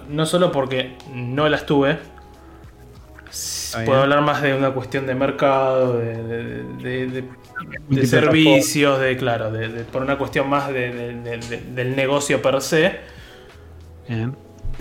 no, 0.08 0.26
solo 0.28 0.52
porque 0.52 0.98
no 1.12 1.50
las 1.50 1.66
tuve. 1.66 1.98
Puedo 3.86 4.02
hablar 4.02 4.22
más 4.22 4.44
de 4.44 4.54
una 4.54 4.72
cuestión 4.72 5.08
de 5.08 5.16
mercado, 5.16 5.98
de, 5.98 7.24
servicios, 8.06 9.00
de 9.00 9.18
claro, 9.18 9.52
por 9.92 10.04
una 10.04 10.18
cuestión 10.20 10.48
más 10.48 10.72
del 10.72 11.96
negocio 11.96 12.40
per 12.40 12.62
se. 12.62 13.00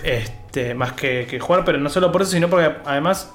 Este, 0.02 0.74
más 0.74 0.92
que, 0.92 1.26
que, 1.28 1.40
jugar, 1.40 1.64
pero 1.64 1.78
no 1.78 1.88
solo 1.88 2.12
por 2.12 2.22
eso, 2.22 2.32
sino 2.32 2.48
porque 2.48 2.70
además 2.84 3.32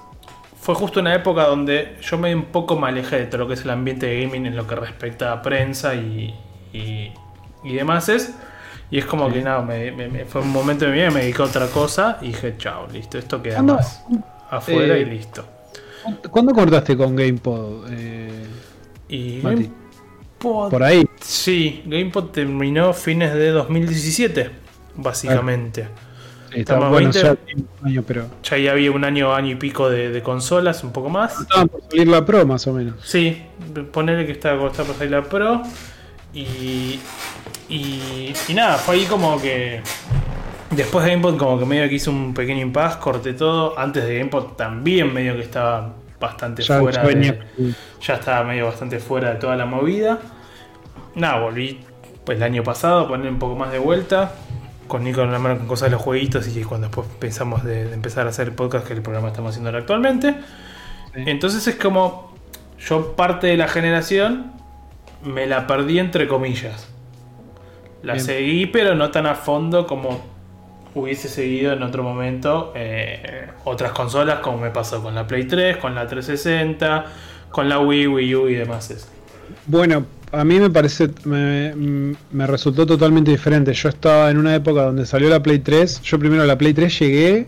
fue 0.64 0.76
justo 0.76 1.02
una 1.02 1.14
época 1.14 1.46
donde 1.46 1.98
yo 2.02 2.18
me 2.18 2.34
un 2.34 2.46
poco 2.46 2.80
me 2.80 2.88
alejé 2.88 3.18
de 3.18 3.26
todo 3.26 3.40
lo 3.40 3.48
que 3.48 3.56
es 3.56 3.66
el 3.66 3.70
ambiente 3.70 4.06
de 4.06 4.24
gaming 4.24 4.46
en 4.46 4.56
lo 4.56 4.66
que 4.66 4.76
respecta 4.76 5.34
a 5.34 5.42
prensa 5.42 5.94
y, 5.94 6.34
y, 6.74 7.74
demás 7.74 8.10
es. 8.10 8.34
Y 8.92 9.00
es 9.00 9.06
como 9.06 9.32
que 9.32 9.42
nada, 9.42 9.66
fue 10.28 10.42
un 10.42 10.52
momento 10.52 10.86
de 10.86 10.92
mi 10.92 10.98
vida, 10.98 11.12
me 11.12 11.22
dediqué 11.22 11.42
a 11.42 11.46
otra 11.46 11.68
cosa 11.68 12.18
y 12.22 12.28
dije, 12.28 12.56
chao, 12.58 12.88
listo, 12.92 13.18
esto 13.18 13.42
queda 13.42 13.62
más 13.64 14.04
afuera 14.50 14.98
y 14.98 15.02
eh, 15.02 15.06
listo. 15.06 15.46
¿Cuándo 16.30 16.54
cortaste 16.54 16.96
con 16.98 17.16
GamePod? 17.16 17.86
Eh, 17.90 18.46
y 19.08 19.42
GamePod, 19.42 20.70
Por 20.70 20.84
ahí. 20.84 21.06
Sí, 21.22 21.82
GamePod 21.86 22.32
terminó 22.32 22.94
fines 22.94 23.34
de 23.34 23.50
2017, 23.50 24.52
básicamente. 24.96 25.88
Estamos 26.52 26.90
bueno, 26.90 27.10
ya, 27.10 27.36
año, 27.82 28.04
pero... 28.06 28.28
ya 28.44 28.72
había 28.72 28.92
un 28.92 29.04
año, 29.04 29.34
año 29.34 29.52
y 29.52 29.56
pico 29.56 29.90
de, 29.90 30.22
consolas, 30.22 30.84
un 30.84 30.92
poco 30.92 31.10
más. 31.10 31.42
Estaba 31.42 31.66
por 31.66 31.82
salir 31.90 32.08
la 32.08 32.24
Pro, 32.24 32.46
más 32.46 32.68
o 32.68 32.74
menos. 32.74 32.96
Sí, 33.04 33.42
ponerle 33.92 34.26
que 34.26 34.34
estaba, 34.34 34.68
estaba 34.68 34.90
por 34.90 34.98
salir 34.98 35.12
la 35.12 35.24
Pro. 35.24 35.64
Y, 36.34 37.00
y, 37.70 38.34
nada, 38.54 38.78
fue 38.78 38.96
ahí 38.96 39.06
como 39.06 39.40
que. 39.42 39.82
Después 40.72 41.06
de 41.06 41.12
GamePod, 41.12 41.38
como 41.38 41.60
que 41.60 41.66
medio 41.66 41.88
que 41.88 41.96
hizo 41.96 42.10
un 42.10 42.34
pequeño 42.34 42.62
impasse, 42.62 43.00
corté 43.00 43.34
todo. 43.34 43.78
Antes 43.78 44.06
de 44.06 44.18
GamePod 44.18 44.54
también 44.54 45.14
medio 45.14 45.36
que 45.36 45.44
estaba 45.44 45.94
bastante 46.20 46.64
fuera. 46.64 47.04
ya 48.02 48.14
estaba 48.16 48.44
medio 48.44 48.66
bastante 48.66 49.00
fuera 49.00 49.34
de 49.34 49.36
toda 49.36 49.56
la 49.56 49.66
movida. 49.66 50.20
Nada, 51.16 51.40
volví 51.40 51.80
pues 52.26 52.38
el 52.38 52.44
año 52.44 52.64
pasado 52.64 53.02
a 53.02 53.08
poner 53.08 53.30
un 53.30 53.40
poco 53.40 53.56
más 53.56 53.72
de 53.72 53.80
vuelta. 53.80 54.34
Con 54.88 55.04
Nico 55.04 55.22
en 55.22 55.32
la 55.32 55.40
mano 55.40 55.58
con 55.58 55.68
cosas 55.68 55.88
de 55.88 55.92
los 55.92 56.02
jueguitos 56.02 56.48
y 56.48 56.64
cuando 56.64 56.88
después 56.88 57.08
pensamos 57.20 57.64
de, 57.64 57.94
empezar 57.94 58.26
a 58.26 58.30
hacer 58.30 58.48
el 58.50 58.54
podcast 58.54 58.86
que 58.88 58.94
el 58.94 59.02
programa 59.02 59.30
estamos 59.30 59.52
haciendo 59.52 59.70
ahora 59.70 59.80
actualmente. 59.80 60.36
Entonces 61.14 61.68
es 61.68 61.76
como 61.76 62.34
yo 62.80 63.16
parte 63.16 63.48
de 63.48 63.58
la 63.58 63.68
generación 63.68 64.52
me 65.24 65.46
la 65.48 65.68
perdí 65.68 66.00
entre 66.00 66.28
comillas. 66.28 66.88
La 68.02 68.20
seguí, 68.20 68.66
pero 68.66 68.96
no 68.96 69.12
tan 69.12 69.26
a 69.26 69.36
fondo 69.36 69.88
como 69.88 70.34
hubiese 70.96 71.28
seguido 71.28 71.74
en 71.74 71.82
otro 71.82 72.04
momento 72.04 72.72
eh, 72.76 73.48
otras 73.64 73.94
consolas, 73.94 74.40
como 74.40 74.58
me 74.60 74.70
pasó 74.70 75.02
con 75.02 75.16
la 75.16 75.26
Play 75.26 75.46
3, 75.46 75.78
con 75.78 75.96
la 75.96 76.06
360, 76.06 77.06
con 77.50 77.70
la 77.70 77.80
Wii, 77.80 78.08
Wii 78.08 78.36
U 78.36 78.50
y 78.50 78.56
demás. 78.56 79.08
Bueno, 79.68 80.06
a 80.32 80.44
mí 80.44 80.60
me 80.60 80.70
parece, 80.70 81.10
me, 81.24 81.74
me, 82.32 82.48
resultó 82.48 82.86
totalmente 82.86 83.32
diferente. 83.32 83.74
Yo 83.74 83.90
estaba 83.90 84.30
en 84.30 84.38
una 84.38 84.54
época 84.56 84.84
donde 84.84 85.06
salió 85.06 85.30
la 85.30 85.42
Play 85.42 85.60
3. 85.60 86.02
Yo 86.02 86.20
primero 86.20 86.44
a 86.44 86.46
la 86.46 86.58
Play 86.58 86.74
3 86.74 87.00
llegué 87.00 87.48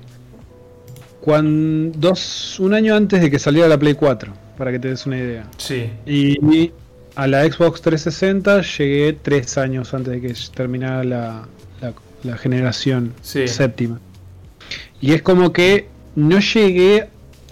cuando, 1.21 1.97
dos, 1.97 2.59
un 2.59 2.73
año 2.73 2.95
antes 2.95 3.21
de 3.21 3.29
que 3.29 3.39
saliera 3.39 3.67
la 3.67 3.77
Play 3.77 3.95
4. 3.95 4.31
para 4.57 4.71
que 4.71 4.79
te 4.79 4.89
des 4.89 5.05
una 5.05 5.17
idea. 5.17 5.47
Sí. 5.57 5.89
Y 6.05 6.71
a 7.15 7.27
la 7.27 7.43
Xbox 7.43 7.81
360 7.81 8.61
llegué 8.61 9.13
tres 9.13 9.57
años 9.57 9.93
antes 9.93 10.13
de 10.13 10.21
que 10.21 10.33
terminara 10.53 11.03
la, 11.03 11.47
la, 12.23 12.37
generación 12.37 13.13
séptima. 13.21 13.99
Y 14.99 15.13
es 15.13 15.21
como 15.21 15.53
que 15.53 15.87
no 16.15 16.39
llegué, 16.39 17.07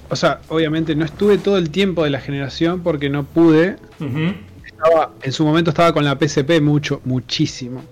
o 0.10 0.16
sea, 0.16 0.42
obviamente 0.50 0.96
no 0.96 1.06
estuve 1.06 1.38
todo 1.38 1.58
el 1.58 1.70
tiempo 1.70 2.04
de 2.04 2.10
la 2.10 2.20
generación 2.20 2.82
porque 2.82 3.10
no 3.10 3.24
pude. 3.24 3.78
en 4.00 5.32
su 5.32 5.46
momento 5.46 5.70
estaba 5.70 5.94
con 5.94 6.04
la 6.04 6.18
PSP 6.18 6.60
mucho, 6.62 7.02
muchísimo, 7.06 7.84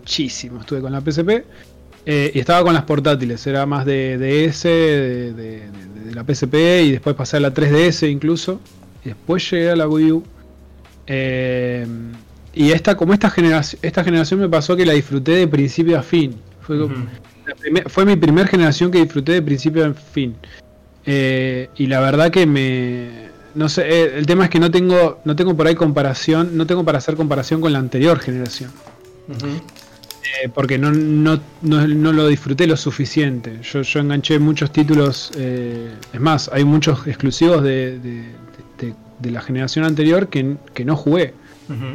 muchísimo 0.00 0.60
estuve 0.60 0.80
con 0.80 0.92
la 0.92 1.00
PSP. 1.00 1.44
Eh, 2.06 2.32
y 2.34 2.38
estaba 2.38 2.62
con 2.62 2.74
las 2.74 2.82
portátiles, 2.82 3.46
era 3.46 3.64
más 3.64 3.86
de 3.86 4.18
DS, 4.18 4.64
de, 4.64 5.32
de, 5.32 6.14
la 6.14 6.22
PSP 6.22 6.54
y 6.84 6.92
después 6.92 7.16
pasé 7.16 7.38
a 7.38 7.40
la 7.40 7.54
3DS 7.54 8.10
incluso. 8.10 8.60
Y 9.04 9.08
después 9.08 9.50
llegué 9.50 9.70
a 9.70 9.76
la 9.76 9.88
Wii 9.88 10.12
U. 10.12 10.24
Eh, 11.06 11.86
y 12.54 12.70
esta, 12.70 12.96
como 12.96 13.12
esta 13.12 13.30
generación, 13.30 13.80
esta 13.82 14.04
generación 14.04 14.40
me 14.40 14.48
pasó 14.48 14.76
que 14.76 14.86
la 14.86 14.92
disfruté 14.92 15.32
de 15.32 15.48
principio 15.48 15.98
a 15.98 16.02
fin. 16.02 16.36
Fue, 17.86 18.06
mi 18.06 18.16
primera 18.16 18.46
generación 18.48 18.90
que 18.90 18.98
disfruté 18.98 19.32
de 19.32 19.42
principio 19.42 19.84
a 19.84 19.92
fin. 19.92 20.34
Eh, 21.04 21.68
y 21.76 21.86
la 21.86 22.00
verdad 22.00 22.30
que 22.30 22.46
me. 22.46 23.24
No 23.54 23.68
sé, 23.68 24.16
el 24.18 24.26
tema 24.26 24.44
es 24.44 24.50
que 24.50 24.58
no 24.58 24.70
tengo, 24.70 25.20
no 25.24 25.36
tengo 25.36 25.56
por 25.56 25.66
ahí 25.66 25.74
comparación, 25.74 26.56
no 26.56 26.66
tengo 26.66 26.84
para 26.84 26.98
hacer 26.98 27.14
comparación 27.14 27.60
con 27.60 27.72
la 27.72 27.78
anterior 27.78 28.18
generación. 28.18 28.70
Eh, 29.28 30.48
porque 30.52 30.78
no, 30.78 30.90
no, 30.90 31.40
no, 31.62 32.12
lo 32.12 32.26
disfruté 32.26 32.66
lo 32.66 32.76
suficiente. 32.76 33.60
Yo, 33.62 33.82
yo 33.82 34.00
enganché 34.00 34.38
muchos 34.38 34.72
títulos, 34.72 35.30
eh, 35.36 35.92
es 36.12 36.20
más, 36.20 36.50
hay 36.52 36.64
muchos 36.64 37.06
exclusivos 37.06 37.62
de, 37.62 37.98
de, 37.98 38.24
la 39.22 39.40
generación 39.40 39.84
anterior 39.84 40.28
que, 40.28 40.56
que 40.74 40.84
no 40.84 40.96
jugué, 40.96 41.34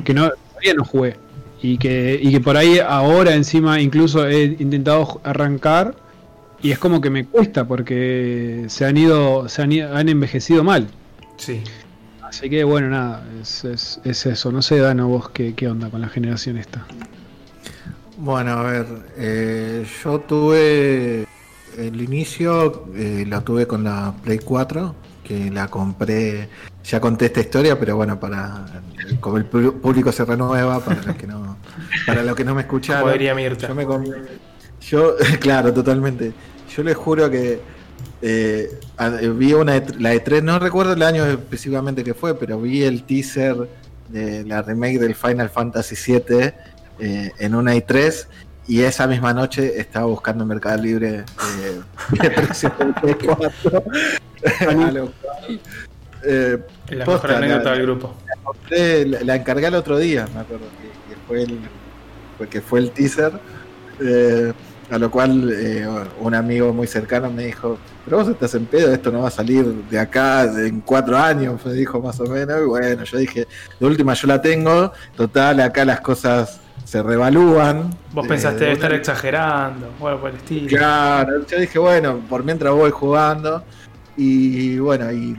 que 0.04 0.14
no, 0.14 0.30
todavía 0.50 0.74
no 0.76 0.86
jugué. 0.86 1.16
Y 1.62 1.78
que, 1.78 2.18
y 2.22 2.32
que 2.32 2.40
por 2.40 2.56
ahí 2.56 2.80
ahora 2.80 3.36
encima 3.36 3.82
incluso 3.82 4.26
he 4.26 4.44
intentado 4.60 5.20
arrancar 5.26 5.94
y 6.62 6.72
es 6.72 6.80
como 6.80 7.02
que 7.02 7.10
me 7.10 7.26
cuesta 7.26 7.68
porque 7.68 8.66
se 8.68 8.86
han 8.86 8.96
ido, 8.96 9.50
se 9.50 9.62
han, 9.62 9.74
han 9.74 10.08
envejecido 10.08 10.64
mal. 10.64 10.88
Sí. 11.36 11.62
Así 12.22 12.50
que 12.50 12.64
bueno, 12.64 12.90
nada, 12.90 13.26
es, 13.42 13.66
es, 13.66 14.00
es 14.04 14.26
eso. 14.26 14.52
No 14.52 14.62
sé, 14.62 14.78
Dano, 14.78 15.08
vos 15.08 15.30
qué, 15.30 15.54
qué 15.54 15.68
onda 15.68 15.90
con 15.90 16.00
la 16.00 16.10
generación 16.10 16.58
esta. 16.58 16.86
Bueno, 18.18 18.52
a 18.52 18.64
ver, 18.64 18.86
eh, 19.18 19.86
yo 20.04 20.20
tuve 20.20 21.26
el 21.78 22.02
inicio, 22.02 22.86
eh, 22.94 23.24
lo 23.26 23.42
tuve 23.42 23.66
con 23.66 23.86
la 23.86 24.14
Play 24.24 24.40
4, 24.40 24.94
que 25.30 25.52
la 25.52 25.68
compré, 25.68 26.50
ya 26.84 27.00
conté 27.00 27.28
esta 27.28 27.42
historia, 27.42 27.80
pero 27.80 27.96
bueno, 27.96 28.20
para 28.20 28.66
como 29.20 29.38
el 29.38 29.46
público 29.46 30.12
se 30.12 30.26
renueva, 30.26 30.84
para 30.84 31.04
los 31.04 31.16
que 31.16 31.28
no, 31.28 31.56
para 32.08 32.24
los 32.24 32.36
que 32.36 32.44
no 32.44 32.56
me 32.56 32.62
escucharon. 32.62 33.14
Yo 33.20 33.76
me 33.76 33.86
yo, 34.82 35.16
claro, 35.40 35.72
totalmente. 35.72 36.34
Yo 36.76 36.82
les 36.82 36.98
juro 36.98 37.30
que 37.30 37.62
eh, 38.24 38.80
vi 39.36 39.54
una 39.54 39.74
la 40.00 40.16
E3, 40.16 40.42
no 40.42 40.58
recuerdo 40.58 40.94
el 40.94 41.04
año 41.04 41.28
específicamente 41.28 42.04
que 42.04 42.16
fue, 42.16 42.34
pero 42.34 42.60
vi 42.60 42.82
el 42.82 43.04
teaser 43.04 43.70
de 44.08 44.44
la 44.46 44.64
remake 44.64 44.98
del 44.98 45.14
Final 45.14 45.52
Fantasy 45.52 45.96
VII 45.96 46.54
eh, 47.00 47.32
en 47.38 47.54
una 47.54 47.76
i3 47.76 48.26
y 48.68 48.82
esa 48.82 49.06
misma 49.06 49.32
noche 49.32 49.80
estaba 49.80 50.08
buscando 50.08 50.44
en 50.44 50.48
Mercado 50.48 50.82
Libre 50.82 51.24
eh, 51.62 51.82
eh, 56.24 56.58
la 56.90 57.06
mejor 57.06 57.32
anécdota 57.32 57.72
del 57.74 57.84
grupo. 57.84 58.16
La, 58.70 59.36
encargué 59.36 59.68
el 59.68 59.76
otro 59.76 59.98
día, 59.98 60.28
me 60.34 60.42
acuerdo, 60.42 60.66
que, 61.10 61.16
fue, 61.28 61.44
el, 61.44 61.60
porque 62.38 62.62
fue 62.62 62.80
el 62.80 62.92
teaser. 62.92 63.34
Eh, 64.02 64.54
a 64.90 64.98
lo 64.98 65.12
cual 65.12 65.54
un 66.20 66.34
amigo 66.34 66.74
muy 66.74 66.88
cercano 66.88 67.30
me 67.30 67.46
dijo, 67.46 67.78
pero 68.06 68.18
vos 68.18 68.28
estás 68.30 68.56
en 68.56 68.66
pedo, 68.66 68.92
esto 68.92 69.12
no 69.12 69.22
va 69.22 69.28
a 69.28 69.32
salir 69.32 69.64
de 69.64 70.00
acá 70.00 70.46
en 70.46 70.82
cuatro 70.82 71.16
años, 71.16 71.64
me 71.64 71.74
dijo 71.74 72.02
más 72.02 72.20
o 72.20 72.24
menos. 72.24 72.60
Y 72.60 72.66
bueno, 72.66 73.04
yo 73.04 73.18
dije, 73.20 73.48
de 73.80 73.86
última 73.86 74.16
yo 74.16 74.28
la 74.28 74.42
tengo, 74.42 74.92
total, 75.16 75.60
acá 75.60 75.86
las 75.86 76.02
cosas 76.02 76.60
se 76.86 77.04
revalúan. 77.04 77.96
Vos 78.14 78.28
pensaste 78.28 78.66
de 78.66 78.72
estar 78.72 78.92
exagerando, 78.94 79.92
bueno, 80.00 80.20
por 80.20 80.32
el 80.32 80.38
estilo. 80.38 80.68
Claro, 80.68 81.46
yo 81.46 81.60
dije, 81.60 81.78
bueno, 81.78 82.20
por 82.28 82.44
mientras 82.44 82.74
voy 82.74 82.90
jugando. 82.90 83.64
Y 84.18 84.80
bueno, 84.80 85.12
y, 85.12 85.36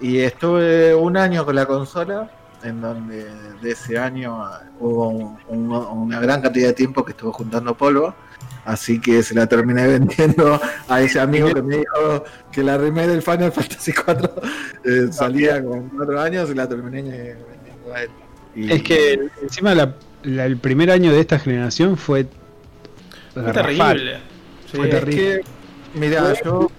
y 0.00 0.18
estuve 0.18 0.94
un 0.94 1.16
año 1.16 1.44
con 1.44 1.54
la 1.54 1.66
consola, 1.66 2.30
en 2.62 2.80
donde 2.80 3.26
de 3.62 3.70
ese 3.70 3.98
año 3.98 4.42
hubo 4.80 5.36
una 5.48 6.20
gran 6.20 6.40
cantidad 6.40 6.68
de 6.68 6.72
tiempo 6.74 7.04
que 7.04 7.12
estuve 7.12 7.32
juntando 7.32 7.76
polvo. 7.76 8.14
Así 8.64 8.98
que 8.98 9.22
se 9.22 9.34
la 9.34 9.46
terminé 9.46 9.86
vendiendo 9.98 10.60
a 10.88 11.00
ese 11.02 11.20
amigo 11.20 11.52
que 11.52 11.62
me 11.62 11.76
dijo 11.78 12.24
que 12.50 12.62
la 12.62 12.78
remake 12.78 13.08
del 13.08 13.22
Final 13.22 13.52
Fantasy 13.52 13.92
4 13.92 14.34
eh, 14.84 15.08
salía 15.12 15.62
con 15.62 15.90
cuatro 15.90 16.20
años 16.20 16.50
y 16.50 16.54
la 16.54 16.68
terminé 16.68 17.02
vendiendo 17.02 17.94
a 17.94 18.02
él. 18.02 18.10
Es 18.56 18.82
que 18.82 19.28
encima 19.42 19.74
la, 19.74 19.94
el 20.22 20.56
primer 20.56 20.90
año 20.90 21.12
de 21.12 21.20
esta 21.20 21.38
generación 21.38 21.96
fue, 21.96 22.26
fue 23.32 23.52
terrible. 23.52 24.18
fue 24.72 24.88
terrible. 24.88 25.44
mira, 25.94 26.32
yo 26.42 26.70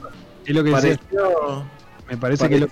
es 0.45 0.55
lo 0.55 0.63
que 0.63 0.71
pareció, 0.71 1.65
me 2.09 2.17
parece 2.17 2.49
que 2.49 2.59
lo 2.59 2.67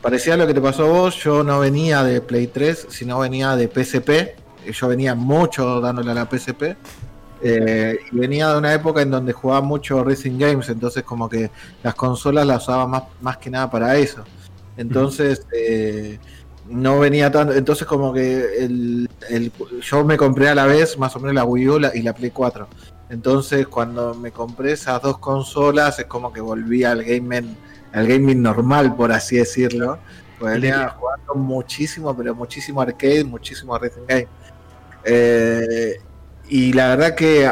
parecía 0.00 0.36
lo 0.36 0.46
que 0.46 0.54
te 0.54 0.60
pasó 0.60 0.84
a 0.84 0.88
vos. 0.88 1.16
Yo 1.16 1.44
no 1.44 1.60
venía 1.60 2.02
de 2.02 2.20
Play 2.20 2.46
3, 2.46 2.86
sino 2.88 3.18
venía 3.18 3.56
de 3.56 3.68
PSP. 3.68 4.36
Yo 4.72 4.88
venía 4.88 5.14
mucho 5.14 5.80
dándole 5.80 6.10
a 6.10 6.14
la 6.14 6.28
PSP. 6.28 6.76
Eh, 7.42 7.98
y 8.12 8.18
venía 8.18 8.50
de 8.52 8.58
una 8.58 8.74
época 8.74 9.00
en 9.02 9.10
donde 9.10 9.32
jugaba 9.32 9.62
mucho 9.62 10.04
Racing 10.04 10.38
Games, 10.38 10.68
entonces 10.68 11.02
como 11.04 11.26
que 11.26 11.50
las 11.82 11.94
consolas 11.94 12.46
las 12.46 12.64
usaba 12.64 12.86
más, 12.86 13.04
más 13.22 13.38
que 13.38 13.48
nada 13.48 13.70
para 13.70 13.96
eso. 13.96 14.24
Entonces, 14.76 15.46
eh, 15.52 16.18
no 16.68 16.98
venía 16.98 17.30
tanto. 17.30 17.54
Entonces, 17.54 17.86
como 17.86 18.12
que 18.12 18.64
el, 18.64 19.08
yo 19.82 20.04
me 20.04 20.16
compré 20.16 20.48
a 20.48 20.54
la 20.54 20.66
vez 20.66 20.98
más 20.98 21.14
o 21.16 21.20
menos 21.20 21.34
la 21.34 21.44
Wii 21.44 21.68
U 21.68 21.80
y 21.94 22.02
la 22.02 22.14
Play 22.14 22.30
4. 22.30 22.68
Entonces, 23.10 23.66
cuando 23.66 24.14
me 24.14 24.30
compré 24.30 24.72
esas 24.72 25.02
dos 25.02 25.18
consolas, 25.18 25.98
es 25.98 26.06
como 26.06 26.32
que 26.32 26.40
volví 26.40 26.84
al 26.84 27.02
gaming, 27.02 27.56
al 27.92 28.06
gaming 28.06 28.40
normal, 28.40 28.94
por 28.94 29.10
así 29.10 29.36
decirlo. 29.36 29.98
Pues 30.38 30.54
venía 30.54 30.88
jugando 30.90 31.34
muchísimo, 31.34 32.16
pero 32.16 32.34
muchísimo 32.34 32.80
arcade, 32.80 33.24
muchísimo 33.24 33.76
racing 33.76 34.06
game. 34.06 34.28
Eh, 35.04 36.00
y 36.48 36.72
la 36.72 36.96
verdad 36.96 37.14
que 37.16 37.50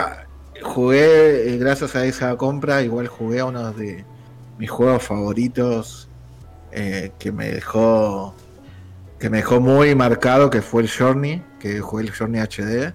jugué, 0.63 1.53
eh, 1.53 1.59
gracias 1.59 1.97
a 1.97 2.05
esa 2.05 2.37
compra, 2.37 2.83
igual 2.83 3.09
jugué 3.09 3.41
a 3.41 3.47
uno 3.47 3.73
de 3.73 4.05
mis 4.59 4.71
juegos 4.71 5.03
favoritos 5.03 6.09
eh, 6.73 7.13
que 7.19 7.33
me 7.33 7.51
dejó 7.51 8.35
que 9.19 9.29
me 9.31 9.39
dejó 9.39 9.61
muy 9.61 9.97
marcado, 9.97 10.49
que 10.49 10.63
fue 10.63 10.83
el 10.83 10.89
Journey, 10.89 11.43
que 11.59 11.81
jugué 11.81 12.05
el 12.05 12.13
Journey 12.13 12.41
HD, 12.41 12.95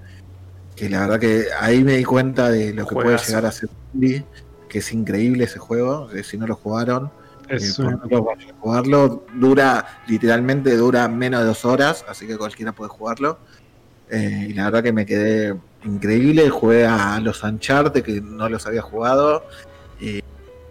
que 0.75 0.89
la 0.89 1.01
verdad 1.01 1.19
que 1.19 1.45
ahí 1.59 1.83
me 1.83 1.97
di 1.97 2.03
cuenta 2.03 2.49
de 2.49 2.73
lo 2.73 2.87
que 2.87 2.95
puede 2.95 3.17
llegar 3.17 3.45
a 3.45 3.51
ser 3.51 3.69
que 4.69 4.79
es 4.79 4.91
increíble 4.91 5.43
ese 5.43 5.59
juego, 5.59 6.09
si 6.23 6.37
no 6.37 6.47
lo 6.47 6.55
jugaron, 6.55 7.11
es 7.47 7.77
eh, 7.79 7.85
jugarlo, 8.59 9.23
dura, 9.35 10.01
literalmente 10.07 10.75
dura 10.75 11.07
menos 11.07 11.41
de 11.41 11.47
dos 11.47 11.65
horas, 11.65 12.03
así 12.07 12.25
que 12.25 12.37
cualquiera 12.37 12.71
puede 12.71 12.89
jugarlo. 12.89 13.37
Eh, 14.09 14.47
y 14.49 14.53
la 14.53 14.65
verdad 14.65 14.83
que 14.83 14.93
me 14.93 15.05
quedé 15.05 15.55
increíble, 15.85 16.49
jugué 16.49 16.85
a 16.85 17.19
los 17.19 17.43
Uncharted 17.43 18.03
que 18.03 18.21
no 18.21 18.49
los 18.49 18.65
había 18.65 18.81
jugado. 18.81 19.43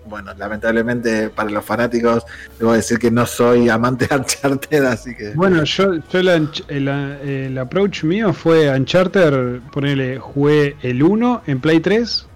Bueno, 0.06 0.32
lamentablemente 0.36 1.30
para 1.30 1.50
los 1.50 1.64
fanáticos 1.64 2.24
debo 2.58 2.72
decir 2.72 2.98
que 2.98 3.10
no 3.10 3.26
soy 3.26 3.68
amante 3.70 4.06
de 4.06 4.16
Uncharted, 4.16 4.84
así 4.84 5.14
que... 5.14 5.32
Bueno, 5.34 5.64
yo, 5.64 5.94
yo 5.94 6.20
el, 6.20 7.58
approach 7.58 8.04
mío 8.04 8.32
fue 8.32 8.68
Uncharted, 8.70 9.60
ponerle, 9.72 10.18
jugué 10.18 10.76
el 10.82 11.02
1 11.02 11.42
en 11.46 11.60
Play 11.60 11.80
3, 11.80 12.26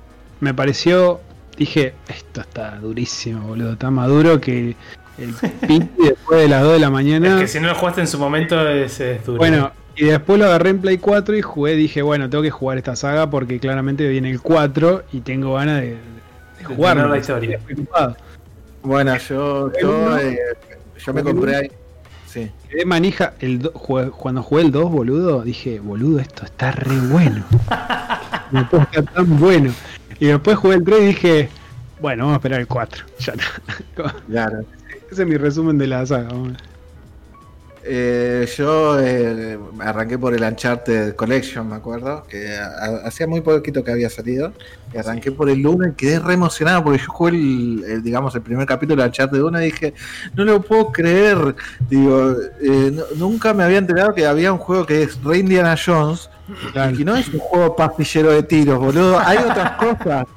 me 0.40 0.55
pareció, 0.55 1.20
dije, 1.56 1.94
esto 2.09 2.40
está 2.40 2.76
durísimo, 2.78 3.48
boludo, 3.48 3.72
está 3.72 3.90
más 3.90 4.09
duro 4.09 4.40
que 4.40 4.76
el 5.18 5.34
pinche 5.66 5.90
después 5.98 6.40
de 6.40 6.48
las 6.48 6.62
2 6.62 6.72
de 6.74 6.78
la 6.78 6.90
mañana. 6.90 7.34
Es 7.36 7.40
que 7.40 7.48
si 7.48 7.60
no 7.60 7.68
lo 7.68 7.74
jugaste 7.74 8.02
en 8.02 8.06
su 8.06 8.18
momento 8.18 8.68
es, 8.68 8.98
duro. 9.24 9.38
Bueno, 9.38 9.72
y 9.97 10.05
después 10.05 10.38
lo 10.38 10.44
agarré 10.44 10.70
en 10.70 10.80
Play 10.80 10.98
4 10.98 11.36
y 11.36 11.43
jugué, 11.43 11.74
dije, 11.74 12.02
bueno, 12.02 12.28
tengo 12.28 12.43
que 12.43 12.51
jugar 12.51 12.76
esta 12.76 12.97
saga 12.97 13.30
porque 13.30 13.59
claramente 13.59 14.06
viene 14.06 14.30
el 14.30 14.40
4 14.43 15.05
y 15.12 15.20
tengo 15.20 15.55
ganas 15.55 15.80
de 15.80 15.97
jugar 16.64 16.96
la 16.96 17.18
historia. 17.18 17.60
Bueno, 18.82 19.16
yo, 19.16 19.72
yo, 19.80 20.18
eh, 20.18 20.38
yo 21.04 21.14
me 21.14 21.22
compré 21.22 21.56
ahí. 21.56 21.72
Sí. 22.26 22.50
Quedé 22.68 22.84
manija 22.84 23.34
el 23.40 23.70
cuando 23.70 24.42
jugué 24.42 24.62
el 24.62 24.70
2, 24.70 24.90
boludo, 24.90 25.42
dije, 25.42 25.80
boludo, 25.80 26.20
esto 26.20 26.44
está 26.44 26.70
re 26.72 26.98
bueno. 27.08 27.44
Me 28.52 28.64
puedo 28.64 28.86
tan 28.86 29.38
bueno. 29.38 29.72
Y 30.20 30.26
después 30.26 30.56
jugué 30.56 30.76
el 30.76 30.84
3 30.84 31.00
y 31.00 31.06
dije, 31.06 31.48
bueno, 32.00 32.24
vamos 32.24 32.34
a 32.34 32.36
esperar 32.36 32.60
el 32.60 32.66
4. 32.66 33.04
Ya 33.18 33.34
Claro. 34.26 34.64
Ese 35.10 35.22
es 35.22 35.28
mi 35.28 35.36
resumen 35.36 35.78
de 35.78 35.86
la 35.86 36.06
saga. 36.06 36.28
Eh, 37.88 38.48
yo 38.56 38.98
eh, 39.00 39.58
arranqué 39.78 40.18
por 40.18 40.34
el 40.34 40.42
Uncharted 40.42 41.14
Collection, 41.14 41.68
me 41.68 41.76
acuerdo, 41.76 42.24
que 42.28 42.58
hacía 43.04 43.28
muy 43.28 43.40
poquito 43.42 43.84
que 43.84 43.92
había 43.92 44.10
salido. 44.10 44.52
Y 44.92 44.98
arranqué 44.98 45.30
por 45.30 45.48
el 45.48 45.64
1 45.64 45.88
y 45.88 45.92
quedé 45.92 46.18
re 46.18 46.34
emocionado 46.34 46.82
porque 46.82 46.98
yo 46.98 47.08
jugué 47.08 47.30
el, 47.30 48.02
digamos, 48.02 48.34
el 48.34 48.42
primer 48.42 48.66
capítulo 48.66 49.02
de 49.02 49.08
Uncharted 49.08 49.40
1 49.40 49.62
y 49.62 49.64
dije, 49.66 49.94
no 50.34 50.44
lo 50.44 50.60
puedo 50.62 50.90
creer. 50.90 51.54
Digo, 51.88 52.34
eh, 52.60 52.96
nunca 53.16 53.54
me 53.54 53.62
había 53.62 53.78
enterado 53.78 54.14
que 54.14 54.26
había 54.26 54.52
un 54.52 54.58
juego 54.58 54.84
que 54.84 55.02
es 55.04 55.22
Rey 55.22 55.40
Indiana 55.40 55.76
Jones. 55.76 56.28
Y 56.96 57.04
no 57.04 57.16
es 57.16 57.28
un 57.28 57.40
juego 57.40 57.74
pastillero 57.74 58.30
de 58.30 58.42
tiros, 58.42 58.78
boludo. 58.78 59.18
Hay 59.18 59.38
otras 59.38 59.72
cosas. 59.72 60.26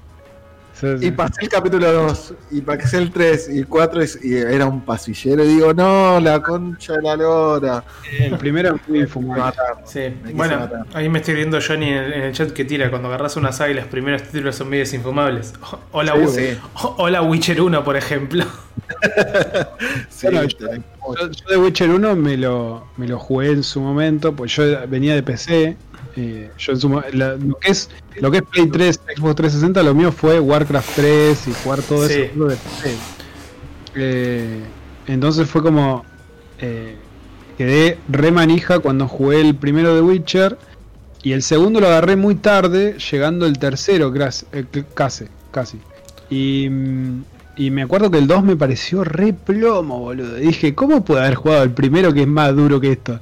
Y 1.01 1.11
pasé 1.11 1.41
el 1.41 1.49
capítulo 1.49 1.91
2, 1.91 2.33
y 2.51 2.61
pasé 2.61 2.97
el 2.97 3.11
3 3.11 3.49
y 3.53 3.59
el 3.59 3.67
4 3.67 4.01
y 4.23 4.35
era 4.35 4.65
un 4.65 4.81
pasillero. 4.81 5.43
Y 5.43 5.47
digo, 5.47 5.73
no, 5.73 6.19
la 6.19 6.41
concha 6.41 6.93
de 6.93 7.01
la 7.01 7.15
lora. 7.15 7.83
El 8.17 8.37
primero 8.37 8.75
es 8.75 8.87
muy 8.87 8.99
infumable. 9.01 9.53
Sí. 9.85 10.13
Bueno, 10.33 10.69
ahí 10.93 11.09
me 11.09 11.19
estoy 11.19 11.35
viendo 11.35 11.59
Johnny 11.65 11.89
en 11.89 12.13
el, 12.13 12.33
chat 12.33 12.51
que 12.51 12.65
tira. 12.65 12.89
Cuando 12.89 13.09
agarras 13.09 13.35
una 13.35 13.51
saga 13.51 13.71
y 13.71 13.73
los 13.73 13.85
primeros 13.85 14.23
títulos 14.23 14.55
son 14.55 14.69
medios 14.69 14.93
infumables. 14.93 15.53
Hola, 15.91 16.15
Hola 16.97 17.21
Witcher 17.21 17.61
1, 17.61 17.83
por 17.83 17.97
ejemplo. 17.97 18.45
yo, 20.21 20.29
de 21.49 21.57
Witcher 21.57 21.89
1 21.89 22.15
me 22.15 22.37
lo, 22.37 22.87
me 22.97 23.07
lo 23.07 23.19
jugué 23.19 23.51
en 23.51 23.63
su 23.63 23.81
momento, 23.81 24.35
pues 24.35 24.55
yo 24.55 24.63
venía 24.87 25.15
de 25.15 25.23
PC 25.23 25.77
eh, 26.15 26.49
yo 26.57 26.73
lo, 26.73 27.59
que 27.59 27.71
es, 27.71 27.89
lo 28.19 28.31
que 28.31 28.37
es 28.37 28.43
Play 28.43 28.67
3, 28.67 28.99
Xbox 29.15 29.35
360, 29.35 29.83
lo 29.83 29.93
mío 29.93 30.11
fue 30.11 30.39
Warcraft 30.39 30.95
3 30.95 31.47
y 31.47 31.53
jugar 31.63 31.81
todo 31.81 32.05
eso 32.05 32.47
de 32.47 32.57
eh, 33.95 34.61
entonces 35.07 35.49
fue 35.49 35.61
como. 35.61 36.05
Eh, 36.59 36.95
quedé 37.57 37.97
re 38.07 38.31
manija 38.31 38.79
cuando 38.79 39.07
jugué 39.07 39.41
el 39.41 39.55
primero 39.55 39.95
de 39.95 40.01
Witcher. 40.01 40.57
Y 41.21 41.33
el 41.33 41.41
segundo 41.43 41.81
lo 41.81 41.87
agarré 41.87 42.15
muy 42.15 42.35
tarde, 42.35 42.97
llegando 43.11 43.45
el 43.45 43.59
tercero, 43.59 44.13
casi. 44.93 45.25
casi. 45.51 45.79
Y, 46.29 46.69
y 47.57 47.71
me 47.71 47.81
acuerdo 47.81 48.09
que 48.09 48.19
el 48.19 48.27
2 48.27 48.43
me 48.43 48.55
pareció 48.55 49.03
re 49.03 49.33
plomo, 49.33 49.99
boludo. 49.99 50.35
Dije, 50.35 50.73
¿cómo 50.73 51.03
puede 51.03 51.21
haber 51.21 51.35
jugado 51.35 51.63
el 51.63 51.71
primero 51.71 52.13
que 52.13 52.21
es 52.21 52.27
más 52.27 52.55
duro 52.55 52.79
que 52.79 52.93
esto? 52.93 53.19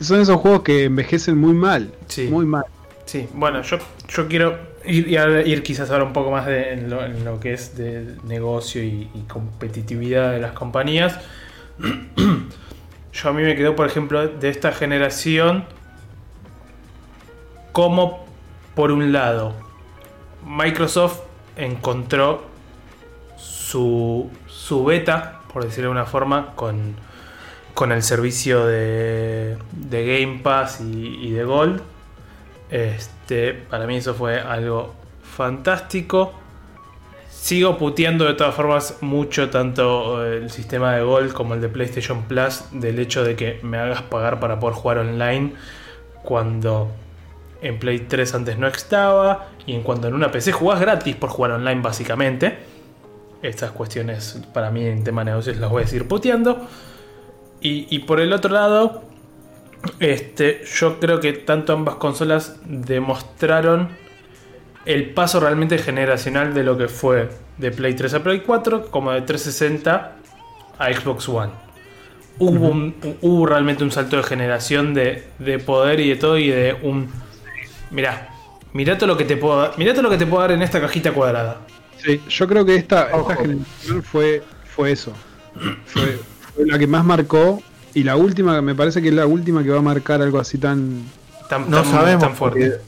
Son 0.00 0.20
esos 0.20 0.36
juegos 0.36 0.62
que 0.62 0.84
envejecen 0.84 1.38
muy 1.38 1.54
mal. 1.54 1.92
Muy 2.28 2.46
mal. 2.46 2.64
Sí, 3.04 3.28
bueno, 3.34 3.62
yo, 3.62 3.78
yo 4.08 4.28
quiero 4.28 4.56
ir, 4.84 5.08
ir 5.46 5.62
quizás 5.62 5.90
ahora 5.90 6.04
un 6.04 6.12
poco 6.12 6.30
más 6.30 6.46
de, 6.46 6.72
en, 6.72 6.90
lo, 7.24 7.40
que 7.40 7.52
es 7.52 7.76
de 7.76 8.16
negocio 8.24 8.82
y, 8.82 9.08
competitividad 9.28 10.32
de 10.32 10.40
las 10.40 10.52
compañías. 10.52 11.18
yo 13.12 13.28
a 13.28 13.32
mí 13.32 13.42
me 13.42 13.56
quedo, 13.56 13.74
por 13.76 13.86
ejemplo, 13.86 14.28
de 14.28 14.48
esta 14.48 14.72
generación 14.72 15.64
como, 17.72 18.26
por 18.74 18.90
un 18.90 19.12
lado, 19.12 19.54
Microsoft 20.44 21.20
encontró 21.56 22.44
su, 23.36 24.30
su 24.46 24.84
beta, 24.84 25.40
por 25.52 25.64
decirlo 25.64 25.90
de 25.90 25.92
una 25.92 26.06
forma, 26.06 26.54
con 26.54 26.96
con 27.74 27.92
el 27.92 28.02
servicio 28.02 28.66
de, 28.66 29.56
Game 29.90 30.40
Pass 30.42 30.80
y, 30.80 31.30
de 31.30 31.44
Gold. 31.44 31.80
Este, 32.70 33.54
para 33.54 33.86
mí 33.86 33.96
eso 33.96 34.14
fue 34.14 34.40
algo 34.40 34.94
fantástico. 35.22 36.32
Sigo 37.30 37.78
puteando 37.78 38.26
de 38.26 38.34
todas 38.34 38.54
formas 38.54 38.98
mucho 39.00 39.48
tanto 39.48 40.24
el 40.24 40.50
sistema 40.50 40.94
de 40.94 41.02
Gold 41.02 41.32
como 41.32 41.54
el 41.54 41.60
de 41.60 41.68
PlayStation 41.68 42.24
Plus 42.24 42.64
del 42.72 42.98
hecho 42.98 43.24
de 43.24 43.34
que 43.34 43.60
me 43.62 43.78
hagas 43.78 44.02
pagar 44.02 44.40
para 44.40 44.60
poder 44.60 44.76
jugar 44.76 44.98
online 44.98 45.54
cuando 46.22 46.90
en 47.62 47.78
Play 47.78 48.00
3 48.00 48.34
antes 48.34 48.58
no 48.58 48.66
estaba 48.66 49.48
y 49.66 49.74
en 49.74 49.82
cuando 49.82 50.08
en 50.08 50.14
una 50.14 50.30
PC 50.30 50.52
jugás 50.52 50.80
gratis 50.80 51.16
por 51.16 51.30
jugar 51.30 51.52
online 51.52 51.80
básicamente. 51.80 52.58
Estas 53.42 53.70
cuestiones 53.70 54.40
para 54.52 54.70
mí 54.70 54.84
en 54.84 55.02
tema 55.02 55.22
de 55.22 55.30
negocios 55.30 55.56
las 55.56 55.70
voy 55.70 55.84
a 55.84 55.86
seguir 55.86 56.06
puteando. 56.06 56.66
Y, 57.62 57.98
por 58.00 58.20
el 58.20 58.32
otro 58.32 58.52
lado, 58.52 59.02
este, 59.98 60.62
yo 60.64 60.98
creo 60.98 61.20
que 61.20 61.34
tanto 61.34 61.74
ambas 61.74 61.96
consolas 61.96 62.56
demostraron 62.64 63.90
el 64.86 65.10
paso 65.10 65.40
realmente 65.40 65.76
generacional 65.76 66.54
de 66.54 66.64
lo 66.64 66.78
que 66.78 66.88
fue 66.88 67.28
de 67.58 67.70
Play 67.70 67.94
3 67.94 68.14
a 68.14 68.22
Play 68.22 68.40
4 68.40 68.90
como 68.90 69.12
de 69.12 69.20
360 69.20 70.16
a 70.78 70.92
Xbox 70.92 71.28
One. 71.28 71.52
Hubo, 72.38 72.92
hubo 73.20 73.46
realmente 73.46 73.84
un 73.84 73.90
salto 73.90 74.16
de 74.16 74.22
generación 74.22 74.94
de, 74.94 75.62
poder 75.66 76.00
y 76.00 76.08
de 76.08 76.16
todo 76.16 76.38
y 76.38 76.48
de 76.48 76.74
un... 76.82 77.10
Mirá, 77.90 78.30
mirá 78.72 78.96
todo 78.96 79.08
lo 79.08 79.16
que 79.18 79.24
te 79.24 79.36
puedo 79.36 79.60
dar, 79.60 79.74
mirá 79.76 79.92
todo 79.92 80.04
lo 80.04 80.10
que 80.10 80.16
te 80.16 80.26
puedo 80.26 80.40
dar 80.40 80.52
en 80.52 80.62
esta 80.62 80.80
cajita 80.80 81.12
cuadrada. 81.12 81.58
Sí, 81.98 82.22
yo 82.30 82.48
creo 82.48 82.64
que 82.64 82.76
esta, 82.76 83.10
esta 83.10 83.36
generación 83.36 84.02
fue, 84.02 84.42
fue 84.64 84.92
eso. 84.92 85.12
Fue, 85.84 86.18
la 86.66 86.78
que 86.78 86.86
más 86.86 87.04
marcó 87.04 87.62
y 87.94 88.02
la 88.02 88.16
última, 88.16 88.60
me 88.62 88.74
parece 88.74 89.02
que 89.02 89.08
es 89.08 89.14
la 89.14 89.26
última 89.26 89.62
que 89.62 89.70
va 89.70 89.78
a 89.78 89.82
marcar 89.82 90.22
algo 90.22 90.38
así 90.38 90.58
tan. 90.58 91.04
no 91.68 91.84
sabemos 91.84 92.24
tan 92.24 92.36
fuerte. 92.36 92.80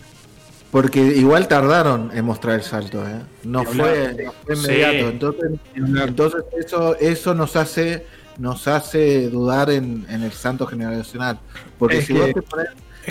Porque, 0.71 1.01
igual 1.01 1.49
tardaron 1.49 2.11
en 2.15 2.25
mostrar 2.25 2.55
el 2.55 2.63
salto, 2.63 3.07
¿eh? 3.07 3.21
No, 3.45 3.63
fue, 3.63 4.27
inmediato. 4.49 5.09
Entonces, 5.11 5.51
entonces, 5.75 6.45
eso, 6.59 6.97
eso 6.99 7.35
nos 7.35 7.57
hace 7.57 8.07
nos 8.39 8.67
hace 8.69 9.29
dudar 9.29 9.71
en, 9.71 10.07
el 10.09 10.33
santo 10.33 10.67
generacional. 10.67 11.39
Porque 11.79 12.03
si 12.03 12.13
vos 12.13 12.33
te 12.33 12.43
pones, 12.43 12.69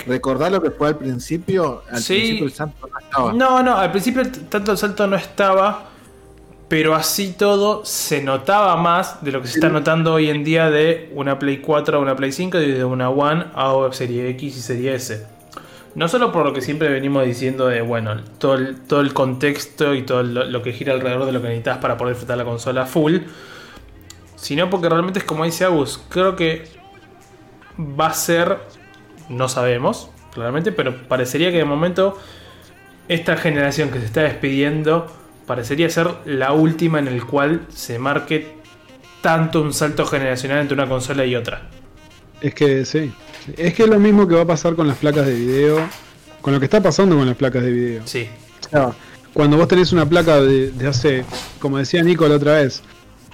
recordar 0.08 0.52
lo 0.52 0.62
que 0.62 0.72
fue 0.72 0.90
al 0.90 0.98
principio, 0.98 1.84
al 1.90 2.04
principio 2.04 2.46
el 2.46 2.52
salto 2.52 2.88
no 2.88 3.00
estaba. 3.00 3.34
No, 3.34 3.64
no, 3.64 3.78
al 3.78 3.92
principio 3.92 4.24
tanto 4.50 4.72
el 4.72 4.78
salto 4.78 5.08
no 5.08 5.16
estaba 5.16 5.91
pero 6.72 6.96
así 6.96 7.34
todo 7.34 7.84
se 7.84 8.24
notaba 8.24 8.78
más 8.78 9.22
de 9.22 9.34
lo 9.34 9.42
que 9.42 9.50
se 9.50 9.56
está 9.56 9.68
notando 9.68 10.14
hoy 10.14 10.30
en 10.30 10.46
día 10.46 10.70
de 10.70 11.12
una 11.14 11.38
Play 11.38 11.58
4 11.58 11.98
a 11.98 12.00
una 12.00 12.16
Play 12.16 12.32
5 12.32 12.62
y 12.62 12.72
de 12.72 12.86
una 12.86 13.10
One 13.10 13.48
a 13.54 13.76
Serie 13.92 14.30
X 14.30 14.56
y 14.56 14.62
Serie 14.62 14.96
S. 14.96 15.28
No 15.96 16.08
solo 16.08 16.32
por 16.32 16.46
lo 16.46 16.54
que 16.54 16.62
siempre 16.62 16.88
venimos 16.88 17.26
diciendo 17.26 17.68
de, 17.68 17.82
bueno, 17.82 18.16
todo 18.38 18.54
el, 18.54 18.80
todo 18.80 19.02
el 19.02 19.14
contexto 19.14 19.94
y 19.94 20.04
todo 20.04 20.24
lo, 20.24 20.62
que 20.62 20.72
gira 20.72 20.94
alrededor 20.94 21.26
de 21.26 21.34
lo 21.34 21.42
que 21.42 21.50
necesitas 21.50 21.80
para 21.80 21.98
poder 21.98 22.14
disfrutar 22.14 22.38
la 22.38 22.46
consola 22.46 22.86
full, 22.86 23.18
sino 24.38 24.70
porque 24.70 24.88
realmente 24.88 25.20
es 25.20 25.26
como 25.26 25.44
dice 25.44 25.66
Agus, 25.66 26.02
creo 26.08 26.38
que 26.38 26.70
va 27.78 28.08
a 28.08 28.14
ser, 28.14 28.60
no 29.28 29.50
sabemos, 29.50 30.10
claramente, 30.34 30.72
pero 30.72 30.96
parecería 31.10 31.52
que 31.52 31.58
de 31.58 31.66
momento 31.66 32.18
esta 33.10 33.36
generación 33.36 33.90
que 33.90 34.00
se 34.00 34.06
está 34.06 34.22
despidiendo 34.22 35.12
parecería 35.52 35.90
ser 35.90 36.08
la 36.24 36.54
última 36.54 36.98
en 37.00 37.10
el 37.10 37.26
cual 37.26 37.66
se 37.68 38.00
marque 38.00 38.54
tanto 39.22 39.62
un 39.62 39.74
salto 39.74 40.06
generacional 40.06 40.60
entre 40.62 40.76
una 40.76 40.88
consola 40.88 41.26
y 41.26 41.36
otra. 41.36 41.64
Es 42.40 42.54
que 42.54 42.86
sí. 42.86 43.12
Es 43.58 43.74
que 43.74 43.84
es 43.84 43.90
lo 43.90 44.00
mismo 44.00 44.30
que 44.30 44.36
va 44.36 44.44
a 44.44 44.48
pasar 44.48 44.76
con 44.76 44.88
las 44.88 44.96
placas 44.96 45.26
de 45.26 45.34
video. 45.34 45.90
Con 46.40 46.54
lo 46.54 46.60
que 46.60 46.68
está 46.68 46.82
pasando 46.82 47.18
con 47.18 47.28
las 47.28 47.36
placas 47.36 47.64
de 47.64 47.72
video. 47.72 48.02
Sí. 48.06 48.30
cuando 49.34 49.58
vos 49.58 49.68
tenés 49.68 49.92
una 49.92 50.08
placa 50.08 50.40
de, 50.40 50.72
hace, 50.88 51.26
como 51.60 51.80
decía 51.80 52.02
Nico 52.02 52.26
la 52.30 52.36
otra 52.36 52.54
vez, 52.54 52.82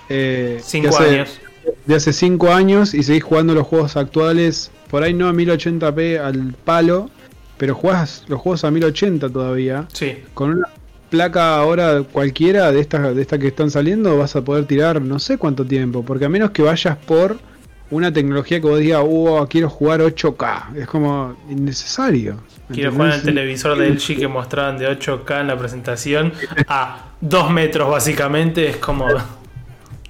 eh, 0.09 0.59
cinco 0.63 0.97
años. 0.97 1.39
De 1.85 1.93
hace 1.93 2.13
5 2.13 2.51
años 2.51 2.95
y 2.95 3.03
seguís 3.03 3.23
jugando 3.23 3.53
los 3.53 3.67
juegos 3.67 3.95
actuales, 3.95 4.71
por 4.89 5.03
ahí 5.03 5.13
no 5.13 5.27
a 5.27 5.33
1080p 5.33 6.19
al 6.19 6.55
palo, 6.65 7.11
pero 7.59 7.75
jugás 7.75 8.23
los 8.27 8.41
juegos 8.41 8.63
a 8.63 8.71
1080 8.71 9.29
todavía. 9.29 9.85
Sí. 9.93 10.17
Con 10.33 10.51
una 10.51 10.67
placa 11.09 11.57
ahora 11.57 12.03
cualquiera 12.03 12.71
de 12.71 12.79
estas 12.79 13.15
de 13.15 13.21
estas 13.21 13.39
que 13.39 13.47
están 13.47 13.71
saliendo 13.71 14.17
vas 14.17 14.35
a 14.35 14.43
poder 14.43 14.65
tirar 14.65 15.01
no 15.01 15.19
sé 15.19 15.37
cuánto 15.37 15.65
tiempo, 15.65 16.03
porque 16.03 16.25
a 16.25 16.29
menos 16.29 16.51
que 16.51 16.61
vayas 16.61 16.97
por 16.97 17.37
una 17.89 18.11
tecnología 18.11 18.59
que 18.59 18.67
vos 18.67 18.79
digas, 18.79 19.01
oh, 19.03 19.47
quiero 19.49 19.69
jugar 19.69 20.01
8K, 20.01 20.75
es 20.75 20.87
como 20.87 21.37
innecesario. 21.49 22.37
Quiero 22.71 22.91
jugar 22.91 23.09
en 23.09 23.13
el 23.15 23.23
televisor 23.23 23.77
de 23.77 23.89
LG 23.91 24.19
que 24.19 24.27
mostraban 24.27 24.77
de 24.77 24.89
8K 24.89 25.41
en 25.41 25.47
la 25.47 25.57
presentación 25.57 26.33
a 26.67 27.11
2 27.21 27.51
metros 27.51 27.89
básicamente, 27.89 28.67
es 28.69 28.77
como... 28.77 29.07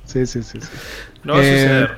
Sí, 0.06 0.26
sí, 0.26 0.42
sí. 0.42 0.58
No 1.26 1.34
va 1.34 1.40
a 1.40 1.44
eh, 1.44 1.62
suceder. 1.62 1.98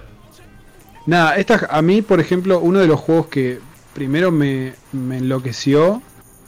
Nada, 1.05 1.38
esta, 1.38 1.67
a 1.69 1.80
mí, 1.84 2.01
por 2.01 2.19
ejemplo, 2.19 2.59
uno 2.59 2.80
de 2.80 2.88
los 2.88 2.99
juegos 2.99 3.27
que 3.27 3.59
primero 3.93 4.31
me, 4.31 4.73
me 4.91 5.19
enloqueció 5.19 6.01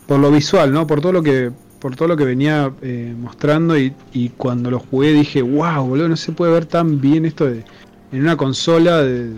por 0.07 0.19
lo 0.19 0.31
visual, 0.31 0.73
¿no? 0.73 0.87
Por 0.87 1.01
todo 1.01 1.11
lo 1.11 1.21
que 1.21 1.51
por 1.81 1.95
todo 1.95 2.09
lo 2.09 2.15
que 2.15 2.23
venía 2.23 2.71
eh, 2.83 3.13
mostrando 3.19 3.77
y, 3.77 3.91
cuando 4.37 4.69
lo 4.69 4.79
jugué 4.79 5.11
dije, 5.11 5.41
wow, 5.41 5.85
boludo, 5.85 6.07
no 6.07 6.15
se 6.15 6.31
puede 6.31 6.53
ver 6.53 6.65
tan 6.67 7.01
bien 7.01 7.25
esto 7.25 7.47
de, 7.47 7.65
en 8.11 8.21
una 8.21 8.37
consola 8.37 9.01
de, 9.01 9.33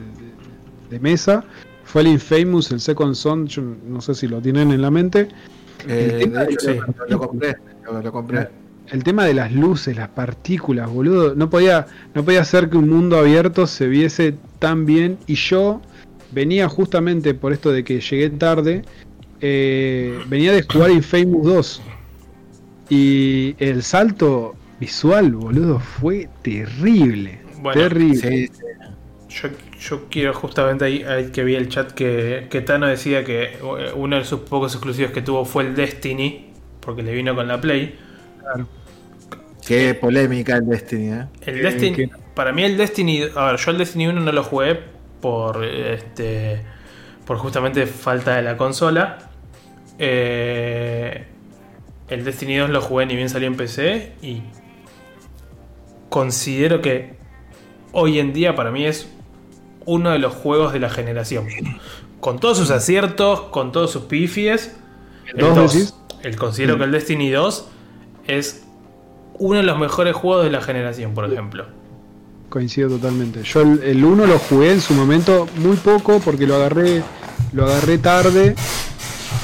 mesa. 1.00 1.44
Fue 1.86 2.02
el 2.02 2.10
Infamous, 2.10 2.72
el 2.72 2.80
Second 2.80 3.16
Son, 3.16 3.48
yo 3.48 3.64
no 3.88 4.00
sé 4.00 4.14
si 4.14 4.28
lo 4.28 4.40
tienen 4.42 4.72
en 4.72 4.82
la 4.82 4.92
mente. 4.92 5.28
Eh, 5.88 6.30
lo, 7.10 7.18
compré, 7.18 7.56
lo, 8.04 8.12
compré. 8.12 8.48
el 8.92 9.04
tema 9.04 9.26
de 9.26 9.34
las 9.34 9.52
luces, 9.52 9.96
las 9.98 10.10
partículas, 10.10 10.88
boludo. 10.88 11.34
No 11.34 11.50
podía, 11.50 11.88
no 12.14 12.24
podía 12.24 12.46
ser 12.46 12.70
que 12.70 12.78
un 12.78 12.90
mundo 12.90 13.18
abierto 13.18 13.66
se 13.66 13.88
viese 13.88 14.36
tan 14.60 14.86
bien. 14.86 15.18
Y 15.26 15.34
yo 15.34 15.82
venía 16.32 16.70
justamente 16.70 17.34
por 17.34 17.54
esto 17.54 17.72
de 17.72 17.84
que 17.84 18.00
llegué 18.00 18.30
tarde. 18.30 18.84
Eh, 19.42 20.20
venía 20.28 20.52
de 20.52 20.62
jugar 20.62 20.92
Infamous 20.92 21.44
2. 21.44 21.82
Y 22.90 23.56
el 23.60 23.84
salto 23.84 24.56
visual, 24.80 25.32
boludo, 25.34 25.80
fue 25.80 26.30
terrible. 26.42 27.40
terrible. 27.74 28.50
Yo, 29.80 30.08
quiero 30.10 30.34
justamente 30.34 30.86
ahí, 30.86 31.32
que 31.32 31.44
vi 31.44 31.56
el 31.56 31.68
chat 31.68 31.92
que, 31.92 32.48
que 32.50 32.62
Tano 32.62 32.88
decía 32.88 33.24
que 33.24 33.44
eh, 33.44 33.60
uno 33.96 34.18
de 34.18 34.26
sus 34.26 34.42
pocos 34.42 34.74
exclusivos 34.74 35.12
que 35.12 35.22
tuvo 35.22 35.44
fue 35.44 35.64
el 35.64 35.76
Destiny, 35.76 36.52
porque 36.80 37.02
le 37.02 37.14
vino 37.14 37.36
con 37.36 37.48
la 37.48 37.60
Play. 37.60 37.98
Claro. 38.40 38.68
Qué 39.66 39.96
polémica 39.96 40.58
el 40.58 40.68
Destiny, 40.68 41.12
¿eh? 41.14 41.26
El 41.42 41.62
Destiny, 41.64 42.10
para 42.36 42.52
mí 42.52 42.64
el 42.64 42.78
Destiny, 42.78 43.24
a 43.36 43.52
ver, 43.52 43.58
yo 43.58 43.72
el 43.72 43.78
Destiny 43.78 44.08
1 44.08 44.20
no 44.22 44.32
lo 44.32 44.44
jugué 44.44 44.80
por 45.22 45.64
este 45.64 46.62
por 47.26 47.38
justamente 47.38 47.86
falta 47.86 48.36
de 48.36 48.42
la 48.42 48.58
consola. 48.58 49.18
Eh, 49.98 51.26
el 52.14 52.24
Destiny 52.24 52.58
2 52.58 52.70
lo 52.70 52.82
jugué 52.82 53.06
ni 53.06 53.16
bien 53.16 53.30
salió 53.30 53.48
en 53.48 53.56
PC 53.56 54.14
y 54.22 54.42
considero 56.10 56.82
que 56.82 57.16
hoy 57.92 58.20
en 58.20 58.34
día 58.34 58.56
para 58.56 58.72
mí 58.72 58.86
es 58.86 59.10
uno 59.86 60.12
de 60.12 60.20
los 60.20 60.34
juegos 60.34 60.74
de 60.74 60.80
la 60.80 60.90
generación. 60.90 61.48
Con 62.20 62.40
todos 62.40 62.58
sus 62.58 62.72
aciertos, 62.72 63.42
con 63.52 63.72
todos 63.72 63.92
sus 63.92 64.04
pifies. 64.04 64.76
El, 65.26 66.36
considero 66.38 66.78
que 66.78 66.84
el 66.84 66.92
Destiny 66.92 67.32
2 67.32 67.68
es 68.28 68.64
uno 69.40 69.58
de 69.58 69.64
los 69.64 69.78
mejores 69.80 70.16
juegos 70.16 70.46
de 70.46 70.52
la 70.52 70.62
generación, 70.62 71.14
por 71.14 71.26
ejemplo. 71.32 71.66
Coincido 72.50 72.90
totalmente. 72.90 73.44
Yo 73.44 73.62
el, 73.62 74.06
1 74.06 74.26
lo 74.26 74.40
jugué 74.40 74.72
en 74.72 74.82
su 74.82 74.94
momento 74.94 75.48
muy 75.58 75.76
poco 75.78 76.20
porque 76.20 76.46
lo 76.46 76.56
agarré, 76.56 77.02
lo 77.52 77.66
agarré 77.66 77.98
tarde. 77.98 78.56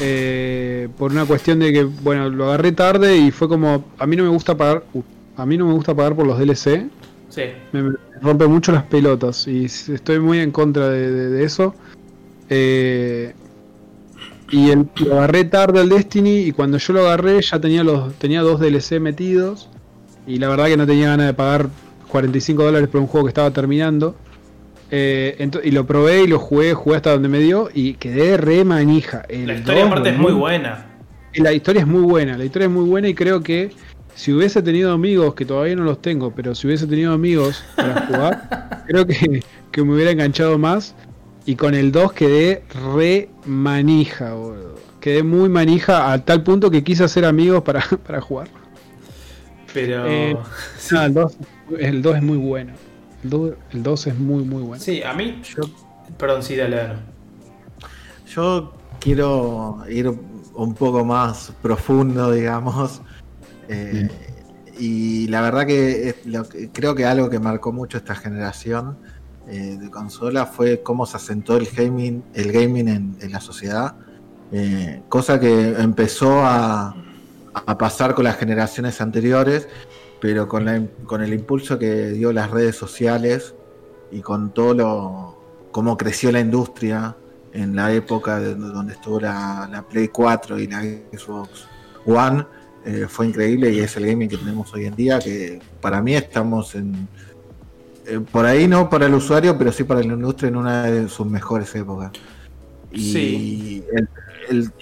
Eh, 0.02 0.88
por 0.98 1.12
una 1.12 1.26
cuestión 1.26 1.60
de 1.60 1.74
que, 1.74 1.84
bueno, 1.84 2.30
lo 2.30 2.46
agarré 2.46 2.72
tarde 2.72 3.18
y 3.18 3.32
fue 3.32 3.48
como, 3.48 3.86
a 3.98 4.08
mí 4.08 4.16
no 4.16 4.24
me 4.24 4.30
gusta 4.30 4.56
pagar, 4.56 4.84
uh, 4.94 5.02
a 5.36 5.46
mí 5.46 5.58
no 5.58 5.66
me 5.66 5.74
gusta 5.74 5.94
pagar 5.94 6.16
por 6.16 6.26
los 6.26 6.40
DLC. 6.40 6.90
Sí. 7.30 7.42
Me, 7.72 7.94
rompe 8.22 8.48
mucho 8.48 8.72
las 8.72 8.84
pelotas 8.84 9.48
y 9.48 9.66
estoy 9.66 10.20
muy 10.20 10.40
en 10.40 10.52
contra 10.52 10.90
de, 10.90 11.44
eso. 11.44 11.76
Eh, 12.50 13.34
y 14.52 14.72
el, 14.72 14.88
lo 15.06 15.18
agarré 15.18 15.46
tarde 15.46 15.80
al 15.80 15.90
Destiny 15.90 16.40
y 16.40 16.52
cuando 16.52 16.78
yo 16.78 16.94
lo 16.94 17.02
agarré 17.02 17.42
ya 17.42 17.60
tenía 17.60 17.84
los 17.84 18.16
tenía 18.16 18.42
dos 18.42 18.60
DLC 18.60 19.00
metidos 19.00 19.70
y 20.26 20.40
la 20.40 20.50
verdad 20.50 20.66
que 20.66 20.78
no 20.78 20.88
tenía 20.88 21.10
ganas 21.10 21.28
de 21.28 21.34
pagar 21.36 21.70
45 22.08 22.64
dólares 22.64 22.90
por 22.90 23.02
un 23.02 23.08
juego 23.08 23.26
que 23.26 23.30
estaba 23.30 23.52
terminando. 23.52 24.16
Eh, 24.92 25.50
y 25.64 25.72
lo 25.72 25.86
probé 25.86 26.24
y 26.24 26.28
lo 26.28 26.40
jugué, 26.40 26.74
jugué 26.74 26.96
hasta 26.96 27.12
donde 27.12 27.30
me 27.30 27.40
dio 27.40 27.70
y 27.74 27.94
quedé 27.94 28.38
re 28.38 28.64
manija. 28.64 29.24
la 29.30 29.54
historia 29.54 29.86
aparte 29.86 30.10
es 30.10 30.18
muy 30.18 30.34
buena. 30.34 30.86
La 31.36 31.54
historia 31.54 31.82
es 31.82 31.88
muy 31.88 32.02
buena, 32.02 32.38
la 32.38 32.46
historia 32.46 32.66
es 32.66 32.72
muy 32.72 32.90
buena 32.90 33.08
y 33.08 33.14
creo 33.14 33.42
que 33.42 33.72
si 34.16 34.34
hubiese 34.34 34.62
tenido 34.62 34.92
amigos, 34.92 35.36
que 35.36 35.46
todavía 35.46 35.76
no 35.76 35.84
los 35.84 36.02
tengo, 36.02 36.32
pero 36.36 36.56
si 36.56 36.68
hubiese 36.68 36.88
tenido 36.88 37.14
amigos 37.14 37.64
para 37.76 38.02
jugar, 38.08 38.84
creo 38.88 39.06
que, 39.06 39.44
que, 39.72 39.84
me 39.84 39.94
hubiera 39.94 40.12
enganchado 40.12 40.58
más. 40.58 40.96
Y 41.46 41.56
con 41.56 41.74
el 41.74 41.92
2 41.92 42.14
quedé 42.14 42.64
re 42.92 43.30
manija, 43.46 44.34
boludo. 44.34 44.76
Quedé 45.00 45.24
muy 45.24 45.48
manija 45.48 46.12
a 46.12 46.26
tal 46.26 46.44
punto 46.44 46.70
que 46.70 46.84
quise 46.84 47.04
hacer 47.04 47.24
amigos 47.24 47.64
para, 47.64 47.82
para 48.06 48.20
jugar. 48.20 48.50
Pero. 49.74 50.06
Eh, 50.08 50.38
el, 50.92 51.14
2, 51.14 51.38
el 51.80 52.02
2 52.02 52.16
es 52.18 52.24
muy 52.24 52.38
bueno. 52.38 52.74
El 53.24 53.84
2, 53.84 54.08
es 54.08 54.18
muy, 54.18 54.44
muy 54.44 54.64
bueno. 54.64 54.84
Sí, 54.84 55.02
a 55.04 55.14
mí. 55.14 55.42
Yo, 55.44 55.64
perdón, 56.18 56.44
sí, 56.44 56.56
dale, 56.56 56.76
dale. 56.78 57.00
Yo 58.28 58.74
quiero 59.00 59.84
ir 59.90 60.08
un 60.54 60.74
poco 60.74 61.04
más 61.04 61.52
profundo, 61.62 62.32
digamos. 62.32 63.02
Eh, 63.68 64.10
y 64.80 65.28
la 65.28 65.42
verdad 65.42 65.66
que, 65.66 66.16
creo 66.74 66.96
que 66.96 67.06
algo 67.06 67.30
que 67.30 67.40
marcó 67.40 67.72
mucho 67.72 67.98
esta 67.98 68.16
generación 68.16 68.98
eh, 69.48 69.78
de 69.80 69.90
consola 69.90 70.46
fue 70.46 70.82
cómo 70.82 71.06
se 71.06 71.18
asentó 71.18 71.58
el 71.58 71.68
gaming, 71.68 72.24
el 72.34 72.52
gaming 72.52 72.88
en, 72.88 73.32
la 73.32 73.42
sociedad. 73.42 73.96
Eh, 74.52 75.02
cosa 75.10 75.40
que 75.40 75.72
empezó 75.80 76.42
a, 76.44 76.96
pasar 77.78 78.16
con 78.16 78.24
las 78.24 78.38
generaciones 78.38 79.02
anteriores, 79.02 79.68
pero 80.20 80.48
con, 80.48 80.90
con 81.06 81.22
el 81.22 81.34
impulso 81.34 81.80
que 81.80 82.10
dio 82.10 82.32
las 82.34 82.52
redes 82.52 82.76
sociales 82.76 83.54
y 84.12 84.22
con 84.22 84.54
todo 84.54 84.74
lo 84.74 85.40
cómo 85.72 85.98
creció 85.98 86.32
la 86.32 86.40
industria 86.40 87.16
en 87.54 87.76
la 87.76 87.94
época 87.94 88.40
de, 88.40 88.56
donde 88.56 88.94
estuvo 88.94 89.20
la, 89.20 89.68
la 89.72 89.82
Play 89.84 90.10
4 90.10 90.60
y 90.60 90.68
la 90.68 90.82
Xbox 90.82 91.68
One 92.06 92.46
eh, 92.86 93.08
fue 93.10 93.28
increíble 93.28 93.72
y 93.72 93.80
es 93.80 93.96
el 93.98 94.06
gaming 94.06 94.30
que 94.30 94.38
tenemos 94.38 94.74
hoy 94.74 94.86
en 94.86 94.96
día, 94.96 95.20
que 95.20 95.60
para 95.82 96.02
mí 96.02 96.16
estamos 96.16 96.76
en... 96.76 97.08
Eh, 98.06 98.20
por 98.32 98.46
ahí 98.46 98.68
no 98.68 98.90
para 98.90 99.06
el 99.06 99.14
usuario, 99.14 99.58
pero 99.58 99.72
sí 99.72 99.84
para 99.84 100.00
la 100.00 100.14
industria 100.14 100.50
en 100.50 100.56
una 100.56 100.84
de 100.84 101.10
sus 101.10 101.28
mejores 101.28 101.74
épocas. 101.76 102.12
Y, 102.92 103.84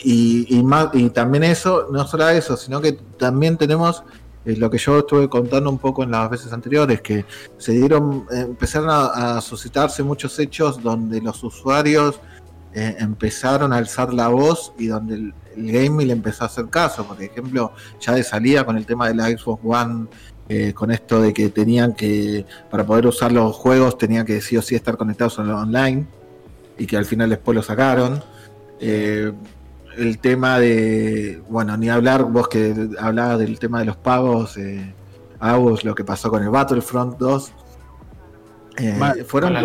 y, 0.04 0.64
más, 0.64 0.90
y 0.94 1.10
también 1.10 1.44
eso, 1.44 1.88
no 1.92 2.08
solo 2.08 2.30
eso, 2.30 2.56
sino 2.56 2.80
que 2.80 2.94
también 2.94 3.58
tenemos 3.58 4.04
eh, 4.48 4.56
lo 4.56 4.70
que 4.70 4.78
yo 4.78 5.00
estuve 5.00 5.30
contando 5.30 5.70
un 5.70 5.78
poco 5.78 6.04
en 6.04 6.12
las 6.12 6.30
veces 6.30 6.54
anteriores, 6.54 7.02
que 7.02 7.26
se 7.58 7.74
dieron, 7.74 8.26
empezaron 8.32 8.90
a, 8.90 9.40
suscitarse 9.42 10.02
muchos 10.02 10.40
hechos 10.40 10.82
donde 10.82 11.22
los 11.22 11.44
usuarios 11.44 12.20
empezaron 12.74 13.74
a 13.74 13.78
alzar 13.78 14.14
la 14.14 14.28
voz 14.28 14.72
y 14.78 14.86
donde 14.86 15.16
el, 15.16 15.34
el 15.58 15.72
gaming 15.72 16.08
le 16.08 16.14
empezó 16.14 16.44
a 16.44 16.48
hacer 16.48 16.68
caso. 16.68 17.06
Por 17.06 17.22
ejemplo, 17.22 17.74
ya 18.00 18.14
de 18.14 18.24
salida 18.24 18.66
con 18.66 18.78
el 18.78 18.86
tema 18.86 19.08
de 19.08 19.16
la 19.16 19.26
Xbox 19.26 19.62
One, 19.64 20.08
eh, 20.50 20.74
con 20.74 20.92
esto 20.92 21.22
de 21.22 21.34
que 21.34 21.50
tenían 21.50 21.94
que, 21.94 22.46
para 22.70 22.86
poder 22.86 23.08
usar 23.08 23.32
los 23.32 23.56
juegos, 23.56 23.98
tenían 23.98 24.26
que 24.26 24.40
sí 24.40 24.56
o 24.56 24.62
sí 24.62 24.76
estar 24.76 24.96
conectados 24.96 25.38
online 25.40 26.06
y 26.78 26.86
que 26.86 26.96
al 26.96 27.06
final 27.06 27.30
después 27.30 27.56
lo 27.56 27.64
sacaron. 27.64 28.24
Eh, 28.80 29.34
el 29.98 30.20
tema 30.20 30.60
de, 30.60 31.42
bueno, 31.50 31.76
ni 31.78 31.90
hablar, 31.90 32.24
vos 32.24 32.48
que 32.48 32.74
hablabas 33.00 33.40
del 33.40 33.60
tema 33.60 33.80
de 33.80 33.86
los 33.86 33.98
pagos, 33.98 34.58
eh, 34.58 34.94
lo 35.84 35.96
que 35.96 36.04
pasó 36.04 36.30
con 36.30 36.44
el 36.44 36.50
Battlefront 36.50 37.18
2. 37.18 37.52
Eh, 38.78 39.26
fueron 39.26 39.54
las 39.54 39.64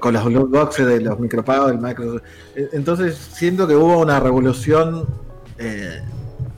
con 0.00 0.14
los 0.14 0.24
loot 0.32 0.50
boxes 0.50 0.86
de 0.86 1.00
los 1.00 1.18
micropagos 1.18 1.68
del 1.68 1.78
Microsoft. 1.78 2.22
E, 2.54 2.70
entonces 2.72 3.16
siento 3.16 3.68
que 3.68 3.74
hubo 3.74 3.98
una 3.98 4.18
revolución 4.18 5.06
eh, 5.58 6.00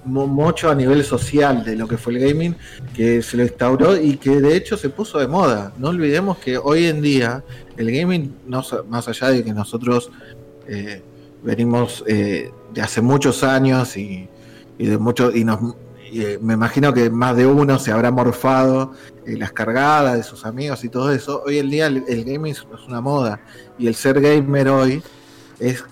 mucho 0.04 0.70
a 0.70 0.74
nivel 0.74 1.02
social 1.02 1.64
de 1.64 1.74
lo 1.74 1.88
que 1.88 1.98
fue 1.98 2.14
el 2.14 2.20
gaming, 2.20 2.54
que 2.94 3.22
se 3.22 3.36
lo 3.36 3.42
instauró 3.42 3.96
y 3.96 4.16
que 4.16 4.40
de 4.40 4.56
hecho 4.56 4.76
se 4.76 4.90
puso 4.90 5.18
de 5.18 5.26
moda. 5.26 5.72
No 5.76 5.88
olvidemos 5.88 6.38
que 6.38 6.56
hoy 6.56 6.86
en 6.86 7.02
día 7.02 7.42
el 7.76 7.90
gaming, 7.90 8.36
no, 8.46 8.62
más 8.88 9.08
allá 9.08 9.30
de 9.30 9.42
que 9.42 9.52
nosotros 9.52 10.10
eh, 10.68 11.02
venimos 11.46 12.04
eh, 12.08 12.52
de 12.74 12.82
hace 12.82 13.00
muchos 13.00 13.44
años 13.44 13.96
y, 13.96 14.28
y 14.76 14.86
de 14.86 14.98
mucho, 14.98 15.30
y 15.34 15.44
nos 15.44 15.76
eh, 16.12 16.38
me 16.40 16.54
imagino 16.54 16.92
que 16.92 17.08
más 17.10 17.36
de 17.36 17.46
uno 17.46 17.78
se 17.78 17.92
habrá 17.92 18.10
morfado 18.10 18.92
eh, 19.24 19.36
las 19.36 19.52
cargadas 19.52 20.16
de 20.16 20.22
sus 20.22 20.44
amigos 20.44 20.84
y 20.84 20.88
todo 20.88 21.10
eso. 21.12 21.42
Hoy 21.44 21.58
en 21.58 21.70
día 21.70 21.86
el, 21.86 22.24
gaming 22.24 22.52
es 22.52 22.64
una 22.86 23.00
moda 23.00 23.40
y 23.78 23.86
el 23.86 23.94
ser 23.94 24.20
gamer 24.20 24.68
hoy 24.68 25.02
es, 25.58 25.84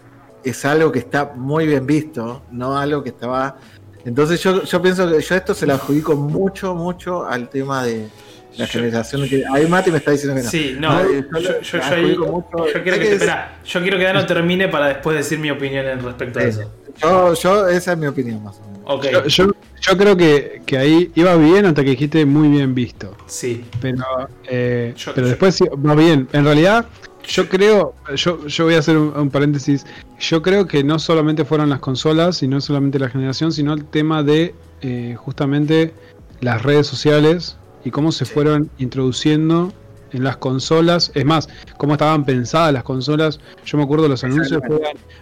es 0.43 0.65
algo 0.65 0.93
que 0.93 1.01
está 1.01 1.33
muy 1.35 1.67
bien 1.67 1.87
visto, 1.87 2.43
no 2.51 2.77
algo 2.77 3.03
que 3.03 3.11
estaba... 3.11 3.57
Entonces 4.05 4.43
yo, 4.43 4.63
yo 4.65 4.83
pienso 4.83 5.09
que 5.09 5.21
yo 5.21 5.35
esto 5.35 5.55
se 5.55 5.67
lo 5.67 5.75
adjudico 5.75 6.15
mucho, 6.15 6.75
mucho 6.75 7.25
al 7.25 7.49
tema 7.49 7.85
de, 7.85 8.11
la 8.57 8.67
generación 8.67 9.29
que. 9.29 9.45
Ahí 9.53 9.67
Mati 9.67 9.91
me 9.91 9.99
está 9.99 10.13
diciendo 10.13 10.37
que 10.37 10.45
no. 10.45 10.51
Sí, 10.51 10.77
no. 10.79 11.03
yo, 11.41 11.61
yo, 11.61 12.83
quiero 12.83 12.99
que, 12.99 13.13
espera, 13.13 13.59
yo 13.65 13.81
quiero 13.83 13.99
que 13.99 14.05
Dano 14.05 14.27
termine 14.27 14.69
para 14.69 14.89
después 14.89 15.17
decir 15.17 15.39
mi 15.39 15.51
opinión 15.51 15.87
en 15.87 16.03
respecto 16.03 16.39
a 16.39 16.43
eso. 16.45 16.71
Yo, 17.01 17.35
yo, 17.35 17.69
esa 17.69 17.93
es 17.93 17.99
mi 17.99 18.07
opinión 18.07 18.43
más 18.43 18.57
o 18.59 18.61
menos. 18.61 18.81
Okay. 18.87 19.13
Yo, 19.29 19.47
yo 19.81 19.97
creo 19.97 20.17
que, 20.17 20.63
que, 20.67 20.79
ahí 20.79 21.11
iba 21.15 21.35
bien 21.37 21.67
hasta 21.67 21.83
que 21.83 21.91
dijiste 21.91 22.25
muy 22.27 22.49
bien 22.49 22.75
visto. 22.75 23.17
Sí. 23.27 23.65
Pero, 23.81 24.05
eh, 24.49 24.95
pero 25.15 25.29
después 25.29 25.61
va 25.63 25.95
bien. 25.95 26.29
En 26.33 26.45
realidad, 26.45 26.87
yo 27.27 27.49
creo, 27.49 27.95
yo, 28.15 28.47
yo 28.47 28.65
voy 28.65 28.75
a 28.75 28.79
hacer 28.79 28.97
un, 28.97 29.31
paréntesis. 29.31 29.87
Yo 30.21 30.43
creo 30.43 30.67
que 30.67 30.85
no 30.85 30.99
solamente 30.99 31.45
fueron 31.45 31.71
las 31.71 31.81
consolas 31.81 32.43
y 32.43 32.49
no 32.49 32.61
solamente 32.61 32.99
la 32.99 33.09
generación, 33.09 33.53
sino 33.53 33.73
el 33.73 33.85
tema 33.85 34.23
de 34.23 34.55
eh, 34.83 35.17
justamente 35.19 35.93
las 36.41 36.63
redes 36.63 36.87
sociales 36.87 37.57
y 37.85 37.91
cómo 37.91 38.13
se 38.13 38.25
fueron 38.25 38.71
introduciendo 38.79 39.73
en 40.13 40.25
las 40.25 40.37
consolas. 40.39 41.11
Es 41.15 41.25
más, 41.25 41.49
cómo 41.77 41.95
estaban 41.95 42.25
pensadas 42.25 42.73
las 42.73 42.83
consolas. 42.83 43.41
Yo 43.65 43.77
me 43.79 43.85
acuerdo 43.85 44.09
los 44.09 44.25
anuncios, 44.25 44.63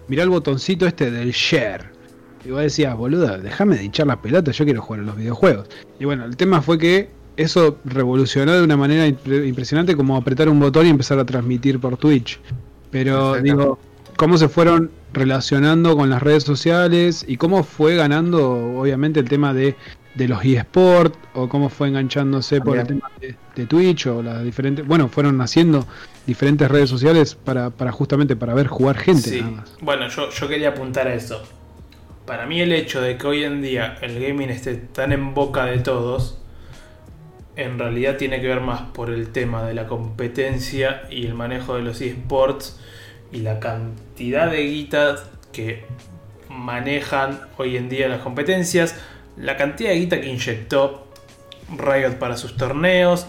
mirá 0.08 0.22
el 0.22 0.30
botoncito 0.30 0.86
este 0.86 1.10
del 1.10 1.32
share 1.32 1.90
Y 2.44 2.50
vos 2.50 2.60
decías, 2.60 2.96
boluda, 2.96 3.38
déjame 3.38 3.76
de 3.76 3.84
hinchar 3.84 4.06
las 4.06 4.18
pelotas, 4.18 4.56
yo 4.56 4.64
quiero 4.64 4.82
jugar 4.82 5.00
a 5.00 5.04
los 5.04 5.16
videojuegos. 5.16 5.68
Y 5.98 6.04
bueno, 6.04 6.24
el 6.24 6.36
tema 6.36 6.62
fue 6.62 6.78
que 6.78 7.10
eso 7.36 7.78
revolucionó 7.84 8.52
de 8.52 8.62
una 8.62 8.76
manera 8.76 9.06
impresionante 9.06 9.96
como 9.96 10.16
apretar 10.16 10.48
un 10.48 10.60
botón 10.60 10.86
y 10.86 10.90
empezar 10.90 11.18
a 11.18 11.24
transmitir 11.24 11.80
por 11.80 11.96
Twitch. 11.96 12.38
Pero 12.90 13.40
digo, 13.40 13.78
cómo 14.16 14.36
se 14.36 14.48
fueron 14.48 14.90
relacionando 15.14 15.96
con 15.96 16.10
las 16.10 16.22
redes 16.22 16.44
sociales 16.44 17.24
y 17.26 17.36
cómo 17.36 17.64
fue 17.64 17.96
ganando, 17.96 18.78
obviamente, 18.78 19.20
el 19.20 19.28
tema 19.28 19.54
de, 19.54 19.76
de 20.14 20.28
los 20.28 20.44
eSports 20.44 21.18
o 21.34 21.48
cómo 21.48 21.68
fue 21.68 21.88
enganchándose 21.88 22.60
por 22.60 22.78
el 22.78 22.86
tema 22.86 23.10
de, 23.20 23.66
Twitch 23.66 24.06
o 24.06 24.22
las 24.22 24.44
diferentes. 24.44 24.86
Bueno, 24.86 25.08
fueron 25.08 25.40
haciendo 25.40 25.86
diferentes 26.26 26.70
redes 26.70 26.90
sociales 26.90 27.34
para, 27.34 27.70
para 27.70 27.92
justamente 27.92 28.36
para 28.36 28.54
ver 28.54 28.66
jugar 28.66 28.96
gente. 28.98 29.44
Bueno, 29.80 30.08
yo, 30.08 30.30
yo 30.30 30.48
quería 30.48 30.70
apuntar 30.70 31.08
a 31.08 31.14
eso. 31.14 31.42
Para 32.26 32.46
mí, 32.46 32.60
el 32.60 32.72
hecho 32.72 33.00
de 33.00 33.16
que 33.16 33.26
hoy 33.26 33.44
en 33.44 33.62
día 33.62 33.98
el 34.00 34.20
gaming 34.20 34.50
esté 34.50 34.74
tan 34.74 35.12
en 35.12 35.34
boca 35.34 35.64
de 35.64 35.78
todos 35.78 36.38
en 37.56 37.78
realidad 37.78 38.16
tiene 38.16 38.40
que 38.40 38.48
ver 38.48 38.60
más 38.60 38.82
por 38.92 39.10
el 39.10 39.30
tema 39.30 39.64
de 39.64 39.74
la 39.74 39.86
competencia 39.86 41.02
y 41.10 41.26
el 41.26 41.34
manejo 41.34 41.76
de 41.76 41.82
los 41.82 42.00
eSports 42.00 42.80
y 43.30 43.38
la 43.38 43.60
cantidad 43.60 44.50
de 44.50 44.62
guitas 44.62 45.28
que 45.52 45.84
manejan 46.48 47.40
hoy 47.56 47.76
en 47.76 47.88
día 47.88 48.08
las 48.08 48.20
competencias, 48.20 48.98
la 49.36 49.56
cantidad 49.56 49.90
de 49.90 49.96
guita 49.96 50.20
que 50.20 50.28
inyectó 50.28 51.06
Riot 51.76 52.18
para 52.18 52.36
sus 52.36 52.56
torneos. 52.56 53.26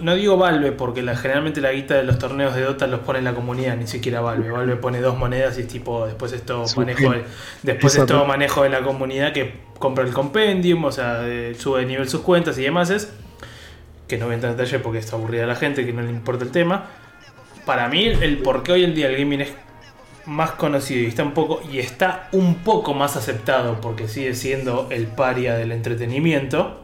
no, 0.00 0.14
digo 0.14 0.36
Valve 0.36 0.72
porque 0.72 1.02
la, 1.02 1.16
generalmente 1.16 1.60
la 1.60 1.72
guita 1.72 1.94
de 1.94 2.04
los 2.04 2.18
torneos 2.18 2.54
de 2.54 2.62
Dota 2.62 2.86
los 2.86 3.00
pone 3.00 3.18
en 3.18 3.24
la 3.24 3.34
comunidad, 3.34 3.76
ni 3.76 3.86
siquiera 3.86 4.20
Valve. 4.20 4.50
Valve 4.50 4.76
pone 4.76 5.00
dos 5.00 5.18
monedas 5.18 5.58
y 5.58 5.62
es 5.62 5.68
tipo, 5.68 6.06
después 6.06 6.32
es 6.32 6.42
todo, 6.42 6.64
manejo, 6.76 7.10
de, 7.10 7.24
después 7.62 7.96
es 7.96 8.06
todo 8.06 8.24
manejo 8.24 8.62
de 8.62 8.68
la 8.68 8.82
comunidad 8.82 9.32
que 9.32 9.54
compra 9.78 10.04
el 10.04 10.12
compendium, 10.12 10.84
o 10.84 10.92
sea, 10.92 11.24
sube 11.58 11.80
de 11.80 11.86
nivel 11.86 12.08
sus 12.08 12.20
cuentas 12.20 12.58
y 12.58 12.62
demás. 12.62 12.90
Es, 12.90 13.12
que 14.06 14.18
no 14.18 14.26
voy 14.26 14.32
a 14.32 14.34
entrar 14.34 14.52
en 14.52 14.58
detalle 14.58 14.78
porque 14.78 14.98
está 14.98 15.16
aburrida 15.16 15.46
la 15.46 15.56
gente, 15.56 15.86
que 15.86 15.92
no 15.92 16.02
le 16.02 16.10
importa 16.10 16.44
el 16.44 16.50
tema 16.50 16.86
para 17.64 17.88
mí 17.88 18.06
el 18.06 18.38
por 18.38 18.62
qué 18.62 18.72
hoy 18.72 18.84
en 18.84 18.94
día 18.94 19.08
el 19.08 19.16
gaming 19.16 19.42
es 19.42 19.52
más 20.26 20.52
conocido 20.52 21.00
y 21.00 21.06
está 21.06 21.22
un 21.22 21.32
poco 21.32 21.62
y 21.70 21.78
está 21.78 22.28
un 22.32 22.56
poco 22.56 22.94
más 22.94 23.16
aceptado 23.16 23.80
porque 23.80 24.08
sigue 24.08 24.34
siendo 24.34 24.88
el 24.90 25.06
paria 25.06 25.54
del 25.54 25.72
entretenimiento. 25.72 26.80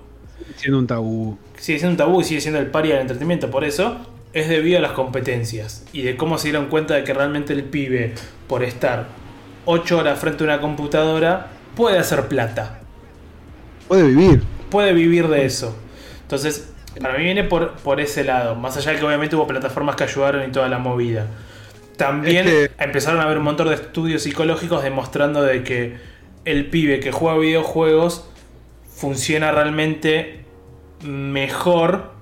Siendo 0.56 0.78
un 0.78 0.86
tabú. 0.86 1.38
Sigue 1.58 1.78
siendo 1.78 1.92
un 1.92 1.96
tabú 1.96 2.20
y 2.20 2.24
sigue 2.24 2.40
siendo 2.40 2.60
el 2.60 2.66
paria 2.66 2.94
del 2.94 3.02
entretenimiento, 3.02 3.50
por 3.50 3.64
eso 3.64 3.98
es 4.32 4.48
debido 4.48 4.78
a 4.78 4.82
las 4.82 4.92
competencias 4.92 5.84
y 5.92 6.02
de 6.02 6.16
cómo 6.16 6.38
se 6.38 6.48
dieron 6.48 6.66
cuenta 6.66 6.94
de 6.94 7.04
que 7.04 7.14
realmente 7.14 7.52
el 7.52 7.64
pibe 7.64 8.14
por 8.46 8.62
estar 8.62 9.08
8 9.64 9.98
horas 9.98 10.18
frente 10.18 10.44
a 10.44 10.46
una 10.46 10.60
computadora 10.60 11.48
puede 11.74 11.98
hacer 11.98 12.28
plata. 12.28 12.80
Puede 13.86 14.04
vivir. 14.04 14.42
Puede 14.70 14.92
vivir 14.92 15.28
de 15.28 15.44
eso. 15.44 15.76
Entonces, 16.22 16.70
para 17.00 17.16
mí 17.16 17.24
viene 17.24 17.44
por, 17.44 17.76
por 17.76 18.00
ese 18.00 18.24
lado. 18.24 18.54
Más 18.54 18.76
allá 18.76 18.92
de 18.92 18.98
que 18.98 19.04
obviamente 19.04 19.36
hubo 19.36 19.46
plataformas 19.46 19.96
que 19.96 20.04
ayudaron 20.04 20.48
y 20.48 20.52
toda 20.52 20.68
la 20.68 20.78
movida. 20.78 21.26
También 21.98 22.70
empezaron 22.78 23.20
a 23.20 23.24
haber 23.24 23.38
un 23.38 23.44
montón 23.44 23.68
de 23.68 23.74
estudios 23.74 24.22
psicológicos 24.22 24.84
demostrando 24.84 25.42
de 25.42 25.64
que 25.64 25.96
el 26.44 26.66
pibe 26.66 27.00
que 27.00 27.10
juega 27.10 27.36
videojuegos 27.36 28.30
funciona 28.88 29.50
realmente 29.50 30.44
mejor 31.02 32.12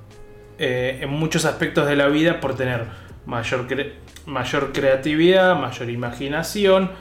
eh, 0.59 1.01
en 1.03 1.11
muchos 1.11 1.44
aspectos 1.44 1.86
de 1.86 1.94
la 1.94 2.07
vida 2.07 2.40
por 2.40 2.57
tener 2.57 2.86
mayor, 3.27 3.66
mayor 4.24 4.73
creatividad, 4.73 5.55
mayor 5.57 5.90
imaginación, 5.90 6.93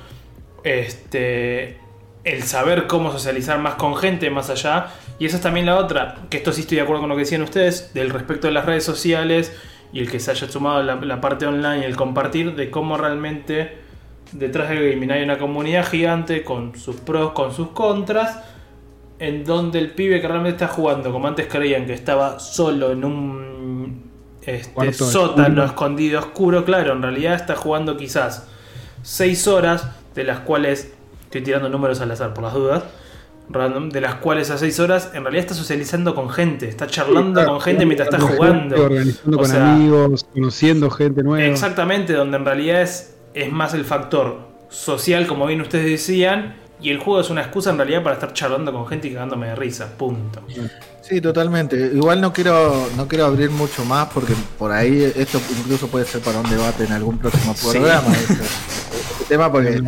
este, 0.66 1.78
el 2.26 2.44
saber 2.44 2.88
cómo 2.88 3.10
socializar 3.10 3.58
más 3.58 3.76
con 3.76 3.96
gente 3.96 4.30
más 4.30 4.50
allá. 4.50 4.88
Y 5.18 5.28
esa 5.28 5.38
es 5.38 5.42
también 5.42 5.66
la 5.66 5.78
otra, 5.78 6.18
que 6.30 6.36
esto 6.36 6.52
sí 6.52 6.62
estoy 6.62 6.76
de 6.76 6.82
acuerdo 6.84 7.04
con 7.04 7.10
lo 7.10 7.16
que 7.16 7.22
decían 7.22 7.42
ustedes, 7.42 7.94
del 7.94 8.10
respecto 8.10 8.48
de 8.48 8.54
las 8.54 8.66
redes 8.66 8.84
sociales 8.84 9.56
y 9.96 10.02
el 10.02 10.12
que 10.12 10.20
se 10.20 10.30
haya 10.30 10.50
sumado 10.50 10.84
la, 10.84 10.96
la 10.96 11.22
parte 11.22 11.48
online 11.48 11.80
y 11.80 11.84
el 11.86 11.96
compartir 11.96 12.54
de 12.54 12.70
cómo 12.70 12.98
realmente 12.98 13.78
detrás 14.34 14.68
del 14.68 14.92
gaming 14.92 15.10
hay 15.10 15.24
una 15.24 15.38
comunidad 15.38 15.88
gigante 15.88 16.44
con 16.44 16.78
sus 16.78 16.98
pros, 16.98 17.32
con 17.32 17.54
sus 17.54 17.70
contras, 17.70 18.40
en 19.20 19.46
donde 19.46 19.80
el 19.80 19.92
pibe 19.92 20.20
que 20.20 20.28
realmente 20.28 20.64
está 20.64 20.68
jugando, 20.68 21.14
como 21.14 21.30
antes 21.30 21.48
creían 21.48 21.86
que 21.86 21.94
estaba 21.94 22.40
solo 22.40 22.92
en 22.92 23.06
un 23.06 24.04
este, 24.46 24.92
sótano 24.92 25.64
escondido 25.64 26.20
oscuro, 26.20 26.66
claro, 26.66 26.92
en 26.92 27.02
realidad 27.02 27.36
está 27.36 27.56
jugando 27.56 27.96
quizás 27.96 28.50
6 29.04 29.48
horas, 29.48 29.88
de 30.14 30.26
las 30.26 30.40
cuales 30.40 30.94
estoy 31.24 31.42
tirando 31.42 31.70
números 31.70 32.02
al 32.02 32.12
azar 32.12 32.34
por 32.34 32.44
las 32.44 32.54
dudas, 32.54 32.84
random, 33.50 33.90
de 33.90 34.02
las 34.02 34.16
cuales 34.16 34.50
a 34.50 34.58
6 34.58 34.80
horas 34.80 35.12
en 35.14 35.24
realidad 35.24 35.46
está 35.46 35.54
socializando 35.54 36.16
con 36.16 36.30
gente, 36.30 36.68
está 36.68 36.88
charlando 36.88 37.46
con 37.46 37.62
gente 37.62 37.86
mientras 37.86 38.10
está 38.14 38.20
jugando. 38.20 38.84
organizando 38.84 39.38
con 39.38 39.52
amigos, 39.52 40.26
conociendo 40.34 40.90
gente 40.90 41.24
nueva. 41.24 41.46
Exactamente, 41.46 42.14
donde 42.14 42.38
en 42.38 42.46
realidad 42.46 42.82
es, 42.82 43.16
es 43.34 43.52
más 43.52 43.74
el 43.74 43.86
factor 43.86 44.40
social, 44.70 45.28
como 45.28 45.46
bien 45.46 45.62
ustedes 45.62 45.86
decían, 45.86 46.56
y 46.82 46.90
el 46.90 47.00
juego 47.00 47.22
es 47.22 47.30
una 47.30 47.42
excusa 47.42 47.70
en 47.70 47.78
realidad 47.78 48.04
para 48.04 48.16
estar 48.16 48.34
charlando 48.34 48.72
con 48.74 48.86
gente 48.88 49.08
y 49.08 49.14
cagándome 49.14 49.48
de 49.48 49.56
risa, 49.56 49.98
punto. 49.98 50.42
Sí, 51.02 51.22
totalmente. 51.22 51.92
Igual 51.94 52.20
no 52.20 52.34
quiero 52.34 52.90
no 52.98 53.08
quiero 53.08 53.26
abrir 53.26 53.50
mucho 53.50 53.86
más 53.86 54.10
porque 54.10 54.34
por 54.58 54.72
ahí 54.72 55.14
esto 55.16 55.40
incluso 55.58 55.88
puede 55.88 56.06
ser 56.06 56.22
para 56.22 56.40
un 56.40 56.50
debate 56.50 56.84
en 56.84 56.92
algún 56.92 57.18
próximo 57.18 57.54
programa. 57.54 58.12
Este, 58.14 58.34
tema 59.26 59.52
porque 59.52 59.82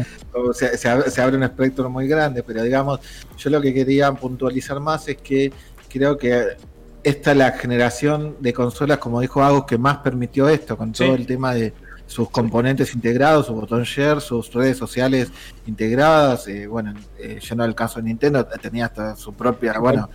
se, 0.54 0.90
abre, 0.90 1.38
un 1.38 1.44
espectro 1.44 1.90
muy 1.90 2.08
grande, 2.08 2.44
pero 2.44 2.64
digamos, 2.64 3.00
yo 3.38 3.50
lo 3.50 3.62
que 3.62 3.74
quería 3.74 4.12
puntualizar 4.12 4.80
más 4.80 5.08
es 5.08 5.18
que 5.18 5.52
creo 5.90 6.18
que 6.18 6.58
esta 7.04 7.32
es 7.32 7.38
la 7.38 7.52
generación 7.52 8.36
de 8.40 8.54
consolas, 8.54 8.98
como 8.98 9.22
dijo 9.22 9.42
Agos, 9.42 9.66
que 9.66 9.78
más 9.78 9.98
permitió 9.98 10.50
esto, 10.50 10.78
con 10.78 10.92
todo 10.92 11.16
el 11.16 11.26
tema 11.26 11.54
de 11.54 11.74
sus 12.08 12.30
componentes 12.30 12.94
integrados, 12.96 13.48
su 13.48 13.54
botón 13.54 13.84
share, 13.84 14.22
sus 14.22 14.52
redes 14.54 14.78
sociales 14.78 15.30
integradas. 15.68 16.48
Eh, 16.48 16.66
bueno, 16.66 16.94
eh, 17.20 17.40
yo 17.42 17.56
no 17.56 17.66
el 17.66 17.76
caso 17.76 18.00
de 18.00 18.06
Nintendo, 18.06 18.46
tenía 18.62 18.86
hasta 18.86 19.16
su 19.16 19.34
propia, 19.34 19.78
bueno, 19.78 20.10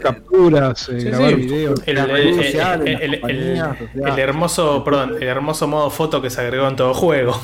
capturas, 0.00 0.88
eh, 0.88 1.04
grabar 1.04 1.34
videos, 1.36 1.82
el, 1.84 1.98
el, 3.94 4.18
hermoso, 4.18 4.82
perdón, 4.84 5.16
el 5.16 5.28
hermoso 5.28 5.66
modo 5.66 5.90
foto 5.90 6.22
que 6.22 6.30
se 6.30 6.40
agregó 6.40 6.68
en 6.68 6.76
todo 6.76 6.94
juego. 6.94 7.38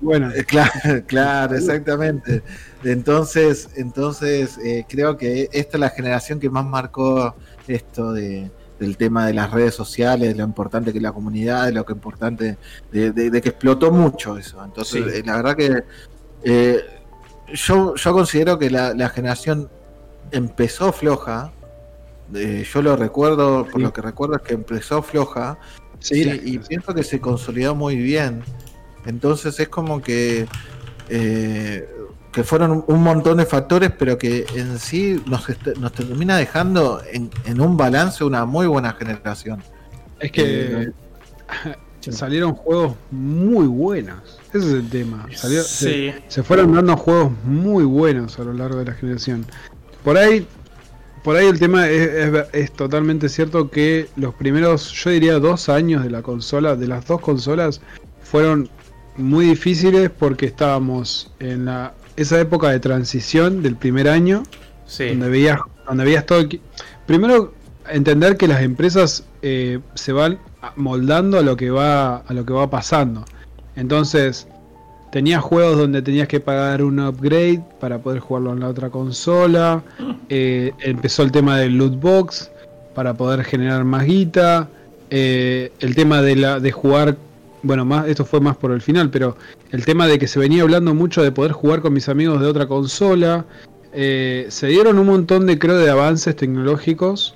Bueno, 0.00 0.30
eh, 0.30 0.44
claro, 0.44 0.72
claro, 1.06 1.56
exactamente. 1.56 2.42
Entonces, 2.82 3.68
entonces 3.76 4.58
eh, 4.64 4.84
creo 4.88 5.16
que 5.16 5.48
esta 5.52 5.76
es 5.76 5.80
la 5.80 5.90
generación 5.90 6.40
que 6.40 6.48
más 6.48 6.64
marcó 6.64 7.34
esto 7.68 8.12
de, 8.12 8.50
del 8.78 8.96
tema 8.96 9.26
de 9.26 9.34
las 9.34 9.50
redes 9.50 9.74
sociales, 9.74 10.30
de 10.30 10.34
lo 10.36 10.44
importante 10.44 10.92
que 10.92 10.98
es 10.98 11.02
la 11.02 11.12
comunidad, 11.12 11.66
de 11.66 11.72
lo 11.72 11.84
que 11.84 11.92
importante, 11.92 12.56
de, 12.90 13.12
que 13.12 13.48
explotó 13.48 13.92
mucho 13.92 14.38
eso. 14.38 14.64
Entonces, 14.64 15.14
eh, 15.14 15.22
la 15.24 15.36
verdad 15.36 15.56
que 15.56 15.84
yo, 17.52 17.94
yo 17.94 18.12
considero 18.12 18.58
que 18.58 18.70
la, 18.70 19.08
generación 19.10 19.68
empezó 20.30 20.92
floja. 20.92 21.52
yo 22.32 22.82
lo 22.82 22.96
recuerdo, 22.96 23.66
por 23.66 23.82
lo 23.82 23.92
que 23.92 24.00
recuerdo 24.00 24.36
es 24.36 24.42
que 24.42 24.54
empezó 24.54 25.02
floja. 25.02 25.58
Sí, 25.98 26.40
y 26.44 26.58
pienso 26.58 26.94
que 26.94 27.02
se 27.02 27.20
consolidó 27.20 27.74
muy 27.74 27.96
bien. 27.96 28.42
Entonces 29.06 29.58
es 29.58 29.68
como 29.68 30.02
que, 30.02 30.46
eh, 31.08 31.88
que 32.32 32.44
fueron 32.44 32.84
un 32.86 33.02
montón 33.02 33.38
de 33.38 33.46
factores, 33.46 33.90
pero 33.98 34.18
que 34.18 34.46
en 34.54 34.78
sí 34.78 35.22
nos, 35.26 35.44
nos 35.78 35.92
termina 35.92 36.36
dejando 36.36 37.02
en, 37.12 37.60
un 37.60 37.76
balance 37.76 38.22
una 38.24 38.44
muy 38.44 38.66
buena 38.66 38.92
generación. 38.92 39.62
Es 40.20 40.30
que 40.32 40.82
eh, 40.82 40.92
salieron 42.10 42.54
juegos 42.54 42.94
muy 43.10 43.66
buenos. 43.66 44.38
Ese 44.52 44.58
es 44.58 44.74
el 44.74 44.88
tema. 44.90 45.26
se, 45.32 46.42
fueron 46.42 46.74
dando 46.74 46.96
juegos 46.96 47.32
muy 47.44 47.84
buenos 47.84 48.38
a 48.38 48.44
lo 48.44 48.52
largo 48.52 48.78
de 48.78 48.86
la 48.86 48.92
generación. 48.92 49.46
Por 50.04 50.16
ahí, 50.16 50.46
por 51.24 51.36
ahí 51.36 51.46
el 51.46 51.58
tema 51.58 51.88
es, 51.88 52.46
es, 52.52 52.72
totalmente 52.72 53.28
cierto 53.28 53.70
que 53.70 54.08
los 54.16 54.34
primeros, 54.34 54.92
yo 54.92 55.10
diría, 55.10 55.38
dos 55.38 55.68
años 55.68 56.02
de 56.02 56.10
la 56.10 56.22
consola, 56.22 56.76
de 56.76 56.86
las 56.86 57.06
dos 57.06 57.20
consolas, 57.20 57.80
fueron 58.22 58.70
muy 59.20 59.46
difíciles 59.46 60.10
porque 60.10 60.46
estábamos 60.46 61.32
en 61.38 61.66
la, 61.66 61.94
esa 62.16 62.40
época 62.40 62.70
de 62.70 62.80
transición 62.80 63.62
del 63.62 63.76
primer 63.76 64.08
año, 64.08 64.42
donde 64.98 65.28
veías, 65.28 65.60
donde 65.86 66.04
veías 66.04 66.26
todo. 66.26 66.46
Primero, 67.06 67.54
entender 67.88 68.36
que 68.36 68.48
las 68.48 68.62
empresas 68.62 69.24
eh, 69.42 69.80
se 69.94 70.12
van 70.12 70.38
moldando 70.76 71.38
a 71.38 71.42
lo 71.42 71.56
que 71.56 71.70
va 71.70 72.18
a 72.18 72.32
lo 72.34 72.44
que 72.44 72.52
va 72.52 72.68
pasando. 72.68 73.24
Entonces, 73.76 74.46
tenías 75.10 75.42
juegos 75.42 75.78
donde 75.78 76.02
tenías 76.02 76.28
que 76.28 76.40
pagar 76.40 76.82
un 76.82 77.00
upgrade 77.00 77.62
para 77.80 77.98
poder 77.98 78.20
jugarlo 78.20 78.52
en 78.52 78.60
la 78.60 78.68
otra 78.68 78.90
consola. 78.90 79.82
Eh, 80.32 80.74
empezó 80.78 81.24
el 81.24 81.32
tema 81.32 81.58
del 81.58 81.76
loot 81.76 81.98
box 81.98 82.52
para 82.94 83.14
poder 83.14 83.42
generar 83.42 83.82
más 83.82 84.04
guita. 84.04 84.68
Eh, 85.10 85.72
el 85.80 85.96
tema 85.96 86.22
de, 86.22 86.36
la, 86.36 86.60
de 86.60 86.70
jugar 86.70 87.16
bueno, 87.62 87.84
más, 87.84 88.08
esto 88.08 88.24
fue 88.24 88.40
más 88.40 88.56
por 88.56 88.72
el 88.72 88.80
final, 88.80 89.10
pero 89.10 89.36
el 89.70 89.84
tema 89.84 90.06
de 90.06 90.18
que 90.18 90.26
se 90.26 90.38
venía 90.38 90.62
hablando 90.62 90.94
mucho 90.94 91.22
de 91.22 91.32
poder 91.32 91.52
jugar 91.52 91.80
con 91.80 91.92
mis 91.92 92.08
amigos 92.08 92.40
de 92.40 92.46
otra 92.46 92.66
consola, 92.66 93.46
eh, 93.92 94.46
se 94.48 94.68
dieron 94.68 94.98
un 94.98 95.06
montón 95.06 95.46
de, 95.46 95.58
creo, 95.58 95.76
de 95.76 95.90
avances 95.90 96.36
tecnológicos 96.36 97.34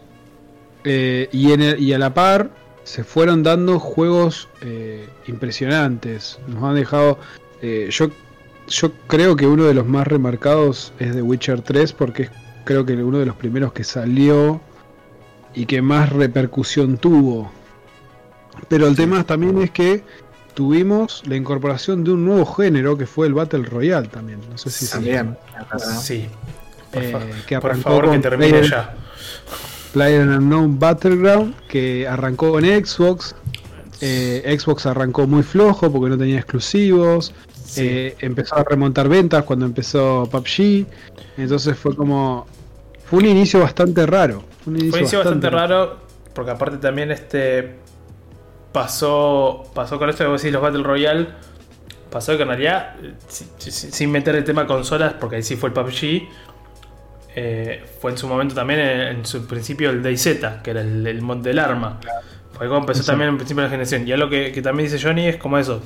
eh, 0.84 1.28
y, 1.32 1.52
en 1.52 1.82
y 1.82 1.92
a 1.92 1.98
la 1.98 2.14
par 2.14 2.51
se 2.84 3.02
fueron 3.02 3.42
dando 3.42 3.78
juegos 3.78 4.48
eh, 4.60 5.09
impresionantes. 5.26 6.38
Nos 6.48 6.62
han 6.62 6.74
dejado, 6.74 7.18
yo, 7.62 8.10
yo 8.68 8.92
creo 9.06 9.36
que 9.36 9.46
uno 9.46 9.64
de 9.64 9.74
los 9.74 9.86
más 9.86 10.06
remarcados 10.06 10.92
es 10.98 11.14
The 11.14 11.22
Witcher 11.22 11.62
3 11.62 11.92
porque 11.94 12.24
es 12.24 12.30
creo 12.64 12.84
que 12.84 12.94
uno 12.94 13.18
de 13.18 13.26
los 13.26 13.36
primeros 13.36 13.72
que 13.72 13.84
salió 13.84 14.60
y 15.55 15.66
que 15.66 15.82
más 15.82 16.10
repercusión 16.10 16.96
tuvo. 16.96 17.52
Pero 18.68 18.86
el 18.86 18.97
tema 18.97 19.24
también 19.24 19.59
es 19.59 19.70
que 19.70 20.02
tuvimos 20.55 21.22
la 21.26 21.36
incorporación 21.36 22.05
de 22.05 22.12
un 22.12 22.24
nuevo 22.24 22.47
género 22.47 22.97
que 22.97 23.06
fue 23.06 23.26
el 23.26 23.35
Battle 23.35 23.64
Royale 23.64 24.09
también. 24.09 24.40
No 24.51 24.56
sé 24.56 24.70
si 24.70 24.89
también. 24.89 25.36
Sí. 26.01 26.28
Eh, 26.93 27.14
que 27.47 27.60
por 27.60 27.76
favor, 27.76 28.10
que 28.10 28.18
termine 28.18 28.68
ya. 28.68 28.94
Player 29.93 30.26
Unknown 30.26 30.78
Battleground, 30.78 31.55
que 31.68 32.06
arrancó 32.09 32.59
en 32.59 32.85
Xbox. 32.85 33.35
Eh, 34.01 34.56
Xbox 34.59 34.86
arrancó 34.86 35.26
muy 35.26 35.43
flojo 35.43 35.90
porque 35.90 36.10
no 36.10 36.18
tenía 36.18 36.36
exclusivos. 36.36 37.32
Eh, 37.76 38.16
empezó 38.20 38.56
a 38.56 38.64
remontar 38.64 39.09
ventas 39.09 39.44
cuando 39.44 39.66
empezó 39.66 40.28
PUBG. 40.31 40.86
Entonces 41.36 41.76
fue 41.76 41.94
como. 41.94 42.47
Fue 43.06 43.20
un 43.20 43.26
inicio 43.26 43.60
bastante 43.60 44.06
raro. 44.06 44.43
Fue 44.62 44.72
un 44.72 44.81
inicio, 44.81 45.18
bastante, 45.18 45.51
raro, 45.51 45.98
porque 46.32 46.51
aparte 46.51 46.78
también 46.78 47.10
este. 47.10 47.84
Pasó. 48.74 49.62
Pasó 49.72 50.01
con 50.01 50.10
esto 50.10 50.24
de 50.24 50.30
decir 50.30 50.52
los 50.52 50.60
Battle 50.60 50.82
Royale. 50.82 51.28
Pasó 52.10 52.36
que 52.36 52.42
en 52.42 52.48
realidad, 52.48 52.96
sin 53.28 54.10
meter 54.10 54.34
el 54.34 54.42
tema 54.42 54.66
consolas, 54.66 55.14
porque 55.14 55.36
ahí 55.36 55.42
sí 55.44 55.55
fue 55.55 55.68
el 55.68 55.72
PUBG, 55.72 56.28
eh, 57.36 57.84
fue 58.01 58.10
en 58.10 58.18
su 58.18 58.26
momento 58.26 58.55
también 58.55 58.80
en, 58.80 59.24
su 59.24 59.46
principio 59.46 59.90
el 59.90 60.02
DayZ, 60.02 60.62
que 60.62 60.70
era 60.70 60.80
el, 60.80 61.22
mod 61.22 61.36
del 61.36 61.60
arma. 61.60 62.01
Fue 62.52 62.66
como 62.66 62.80
empezó 62.80 63.05
también 63.05 63.30
en 63.30 63.36
principio 63.36 63.62
de 63.62 63.68
la 63.68 63.70
generación. 63.70 64.09
Y 64.09 64.12
algo 64.12 64.28
que, 64.28 64.51
que 64.51 64.60
también 64.60 64.90
dice 64.90 65.05
Johnny 65.05 65.26
es 65.26 65.36
como 65.36 65.56
eso, 65.56 65.80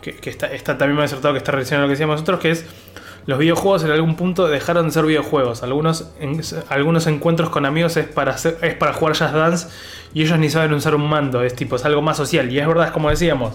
que, 0.00 0.18
está, 0.30 0.46
está, 0.46 0.78
también 0.78 0.96
me 0.96 1.02
ha 1.02 1.04
acertado 1.04 1.34
que 1.34 1.38
está 1.38 1.52
relacionado 1.52 1.84
a 1.84 1.86
lo 1.86 1.88
que 1.88 1.96
decíamos 1.96 2.14
nosotros, 2.14 2.40
que 2.40 2.50
es 2.50 2.66
los 3.26 3.38
videojuegos 3.38 3.84
en 3.84 3.90
algún 3.90 4.16
punto 4.16 4.48
dejaron 4.48 4.86
de 4.86 4.92
ser 4.92 5.04
videojuegos. 5.04 5.62
Algunos, 5.62 6.12
algunos 6.68 7.06
encuentros 7.06 7.50
con 7.50 7.66
amigos 7.66 7.96
es 7.96 8.06
para, 8.06 8.32
hacer, 8.32 8.58
es 8.62 8.74
para 8.74 8.92
jugar 8.94 9.14
Jazz 9.14 9.32
Dance 9.32 9.68
y 10.14 10.22
ellos 10.22 10.38
ni 10.38 10.50
saben 10.50 10.72
usar 10.74 10.94
un 10.94 11.08
mando, 11.08 11.42
es 11.42 11.54
tipo, 11.54 11.76
es 11.76 11.84
algo 11.84 12.02
más 12.02 12.16
social. 12.16 12.50
Y 12.52 12.58
es 12.58 12.66
verdad, 12.66 12.86
es 12.86 12.92
como 12.92 13.10
decíamos, 13.10 13.54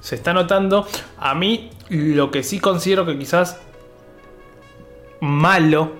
se 0.00 0.14
está 0.14 0.32
notando. 0.32 0.86
A 1.18 1.34
mí 1.34 1.70
lo 1.88 2.30
que 2.30 2.42
sí 2.42 2.60
considero 2.60 3.06
que 3.06 3.18
quizás 3.18 3.60
malo, 5.20 5.92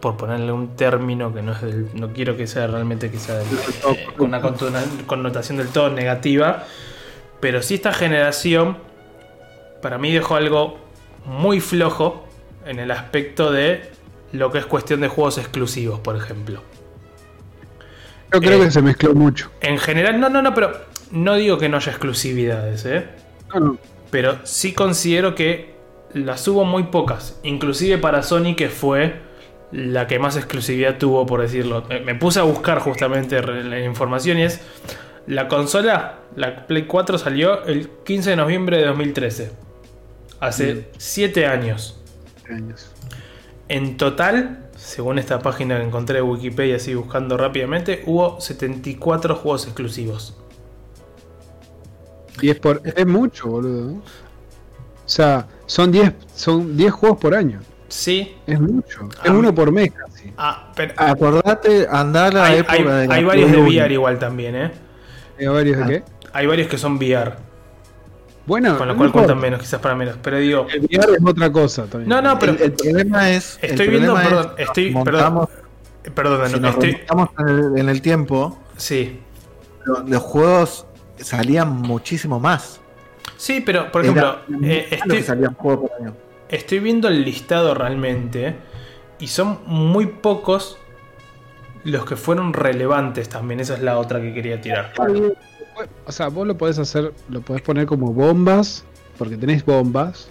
por 0.00 0.16
ponerle 0.16 0.52
un 0.52 0.76
término 0.76 1.34
que 1.34 1.42
no 1.42 1.52
es 1.52 1.94
no 1.94 2.12
quiero 2.12 2.36
que 2.36 2.46
sea 2.46 2.66
realmente 2.66 3.10
sea 3.18 3.40
eh, 3.40 4.06
con 4.16 4.28
una 4.28 4.40
connotación 5.06 5.58
del 5.58 5.68
todo 5.68 5.90
negativa, 5.90 6.64
pero 7.40 7.62
sí 7.62 7.74
esta 7.74 7.92
generación 7.92 8.78
para 9.82 9.98
mí 9.98 10.12
dejó 10.12 10.36
algo 10.36 10.78
muy 11.24 11.60
flojo 11.60 12.26
en 12.64 12.78
el 12.78 12.90
aspecto 12.90 13.50
de 13.50 13.90
lo 14.32 14.50
que 14.52 14.58
es 14.58 14.66
cuestión 14.66 15.00
de 15.00 15.08
juegos 15.08 15.38
exclusivos, 15.38 16.00
por 16.00 16.16
ejemplo. 16.16 16.62
Yo 18.32 18.40
creo 18.40 18.60
que 18.60 18.66
eh, 18.66 18.70
se 18.70 18.82
mezcló 18.82 19.14
mucho. 19.14 19.50
En 19.60 19.78
general, 19.78 20.18
no, 20.20 20.28
no, 20.28 20.42
no, 20.42 20.54
pero 20.54 20.72
no 21.10 21.34
digo 21.36 21.58
que 21.58 21.68
no 21.68 21.76
haya 21.76 21.92
exclusividades, 21.92 22.84
¿eh? 22.84 23.06
Pero 24.10 24.38
sí 24.44 24.72
considero 24.72 25.34
que 25.34 25.74
las 26.12 26.46
hubo 26.48 26.64
muy 26.64 26.84
pocas, 26.84 27.38
inclusive 27.42 27.98
para 27.98 28.22
Sony 28.22 28.54
que 28.56 28.68
fue 28.68 29.20
la 29.72 30.06
que 30.06 30.18
más 30.18 30.36
exclusividad 30.36 30.98
tuvo, 30.98 31.26
por 31.26 31.42
decirlo. 31.42 31.84
Me 32.04 32.14
puse 32.14 32.40
a 32.40 32.44
buscar 32.44 32.78
justamente 32.78 33.40
la 33.42 33.80
información 33.80 34.38
y 34.38 34.42
es 34.42 34.60
la 35.26 35.48
consola, 35.48 36.20
la 36.36 36.66
Play 36.66 36.84
4 36.84 37.18
salió 37.18 37.64
el 37.64 37.88
15 38.04 38.30
de 38.30 38.36
noviembre 38.36 38.78
de 38.78 38.86
2013. 38.86 39.50
Hace 40.38 40.88
7 40.98 41.46
años. 41.46 42.00
años. 42.48 42.92
En 43.68 43.96
total, 43.96 44.65
según 44.86 45.18
esta 45.18 45.40
página 45.40 45.78
que 45.78 45.84
encontré 45.84 46.16
de 46.16 46.22
Wikipedia, 46.22 46.76
así 46.76 46.94
buscando 46.94 47.36
rápidamente, 47.36 48.04
hubo 48.06 48.40
74 48.40 49.34
juegos 49.34 49.64
exclusivos. 49.64 50.36
Y 52.40 52.50
es, 52.50 52.60
por, 52.60 52.80
es 52.84 53.04
mucho, 53.04 53.48
boludo. 53.48 53.94
O 53.94 54.00
sea, 55.04 55.48
son 55.66 55.90
10 55.90 56.12
son 56.32 56.76
10 56.76 56.92
juegos 56.92 57.18
por 57.18 57.34
año. 57.34 57.58
Sí. 57.88 58.36
Es 58.46 58.60
mucho. 58.60 59.08
Es 59.24 59.30
uno 59.30 59.52
por 59.52 59.72
mes 59.72 59.90
casi. 59.90 60.32
Ah, 60.38 60.70
pero, 60.76 60.94
Acordate, 60.96 61.88
andar 61.90 62.36
a 62.36 62.40
la 62.42 62.46
hay, 62.46 62.58
época 62.58 62.74
hay, 62.74 63.08
de 63.08 63.14
Hay 63.14 63.24
varios 63.24 63.50
de 63.50 63.58
VR 63.58 63.92
igual 63.92 64.20
también, 64.20 64.54
¿eh? 64.54 64.70
¿Hay 65.36 65.46
varios 65.46 65.78
de 65.78 65.82
ah, 65.82 65.86
qué? 65.88 66.02
Hay 66.32 66.46
varios 66.46 66.68
que 66.68 66.78
son 66.78 66.94
VR. 66.96 67.34
Bueno, 68.46 68.78
con 68.78 68.86
lo 68.86 68.96
cual 68.96 69.10
cuentan 69.12 69.38
menos, 69.38 69.60
quizás 69.60 69.80
para 69.80 69.94
menos. 69.94 70.16
Pero 70.22 70.38
digo. 70.38 70.66
El 70.72 70.82
VR 70.82 71.14
es 71.14 71.24
otra 71.24 71.50
cosa 71.50 71.86
también. 71.86 72.08
No, 72.08 72.22
no, 72.22 72.38
pero. 72.38 72.52
El, 72.52 72.72
problema 72.72 73.30
es. 73.30 73.58
Estoy 73.60 73.88
viendo, 73.88 74.14
perdón, 74.14 74.52
estoy. 74.56 74.94
Perdón, 74.94 75.48
perdón, 76.14 76.50
si 76.50 76.60
nos 76.60 76.74
estoy. 76.74 76.98
En 77.76 77.88
el, 77.88 78.00
tiempo. 78.00 78.58
Sí. 78.76 79.20
Los 80.06 80.22
juegos 80.22 80.86
salían 81.18 81.72
muchísimo 81.72 82.38
más. 82.38 82.80
Sí, 83.36 83.62
pero, 83.64 83.90
por 83.90 84.02
ejemplo. 84.02 84.38
Eh, 84.62 84.88
estoy, 84.90 85.24
estoy 86.48 86.78
viendo 86.78 87.08
el 87.08 87.24
listado 87.24 87.74
realmente. 87.74 88.56
Y 89.18 89.28
son 89.28 89.60
muy 89.66 90.06
pocos 90.06 90.78
los 91.84 92.04
que 92.04 92.16
fueron 92.16 92.52
relevantes 92.52 93.28
también. 93.28 93.60
Esa 93.60 93.74
es 93.74 93.82
la 93.82 93.98
otra 93.98 94.20
que 94.20 94.32
quería 94.32 94.60
tirar 94.60 94.92
o 96.06 96.12
sea, 96.12 96.28
vos 96.28 96.46
lo 96.46 96.56
podés 96.56 96.78
hacer, 96.78 97.12
lo 97.28 97.40
podés 97.40 97.62
poner 97.62 97.86
como 97.86 98.12
bombas, 98.12 98.84
porque 99.18 99.36
tenés 99.36 99.64
bombas. 99.64 100.28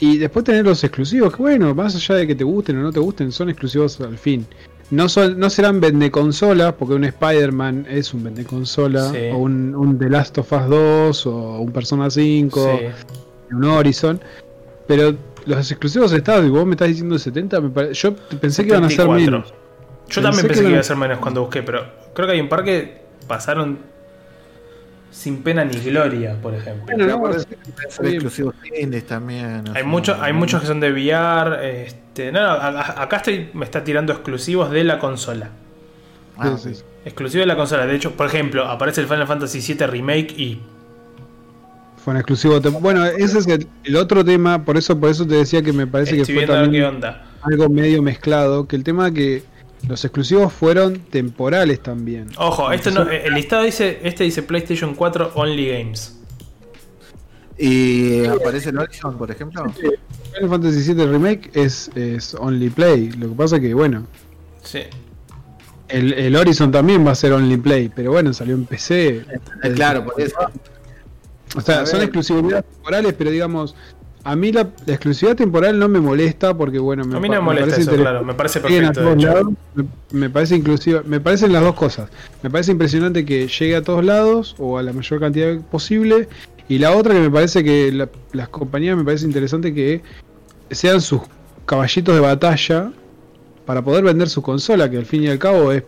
Y 0.00 0.18
después 0.18 0.44
tener 0.44 0.64
los 0.64 0.82
exclusivos, 0.82 1.34
que 1.34 1.42
bueno, 1.42 1.74
más 1.74 1.94
allá 1.94 2.16
de 2.16 2.26
que 2.26 2.34
te 2.34 2.44
gusten 2.44 2.78
o 2.78 2.82
no 2.82 2.92
te 2.92 3.00
gusten, 3.00 3.30
son 3.30 3.48
exclusivos 3.48 4.00
al 4.00 4.18
fin. 4.18 4.46
No, 4.90 5.08
son, 5.08 5.38
no 5.38 5.48
serán 5.48 5.80
vende 5.80 6.10
consolas, 6.10 6.74
porque 6.74 6.94
un 6.94 7.04
Spider-Man 7.04 7.86
es 7.88 8.12
un 8.12 8.24
vende 8.24 8.44
consola, 8.44 9.12
o 9.32 9.38
un, 9.38 9.96
The 9.98 10.10
Last 10.10 10.38
of 10.38 10.52
Us 10.52 10.68
2, 10.68 11.26
o 11.26 11.60
un 11.60 11.72
Persona 11.72 12.10
5, 12.10 12.80
un 13.52 13.64
Horizon. 13.64 14.20
Pero 14.86 15.14
los 15.46 15.70
exclusivos 15.70 16.12
estados, 16.12 16.44
y 16.44 16.50
vos 16.50 16.66
me 16.66 16.72
estás 16.72 16.88
diciendo 16.88 17.18
70, 17.18 17.92
yo 17.92 18.14
pensé 18.40 18.62
que 18.62 18.68
iban 18.70 18.84
a 18.84 18.90
ser 18.90 19.08
menos. 19.08 19.54
Yo 20.08 20.20
también 20.20 20.46
pensé 20.46 20.62
que, 20.62 20.70
iba 20.70 20.80
a 20.80 20.82
ser 20.82 20.96
menos 20.96 21.18
cuando 21.18 21.42
busqué, 21.42 21.62
pero 21.62 21.86
creo 22.12 22.26
que 22.26 22.34
hay 22.34 22.40
un 22.40 22.48
par 22.48 22.62
que 22.62 23.00
pasaron 23.26 23.93
sin 25.14 25.42
pena 25.42 25.64
ni 25.64 25.78
gloria, 25.78 26.36
por 26.42 26.54
ejemplo. 26.54 26.96
también. 29.06 29.64
Hay, 29.72 29.84
mucho, 29.84 30.20
hay 30.20 30.32
muchos 30.32 30.60
que 30.60 30.66
son 30.66 30.80
de 30.80 30.90
VR. 30.92 31.84
Este, 31.86 32.32
no, 32.32 32.40
acá 32.40 33.18
estoy, 33.18 33.48
me 33.54 33.64
está 33.64 33.84
tirando 33.84 34.12
exclusivos 34.12 34.70
de 34.70 34.82
la 34.82 34.98
consola. 34.98 35.50
Ah, 36.36 36.56
sí. 36.58 36.72
Exclusivo 37.04 37.42
de 37.42 37.46
la 37.46 37.54
consola. 37.54 37.86
De 37.86 37.94
hecho, 37.94 38.10
por 38.12 38.26
ejemplo, 38.26 38.66
aparece 38.66 39.02
el 39.02 39.06
Final 39.06 39.28
Fantasy 39.28 39.60
VII 39.60 39.86
Remake 39.86 40.34
y. 40.36 40.60
Fue 42.04 42.12
un 42.12 42.16
exclusivo. 42.16 42.60
Bueno, 42.80 43.04
ese 43.06 43.38
es 43.38 43.46
el, 43.46 43.96
otro 43.96 44.24
tema. 44.24 44.64
Por 44.64 44.76
eso, 44.76 44.98
por 44.98 45.10
eso 45.10 45.24
te 45.24 45.36
decía 45.36 45.62
que 45.62 45.72
me 45.72 45.86
parece 45.86 46.16
que 46.16 46.24
fue 46.24 46.44
también 46.44 47.00
algo 47.40 47.68
medio 47.68 48.02
mezclado. 48.02 48.66
Que 48.66 48.74
el 48.74 48.82
tema 48.82 49.12
que 49.12 49.44
los 49.88 50.04
exclusivos 50.04 50.52
fueron 50.52 50.98
temporales 50.98 51.80
también. 51.80 52.28
Ojo, 52.38 52.72
este 52.72 52.90
no, 52.90 53.02
el 53.02 53.34
listado 53.34 53.64
dice, 53.64 54.00
este 54.02 54.24
dice 54.24 54.42
PlayStation 54.42 54.94
4 54.94 55.32
Only 55.34 55.68
Games. 55.68 56.18
¿Y 57.56 58.26
aparece 58.26 58.70
el 58.70 58.78
Horizon, 58.78 59.16
por 59.16 59.30
ejemplo? 59.30 59.64
Final 59.72 60.48
Fantasy 60.48 60.92
VII 60.92 61.06
Remake 61.06 61.50
es, 61.54 61.90
es 61.94 62.34
Only 62.34 62.70
Play. 62.70 63.10
Lo 63.12 63.28
que 63.28 63.34
pasa 63.34 63.60
que, 63.60 63.72
bueno. 63.74 64.06
Sí. 64.62 64.80
El, 65.88 66.12
el, 66.14 66.34
Horizon 66.34 66.72
también 66.72 67.06
va 67.06 67.12
a 67.12 67.14
ser 67.14 67.32
Only 67.32 67.58
Play, 67.58 67.92
pero 67.94 68.10
bueno, 68.10 68.32
salió 68.32 68.54
en 68.54 68.64
PC. 68.64 69.24
Eh, 69.62 69.72
claro, 69.74 70.04
por 70.04 70.20
eso. 70.20 70.36
O 71.56 71.60
sea, 71.60 71.86
son 71.86 72.02
exclusividades 72.02 72.64
temporales, 72.68 73.14
pero 73.16 73.30
digamos, 73.30 73.76
a 74.24 74.36
mí 74.36 74.52
la, 74.52 74.62
exclusividad 74.86 75.36
temporal 75.36 75.78
no 75.78 75.86
me 75.86 76.00
molesta 76.00 76.56
porque, 76.56 76.78
bueno, 76.78 77.04
me, 77.04 77.16
a 77.16 77.20
mí 77.20 77.28
no 77.28 77.34
me 77.36 77.40
molesta 77.42 77.76
eso, 77.76 77.94
claro, 77.94 78.24
me 78.24 78.32
parece 78.32 78.60
perfecto. 78.60 79.52
me, 80.12 80.30
parece 80.30 80.56
inclusive, 80.56 81.02
me 81.04 81.20
parecen 81.20 81.52
las 81.52 81.62
dos 81.62 81.74
cosas. 81.74 82.10
Me 82.42 82.48
parece 82.48 82.72
impresionante 82.72 83.24
que 83.26 83.46
llegue 83.46 83.76
a 83.76 83.82
todos 83.82 84.02
lados 84.02 84.56
o 84.58 84.78
a 84.78 84.82
la 84.82 84.94
mayor 84.94 85.20
cantidad 85.20 85.60
posible. 85.70 86.28
Y 86.68 86.78
la 86.78 86.92
otra 86.92 87.12
que 87.12 87.20
me 87.20 87.30
parece 87.30 87.62
que 87.62 88.08
las 88.32 88.48
compañías 88.48 88.96
me 88.96 89.04
parece 89.04 89.26
interesante 89.26 89.74
que 89.74 90.00
sean 90.70 91.02
sus 91.02 91.20
caballitos 91.66 92.14
de 92.14 92.20
batalla 92.22 92.92
para 93.66 93.82
poder 93.82 94.04
vender 94.04 94.30
su 94.30 94.40
consola, 94.40 94.90
que 94.90 94.96
al 94.96 95.06
fin 95.06 95.24
y 95.24 95.28
al 95.28 95.38
cabo 95.38 95.70
es 95.70 95.82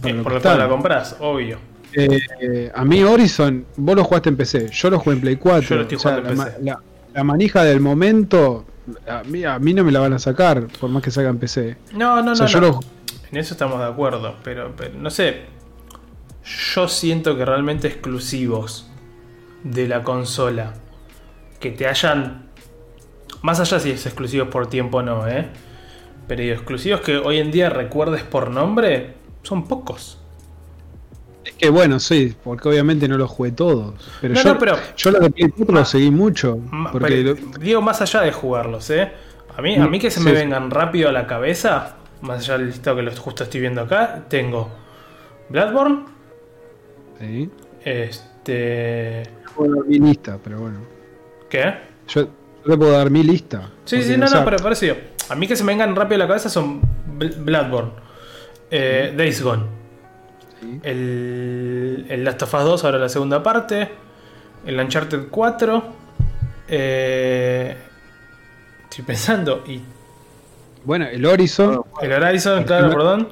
para, 0.00 0.14
lo 0.14 0.40
que 0.40 0.48
la 0.48 0.68
compras, 0.68 1.16
obvio. 1.20 1.58
Eh, 1.92 2.72
a 2.74 2.84
mí 2.84 3.02
Horizon, 3.02 3.66
vos 3.76 3.94
lo 3.94 4.04
jugaste 4.04 4.30
en 4.30 4.36
PC, 4.36 4.68
yo 4.72 4.90
lo 4.90 4.98
jugué 4.98 5.16
en 5.16 5.20
Play 5.20 5.36
4. 5.36 5.68
Yo 5.68 5.76
lo 5.76 5.82
estoy 5.82 5.98
jugando 5.98 6.30
en 6.30 6.38
PC. 6.38 6.62
La, 6.62 6.80
manija 7.22 7.62
del 7.62 7.80
momento, 7.80 8.64
a 9.06 9.22
mí, 9.22 9.44
a 9.44 9.58
mí, 9.58 9.74
no 9.74 9.84
me 9.84 9.92
la 9.92 10.00
van 10.00 10.12
a 10.14 10.18
sacar, 10.18 10.66
por 10.80 10.90
más 10.90 11.02
que 11.02 11.10
salga 11.10 11.30
en 11.30 11.38
PC. 11.38 11.76
No, 11.92 12.22
no, 12.22 12.34
no. 12.34 12.80
En 13.30 13.36
eso 13.38 13.54
estamos 13.54 13.78
de 13.78 13.86
acuerdo, 13.86 14.36
pero, 14.42 14.74
pero 14.76 14.94
no 14.98 15.10
sé. 15.10 15.42
Yo 16.44 16.88
siento 16.88 17.36
que 17.36 17.44
realmente 17.44 17.88
exclusivos 17.88 18.90
de 19.62 19.88
la 19.88 20.02
consola 20.02 20.74
que 21.58 21.70
te 21.70 21.86
hayan. 21.86 22.48
Más 23.42 23.60
allá 23.60 23.80
si 23.80 23.90
es 23.90 24.06
exclusivos 24.06 24.48
por 24.48 24.68
tiempo 24.68 24.98
o 24.98 25.02
no, 25.02 25.26
¿eh? 25.26 25.48
Pero 26.28 26.42
exclusivos 26.42 27.00
que 27.00 27.16
hoy 27.16 27.38
en 27.38 27.50
día 27.50 27.70
recuerdes 27.70 28.22
por 28.22 28.50
nombre, 28.50 29.14
son 29.42 29.66
pocos. 29.66 30.18
Es 31.44 31.52
que 31.54 31.68
bueno, 31.68 32.00
sí, 32.00 32.34
porque 32.42 32.68
obviamente 32.68 33.06
no 33.06 33.18
los 33.18 33.30
jugué 33.30 33.52
todos. 33.52 33.94
Pero 34.20 34.34
yo, 34.34 34.58
pero, 34.58 34.76
yo 34.96 35.10
lo 35.10 35.20
de 35.20 35.52
lo 35.68 35.84
seguí 35.84 36.10
mucho. 36.10 36.58
Porque 36.90 37.36
digo, 37.60 37.82
más 37.82 38.00
allá 38.00 38.22
de 38.22 38.32
jugarlos, 38.32 38.88
¿eh? 38.90 39.12
A 39.56 39.62
mí, 39.62 39.76
a 39.76 39.86
mí 39.86 39.98
que 39.98 40.10
se 40.10 40.20
me 40.20 40.32
vengan 40.32 40.70
rápido 40.70 41.08
a 41.08 41.12
la 41.12 41.26
cabeza, 41.26 41.96
más 42.22 42.40
allá 42.40 42.58
del 42.58 42.68
listado 42.68 42.96
que 42.96 43.02
los 43.02 43.18
justo 43.18 43.44
estoy 43.44 43.60
viendo 43.60 43.82
acá, 43.82 44.24
tengo 44.28 44.70
Bloodborne. 45.48 46.06
Sí. 47.20 47.50
Este. 47.84 49.22
mi 49.86 49.98
lista, 49.98 50.38
pero 50.42 50.60
bueno. 50.60 50.78
¿Qué? 51.48 51.74
Yo, 52.08 52.22
yo 52.22 52.70
te 52.70 52.76
puedo 52.76 52.92
dar 52.92 53.10
mi 53.10 53.22
lista. 53.22 53.70
Sí, 53.84 54.02
sí, 54.02 54.16
no, 54.16 54.26
no, 54.26 54.44
pero 54.44 54.56
parecido. 54.56 54.96
A 55.28 55.34
mí 55.34 55.46
que 55.46 55.56
se 55.56 55.64
me 55.64 55.72
vengan 55.72 55.94
rápido 55.94 56.16
a 56.16 56.18
la 56.18 56.28
cabeza 56.28 56.48
son 56.48 56.80
Bloodborne, 57.16 57.92
eh, 58.70 59.12
Days 59.16 59.42
Gone, 59.42 59.64
el, 60.82 62.06
el, 62.08 62.24
Last 62.24 62.42
of 62.42 62.54
Us 62.54 62.64
2, 62.64 62.84
ahora 62.84 62.98
la 62.98 63.08
segunda 63.08 63.42
parte, 63.42 63.90
el 64.66 64.78
Uncharted 64.78 65.28
4. 65.30 65.84
Eh, 66.68 67.76
estoy 68.84 69.04
pensando, 69.04 69.64
y. 69.66 69.80
Bueno, 70.84 71.06
el 71.06 71.24
Horizon. 71.24 71.82
El 72.02 72.12
Horizon, 72.12 72.64
claro, 72.64 72.90
perdón. 72.90 73.28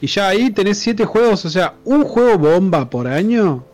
Y 0.00 0.06
ya 0.06 0.28
ahí 0.28 0.50
tenés 0.50 0.78
7 0.78 1.04
juegos, 1.04 1.44
o 1.44 1.50
sea, 1.50 1.74
un 1.84 2.04
juego 2.04 2.38
bomba 2.38 2.88
por 2.90 3.06
año. 3.06 3.64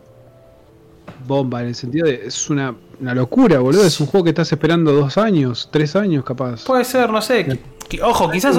Bomba, 1.26 1.62
en 1.62 1.68
el 1.68 1.74
sentido 1.74 2.06
de. 2.06 2.26
Es 2.26 2.50
una 2.50 2.74
una 3.00 3.14
locura, 3.14 3.58
boludo. 3.58 3.84
Es 3.84 4.00
un 4.00 4.06
juego 4.06 4.24
que 4.24 4.30
estás 4.30 4.50
esperando 4.52 4.92
dos 4.92 5.18
años, 5.18 5.68
tres 5.70 5.96
años 5.96 6.24
capaz. 6.24 6.64
Puede 6.64 6.84
ser, 6.84 7.10
no 7.10 7.20
sé. 7.20 7.58
ojo, 8.02 8.30
quizás, 8.30 8.56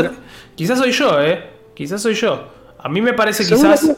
quizás 0.55 0.79
soy 0.79 0.91
yo, 0.91 1.21
¿eh? 1.21 1.43
Quizás 1.73 2.01
soy 2.01 2.13
yo. 2.13 2.56
A 2.79 2.89
mí 2.89 3.01
me 3.01 3.13
parece 3.13 3.45
quizás... 3.45 3.95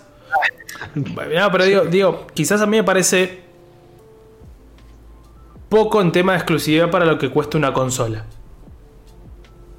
No, 0.95 1.51
pero 1.51 1.85
digo, 1.85 2.27
quizás 2.33 2.61
a 2.61 2.65
mí 2.65 2.77
me 2.77 2.83
parece 2.83 3.41
poco 5.67 6.01
en 6.01 6.11
tema 6.11 6.33
de 6.33 6.39
exclusividad 6.39 6.89
para 6.89 7.05
lo 7.05 7.17
que 7.17 7.29
cuesta 7.29 7.57
una 7.57 7.73
consola. 7.73 8.25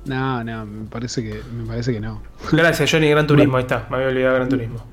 No, 0.05 0.43
no, 0.45 0.67
me 0.67 0.89
parece 0.89 1.23
que, 1.23 1.41
me 1.53 1.67
parece 1.67 1.93
que 1.93 2.01
no. 2.01 2.23
Gracias, 2.53 2.91
Johnny, 2.91 3.11
Gran 3.11 3.27
Turismo, 3.27 3.57
ahí 3.57 3.63
está, 3.63 3.87
me 3.91 3.97
había 3.97 4.09
olvidado 4.09 4.35
Gran 4.37 4.49
Turismo. 4.49 4.85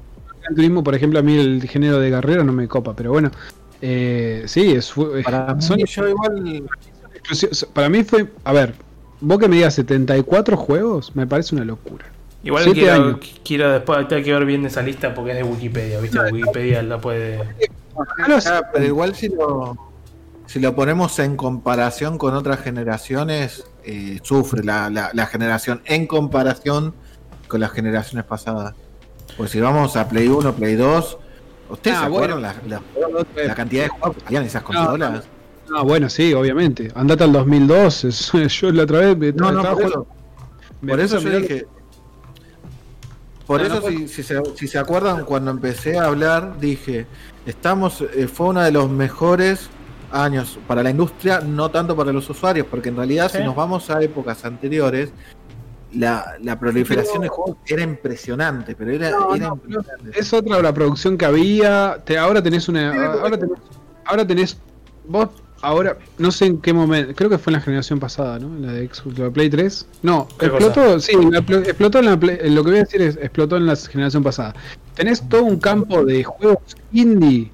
Gran 0.42 0.56
Turismo, 0.56 0.84
por 0.84 0.96
ejemplo, 0.96 1.20
a 1.20 1.22
mí 1.22 1.38
el 1.38 1.68
género 1.68 2.00
de 2.00 2.12
carrera 2.12 2.44
no 2.44 2.52
me 2.52 2.68
copa, 2.68 2.96
pero 2.96 3.12
bueno, 3.12 3.32
eh, 3.82 4.44
sí, 4.48 4.72
es, 4.72 4.94
para 5.24 5.54
mí, 5.54 5.84
yo 5.86 6.08
igual... 6.08 6.64
Para 7.74 7.90
mí 7.90 8.04
fue, 8.04 8.28
a 8.44 8.54
ver, 8.54 8.74
vos 9.20 9.38
que 9.40 9.48
me 9.48 9.58
digas 9.58 9.76
74 9.76 10.58
juegos, 10.58 11.16
me 11.16 11.28
parece 11.28 11.56
una 11.56 11.66
locura. 11.66 12.06
Igual 12.44 12.72
quiero, 12.74 13.20
quiero, 13.44 13.72
después 13.72 14.06
hay 14.10 14.24
que 14.24 14.34
ver 14.34 14.46
bien 14.46 14.66
esa 14.66 14.82
lista 14.82 15.14
porque 15.14 15.32
es 15.32 15.38
de 15.38 15.44
Wikipedia, 15.44 16.00
¿viste? 16.00 16.20
Wikipedia 16.32 16.82
la 16.84 17.00
puede. 17.00 17.42
Ah, 18.46 18.62
pero 18.72 18.86
igual 18.86 19.16
si 19.16 19.30
lo, 19.30 19.76
si 20.46 20.60
lo 20.60 20.76
ponemos 20.76 21.18
en 21.20 21.36
comparación 21.36 22.18
con 22.18 22.36
otras 22.36 22.62
generaciones, 22.62 23.66
eh, 23.84 24.20
sufre 24.22 24.64
la, 24.64 24.90
la, 24.90 25.26
generación 25.26 25.82
en 25.86 26.06
comparación 26.06 26.94
con 27.48 27.60
las 27.60 27.72
generaciones 27.72 28.26
pasadas. 28.26 28.76
Pues 29.36 29.52
si 29.52 29.60
vamos 29.60 29.96
a 29.98 30.08
Play 30.08 30.28
1, 30.28 30.54
Play 30.54 30.76
2, 30.76 31.18
¿Ustedes 31.70 31.98
ah, 31.98 32.02
se 32.02 32.06
acuerdan 32.06 32.42
la, 32.42 33.56
cantidad 33.56 33.84
de 33.84 33.90
juegos 33.90 34.16
que 34.16 34.22
tenían 34.24 34.44
esas 34.44 34.64
consolas? 34.64 35.26
No, 35.70 35.84
bueno, 35.84 36.10
sí, 36.10 36.34
obviamente. 36.34 36.92
Andate 36.96 37.26
al 37.26 37.34
2002. 37.34 38.32
yo 38.62 38.72
la 38.72 38.84
otra 38.84 39.14
vez. 39.14 39.36
No, 39.36 39.52
no, 39.52 39.64
por 39.64 39.84
eso, 39.84 40.08
por 40.88 41.00
eso 41.00 41.20
yo 41.20 41.40
dije. 41.40 41.68
Por 43.48 43.62
eso, 43.62 43.82
si, 43.82 44.08
si, 44.10 44.24
se, 44.24 44.42
si, 44.56 44.68
se, 44.68 44.78
acuerdan, 44.78 45.24
cuando 45.24 45.52
empecé 45.52 45.98
a 45.98 46.06
hablar, 46.06 46.60
dije: 46.60 47.08
Estamos, 47.46 48.02
eh, 48.02 48.28
fue 48.28 48.48
uno 48.48 48.62
de 48.62 48.72
los 48.72 48.90
mejores 48.90 49.70
años 50.12 50.60
para 50.68 50.84
la 50.84 50.90
industria, 50.90 51.40
no 51.40 51.72
tanto 51.72 51.96
para 51.96 52.12
los 52.12 52.30
usuarios, 52.30 52.68
porque 52.70 52.90
en 52.90 52.98
realidad, 52.98 53.32
si 53.32 53.40
nos 53.40 53.56
vamos 53.56 53.90
a 53.90 54.02
épocas 54.02 54.44
anteriores, 54.46 55.12
la, 55.94 56.36
la 56.42 56.60
proliferación 56.60 57.22
de 57.22 57.30
juegos 57.30 57.58
era 57.66 57.82
impresionante, 57.82 58.76
pero 58.76 58.92
era, 58.92 59.12
Es 60.14 60.34
otra 60.34 60.62
la 60.62 60.74
producción 60.74 61.18
que 61.18 61.26
había. 61.26 62.02
Te, 62.04 62.18
ahora 62.18 62.44
tenés 62.44 62.68
una. 62.68 63.14
Ahora 63.22 63.38
tenés, 63.38 63.60
ahora 64.06 64.28
tenés. 64.28 64.58
Vos, 65.08 65.30
ahora, 65.62 65.98
no 66.18 66.32
sé 66.32 66.46
en 66.46 66.60
qué 66.60 66.74
momento. 66.74 67.14
Creo 67.16 67.30
que 67.30 67.38
fue 67.38 67.52
en 67.52 67.56
la 67.56 67.62
generación 67.62 68.00
pasada, 68.00 68.40
¿no? 68.40 68.58
La 68.60 68.74
de 68.74 68.88
Xbox, 68.88 69.18
la 69.18 69.30
Play 69.30 69.50
3. 69.50 69.88
No, 70.04 70.28
explotó. 70.40 71.00
Sí, 71.00 71.14
explotó 71.66 72.00
en 72.00 72.06
la 72.06 72.20
Play, 72.20 72.38
Lo 72.50 72.64
que 72.64 72.70
voy 72.72 72.80
a 72.80 72.84
decir 72.84 73.02
es: 73.02 73.18
explotó 73.18 73.58
en 73.58 73.66
la 73.66 73.76
generación 73.76 74.24
pasada. 74.24 74.56
Tenés 74.96 75.28
todo 75.28 75.44
un 75.44 75.60
campo 75.60 76.04
de 76.04 76.24
juegos 76.24 76.60
indie 76.92 77.52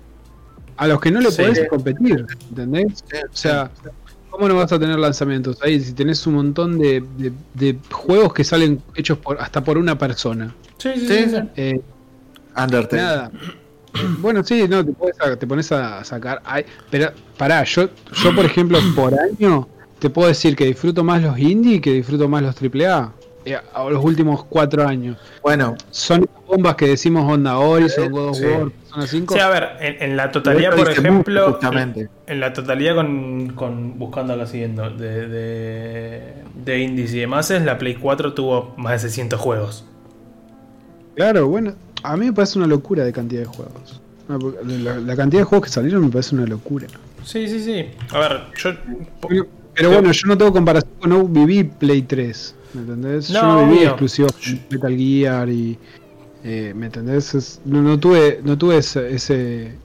a 0.77 0.87
los 0.87 0.99
que 0.99 1.11
no 1.11 1.21
le 1.21 1.31
podés 1.31 1.67
competir, 1.69 2.25
¿entendés? 2.49 3.03
O 3.31 3.35
sea. 3.35 3.71
¿Cómo 4.29 4.47
no 4.47 4.55
vas 4.55 4.71
a 4.71 4.79
tener 4.79 4.97
lanzamientos 4.97 5.59
ahí 5.61 5.79
si 5.79 5.93
tenés 5.93 6.25
un 6.25 6.33
montón 6.33 6.79
de, 6.79 7.03
de, 7.53 7.77
juegos 7.91 8.33
que 8.33 8.43
salen 8.43 8.81
hechos 8.95 9.19
por 9.19 9.39
hasta 9.39 9.63
por 9.63 9.77
una 9.77 9.95
persona? 9.95 10.55
Sí, 10.79 10.89
sí, 10.95 11.25
sí. 11.29 11.37
Eh, 11.55 11.81
Nada. 12.55 13.31
Bueno, 14.19 14.43
sí, 14.43 14.67
no, 14.67 14.83
te, 14.85 14.93
te 15.37 15.47
pones 15.47 15.71
a 15.71 16.03
sacar. 16.03 16.41
pero 16.89 17.11
pará, 17.37 17.63
yo, 17.63 17.89
yo 18.23 18.35
por 18.35 18.45
ejemplo, 18.45 18.79
por 18.95 19.13
año 19.19 19.67
te 19.99 20.09
puedo 20.09 20.27
decir 20.27 20.55
que 20.55 20.65
disfruto 20.65 21.03
más 21.03 21.21
los 21.21 21.37
indie 21.39 21.79
que 21.79 21.91
disfruto 21.93 22.27
más 22.27 22.41
los 22.41 22.55
AAA. 22.55 23.13
Eh, 23.45 23.57
a 23.73 23.89
los 23.89 24.03
últimos 24.03 24.45
cuatro 24.45 24.87
años. 24.87 25.17
Bueno, 25.41 25.75
son 25.91 26.25
bombas 26.47 26.75
que 26.75 26.87
decimos 26.87 27.29
onda 27.29 27.57
Horizon, 27.57 28.09
God 28.09 28.29
of 28.29 28.41
War, 28.41 28.71
Persona 28.71 29.07
5. 29.07 29.33
Sí, 29.33 29.39
a 29.39 29.49
ver, 29.49 29.69
en, 29.79 30.15
la 30.15 30.31
totalidad, 30.31 30.75
por 30.75 30.89
ejemplo, 30.89 31.59
en, 32.25 32.39
la 32.39 32.53
totalidad 32.53 32.95
con, 32.95 33.49
con 33.53 33.99
buscando 33.99 34.33
acá 34.33 34.47
siguiendo 34.47 34.89
de, 34.89 35.27
de, 35.27 36.33
de 36.55 36.79
indies 36.79 37.13
y 37.13 37.19
demás, 37.19 37.49
la 37.49 37.77
Play 37.77 37.95
4 37.95 38.33
tuvo 38.33 38.73
más 38.77 38.93
de 38.93 38.99
600 39.09 39.39
juegos. 39.39 39.85
Claro, 41.15 41.47
bueno, 41.47 41.73
a 42.03 42.17
mí 42.17 42.25
me 42.25 42.33
parece 42.33 42.59
una 42.59 42.67
locura 42.67 43.03
de 43.03 43.13
cantidad 43.13 43.41
de 43.41 43.47
juegos. 43.47 44.01
La, 44.27 45.15
cantidad 45.15 45.41
de 45.41 45.45
juegos 45.45 45.67
que 45.67 45.73
salieron 45.73 46.03
me 46.03 46.09
parece 46.09 46.35
una 46.35 46.45
locura. 46.45 46.87
Sí, 47.23 47.47
sí, 47.47 47.63
sí. 47.63 47.85
A 48.11 48.19
ver, 48.19 48.41
yo. 48.57 48.71
Pero, 49.75 49.89
bueno, 49.89 50.11
yo 50.11 50.27
no 50.27 50.37
tengo 50.37 50.53
comparación, 50.53 50.91
no 51.07 51.25
viví 51.25 51.63
Play 51.63 52.03
3. 52.03 52.55
¿Me 52.73 52.81
entendés? 52.81 53.27
Yo 53.29 53.41
no 53.41 53.67
viví 53.67 53.83
exclusivo 53.83 54.29
Metal 54.69 54.95
Gear 54.95 55.49
y. 55.49 55.77
Eh, 56.43 56.73
¿Me 56.75 56.87
entendés? 56.87 57.61
no, 57.65 57.97
tuve, 57.99 58.41
no 58.43 58.57
tuve 58.57 58.77
ese, 58.77 59.13
ese, 59.13 59.77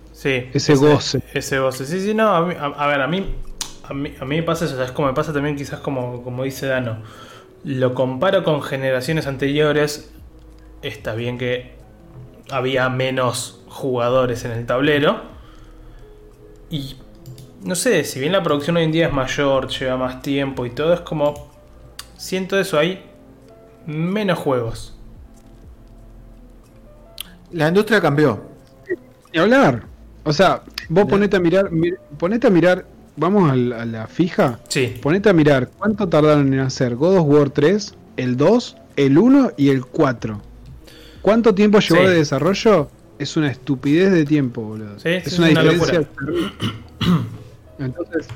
ese, 0.53 0.75
goce. 0.75 1.23
Ese 1.33 1.59
goce. 1.61 1.87
Sí, 1.87 2.01
sí, 2.01 2.15
no. 2.15 2.29
A, 2.29 2.87
ver, 2.87 3.01
a 3.01 3.07
mí, 3.07 3.35
a 3.85 3.95
mí, 3.95 4.15
a 4.21 4.25
mí 4.25 4.37
me 4.37 4.43
pasa 4.43 4.65
eso. 4.65 4.83
Es 4.83 4.91
como 4.91 5.09
me 5.09 5.15
pasa 5.15 5.33
también, 5.33 5.57
quizás, 5.57 5.81
como, 5.81 6.23
como 6.23 6.43
dice 6.43 6.67
Dano. 6.67 6.99
Lo 7.65 7.95
comparo 7.95 8.43
con 8.43 8.63
generaciones 8.63 9.27
anteriores. 9.27 10.11
Está 10.83 11.15
bien 11.15 11.39
que 11.39 11.78
había 12.51 12.89
menos 12.89 13.61
jugadores 13.69 14.45
en 14.45 14.53
el 14.53 14.67
tablero. 14.67 15.23
Y 16.71 16.97
no 17.63 17.75
sé, 17.75 18.05
si 18.05 18.21
bien 18.21 18.33
la 18.33 18.43
producción 18.43 18.77
hoy 18.77 18.85
en 18.85 18.93
día 18.93 19.09
es 19.09 19.13
mayor, 19.13 19.69
lleva 19.69 19.97
más 19.97 20.23
tiempo 20.23 20.67
y 20.67 20.71
todo, 20.71 20.93
es 20.95 21.01
como 21.01 21.51
siento 22.17 22.59
eso, 22.59 22.79
hay 22.79 23.03
menos 23.87 24.39
juegos. 24.39 24.95
La 27.53 27.69
industria 27.69 28.01
cambió. 28.01 28.43
Ni 29.33 29.39
hablar. 29.39 29.85
O 30.25 30.33
sea, 30.33 30.63
vos 30.89 31.07
ponete 31.07 31.39
a 31.39 31.41
mirar, 31.41 31.71
ponete 32.19 32.47
a 32.47 32.51
mirar, 32.51 32.85
vamos 33.17 33.51
a 33.51 33.57
la, 33.57 34.07
fija. 34.07 34.61
Sí. 34.69 34.99
Ponete 35.01 35.31
a 35.31 35.33
mirar 35.33 35.71
cuánto 35.71 36.07
tardaron 36.09 36.53
en 36.53 36.61
hacer 36.61 36.97
God 36.97 37.19
of 37.19 37.27
War 37.27 37.51
3, 37.51 37.95
el 38.19 38.37
2, 38.37 38.77
el 38.97 39.17
1 39.17 39.53
y 39.57 39.71
el 39.71 39.87
4. 39.87 40.48
¿Cuánto 41.23 41.55
tiempo 41.55 41.79
llevó 41.81 42.09
de 42.09 42.17
desarrollo? 42.17 42.89
Es 43.19 43.37
una 43.37 43.51
estupidez 43.51 44.13
de 44.13 44.25
tiempo, 44.25 44.63
boludo. 44.63 44.99
Sí, 44.99 45.09
es 45.09 45.39
una, 45.39 45.49
diferencia. 45.49 46.09
Entonces, 47.79 48.29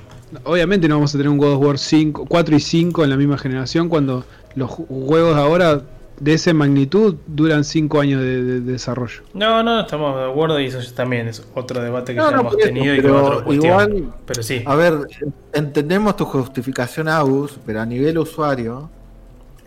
obviamente 0.45 0.89
no 0.89 0.97
vamos 0.97 1.15
a 1.15 1.19
tener 1.19 1.31
un 1.31 1.39
God 1.39 1.55
of 1.55 1.65
War 1.65 1.79
5, 1.79 2.27
4 2.27 2.57
y 2.57 2.61
5 2.61 3.05
en 3.05 3.11
la 3.11 3.17
misma 3.17 3.39
generación 3.39 3.89
cuando 3.89 4.25
los 4.55 4.71
juegos 4.71 5.37
ahora 5.37 5.83
de 6.19 6.35
esa 6.35 6.53
magnitud 6.55 7.17
duran 7.27 7.65
5 7.65 8.01
años 8.01 8.21
de, 8.21 8.61
desarrollo. 8.61 9.23
No, 9.35 9.63
no, 9.63 9.81
estamos 9.81 10.17
de 10.17 10.31
acuerdo 10.31 10.61
y 10.61 10.67
eso 10.67 10.79
también 10.95 11.29
es 11.29 11.45
otro 11.55 11.83
debate 11.83 12.15
que 12.15 12.21
ya 12.21 12.31
hemos 12.31 12.57
tenido 12.57 12.95
y 12.95 13.01
pero 13.01 13.53
igual, 13.53 14.13
pero 14.27 14.43
sí. 14.43 14.63
A 14.67 14.77
ver, 14.77 15.09
entendemos 15.53 16.17
tu 16.17 16.25
justificación, 16.25 17.09
Agus, 17.09 17.59
pero 17.67 17.81
a 17.81 17.87
nivel 17.87 18.19
usuario 18.19 18.89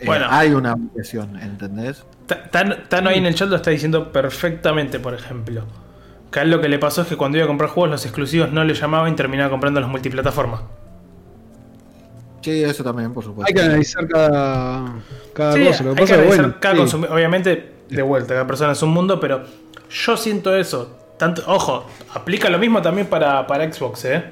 eh, 0.00 0.06
hay 0.28 0.52
una 0.52 0.72
aplicación, 0.72 1.38
¿entendés? 1.40 2.04
Tano 2.26 3.10
ahí 3.10 3.18
en 3.18 3.26
el 3.26 3.34
chat 3.34 3.48
lo 3.48 3.56
está 3.56 3.70
diciendo 3.70 4.12
perfectamente, 4.12 4.98
por 4.98 5.14
ejemplo. 5.14 5.62
Que 6.30 6.40
a 6.40 6.42
él 6.42 6.50
lo 6.50 6.60
que 6.60 6.68
le 6.68 6.78
pasó 6.78 7.02
es 7.02 7.08
que 7.08 7.16
cuando 7.16 7.38
iba 7.38 7.44
a 7.44 7.48
comprar 7.48 7.70
juegos, 7.70 7.90
los 7.90 8.04
exclusivos 8.04 8.52
no 8.52 8.64
le 8.64 8.74
llamaban 8.74 9.12
y 9.12 9.16
terminaba 9.16 9.50
comprando 9.50 9.80
los 9.80 9.88
multiplataformas. 9.88 10.62
Sí, 12.40 12.62
eso 12.62 12.84
también, 12.84 13.12
por 13.12 13.24
supuesto. 13.24 13.48
Hay 13.48 13.54
que 13.54 13.62
analizar 13.62 14.06
cada, 14.08 14.84
cada 15.32 15.52
cosa. 15.52 15.84
Lo 15.84 15.94
que 15.94 16.00
pasa 16.02 16.16
que 16.16 16.26
bueno, 16.26 16.54
cada 16.60 16.82
Obviamente, 16.82 17.72
de 17.88 18.02
vuelta, 18.02 18.34
cada 18.34 18.46
persona 18.46 18.72
es 18.72 18.82
un 18.82 18.90
mundo, 18.90 19.18
pero 19.20 19.44
yo 19.90 20.16
siento 20.16 20.56
eso. 20.56 20.96
Tanto, 21.16 21.42
ojo, 21.46 21.86
aplica 22.14 22.48
lo 22.50 22.58
mismo 22.58 22.82
también 22.82 23.06
para, 23.06 23.46
para 23.46 23.72
Xbox, 23.72 24.04
¿eh? 24.04 24.24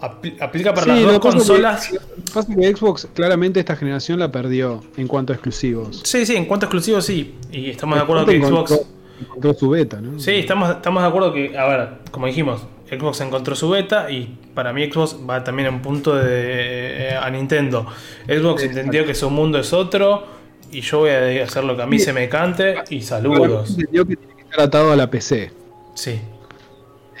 Aplica 0.00 0.74
para 0.74 0.94
las 0.94 1.02
dos 1.02 1.18
consolas. 1.18 1.88
Que, 1.88 1.98
pasa 2.32 2.54
que 2.54 2.76
Xbox 2.76 3.08
claramente 3.14 3.60
esta 3.60 3.76
generación 3.76 4.18
la 4.18 4.30
perdió 4.30 4.82
en 4.96 5.08
cuanto 5.08 5.32
a 5.32 5.36
exclusivos. 5.36 6.00
Sí, 6.04 6.26
sí, 6.26 6.36
en 6.36 6.46
cuanto 6.46 6.66
a 6.66 6.68
exclusivos 6.68 7.04
sí. 7.04 7.34
Y 7.50 7.70
estamos 7.70 7.96
de 7.96 8.02
acuerdo 8.04 8.26
que 8.26 8.40
Xbox. 8.40 8.80
Encontró 9.18 9.54
su 9.54 9.70
beta, 9.70 9.98
¿no? 10.00 10.18
Sí, 10.20 10.32
estamos, 10.32 10.70
estamos 10.70 11.02
de 11.02 11.08
acuerdo 11.08 11.32
que, 11.32 11.56
a 11.56 11.66
ver, 11.66 11.88
como 12.10 12.26
dijimos, 12.26 12.66
Xbox 12.90 13.22
encontró 13.22 13.54
su 13.56 13.70
beta 13.70 14.10
y 14.10 14.36
para 14.54 14.74
mí 14.74 14.90
Xbox 14.90 15.16
va 15.28 15.42
también 15.42 15.68
en 15.68 15.80
punto 15.80 16.14
de 16.14 17.08
eh, 17.08 17.16
a 17.16 17.30
Nintendo. 17.30 17.86
Xbox 18.26 18.64
entendió 18.64 19.06
que 19.06 19.14
su 19.14 19.30
mundo 19.30 19.58
es 19.58 19.72
otro 19.72 20.26
y 20.70 20.82
yo 20.82 20.98
voy 20.98 21.10
a 21.10 21.44
hacer 21.44 21.64
lo 21.64 21.76
que 21.76 21.82
a 21.82 21.86
mí 21.86 21.98
se 21.98 22.12
me 22.12 22.28
cante 22.28 22.76
y 22.90 23.00
saludos. 23.00 23.70
Entendió 23.70 24.06
que 24.06 24.16
tiene 24.16 24.34
que 24.34 24.42
estar 24.42 24.60
atado 24.60 24.92
a 24.92 24.96
la 24.96 25.10
PC. 25.10 25.50
Sí. 25.94 26.20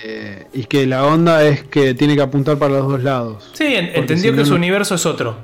Eh, 0.04 0.46
y 0.52 0.64
que 0.64 0.86
la 0.86 1.06
onda 1.06 1.42
es 1.44 1.64
que 1.64 1.94
tiene 1.94 2.16
que 2.16 2.22
apuntar 2.22 2.58
para 2.58 2.74
los 2.74 2.88
dos 2.88 3.02
lados. 3.02 3.50
Sí, 3.54 3.74
entendió 3.74 4.34
que 4.34 4.44
su 4.44 4.54
universo 4.54 4.94
es 4.94 5.06
otro. 5.06 5.36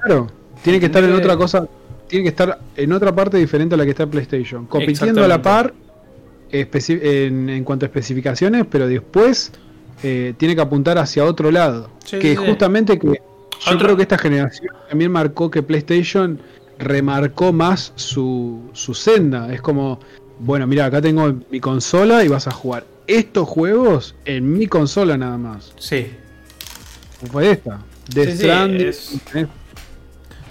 Claro, 0.00 0.28
tiene 0.62 0.80
que 0.80 0.86
estar 0.86 1.04
en 1.04 1.12
otra 1.12 1.36
cosa, 1.36 1.68
tiene 2.06 2.22
que 2.22 2.30
estar 2.30 2.58
en 2.76 2.92
otra 2.92 3.14
parte 3.14 3.36
diferente 3.36 3.74
a 3.74 3.78
la 3.78 3.84
que 3.84 3.90
está 3.90 4.06
PlayStation, 4.06 4.66
compitiendo 4.66 5.22
a 5.22 5.28
la 5.28 5.42
par 5.42 5.74
en, 6.50 7.64
cuanto 7.64 7.84
a 7.84 7.88
especificaciones, 7.88 8.64
pero 8.70 8.86
después 8.86 9.52
eh, 10.02 10.32
tiene 10.38 10.54
que 10.54 10.62
apuntar 10.62 10.96
hacia 10.98 11.24
otro 11.24 11.50
lado. 11.50 11.90
que 12.08 12.36
justamente 12.36 12.98
que 12.98 13.20
yo 13.70 13.78
creo 13.78 13.96
que 13.96 14.02
esta 14.02 14.16
generación 14.16 14.74
también 14.88 15.10
marcó 15.12 15.50
que 15.50 15.62
PlayStation 15.62 16.40
remarcó 16.78 17.52
más 17.52 17.92
su, 17.96 18.70
su 18.72 18.94
senda. 18.94 19.52
Es 19.52 19.60
como, 19.60 19.98
bueno, 20.38 20.66
mira, 20.66 20.86
acá 20.86 21.02
tengo 21.02 21.34
mi 21.50 21.60
consola 21.60 22.24
y 22.24 22.28
vas 22.28 22.46
a 22.46 22.52
jugar 22.52 22.84
estos 23.08 23.48
juegos 23.48 24.14
en 24.24 24.52
mi 24.52 24.68
consola 24.68 25.16
nada 25.16 25.38
más. 25.38 25.72
Sí. 25.78 26.12
Fue 27.32 27.50
esta. 27.50 27.80
The 28.14 28.92
sí, 28.92 29.16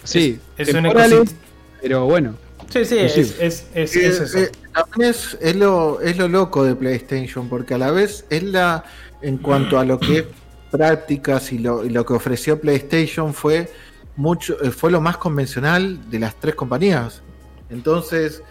Sí, 0.04 0.40
es, 0.58 0.70
es, 0.70 1.36
pero 1.82 2.06
bueno. 2.06 2.36
Sí, 2.70 2.86
sí, 2.86 2.98
es, 2.98 3.18
es, 3.18 3.68
es, 3.74 3.96
eso. 3.96 4.38
Eh, 4.38 4.52
es, 5.00 5.56
lo, 5.56 6.02
es 6.02 6.18
lo 6.18 6.28
loco 6.28 6.64
de 6.64 6.76
PlayStation, 6.76 7.48
porque 7.50 7.74
a 7.74 7.78
la 7.78 7.92
vez 7.92 8.26
es 8.30 8.44
la, 8.44 8.84
en 9.22 9.38
cuanto 9.38 9.80
a 9.80 9.86
lo 9.86 10.00
que 10.00 10.20
es 10.20 10.26
prácticas 10.72 11.52
y 11.52 11.60
lo, 11.60 11.86
y 11.86 11.90
lo 11.90 12.06
que 12.06 12.14
ofreció 12.14 12.60
PlayStation 12.60 13.34
fue 13.34 13.72
mucho, 14.16 14.62
eh, 14.64 14.72
fue 14.72 14.92
lo 14.92 15.00
más 15.02 15.18
convencional 15.18 16.10
de 16.10 16.20
las 16.20 16.36
tres 16.36 16.56
compañías. 16.56 17.22
Entonces, 17.70 18.44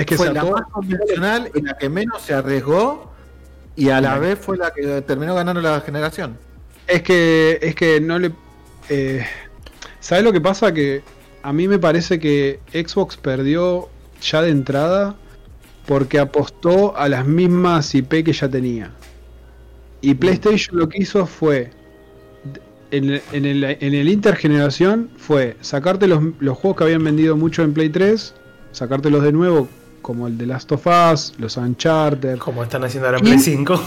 es 0.00 0.06
que 0.06 0.16
fue 0.16 0.32
la 0.32 0.44
más 0.44 0.62
convencional 0.70 1.50
y 1.54 1.62
la 1.62 1.76
que 1.76 1.88
menos 1.88 2.22
se 2.22 2.34
arriesgó 2.34 3.10
y 3.76 3.90
a 3.90 4.00
la 4.00 4.18
vez 4.18 4.38
fue 4.38 4.56
la 4.56 4.72
que 4.72 5.02
terminó 5.02 5.34
ganando 5.34 5.60
la 5.60 5.80
generación. 5.80 6.36
Es 6.86 7.02
que, 7.02 7.58
es 7.62 7.74
que 7.74 8.00
no 8.00 8.18
le. 8.18 8.32
Eh, 8.88 9.24
¿Sabes 10.00 10.24
lo 10.24 10.32
que 10.32 10.40
pasa? 10.40 10.72
Que 10.72 11.02
a 11.42 11.52
mí 11.52 11.68
me 11.68 11.78
parece 11.78 12.18
que 12.18 12.60
Xbox 12.72 13.16
perdió 13.16 13.88
ya 14.20 14.42
de 14.42 14.50
entrada 14.50 15.16
porque 15.86 16.18
apostó 16.18 16.96
a 16.96 17.08
las 17.08 17.26
mismas 17.26 17.94
IP 17.94 18.24
que 18.24 18.32
ya 18.32 18.48
tenía. 18.48 18.90
Y 20.00 20.14
PlayStation 20.14 20.78
lo 20.78 20.88
que 20.88 21.02
hizo 21.02 21.26
fue. 21.26 21.70
En, 22.92 23.08
el, 23.08 23.64
en 23.64 23.94
el 23.94 24.08
intergeneración 24.08 25.10
fue 25.16 25.56
sacarte 25.60 26.08
los, 26.08 26.24
los 26.40 26.58
juegos 26.58 26.76
que 26.76 26.84
habían 26.84 27.04
vendido 27.04 27.36
mucho 27.36 27.62
en 27.62 27.72
Play 27.72 27.88
3, 27.88 28.34
sacártelos 28.72 29.22
de 29.22 29.30
nuevo 29.30 29.68
como 30.02 30.26
el 30.26 30.38
de 30.38 30.46
Last 30.46 30.72
of 30.72 30.86
Us, 30.86 31.34
los 31.38 31.56
Uncharted. 31.56 32.38
Como 32.38 32.62
están 32.62 32.84
haciendo 32.84 33.06
ahora 33.08 33.18
en 33.18 33.24
Play 33.24 33.38
5. 33.38 33.82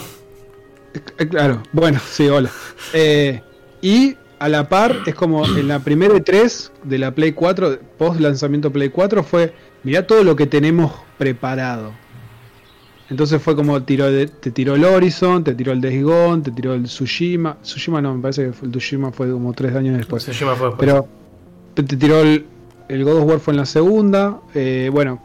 Eh, 1.18 1.28
claro, 1.28 1.64
bueno, 1.72 2.00
sí, 2.08 2.28
hola. 2.28 2.50
Eh, 2.94 3.42
y 3.82 4.16
a 4.40 4.50
la 4.50 4.70
par, 4.70 4.98
es 5.06 5.16
como 5.16 5.46
en 5.46 5.68
la 5.68 5.80
primera 5.80 6.14
E3 6.14 6.72
de 6.84 6.98
la 6.98 7.16
Play 7.16 7.32
4, 7.32 7.80
post 7.98 8.20
lanzamiento 8.20 8.72
Play 8.72 8.90
4, 8.90 9.24
fue, 9.24 9.54
mirá 9.84 10.06
todo 10.06 10.24
lo 10.24 10.36
que 10.36 10.46
tenemos 10.46 10.92
preparado. 11.18 11.94
Entonces 13.10 13.42
fue 13.42 13.56
como 13.56 13.82
tiró 13.84 14.08
te 14.08 14.52
tiró 14.52 14.76
el 14.76 14.84
Horizon, 14.84 15.44
te 15.44 15.54
tiró 15.54 15.72
el 15.72 15.82
Days 15.82 16.04
Gone, 16.04 16.42
te 16.42 16.52
tiró 16.52 16.74
el 16.74 16.84
Tsushima. 16.84 17.58
Tsushima 17.62 18.02
no, 18.02 18.16
me 18.16 18.22
parece 18.22 18.52
que 18.52 18.66
el 18.66 18.72
Tsushima 18.72 19.12
fue 19.12 19.30
como 19.32 19.54
tres 19.54 19.76
años 19.76 19.98
después. 19.98 20.24
Tsushima 20.24 20.56
fue 20.56 20.68
después. 20.68 20.88
Pero 20.88 21.08
te, 21.74 21.84
tiró 21.84 22.22
el, 22.22 22.46
el 22.88 23.04
God 23.04 23.18
of 23.18 23.26
War 23.26 23.40
fue 23.40 23.54
en 23.54 23.58
la 23.58 23.66
segunda. 23.66 24.42
Eh, 24.56 24.90
bueno, 24.92 25.22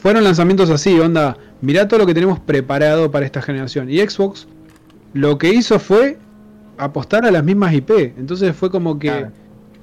fueron 0.00 0.24
lanzamientos 0.24 0.70
así, 0.70 0.98
onda, 0.98 1.36
mirá 1.60 1.86
todo 1.86 2.00
lo 2.00 2.06
que 2.06 2.14
tenemos 2.14 2.38
preparado 2.40 3.10
para 3.10 3.26
esta 3.26 3.42
generación. 3.42 3.90
Y 3.90 3.98
Xbox 3.98 4.46
lo 5.12 5.38
que 5.38 5.50
hizo 5.50 5.78
fue 5.78 6.18
apostar 6.78 7.26
a 7.26 7.30
las 7.30 7.44
mismas 7.44 7.74
IP. 7.74 7.90
Entonces 8.18 8.54
fue 8.56 8.70
como 8.70 8.98
que 8.98 9.26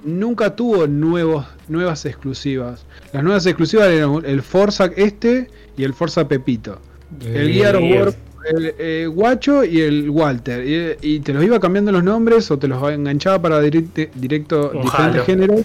nunca 0.03 0.55
tuvo 0.55 0.87
nuevos, 0.87 1.45
nuevas 1.67 2.05
exclusivas. 2.05 2.85
Las 3.13 3.23
nuevas 3.23 3.45
exclusivas 3.45 3.89
eran 3.89 4.23
el 4.25 4.41
Forza 4.41 4.85
este 4.95 5.49
y 5.77 5.83
el 5.83 5.93
Forza 5.93 6.27
Pepito. 6.27 6.79
El 7.21 7.53
Gear 7.53 7.75
of 7.75 7.83
War, 7.83 8.13
el 8.55 8.73
eh, 8.77 9.07
Guacho 9.07 9.63
y 9.63 9.81
el 9.81 10.09
Walter. 10.09 10.97
Y, 11.01 11.19
te 11.19 11.33
los 11.33 11.43
iba 11.43 11.59
cambiando 11.59 11.91
los 11.91 12.03
nombres 12.03 12.49
o 12.51 12.57
te 12.57 12.67
los 12.67 12.91
enganchaba 12.91 13.41
para 13.41 13.61
directo 13.61 14.71
diferentes 14.71 15.23
géneros. 15.25 15.61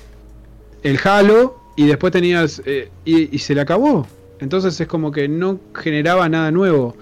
El 0.83 0.99
Halo 1.03 1.59
y 1.77 1.87
después 1.87 2.13
tenías... 2.13 2.61
Eh, 2.67 2.91
y 3.05 3.39
se 3.39 3.55
le 3.55 3.61
acabó. 3.61 4.07
Entonces 4.43 4.79
es 4.81 4.89
como 4.89 5.13
que 5.13 5.29
no 5.29 5.61
generaba 5.73 6.29
nada 6.29 6.51
nuevo. 6.51 6.97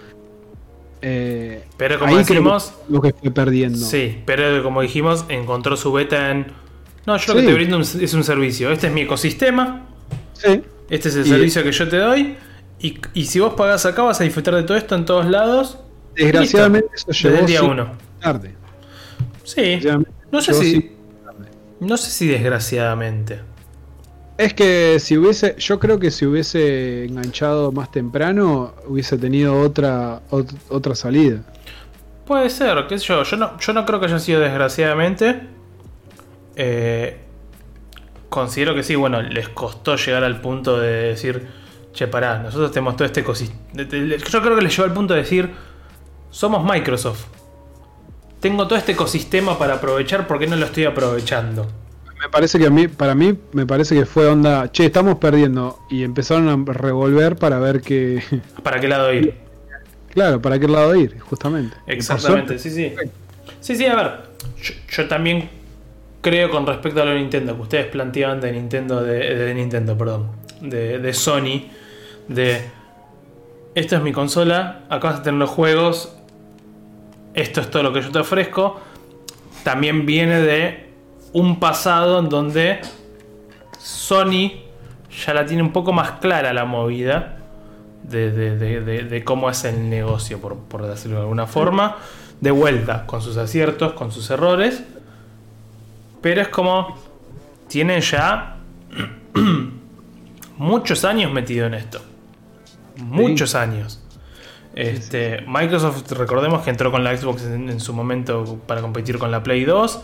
Eh, 1.01 1.65
pero 1.79 1.99
como 1.99 2.19
dijimos. 2.19 2.75
Lo 2.91 3.01
que 3.01 3.15
fue 3.15 3.31
perdiendo. 3.31 3.79
Sí, 3.79 4.21
pero 4.27 4.63
como 4.63 4.83
dijimos, 4.83 5.25
encontró 5.31 5.75
su 5.79 5.91
beta 5.91 6.31
en. 6.31 6.49
No, 7.07 7.17
yo 7.17 7.33
lo 7.33 7.41
que 7.41 7.47
te 7.47 7.55
brindo 7.55 7.81
es 7.81 8.13
un 8.13 8.25
servicio. 8.25 8.71
Este 8.71 8.89
es 8.89 8.93
mi 8.93 9.03
ecosistema. 9.03 9.87
Sí. 10.35 10.61
Este 10.91 11.09
es 11.09 11.17
el 11.17 11.25
servicio 11.25 11.63
que 11.63 11.73
yo 11.73 11.89
te 11.89 11.97
doy. 11.97 12.37
Y, 12.79 13.25
si 13.25 13.41
vos 13.41 13.55
pagás 13.55 13.87
acá, 13.87 14.03
vas 14.03 14.21
a 14.21 14.25
disfrutar 14.25 14.55
de 14.55 14.63
todo 14.63 14.77
esto 14.77 14.95
en 14.95 15.07
todos 15.07 15.25
lados. 15.25 15.79
Desgraciadamente, 16.15 16.89
eso 16.95 17.11
llegó 17.11 17.37
Desde 17.37 17.41
el 17.41 17.47
día 17.47 17.63
uno. 17.63 17.93
tarde. 18.21 18.55
Sí. 19.45 19.81
No 20.31 20.43
sé 20.43 20.53
si. 20.53 20.93
No 21.81 21.97
sé 21.97 22.11
si 22.11 22.27
desgraciadamente. 22.27 23.41
Es 24.41 24.55
que 24.55 24.99
si 25.01 25.19
hubiese, 25.19 25.55
yo 25.59 25.79
creo 25.79 25.99
que 25.99 26.11
si 26.11 26.25
hubiese 26.25 27.05
enganchado 27.05 27.73
más 27.73 27.93
temprano, 27.93 28.73
hubiese 28.87 29.19
tenido 29.19 29.61
otra 29.61 30.23
otra 30.71 30.95
salida. 30.95 31.43
Puede 32.25 32.49
ser, 32.49 32.87
qué 32.89 32.97
yo. 32.97 33.23
Yo 33.23 33.37
no, 33.37 33.59
yo 33.59 33.73
no 33.75 33.85
creo 33.85 34.01
que 34.01 34.07
haya 34.07 34.19
sido 34.19 34.41
desgraciadamente. 34.41 35.43
Eh, 36.57 37.21
considero 38.31 38.75
que 38.75 38.83
sí, 38.83 38.95
bueno, 38.95 39.21
les 39.21 39.51
costó 39.51 39.97
llegar 39.97 40.25
al 40.25 40.41
punto 40.41 40.81
de 40.81 40.91
decir, 41.09 41.47
che, 41.93 42.09
pará, 42.09 42.39
nosotros 42.39 42.73
tenemos 42.73 42.97
todo 42.97 43.05
este 43.05 43.21
ecosistema. 43.21 43.61
Yo 43.75 44.41
creo 44.41 44.57
que 44.57 44.63
les 44.63 44.75
llevó 44.75 44.89
al 44.89 44.95
punto 44.95 45.13
de 45.13 45.21
decir, 45.21 45.51
somos 46.31 46.65
Microsoft. 46.65 47.27
Tengo 48.41 48.67
todo 48.67 48.79
este 48.79 48.93
ecosistema 48.93 49.59
para 49.59 49.75
aprovechar, 49.75 50.27
¿por 50.27 50.39
qué 50.39 50.47
no 50.47 50.57
lo 50.57 50.65
estoy 50.65 50.87
aprovechando? 50.87 51.69
Me 52.21 52.29
parece 52.29 52.59
que 52.59 52.67
a 52.67 52.71
mí, 52.71 52.87
para 52.87 53.15
mí, 53.15 53.35
me 53.53 53.67
parece 53.67 53.95
que 53.95 54.05
fue 54.05 54.27
onda, 54.27 54.71
che, 54.71 54.85
estamos 54.85 55.17
perdiendo. 55.17 55.79
Y 55.89 56.05
empezaron 56.05 56.49
a 56.49 56.73
revolver 56.73 57.37
para 57.37 57.59
ver 57.59 57.81
qué. 57.81 58.23
¿Para 58.63 58.79
qué 58.79 58.89
lado 58.89 59.13
ir? 59.13 59.35
Claro, 60.11 60.43
para 60.43 60.59
qué 60.59 60.69
lado 60.69 60.95
ir, 60.95 61.19
justamente. 61.21 61.77
Exactamente, 61.87 62.59
sí, 62.59 62.71
sí. 62.71 62.93
Sí, 63.61 63.77
sí, 63.77 63.87
a 63.87 63.95
ver. 63.95 64.11
Yo, 64.91 65.09
también 65.09 65.49
creo 66.21 66.51
con 66.51 66.67
respecto 66.67 67.01
a 67.01 67.05
lo 67.05 67.13
de 67.13 67.21
Nintendo, 67.21 67.55
que 67.57 67.63
ustedes 67.63 67.87
planteaban 67.87 68.41
de 68.41 68.53
Nintendo, 68.53 69.03
de, 69.03 69.55
Nintendo, 69.55 69.97
perdón. 69.97 70.31
De, 70.61 70.99
de 70.99 71.13
Sony. 71.15 71.69
De. 72.29 72.61
Esta 73.75 73.97
es 73.97 74.03
mi 74.03 74.13
consola, 74.13 74.83
acá 74.91 75.11
vas 75.11 75.21
a 75.21 75.23
tener 75.23 75.39
los 75.39 75.51
juegos. 75.51 76.15
Esto 77.33 77.61
es 77.61 77.71
todo 77.71 77.85
lo 77.85 77.93
que 77.93 78.03
yo 78.03 78.11
te 78.11 78.19
ofrezco. 78.19 78.81
También 79.63 80.05
viene 80.05 80.41
de 80.41 80.90
un 81.33 81.61
pasado 81.61 82.19
en 82.19 82.29
donde 82.29 82.81
Sony 83.79 84.53
ya 85.25 85.35
la 85.35 85.47
tiene 85.47 85.63
un 85.63 85.73
poco 85.73 85.93
más 85.93 86.13
clara 86.13 86.53
la 86.53 86.65
movida 86.65 87.41
de, 88.03 89.23
cómo 89.25 89.51
es 89.51 89.65
el 89.65 89.89
negocio, 89.89 90.41
por, 90.41 90.57
por, 90.57 90.87
decirlo 90.87 91.17
de 91.17 91.23
alguna 91.23 91.47
forma. 91.47 91.97
De 92.41 92.51
vuelta, 92.51 93.07
con 93.07 93.21
sus 93.21 93.37
aciertos, 93.37 93.93
con 93.93 94.13
sus 94.13 94.31
errores. 94.31 94.83
Pero 96.21 96.41
es 96.41 96.49
como. 96.49 96.99
Tienen 97.69 98.01
ya 98.01 98.57
muchos 100.57 101.05
años 101.05 101.33
metido 101.33 101.67
en 101.67 101.75
esto. 101.75 102.01
Muchos 102.97 103.55
años. 103.55 104.03
Este, 104.75 105.45
Microsoft, 105.47 106.11
recordemos 106.13 106.63
que 106.63 106.71
entró 106.71 106.91
con 106.91 107.03
la 107.03 107.17
Xbox 107.17 107.43
en, 107.45 107.81
su 107.81 107.93
momento 107.93 108.59
para 108.67 108.81
competir 108.81 109.19
con 109.19 109.31
la 109.31 109.43
Play 109.43 109.65
2. 109.65 110.01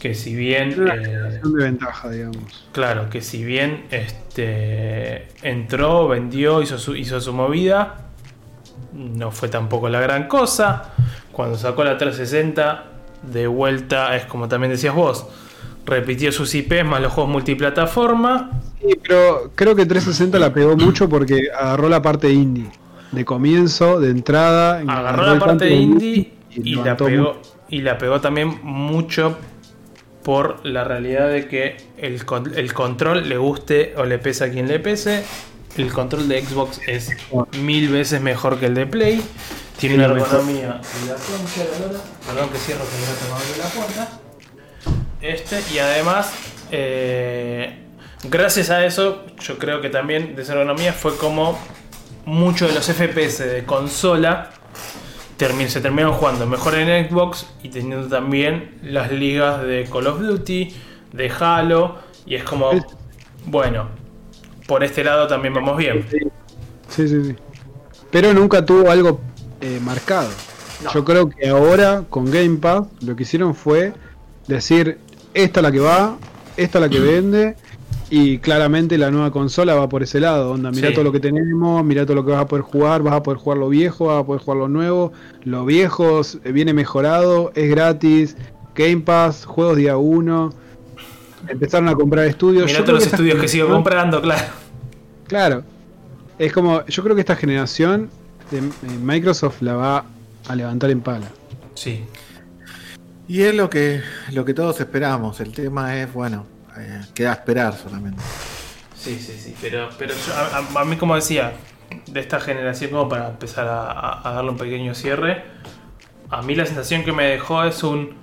Que 0.00 0.14
si 0.14 0.34
bien. 0.34 0.70
Eh, 0.70 1.40
de 1.42 1.64
ventaja, 1.64 2.10
digamos. 2.10 2.66
Claro, 2.72 3.10
que 3.10 3.20
si 3.20 3.44
bien 3.44 3.86
este, 3.90 5.28
entró, 5.42 6.08
vendió, 6.08 6.62
hizo 6.62 6.78
su, 6.78 6.94
hizo 6.94 7.20
su 7.20 7.32
movida. 7.32 8.06
No 8.92 9.30
fue 9.30 9.48
tampoco 9.48 9.88
la 9.88 10.00
gran 10.00 10.28
cosa. 10.28 10.94
Cuando 11.32 11.56
sacó 11.56 11.84
la 11.84 11.98
360, 11.98 12.84
de 13.22 13.46
vuelta, 13.46 14.16
es 14.16 14.24
como 14.26 14.48
también 14.48 14.72
decías 14.72 14.94
vos 14.94 15.26
repitió 15.88 16.30
sus 16.30 16.54
IPs 16.54 16.84
más 16.84 17.00
los 17.00 17.12
juegos 17.12 17.32
multiplataforma. 17.32 18.50
Sí, 18.80 18.98
pero 19.02 19.50
creo 19.54 19.74
que 19.74 19.86
360 19.86 20.38
la 20.38 20.52
pegó 20.52 20.76
mucho 20.76 21.08
porque 21.08 21.48
agarró 21.58 21.88
la 21.88 22.02
parte 22.02 22.30
indie. 22.30 22.70
De 23.10 23.24
comienzo, 23.24 23.98
de 23.98 24.10
entrada. 24.10 24.82
Agarró 24.86 25.34
la 25.34 25.38
parte 25.38 25.70
indie 25.70 26.34
y, 26.50 26.74
la 26.74 26.96
pegó, 26.96 27.40
y 27.68 27.80
la 27.80 27.96
pegó 27.96 28.20
también 28.20 28.60
mucho 28.62 29.38
por 30.22 30.64
la 30.66 30.84
realidad 30.84 31.28
de 31.28 31.48
que 31.48 31.76
el, 31.96 32.22
el, 32.54 32.74
control 32.74 33.28
le 33.28 33.36
guste 33.36 33.94
o 33.96 34.04
le 34.04 34.18
pese 34.18 34.44
a 34.44 34.50
quien 34.50 34.68
le 34.68 34.78
pese. 34.78 35.24
El 35.76 35.92
control 35.92 36.28
de 36.28 36.44
Xbox 36.44 36.80
es 36.86 37.10
mil 37.60 37.88
veces 37.88 38.20
mejor 38.20 38.58
que 38.58 38.66
el 38.66 38.74
de 38.74 38.86
Play. 38.86 39.22
Tiene 39.78 39.94
una 39.96 40.06
ergonomía. 40.06 40.80
Perdón 42.26 42.50
que 42.50 42.58
cierro 42.58 42.84
que 42.84 42.98
no 42.98 43.14
tengo 43.14 43.38
la 43.58 43.68
puerta. 43.68 44.08
Este, 45.20 45.62
y 45.72 45.78
además, 45.78 46.32
eh, 46.70 47.84
gracias 48.24 48.70
a 48.70 48.84
eso, 48.84 49.24
yo 49.40 49.58
creo 49.58 49.80
que 49.80 49.88
también 49.88 50.34
de 50.34 50.42
esa 50.42 50.52
ergonomía 50.52 50.92
fue 50.92 51.16
como 51.16 51.58
muchos 52.24 52.68
de 52.68 52.74
los 52.74 52.86
FPS 52.86 53.38
de 53.38 53.64
consola 53.64 54.50
se 55.38 55.80
terminaron 55.80 56.14
jugando 56.14 56.46
mejor 56.46 56.74
en 56.74 57.08
Xbox 57.08 57.46
y 57.62 57.68
teniendo 57.68 58.08
también 58.08 58.78
las 58.82 59.12
ligas 59.12 59.62
de 59.62 59.88
Call 59.90 60.08
of 60.08 60.20
Duty, 60.20 60.74
de 61.12 61.30
Halo, 61.30 61.96
y 62.26 62.34
es 62.34 62.42
como, 62.42 62.70
bueno, 63.46 63.88
por 64.66 64.82
este 64.82 65.04
lado 65.04 65.28
también 65.28 65.54
vamos 65.54 65.76
bien. 65.76 66.04
Sí, 66.88 67.08
sí, 67.08 67.24
sí. 67.24 67.36
Pero 68.10 68.34
nunca 68.34 68.64
tuvo 68.64 68.90
algo 68.90 69.20
eh, 69.60 69.80
marcado. 69.82 70.30
Yo 70.92 71.04
creo 71.04 71.28
que 71.28 71.48
ahora 71.48 72.04
con 72.08 72.30
Game 72.30 72.56
Pass 72.58 72.86
lo 73.02 73.14
que 73.14 73.22
hicieron 73.22 73.54
fue 73.54 73.92
decir, 74.46 74.98
esta 75.34 75.60
es 75.60 75.64
la 75.64 75.72
que 75.72 75.80
va, 75.80 76.16
esta 76.56 76.78
es 76.78 76.82
la 76.82 76.88
que 76.88 76.98
vende. 77.00 77.56
Y 78.10 78.38
claramente 78.38 78.96
la 78.96 79.10
nueva 79.10 79.30
consola 79.30 79.74
va 79.74 79.88
por 79.88 80.02
ese 80.02 80.18
lado. 80.18 80.52
Onda, 80.52 80.70
mira 80.70 80.92
todo 80.92 81.04
lo 81.04 81.12
que 81.12 81.20
tenemos, 81.20 81.84
mira 81.84 82.06
todo 82.06 82.14
lo 82.14 82.24
que 82.24 82.32
vas 82.32 82.40
a 82.40 82.46
poder 82.46 82.62
jugar, 82.62 83.02
vas 83.02 83.14
a 83.14 83.22
poder 83.22 83.38
jugar 83.38 83.58
lo 83.58 83.68
viejo, 83.68 84.06
vas 84.06 84.22
a 84.22 84.26
poder 84.26 84.40
jugar 84.40 84.58
lo 84.58 84.68
nuevo. 84.68 85.12
Lo 85.44 85.66
viejo 85.66 86.22
viene 86.44 86.72
mejorado, 86.72 87.52
es 87.54 87.68
gratis. 87.68 88.36
Game 88.74 89.02
Pass, 89.02 89.44
juegos 89.44 89.76
día 89.76 89.96
1. 89.96 90.52
Empezaron 91.48 91.88
a 91.88 91.94
comprar 91.94 92.24
estudios. 92.26 92.66
Mira 92.66 92.80
todos 92.80 93.00
los 93.00 93.06
estudios 93.06 93.40
que 93.40 93.48
sigo 93.48 93.68
comprando, 93.68 94.22
claro. 94.22 94.46
Claro. 95.26 95.64
Es 96.38 96.52
como, 96.52 96.86
yo 96.86 97.02
creo 97.02 97.14
que 97.14 97.20
esta 97.20 97.36
generación 97.36 98.08
de 98.50 98.62
Microsoft 99.02 99.60
la 99.60 99.74
va 99.74 100.04
a 100.48 100.56
levantar 100.56 100.90
en 100.90 101.00
pala. 101.00 101.28
Sí. 101.74 102.04
Y 103.28 103.42
es 103.42 103.54
lo 103.54 103.68
que, 103.68 104.00
lo 104.32 104.44
que 104.44 104.54
todos 104.54 104.80
esperamos. 104.80 105.40
El 105.40 105.52
tema 105.52 106.00
es, 106.00 106.12
bueno, 106.12 106.46
eh, 106.78 107.00
queda 107.14 107.32
esperar 107.32 107.74
solamente. 107.74 108.22
Sí, 108.94 109.18
sí, 109.18 109.38
sí. 109.38 109.54
Pero, 109.60 109.88
pero 109.98 110.14
a, 110.74 110.84
mí, 110.84 110.96
como 110.96 111.14
decía, 111.14 111.52
de 112.06 112.20
esta 112.20 112.40
generación, 112.40 112.90
como 112.90 113.08
para 113.08 113.28
empezar 113.28 113.66
a, 113.68 114.20
darle 114.24 114.50
un 114.50 114.56
pequeño 114.56 114.94
cierre, 114.94 115.44
a 116.30 116.42
mí 116.42 116.54
la 116.54 116.66
sensación 116.66 117.04
que 117.04 117.12
me 117.12 117.24
dejó 117.24 117.64
es 117.64 117.82
un. 117.82 118.16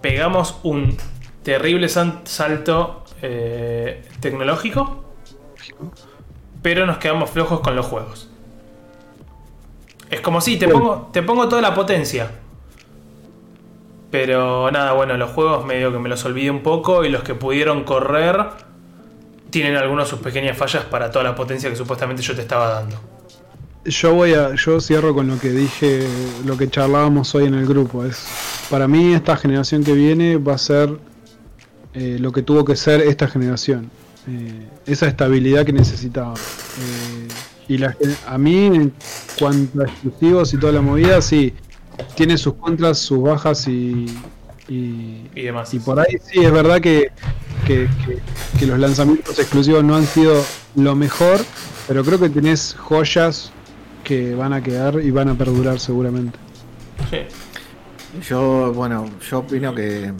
Pegamos 0.00 0.58
un 0.62 0.96
terrible 1.42 1.88
salto 1.88 3.04
eh, 3.22 4.06
tecnológico, 4.20 5.04
pero 6.62 6.86
nos 6.86 6.98
quedamos 6.98 7.30
flojos 7.30 7.60
con 7.60 7.74
los 7.74 7.86
juegos. 7.86 8.28
Es 10.10 10.20
como 10.20 10.40
si 10.40 10.58
te 10.58 10.68
pongo, 10.68 11.10
te 11.12 11.22
pongo 11.22 11.48
toda 11.48 11.62
la 11.62 11.74
potencia 11.74 12.30
pero 14.16 14.70
nada, 14.70 14.94
bueno, 14.94 15.14
los 15.18 15.32
juegos 15.32 15.66
medio 15.66 15.92
que 15.92 15.98
me 15.98 16.08
los 16.08 16.24
olvidé 16.24 16.50
un 16.50 16.62
poco 16.62 17.04
y 17.04 17.10
los 17.10 17.22
que 17.22 17.34
pudieron 17.34 17.84
correr 17.84 18.46
tienen 19.50 19.76
algunas 19.76 20.08
sus 20.08 20.20
pequeñas 20.20 20.56
fallas 20.56 20.84
para 20.84 21.10
toda 21.10 21.22
la 21.22 21.34
potencia 21.34 21.68
que 21.68 21.76
supuestamente 21.76 22.22
yo 22.22 22.34
te 22.34 22.40
estaba 22.40 22.66
dando. 22.70 22.98
Yo 23.84 24.14
voy 24.14 24.32
a, 24.32 24.54
yo 24.54 24.80
cierro 24.80 25.14
con 25.14 25.28
lo 25.28 25.38
que 25.38 25.50
dije, 25.50 26.08
lo 26.46 26.56
que 26.56 26.70
charlábamos 26.70 27.34
hoy 27.34 27.44
en 27.44 27.56
el 27.56 27.66
grupo. 27.66 28.06
Es 28.06 28.26
para 28.70 28.88
mí 28.88 29.12
esta 29.12 29.36
generación 29.36 29.84
que 29.84 29.92
viene 29.92 30.38
va 30.38 30.54
a 30.54 30.58
ser 30.58 30.96
eh, 31.92 32.16
lo 32.18 32.32
que 32.32 32.40
tuvo 32.40 32.64
que 32.64 32.74
ser 32.74 33.02
esta 33.02 33.28
generación. 33.28 33.90
Eh, 34.28 34.66
esa 34.86 35.08
estabilidad 35.08 35.66
que 35.66 35.74
necesitaba. 35.74 36.32
Eh, 36.32 37.28
y 37.68 37.84
a 37.84 38.38
mí, 38.38 38.64
en 38.64 38.94
cuanto 39.38 39.82
a 39.82 39.84
exclusivos 39.84 40.54
y 40.54 40.56
toda 40.56 40.72
la 40.72 40.80
movida, 40.80 41.20
sí, 41.20 41.52
tiene 42.14 42.38
sus 42.38 42.54
contras, 42.54 42.98
sus 42.98 43.22
bajas 43.22 43.66
y, 43.68 44.06
y, 44.68 45.28
demás. 45.34 45.72
Y 45.74 45.78
por 45.78 46.00
ahí 46.00 46.16
sí, 46.22 46.44
es 46.44 46.52
verdad 46.52 46.80
que, 46.80 47.10
que, 47.66 47.88
los 48.66 48.78
lanzamientos 48.78 49.38
exclusivos 49.38 49.84
no 49.84 49.96
han 49.96 50.06
sido 50.06 50.42
lo 50.74 50.94
mejor, 50.94 51.40
pero 51.86 52.04
creo 52.04 52.18
que 52.18 52.28
tenés 52.28 52.74
joyas 52.74 53.52
que 54.04 54.34
van 54.34 54.52
a 54.52 54.62
quedar 54.62 55.00
y 55.02 55.10
van 55.10 55.28
a 55.28 55.34
perdurar 55.34 55.78
seguramente. 55.80 56.38
Sí. 57.10 57.18
Yo, 58.28 58.72
bueno, 58.72 59.10
yo 59.28 59.40
opino 59.40 59.74
que 59.74 60.12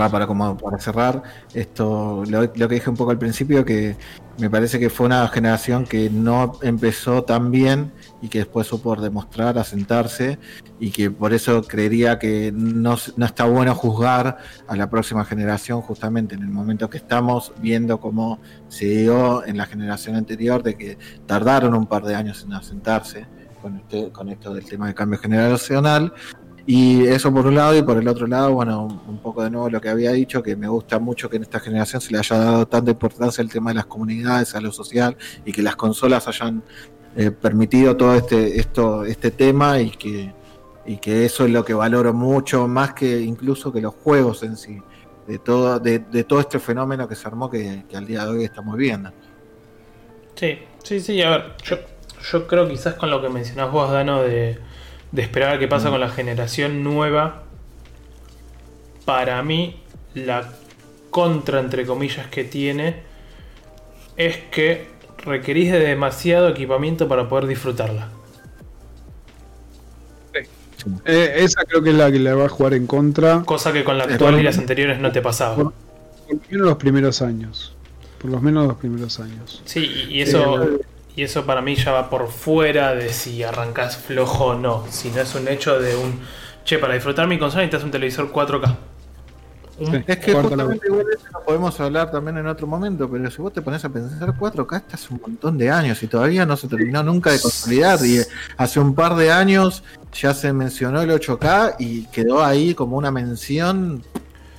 va 0.00 0.08
para 0.08 0.26
como 0.26 0.56
para 0.56 0.78
cerrar 0.78 1.22
esto 1.54 2.24
lo, 2.28 2.42
lo, 2.42 2.68
que 2.68 2.74
dije 2.74 2.88
un 2.88 2.96
poco 2.96 3.10
al 3.10 3.18
principio 3.18 3.64
que 3.64 3.96
me 4.38 4.48
parece 4.48 4.78
que 4.78 4.88
fue 4.88 5.06
una 5.06 5.26
generación 5.28 5.84
que 5.84 6.08
no 6.08 6.58
empezó 6.62 7.24
tan 7.24 7.50
bien 7.50 7.92
y 8.22 8.28
que 8.28 8.38
después 8.38 8.68
supo 8.68 8.94
demostrar, 8.96 9.58
asentarse 9.58 10.38
y 10.78 10.90
que 10.90 11.10
por 11.10 11.34
eso 11.34 11.62
creería 11.64 12.18
que 12.18 12.52
no, 12.54 12.96
no, 13.16 13.26
está 13.26 13.44
bueno 13.44 13.74
juzgar 13.74 14.38
a 14.68 14.76
la 14.76 14.88
próxima 14.88 15.24
generación 15.24 15.82
justamente 15.82 16.36
en 16.36 16.42
el 16.42 16.48
momento 16.48 16.88
que 16.88 16.98
estamos 16.98 17.52
viendo 17.58 18.00
cómo 18.00 18.40
se 18.68 18.86
dio 18.86 19.44
en 19.44 19.56
la 19.56 19.66
generación 19.66 20.14
anterior 20.14 20.62
de 20.62 20.76
que 20.76 20.98
tardaron 21.26 21.74
un 21.74 21.86
par 21.86 22.04
de 22.04 22.14
años 22.14 22.44
en 22.44 22.52
asentarse 22.54 23.26
con, 23.60 23.76
este, 23.76 24.10
con 24.10 24.28
esto 24.28 24.54
del 24.54 24.64
tema 24.64 24.86
de 24.86 24.94
cambio 24.94 25.18
generacional. 25.18 26.12
Y 26.64 27.06
eso 27.06 27.34
por 27.34 27.46
un 27.46 27.56
lado, 27.56 27.76
y 27.76 27.82
por 27.82 27.98
el 27.98 28.06
otro 28.06 28.28
lado, 28.28 28.54
bueno, 28.54 29.02
un 29.08 29.18
poco 29.18 29.42
de 29.42 29.50
nuevo 29.50 29.68
lo 29.68 29.80
que 29.80 29.88
había 29.88 30.12
dicho, 30.12 30.44
que 30.44 30.54
me 30.54 30.68
gusta 30.68 31.00
mucho 31.00 31.28
que 31.28 31.36
en 31.36 31.42
esta 31.42 31.58
generación 31.58 32.00
se 32.00 32.12
le 32.12 32.18
haya 32.18 32.38
dado 32.38 32.66
tanta 32.68 32.92
importancia 32.92 33.42
al 33.42 33.50
tema 33.50 33.70
de 33.70 33.74
las 33.74 33.86
comunidades, 33.86 34.54
a 34.54 34.60
lo 34.60 34.70
social, 34.70 35.16
y 35.44 35.52
que 35.52 35.60
las 35.60 35.74
consolas 35.74 36.28
hayan 36.28 36.62
eh, 37.16 37.30
permitido 37.30 37.96
todo 37.96 38.14
este, 38.14 38.58
esto, 38.58 39.04
este 39.04 39.30
tema 39.30 39.80
y 39.80 39.90
que, 39.90 40.32
y 40.86 40.96
que 40.96 41.24
eso 41.24 41.44
es 41.44 41.50
lo 41.50 41.64
que 41.64 41.74
valoro 41.74 42.12
mucho, 42.12 42.66
más 42.68 42.94
que 42.94 43.20
incluso 43.20 43.72
que 43.72 43.80
los 43.80 43.94
juegos 43.94 44.42
en 44.42 44.56
sí, 44.56 44.78
de 45.26 45.38
todo, 45.38 45.78
de, 45.78 45.98
todo 46.24 46.40
este 46.40 46.58
fenómeno 46.58 47.08
que 47.08 47.14
se 47.14 47.28
armó 47.28 47.50
que, 47.50 47.84
al 47.94 48.06
día 48.06 48.24
de 48.24 48.30
hoy 48.30 48.44
estamos 48.44 48.76
viendo. 48.76 49.10
Sí, 50.34 50.58
sí, 50.82 51.00
sí, 51.00 51.22
a 51.22 51.30
ver, 51.30 51.56
yo, 51.62 51.76
yo 52.30 52.46
creo 52.46 52.68
quizás 52.68 52.94
con 52.94 53.10
lo 53.10 53.20
que 53.20 53.28
mencionás 53.28 53.70
vos, 53.70 53.90
Dano, 53.90 54.22
de 54.22 54.58
de 55.12 55.22
esperar 55.22 55.58
qué 55.58 55.68
pasa 55.68 55.88
mm. 55.88 55.92
con 55.92 56.00
la 56.00 56.08
generación 56.08 56.82
nueva, 56.82 57.44
para 59.04 59.42
mí 59.42 59.80
la 60.14 60.50
contra, 61.10 61.60
entre 61.60 61.86
comillas, 61.86 62.26
que 62.26 62.44
tiene 62.44 63.02
es 64.16 64.38
que 64.50 64.88
requerís 65.24 65.72
de 65.72 65.80
demasiado 65.80 66.48
equipamiento 66.48 67.08
para 67.08 67.28
poder 67.28 67.46
disfrutarla. 67.46 68.08
Eh, 71.04 71.34
esa 71.36 71.64
creo 71.64 71.82
que 71.82 71.90
es 71.90 71.96
la 71.96 72.10
que 72.10 72.18
le 72.18 72.32
va 72.32 72.46
a 72.46 72.48
jugar 72.48 72.74
en 72.74 72.86
contra. 72.86 73.42
Cosa 73.44 73.72
que 73.72 73.84
con 73.84 73.98
la 73.98 74.04
actual 74.04 74.40
y 74.40 74.42
las 74.42 74.58
anteriores 74.58 74.98
no 74.98 75.12
te 75.12 75.22
pasaba. 75.22 75.54
Por, 75.54 75.64
lo 75.64 76.40
menos 76.50 76.66
los 76.66 76.76
primeros 76.76 77.22
años. 77.22 77.74
Por 78.18 78.30
lo 78.30 78.40
menos 78.40 78.66
los 78.66 78.76
primeros 78.76 79.20
años. 79.20 79.62
Sí, 79.64 80.06
y 80.08 80.20
eso... 80.22 80.62
Eh, 80.62 80.80
y 81.14 81.24
eso 81.24 81.44
para 81.44 81.60
mí 81.60 81.74
ya 81.74 81.92
va 81.92 82.08
por 82.08 82.28
fuera 82.28 82.94
de 82.94 83.12
si 83.12 83.42
arrancas 83.42 83.98
flojo 83.98 84.46
o 84.46 84.54
no. 84.54 84.86
Si 84.88 85.10
no 85.10 85.20
es 85.20 85.34
un 85.34 85.46
hecho 85.46 85.78
de 85.78 85.94
un. 85.94 86.20
Che, 86.64 86.78
para 86.78 86.94
disfrutar 86.94 87.26
mi 87.26 87.38
consola 87.38 87.62
necesitas 87.62 87.84
un 87.84 87.90
televisor 87.90 88.32
4K. 88.32 88.76
Es 89.78 90.18
que 90.18 90.34
justamente 90.34 90.86
igual 90.86 91.06
eso 91.12 91.26
lo 91.32 91.44
podemos 91.44 91.80
hablar 91.80 92.10
también 92.10 92.38
en 92.38 92.46
otro 92.46 92.66
momento, 92.66 93.10
pero 93.10 93.30
si 93.30 93.40
vos 93.40 93.52
te 93.52 93.62
pones 93.62 93.84
a 93.84 93.88
pensar 93.88 94.28
4K, 94.36 94.76
estás 94.76 95.10
un 95.10 95.20
montón 95.20 95.58
de 95.58 95.70
años 95.70 96.02
y 96.02 96.06
todavía 96.06 96.44
no 96.46 96.56
se 96.56 96.68
terminó 96.68 97.02
nunca 97.02 97.30
de 97.30 97.40
consolidar. 97.40 97.98
Y 98.04 98.20
hace 98.56 98.80
un 98.80 98.94
par 98.94 99.16
de 99.16 99.32
años 99.32 99.82
ya 100.12 100.34
se 100.34 100.52
mencionó 100.52 101.00
el 101.00 101.10
8K 101.10 101.76
y 101.78 102.04
quedó 102.06 102.44
ahí 102.44 102.74
como 102.74 102.96
una 102.96 103.10
mención 103.10 104.02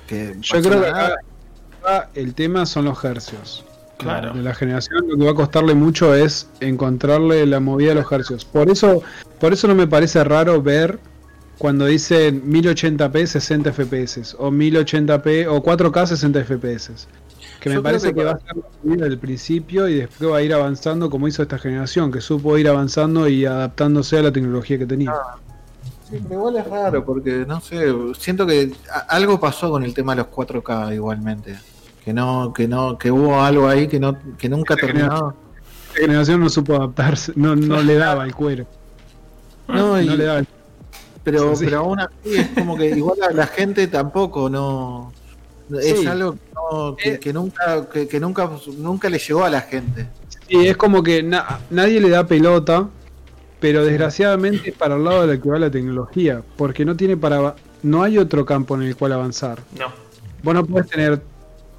que... 0.06 0.36
Yo 0.40 0.62
creo 0.62 0.82
que 0.82 0.88
acá, 0.88 2.10
el 2.14 2.34
tema 2.34 2.66
son 2.66 2.86
los 2.86 3.02
hercios. 3.04 3.64
Claro. 3.98 4.34
De 4.34 4.42
la 4.42 4.54
generación 4.54 5.08
lo 5.08 5.16
que 5.16 5.24
va 5.24 5.30
a 5.30 5.34
costarle 5.34 5.74
mucho 5.74 6.14
es 6.14 6.48
encontrarle 6.60 7.46
la 7.46 7.60
movida 7.60 7.90
de 7.90 7.94
los 7.96 8.10
hercios. 8.10 8.44
Por 8.44 8.68
eso, 8.68 9.02
por 9.38 9.52
eso 9.52 9.68
no 9.68 9.74
me 9.74 9.86
parece 9.86 10.22
raro 10.24 10.60
ver 10.60 10.98
cuando 11.58 11.86
dicen 11.86 12.50
1080p 12.50 13.26
60 13.26 13.72
fps 13.72 14.36
o 14.38 14.50
1080p 14.50 15.46
o 15.48 15.62
4K 15.62 16.06
60 16.06 16.44
fps. 16.44 17.08
Que 17.60 17.70
me 17.70 17.80
parece 17.80 18.12
que, 18.12 18.22
va 18.22 18.32
a 18.32 18.38
ser 18.38 18.62
desde 18.82 19.06
el 19.06 19.18
principio 19.18 19.88
y 19.88 19.96
después 19.96 20.30
va 20.30 20.36
a 20.36 20.42
ir 20.42 20.52
avanzando 20.52 21.08
como 21.08 21.28
hizo 21.28 21.42
esta 21.42 21.58
generación, 21.58 22.12
que 22.12 22.20
supo 22.20 22.58
ir 22.58 22.68
avanzando 22.68 23.26
y 23.26 23.46
adaptándose 23.46 24.18
a 24.18 24.22
la 24.22 24.32
tecnología 24.32 24.78
que 24.78 24.84
tenía. 24.84 25.12
Ah, 25.12 25.36
sí, 26.10 26.20
pero 26.22 26.40
igual 26.40 26.56
es 26.56 26.66
raro 26.66 27.04
porque 27.04 27.46
no 27.46 27.60
sé, 27.62 27.86
siento 28.18 28.46
que 28.46 28.72
algo 29.08 29.40
pasó 29.40 29.70
con 29.70 29.82
el 29.82 29.94
tema 29.94 30.14
de 30.14 30.22
los 30.22 30.26
4K 30.30 30.94
igualmente. 30.94 31.58
Que 32.04 32.12
no, 32.12 32.52
que 32.52 32.68
no, 32.68 32.98
que 32.98 33.10
hubo 33.10 33.40
algo 33.40 33.66
ahí 33.66 33.88
que 33.88 33.98
no, 33.98 34.18
que 34.36 34.50
nunca 34.50 34.76
terminó. 34.76 35.34
Esta 35.88 36.00
generación 36.00 36.40
no 36.40 36.50
supo 36.50 36.74
adaptarse, 36.74 37.32
no, 37.34 37.56
no 37.56 37.82
le 37.82 37.94
daba 37.94 38.24
el 38.24 38.34
cuero. 38.34 38.66
No, 39.68 40.02
no 40.02 40.16
le 40.16 40.24
daba 40.24 40.40
el 40.40 40.46
pero, 41.24 41.54
pero 41.58 41.78
aún 41.78 42.00
así 42.00 42.36
es 42.36 42.48
como 42.48 42.76
que 42.76 42.90
igual 42.90 43.22
a 43.22 43.32
la 43.32 43.46
gente 43.46 43.88
tampoco 43.88 44.48
no. 44.50 45.12
Es 45.80 46.06
algo 46.06 46.36
que, 46.96 47.18
eh. 47.22 47.32
nunca, 47.32 47.88
que, 47.88 48.20
nunca, 48.20 48.50
nunca 48.76 49.08
le 49.08 49.18
llegó 49.18 49.44
a 49.44 49.50
la 49.50 49.62
gente. 49.62 50.06
Sí, 50.46 50.66
es 50.66 50.76
como 50.76 51.02
que 51.02 51.22
nadie 51.22 52.00
le 52.00 52.10
da 52.10 52.26
pelota, 52.26 52.86
pero 53.60 53.82
desgraciadamente 53.82 54.70
es 54.70 54.76
para 54.76 54.96
el 54.96 55.04
lado 55.04 55.26
de 55.26 55.34
la 55.34 55.42
que 55.42 55.48
va 55.48 55.58
la 55.58 55.70
tecnología, 55.70 56.42
porque 56.56 56.84
no 56.84 56.94
tiene 56.94 57.16
para, 57.16 57.54
no 57.82 58.02
hay 58.02 58.18
otro 58.18 58.44
campo 58.44 58.74
en 58.74 58.82
el 58.82 58.94
cual 58.94 59.12
avanzar. 59.12 59.60
No. 59.78 59.86
Vos 60.42 60.54
no 60.54 60.66
puedes 60.66 60.90
tener, 60.90 61.22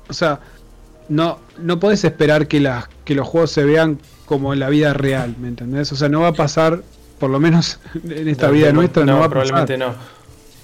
o 0.10 0.14
sea, 0.14 0.40
no, 1.08 1.38
no 1.60 1.80
podés 1.80 2.04
esperar 2.04 2.48
que 2.48 2.60
las, 2.60 2.88
que 3.06 3.14
los 3.14 3.28
juegos 3.28 3.52
se 3.52 3.64
vean 3.64 4.00
como 4.26 4.52
en 4.52 4.60
la 4.60 4.70
vida 4.70 4.94
real, 4.94 5.36
¿me 5.40 5.48
entendés? 5.48 5.92
O 5.92 5.96
sea, 5.96 6.10
no 6.10 6.22
va 6.22 6.30
a 6.30 6.34
pasar 6.34 6.82
por 7.20 7.30
lo 7.30 7.40
menos 7.40 7.80
en 8.04 8.28
esta 8.28 8.50
vida 8.50 8.72
nuestra 8.72 9.06
no, 9.06 9.20
va 9.20 9.26
a 9.26 9.30
probablemente 9.30 9.78
no. 9.78 9.94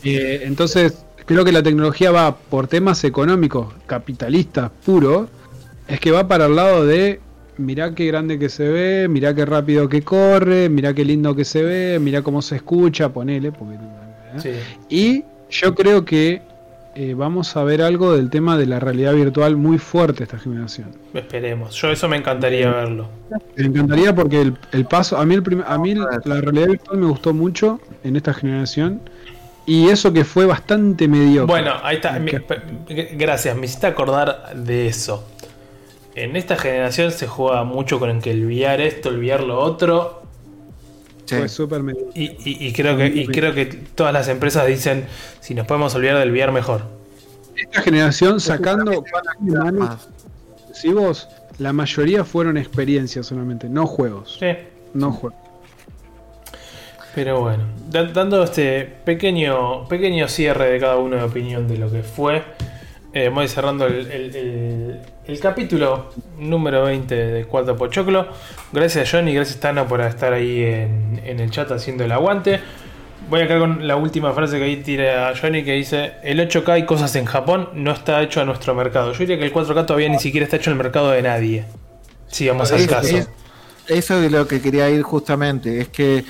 Eh, 0.03 0.41
entonces, 0.45 1.03
creo 1.25 1.45
que 1.45 1.51
la 1.51 1.63
tecnología 1.63 2.11
va 2.11 2.35
por 2.35 2.67
temas 2.67 3.03
económicos, 3.03 3.73
capitalistas 3.85 4.71
puro, 4.83 5.29
es 5.87 5.99
que 5.99 6.11
va 6.11 6.27
para 6.27 6.45
el 6.45 6.55
lado 6.55 6.85
de 6.85 7.19
mirá 7.57 7.93
qué 7.93 8.07
grande 8.07 8.39
que 8.39 8.49
se 8.49 8.67
ve, 8.67 9.07
mirá 9.07 9.35
qué 9.35 9.45
rápido 9.45 9.87
que 9.87 10.01
corre, 10.01 10.69
mirá 10.69 10.93
qué 10.93 11.05
lindo 11.05 11.35
que 11.35 11.45
se 11.45 11.61
ve, 11.61 11.99
mirá 11.99 12.21
cómo 12.21 12.41
se 12.41 12.55
escucha, 12.57 13.09
ponele, 13.09 13.51
porque, 13.51 13.75
¿eh? 14.43 14.63
y 14.89 15.23
yo 15.49 15.75
creo 15.75 16.03
que 16.05 16.41
eh, 16.95 17.13
vamos 17.13 17.55
a 17.55 17.63
ver 17.63 17.81
algo 17.81 18.13
del 18.13 18.29
tema 18.29 18.57
de 18.57 18.65
la 18.65 18.79
realidad 18.79 19.13
virtual 19.13 19.55
muy 19.55 19.77
fuerte 19.77 20.23
esta 20.23 20.37
generación. 20.37 20.95
Esperemos, 21.13 21.75
yo 21.75 21.89
eso 21.91 22.07
me 22.07 22.17
encantaría 22.17 22.69
verlo. 22.69 23.07
Me 23.55 23.65
encantaría 23.65 24.13
porque 24.13 24.51
el, 24.71 24.85
paso, 24.85 25.17
a 25.17 25.25
mí, 25.25 25.35
el 25.35 25.63
a 25.65 25.77
mí 25.77 25.95
la 25.95 26.41
realidad 26.41 26.67
virtual 26.67 26.97
me 26.97 27.07
gustó 27.07 27.33
mucho 27.33 27.79
en 28.03 28.15
esta 28.15 28.33
generación 28.33 29.01
y 29.65 29.89
eso 29.89 30.11
que 30.11 30.25
fue 30.25 30.45
bastante 30.45 31.07
mediocre. 31.07 31.45
Bueno, 31.45 31.73
ahí 31.83 31.97
está, 31.97 32.19
gracias, 33.13 33.55
me 33.55 33.65
hiciste 33.65 33.87
acordar 33.87 34.53
de 34.55 34.87
eso. 34.87 35.27
En 36.15 36.35
esta 36.35 36.57
generación 36.57 37.11
se 37.11 37.27
juega 37.27 37.63
mucho 37.63 37.99
con 37.99 38.09
el 38.09 38.21
que 38.21 38.31
el 38.31 38.45
VR 38.45 38.85
esto, 38.85 39.09
el 39.09 39.19
VR 39.19 39.45
lo 39.45 39.59
otro, 39.59 40.20
y, 42.13 42.73
creo 42.73 42.97
que, 42.97 43.25
creo 43.27 43.53
que 43.53 43.65
todas 43.65 44.13
las 44.13 44.27
empresas 44.27 44.67
dicen, 44.67 45.05
si 45.39 45.53
nos 45.53 45.67
podemos 45.67 45.93
olvidar 45.95 46.17
del 46.17 46.31
VR 46.31 46.51
mejor. 46.51 46.83
Esta 47.55 47.81
generación 47.81 48.39
sacando 48.39 49.03
vos 50.93 51.27
la 51.59 51.73
mayoría 51.73 52.23
fueron 52.23 52.57
experiencias 52.57 53.27
solamente, 53.27 53.69
no 53.69 53.85
juegos. 53.85 54.37
Sí. 54.39 54.47
No 54.93 55.11
juegos. 55.11 55.39
Pero 57.13 57.41
bueno, 57.41 57.65
dando 57.89 58.43
este 58.43 58.85
pequeño, 58.85 59.87
pequeño 59.87 60.27
cierre 60.27 60.71
de 60.71 60.79
cada 60.79 60.97
uno 60.97 61.17
de 61.17 61.23
opinión 61.23 61.67
de 61.67 61.77
lo 61.77 61.91
que 61.91 62.03
fue, 62.03 62.41
eh, 63.13 63.29
voy 63.29 63.47
cerrando 63.49 63.85
el, 63.85 65.01
capítulo 65.41 66.09
número 66.37 66.83
20 66.83 67.15
de 67.15 67.45
Cuatro 67.45 67.75
Pochoclo. 67.75 68.27
Gracias 68.71 69.09
Johnny, 69.09 69.33
gracias 69.33 69.59
Tano 69.59 69.87
por 69.87 70.01
estar 70.01 70.33
ahí 70.33 70.63
en, 70.63 71.39
el 71.39 71.49
chat 71.51 71.71
haciendo 71.71 72.03
el 72.03 72.11
aguante. 72.11 72.59
Voy 73.29 73.41
a 73.41 73.47
quedar 73.47 73.59
con 73.59 73.87
la 73.87 73.95
última 73.95 74.33
frase 74.33 74.57
que 74.57 74.65
ahí 74.65 74.77
tira 74.77 75.33
Johnny 75.39 75.63
que 75.63 75.73
dice: 75.73 76.13
El 76.23 76.39
8K 76.39 76.79
y 76.79 76.85
cosas 76.85 77.15
en 77.15 77.25
Japón 77.25 77.69
no 77.73 77.91
está 77.91 78.21
hecho 78.21 78.41
a 78.41 78.45
nuestro 78.45 78.75
mercado. 78.75 79.13
Yo 79.13 79.19
diría 79.19 79.37
que 79.37 79.45
el 79.45 79.53
4K 79.53 79.85
todavía 79.85 80.09
ni 80.09 80.19
siquiera 80.19 80.43
está 80.43 80.57
hecho 80.57 80.71
en 80.71 80.77
el 80.77 80.83
mercado 80.83 81.11
de 81.11 81.21
nadie. 81.21 81.65
Si 82.27 82.47
vamos 82.47 82.71
al 82.71 82.87
caso. 82.87 83.17
eso 83.87 84.23
es 84.23 84.31
lo 84.31 84.47
que 84.47 84.61
quería 84.61 84.89
ir 84.89 85.01
justamente. 85.03 85.81
Es 85.81 85.89
que 85.89 86.23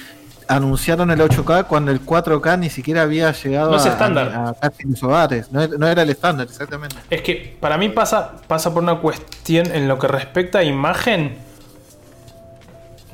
anunciaron 0.48 1.12
el 1.12 1.20
8K 1.20 1.68
cuando 1.68 1.92
el 1.92 2.06
4K 2.06 2.60
ni 2.60 2.70
siquiera 2.70 3.04
había 3.04 3.32
llegado 3.32 3.74
a, 3.74 3.78
estándar. 3.78 4.56
casi 4.60 4.84
los 4.84 5.02
hogares. 5.04 5.52
No, 5.52 5.88
era 5.88 6.02
el 6.02 6.10
estándar, 6.10 6.48
exactamente. 6.48 6.96
Es 7.10 7.22
que 7.22 7.56
para 7.60 7.78
mí 7.78 7.90
pasa, 7.90 8.34
pasa 8.48 8.74
por 8.74 8.84
una 8.84 9.00
cuestión 9.00 9.68
en 9.74 9.88
lo 9.88 9.98
que 9.98 10.08
respecta 10.08 10.60
a 10.60 10.64
imagen. 10.64 11.38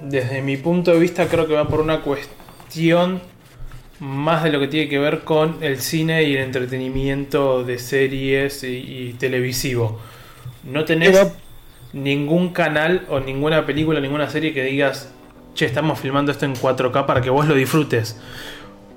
Desde 0.01 0.41
mi 0.41 0.57
punto 0.57 0.91
de 0.91 0.99
vista, 0.99 1.27
creo 1.27 1.47
que 1.47 1.53
va 1.53 1.67
por 1.67 1.79
una 1.79 2.01
cuestión 2.01 3.21
más 3.99 4.43
de 4.43 4.51
lo 4.51 4.59
que 4.59 4.67
tiene 4.67 4.89
que 4.89 4.99
ver 4.99 5.21
con 5.23 5.57
el 5.61 5.81
cine 5.81 6.23
y 6.23 6.35
el 6.35 6.43
entretenimiento 6.43 7.63
de 7.63 7.79
series 7.79 8.63
y, 8.63 9.15
televisivo. 9.17 9.99
No 10.63 10.85
tenés 10.85 11.33
ningún 11.93 12.53
canal 12.53 13.05
o 13.09 13.19
ninguna 13.19 13.65
película, 13.65 13.99
ninguna 13.99 14.29
serie 14.29 14.53
que 14.53 14.63
digas 14.63 15.11
che, 15.57 15.65
estamos 15.65 15.99
filmando 15.99 16.31
esto 16.31 16.45
en 16.45 16.55
4K 16.55 17.05
para 17.05 17.19
que 17.19 17.29
vos 17.29 17.47
lo 17.47 17.55
disfrutes. 17.55 18.15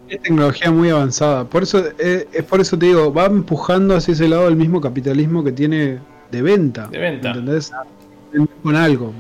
Es 0.09 0.21
tecnología 0.21 0.71
muy 0.71 0.91
avanzada. 0.91 1.45
Por 1.45 1.63
eso, 1.63 1.83
eh, 1.99 2.29
es 2.33 2.45
por 2.45 2.61
eso 2.61 2.79
te 2.79 2.87
digo, 2.87 3.13
va 3.13 3.27
empujando 3.27 3.97
hacia 3.97 4.13
ese 4.13 4.29
lado 4.29 4.47
el 4.47 4.57
mismo 4.57 4.81
capitalismo 4.81 5.43
que 5.43 5.53
tiene 5.53 5.99
de 6.31 6.43
venta. 6.43 6.89
De 6.89 6.99
venta. 6.99 7.31
¿Entendés? 7.31 7.73
Con 8.63 8.77
algo. 8.77 9.13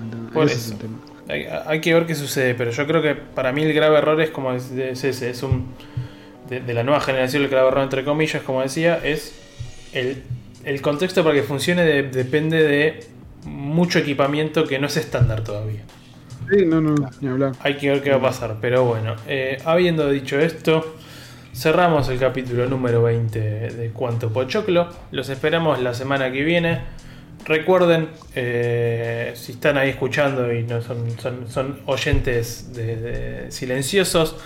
Hay, 1.67 1.81
que 1.81 1.95
ver 1.95 2.07
qué 2.07 2.15
sucede, 2.15 2.55
pero 2.55 2.73
yo 2.73 2.87
creo 2.87 3.03
que 3.03 3.15
para 3.15 3.53
mí 3.53 3.63
el 3.63 3.73
grave 3.73 3.99
error 3.99 4.21
es 4.21 4.31
como 4.31 4.53
es, 4.53 4.71
ese, 4.73 5.31
es 5.31 5.43
un 5.43 5.67
de, 6.49 6.75
la 6.75 6.83
nueva 6.83 7.01
generación 7.01 7.45
el 7.45 7.49
grave 7.49 7.69
error 7.69 7.85
entre 7.85 8.05
comillas, 8.05 8.43
como 8.43 8.61
decía, 8.61 9.01
es 9.03 9.33
el, 9.93 10.25
el 10.65 10.83
contexto 10.83 11.23
para 11.23 11.37
que 11.37 11.45
funcione 11.45 11.85
depende 11.85 12.65
de 12.65 13.07
mucho 13.45 14.01
equipamiento 14.01 14.67
que 14.67 14.81
no 14.81 14.89
es 14.89 14.97
estándar 14.97 15.45
todavía. 15.45 15.83
Sí, 16.51 16.67
no, 16.67 16.81
no, 16.81 16.95
ni 17.21 17.29
hablar. 17.29 17.53
Hay 17.61 17.77
que 17.77 17.91
ver 17.91 18.03
qué 18.03 18.11
va 18.11 18.17
a 18.17 18.23
pasar, 18.23 18.57
pero 18.61 18.85
bueno, 18.85 19.15
eh, 19.29 19.59
habiendo 19.65 20.11
dicho 20.11 20.37
esto, 20.39 20.97
cerramos 21.55 22.09
el 22.09 22.19
capítulo 22.19 22.67
número 22.67 23.03
20 23.05 23.39
de 23.39 23.91
Cuanto 23.91 24.33
Pochoclo. 24.33 24.89
Los 25.13 25.29
esperamos 25.29 25.81
la 25.81 25.95
semana 25.95 26.33
que 26.33 26.43
viene. 26.43 26.81
Recuerden, 27.45 28.09
eh, 28.35 29.33
si 29.37 29.53
están 29.53 29.79
ahí 29.79 29.91
escuchando 29.91 30.53
y 30.53 30.65
no 30.65 30.83
son, 30.83 31.49
son, 31.49 31.81
oyentes 31.87 32.75
de, 32.75 33.47
silenciosos, 33.51 34.37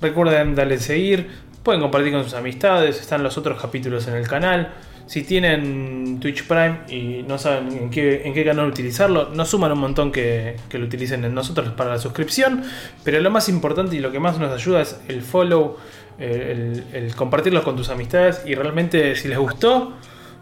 recuerden 0.00 0.54
darle 0.54 0.78
seguir, 0.78 1.28
pueden 1.62 1.82
compartir 1.82 2.12
con 2.12 2.24
sus 2.24 2.34
amistades, 2.34 2.98
están 3.00 3.22
los 3.22 3.36
otros 3.36 3.60
capítulos 3.60 4.08
en 4.08 4.14
el 4.14 4.26
canal. 4.26 4.72
Si 5.06 5.22
tienen 5.22 6.20
Twitch 6.20 6.46
Prime 6.46 6.80
y 6.88 7.24
no 7.24 7.38
saben 7.38 7.72
en 7.72 7.90
qué, 7.90 8.22
en 8.24 8.44
canal 8.44 8.68
utilizarlo, 8.68 9.30
nos 9.30 9.48
suman 9.48 9.72
un 9.72 9.80
montón 9.80 10.12
que, 10.12 10.56
lo 10.72 10.84
utilicen 10.84 11.24
en 11.24 11.34
nosotros 11.34 11.70
para 11.70 11.90
la 11.90 11.98
suscripción. 11.98 12.62
Pero 13.04 13.20
lo 13.20 13.30
más 13.30 13.48
importante 13.48 13.96
y 13.96 14.00
lo 14.00 14.12
que 14.12 14.20
más 14.20 14.38
nos 14.38 14.52
ayuda 14.52 14.82
es 14.82 15.00
el 15.08 15.22
follow, 15.22 15.76
el, 16.18 16.84
el 16.92 17.14
compartirlos 17.14 17.64
con 17.64 17.76
tus 17.76 17.88
amistades 17.88 18.42
y 18.46 18.54
realmente 18.54 19.16
si 19.16 19.28
les 19.28 19.38
gustó, 19.38 19.94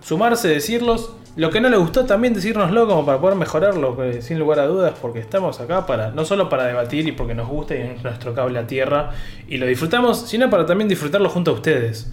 sumarse, 0.03 0.49
decirlos. 0.49 1.13
Lo 1.37 1.51
que 1.51 1.61
no 1.61 1.69
les 1.69 1.79
gustó 1.79 2.05
también 2.05 2.35
decírnoslo 2.35 2.89
como 2.89 3.07
para 3.07 3.21
poder 3.21 3.37
mejorarlo, 3.37 3.97
sin 4.21 4.41
lugar 4.41 4.59
a 4.59 4.67
dudas, 4.67 4.95
porque 5.01 5.21
estamos 5.21 5.61
acá 5.61 5.87
para 5.87 6.11
no 6.11 6.25
solo 6.25 6.49
para 6.49 6.65
debatir 6.65 7.07
y 7.07 7.13
porque 7.13 7.33
nos 7.33 7.47
gusta 7.47 7.77
y 7.77 7.83
es 7.83 8.03
nuestro 8.03 8.35
cable 8.35 8.59
a 8.59 8.67
tierra 8.67 9.11
y 9.47 9.59
lo 9.59 9.67
disfrutamos, 9.67 10.29
sino 10.29 10.51
para 10.51 10.67
también 10.67 10.89
disfrutarlo 10.89 11.29
junto 11.29 11.53
a 11.53 11.55
ustedes. 11.55 12.11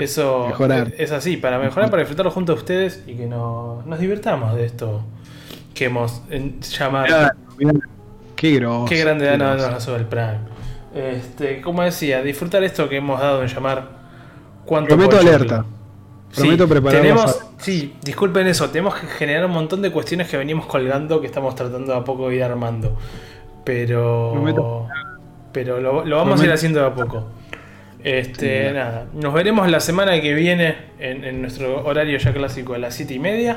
Eso 0.00 0.48
es 0.96 1.12
así, 1.12 1.36
para 1.36 1.58
mejorar, 1.58 1.90
para 1.90 2.02
disfrutarlo 2.02 2.30
junto 2.30 2.52
a 2.52 2.54
ustedes 2.56 3.02
y 3.06 3.14
que 3.14 3.26
nos 3.26 3.98
divirtamos 3.98 4.54
de 4.54 4.66
esto 4.66 5.02
que 5.74 5.86
hemos 5.86 6.22
llamado. 6.60 7.30
qué 8.36 8.52
grosso. 8.52 8.84
Qué 8.86 8.98
grande 8.98 9.26
da 9.26 9.36
nos 9.36 9.88
el 9.88 10.06
Prime. 10.06 10.38
Este, 10.94 11.60
como 11.60 11.82
decía, 11.82 12.22
disfrutar 12.22 12.64
esto 12.64 12.88
que 12.88 12.96
hemos 12.96 13.20
dado 13.20 13.42
en 13.42 13.48
llamar 13.48 13.88
cuánto 14.64 14.96
Prometo 14.96 15.18
alerta. 15.18 15.64
Prometo 16.34 16.66
sí. 16.66 16.80
Tenemos, 16.90 17.40
sí, 17.58 17.94
disculpen 18.02 18.46
eso, 18.46 18.68
tenemos 18.70 18.94
que 18.96 19.06
generar 19.06 19.46
un 19.46 19.52
montón 19.52 19.82
de 19.82 19.92
cuestiones 19.92 20.28
que 20.28 20.36
venimos 20.36 20.66
colgando 20.66 21.20
que 21.20 21.26
estamos 21.26 21.54
tratando 21.54 21.92
de 21.92 21.98
a 21.98 22.04
poco 22.04 22.28
de 22.28 22.36
ir 22.36 22.42
armando. 22.42 22.96
Pero. 23.64 24.30
Prometo. 24.32 24.88
Pero 25.52 25.80
lo, 25.80 26.04
lo 26.04 26.16
vamos 26.16 26.40
a 26.40 26.44
ir 26.44 26.52
haciendo 26.52 26.80
de 26.80 26.86
a 26.86 26.94
poco. 26.94 27.24
Este, 28.04 28.72
nada, 28.72 29.06
nos 29.12 29.34
veremos 29.34 29.68
la 29.68 29.80
semana 29.80 30.20
que 30.20 30.34
viene 30.34 30.76
en, 30.98 31.24
en 31.24 31.42
nuestro 31.42 31.84
horario 31.84 32.16
ya 32.18 32.32
clásico 32.32 32.74
a 32.74 32.78
las 32.78 32.94
7 32.94 33.14
y 33.14 33.18
media. 33.18 33.56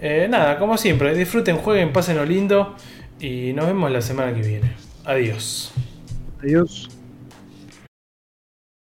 Eh, 0.00 0.26
nada, 0.28 0.58
como 0.58 0.76
siempre, 0.76 1.14
disfruten, 1.14 1.56
jueguen, 1.56 1.92
pasen 1.92 2.16
lo 2.16 2.24
lindo 2.24 2.74
y 3.20 3.52
nos 3.52 3.66
vemos 3.66 3.90
la 3.90 4.02
semana 4.02 4.34
que 4.34 4.42
viene. 4.42 4.72
Adiós. 5.04 5.72
Adiós. 6.42 6.91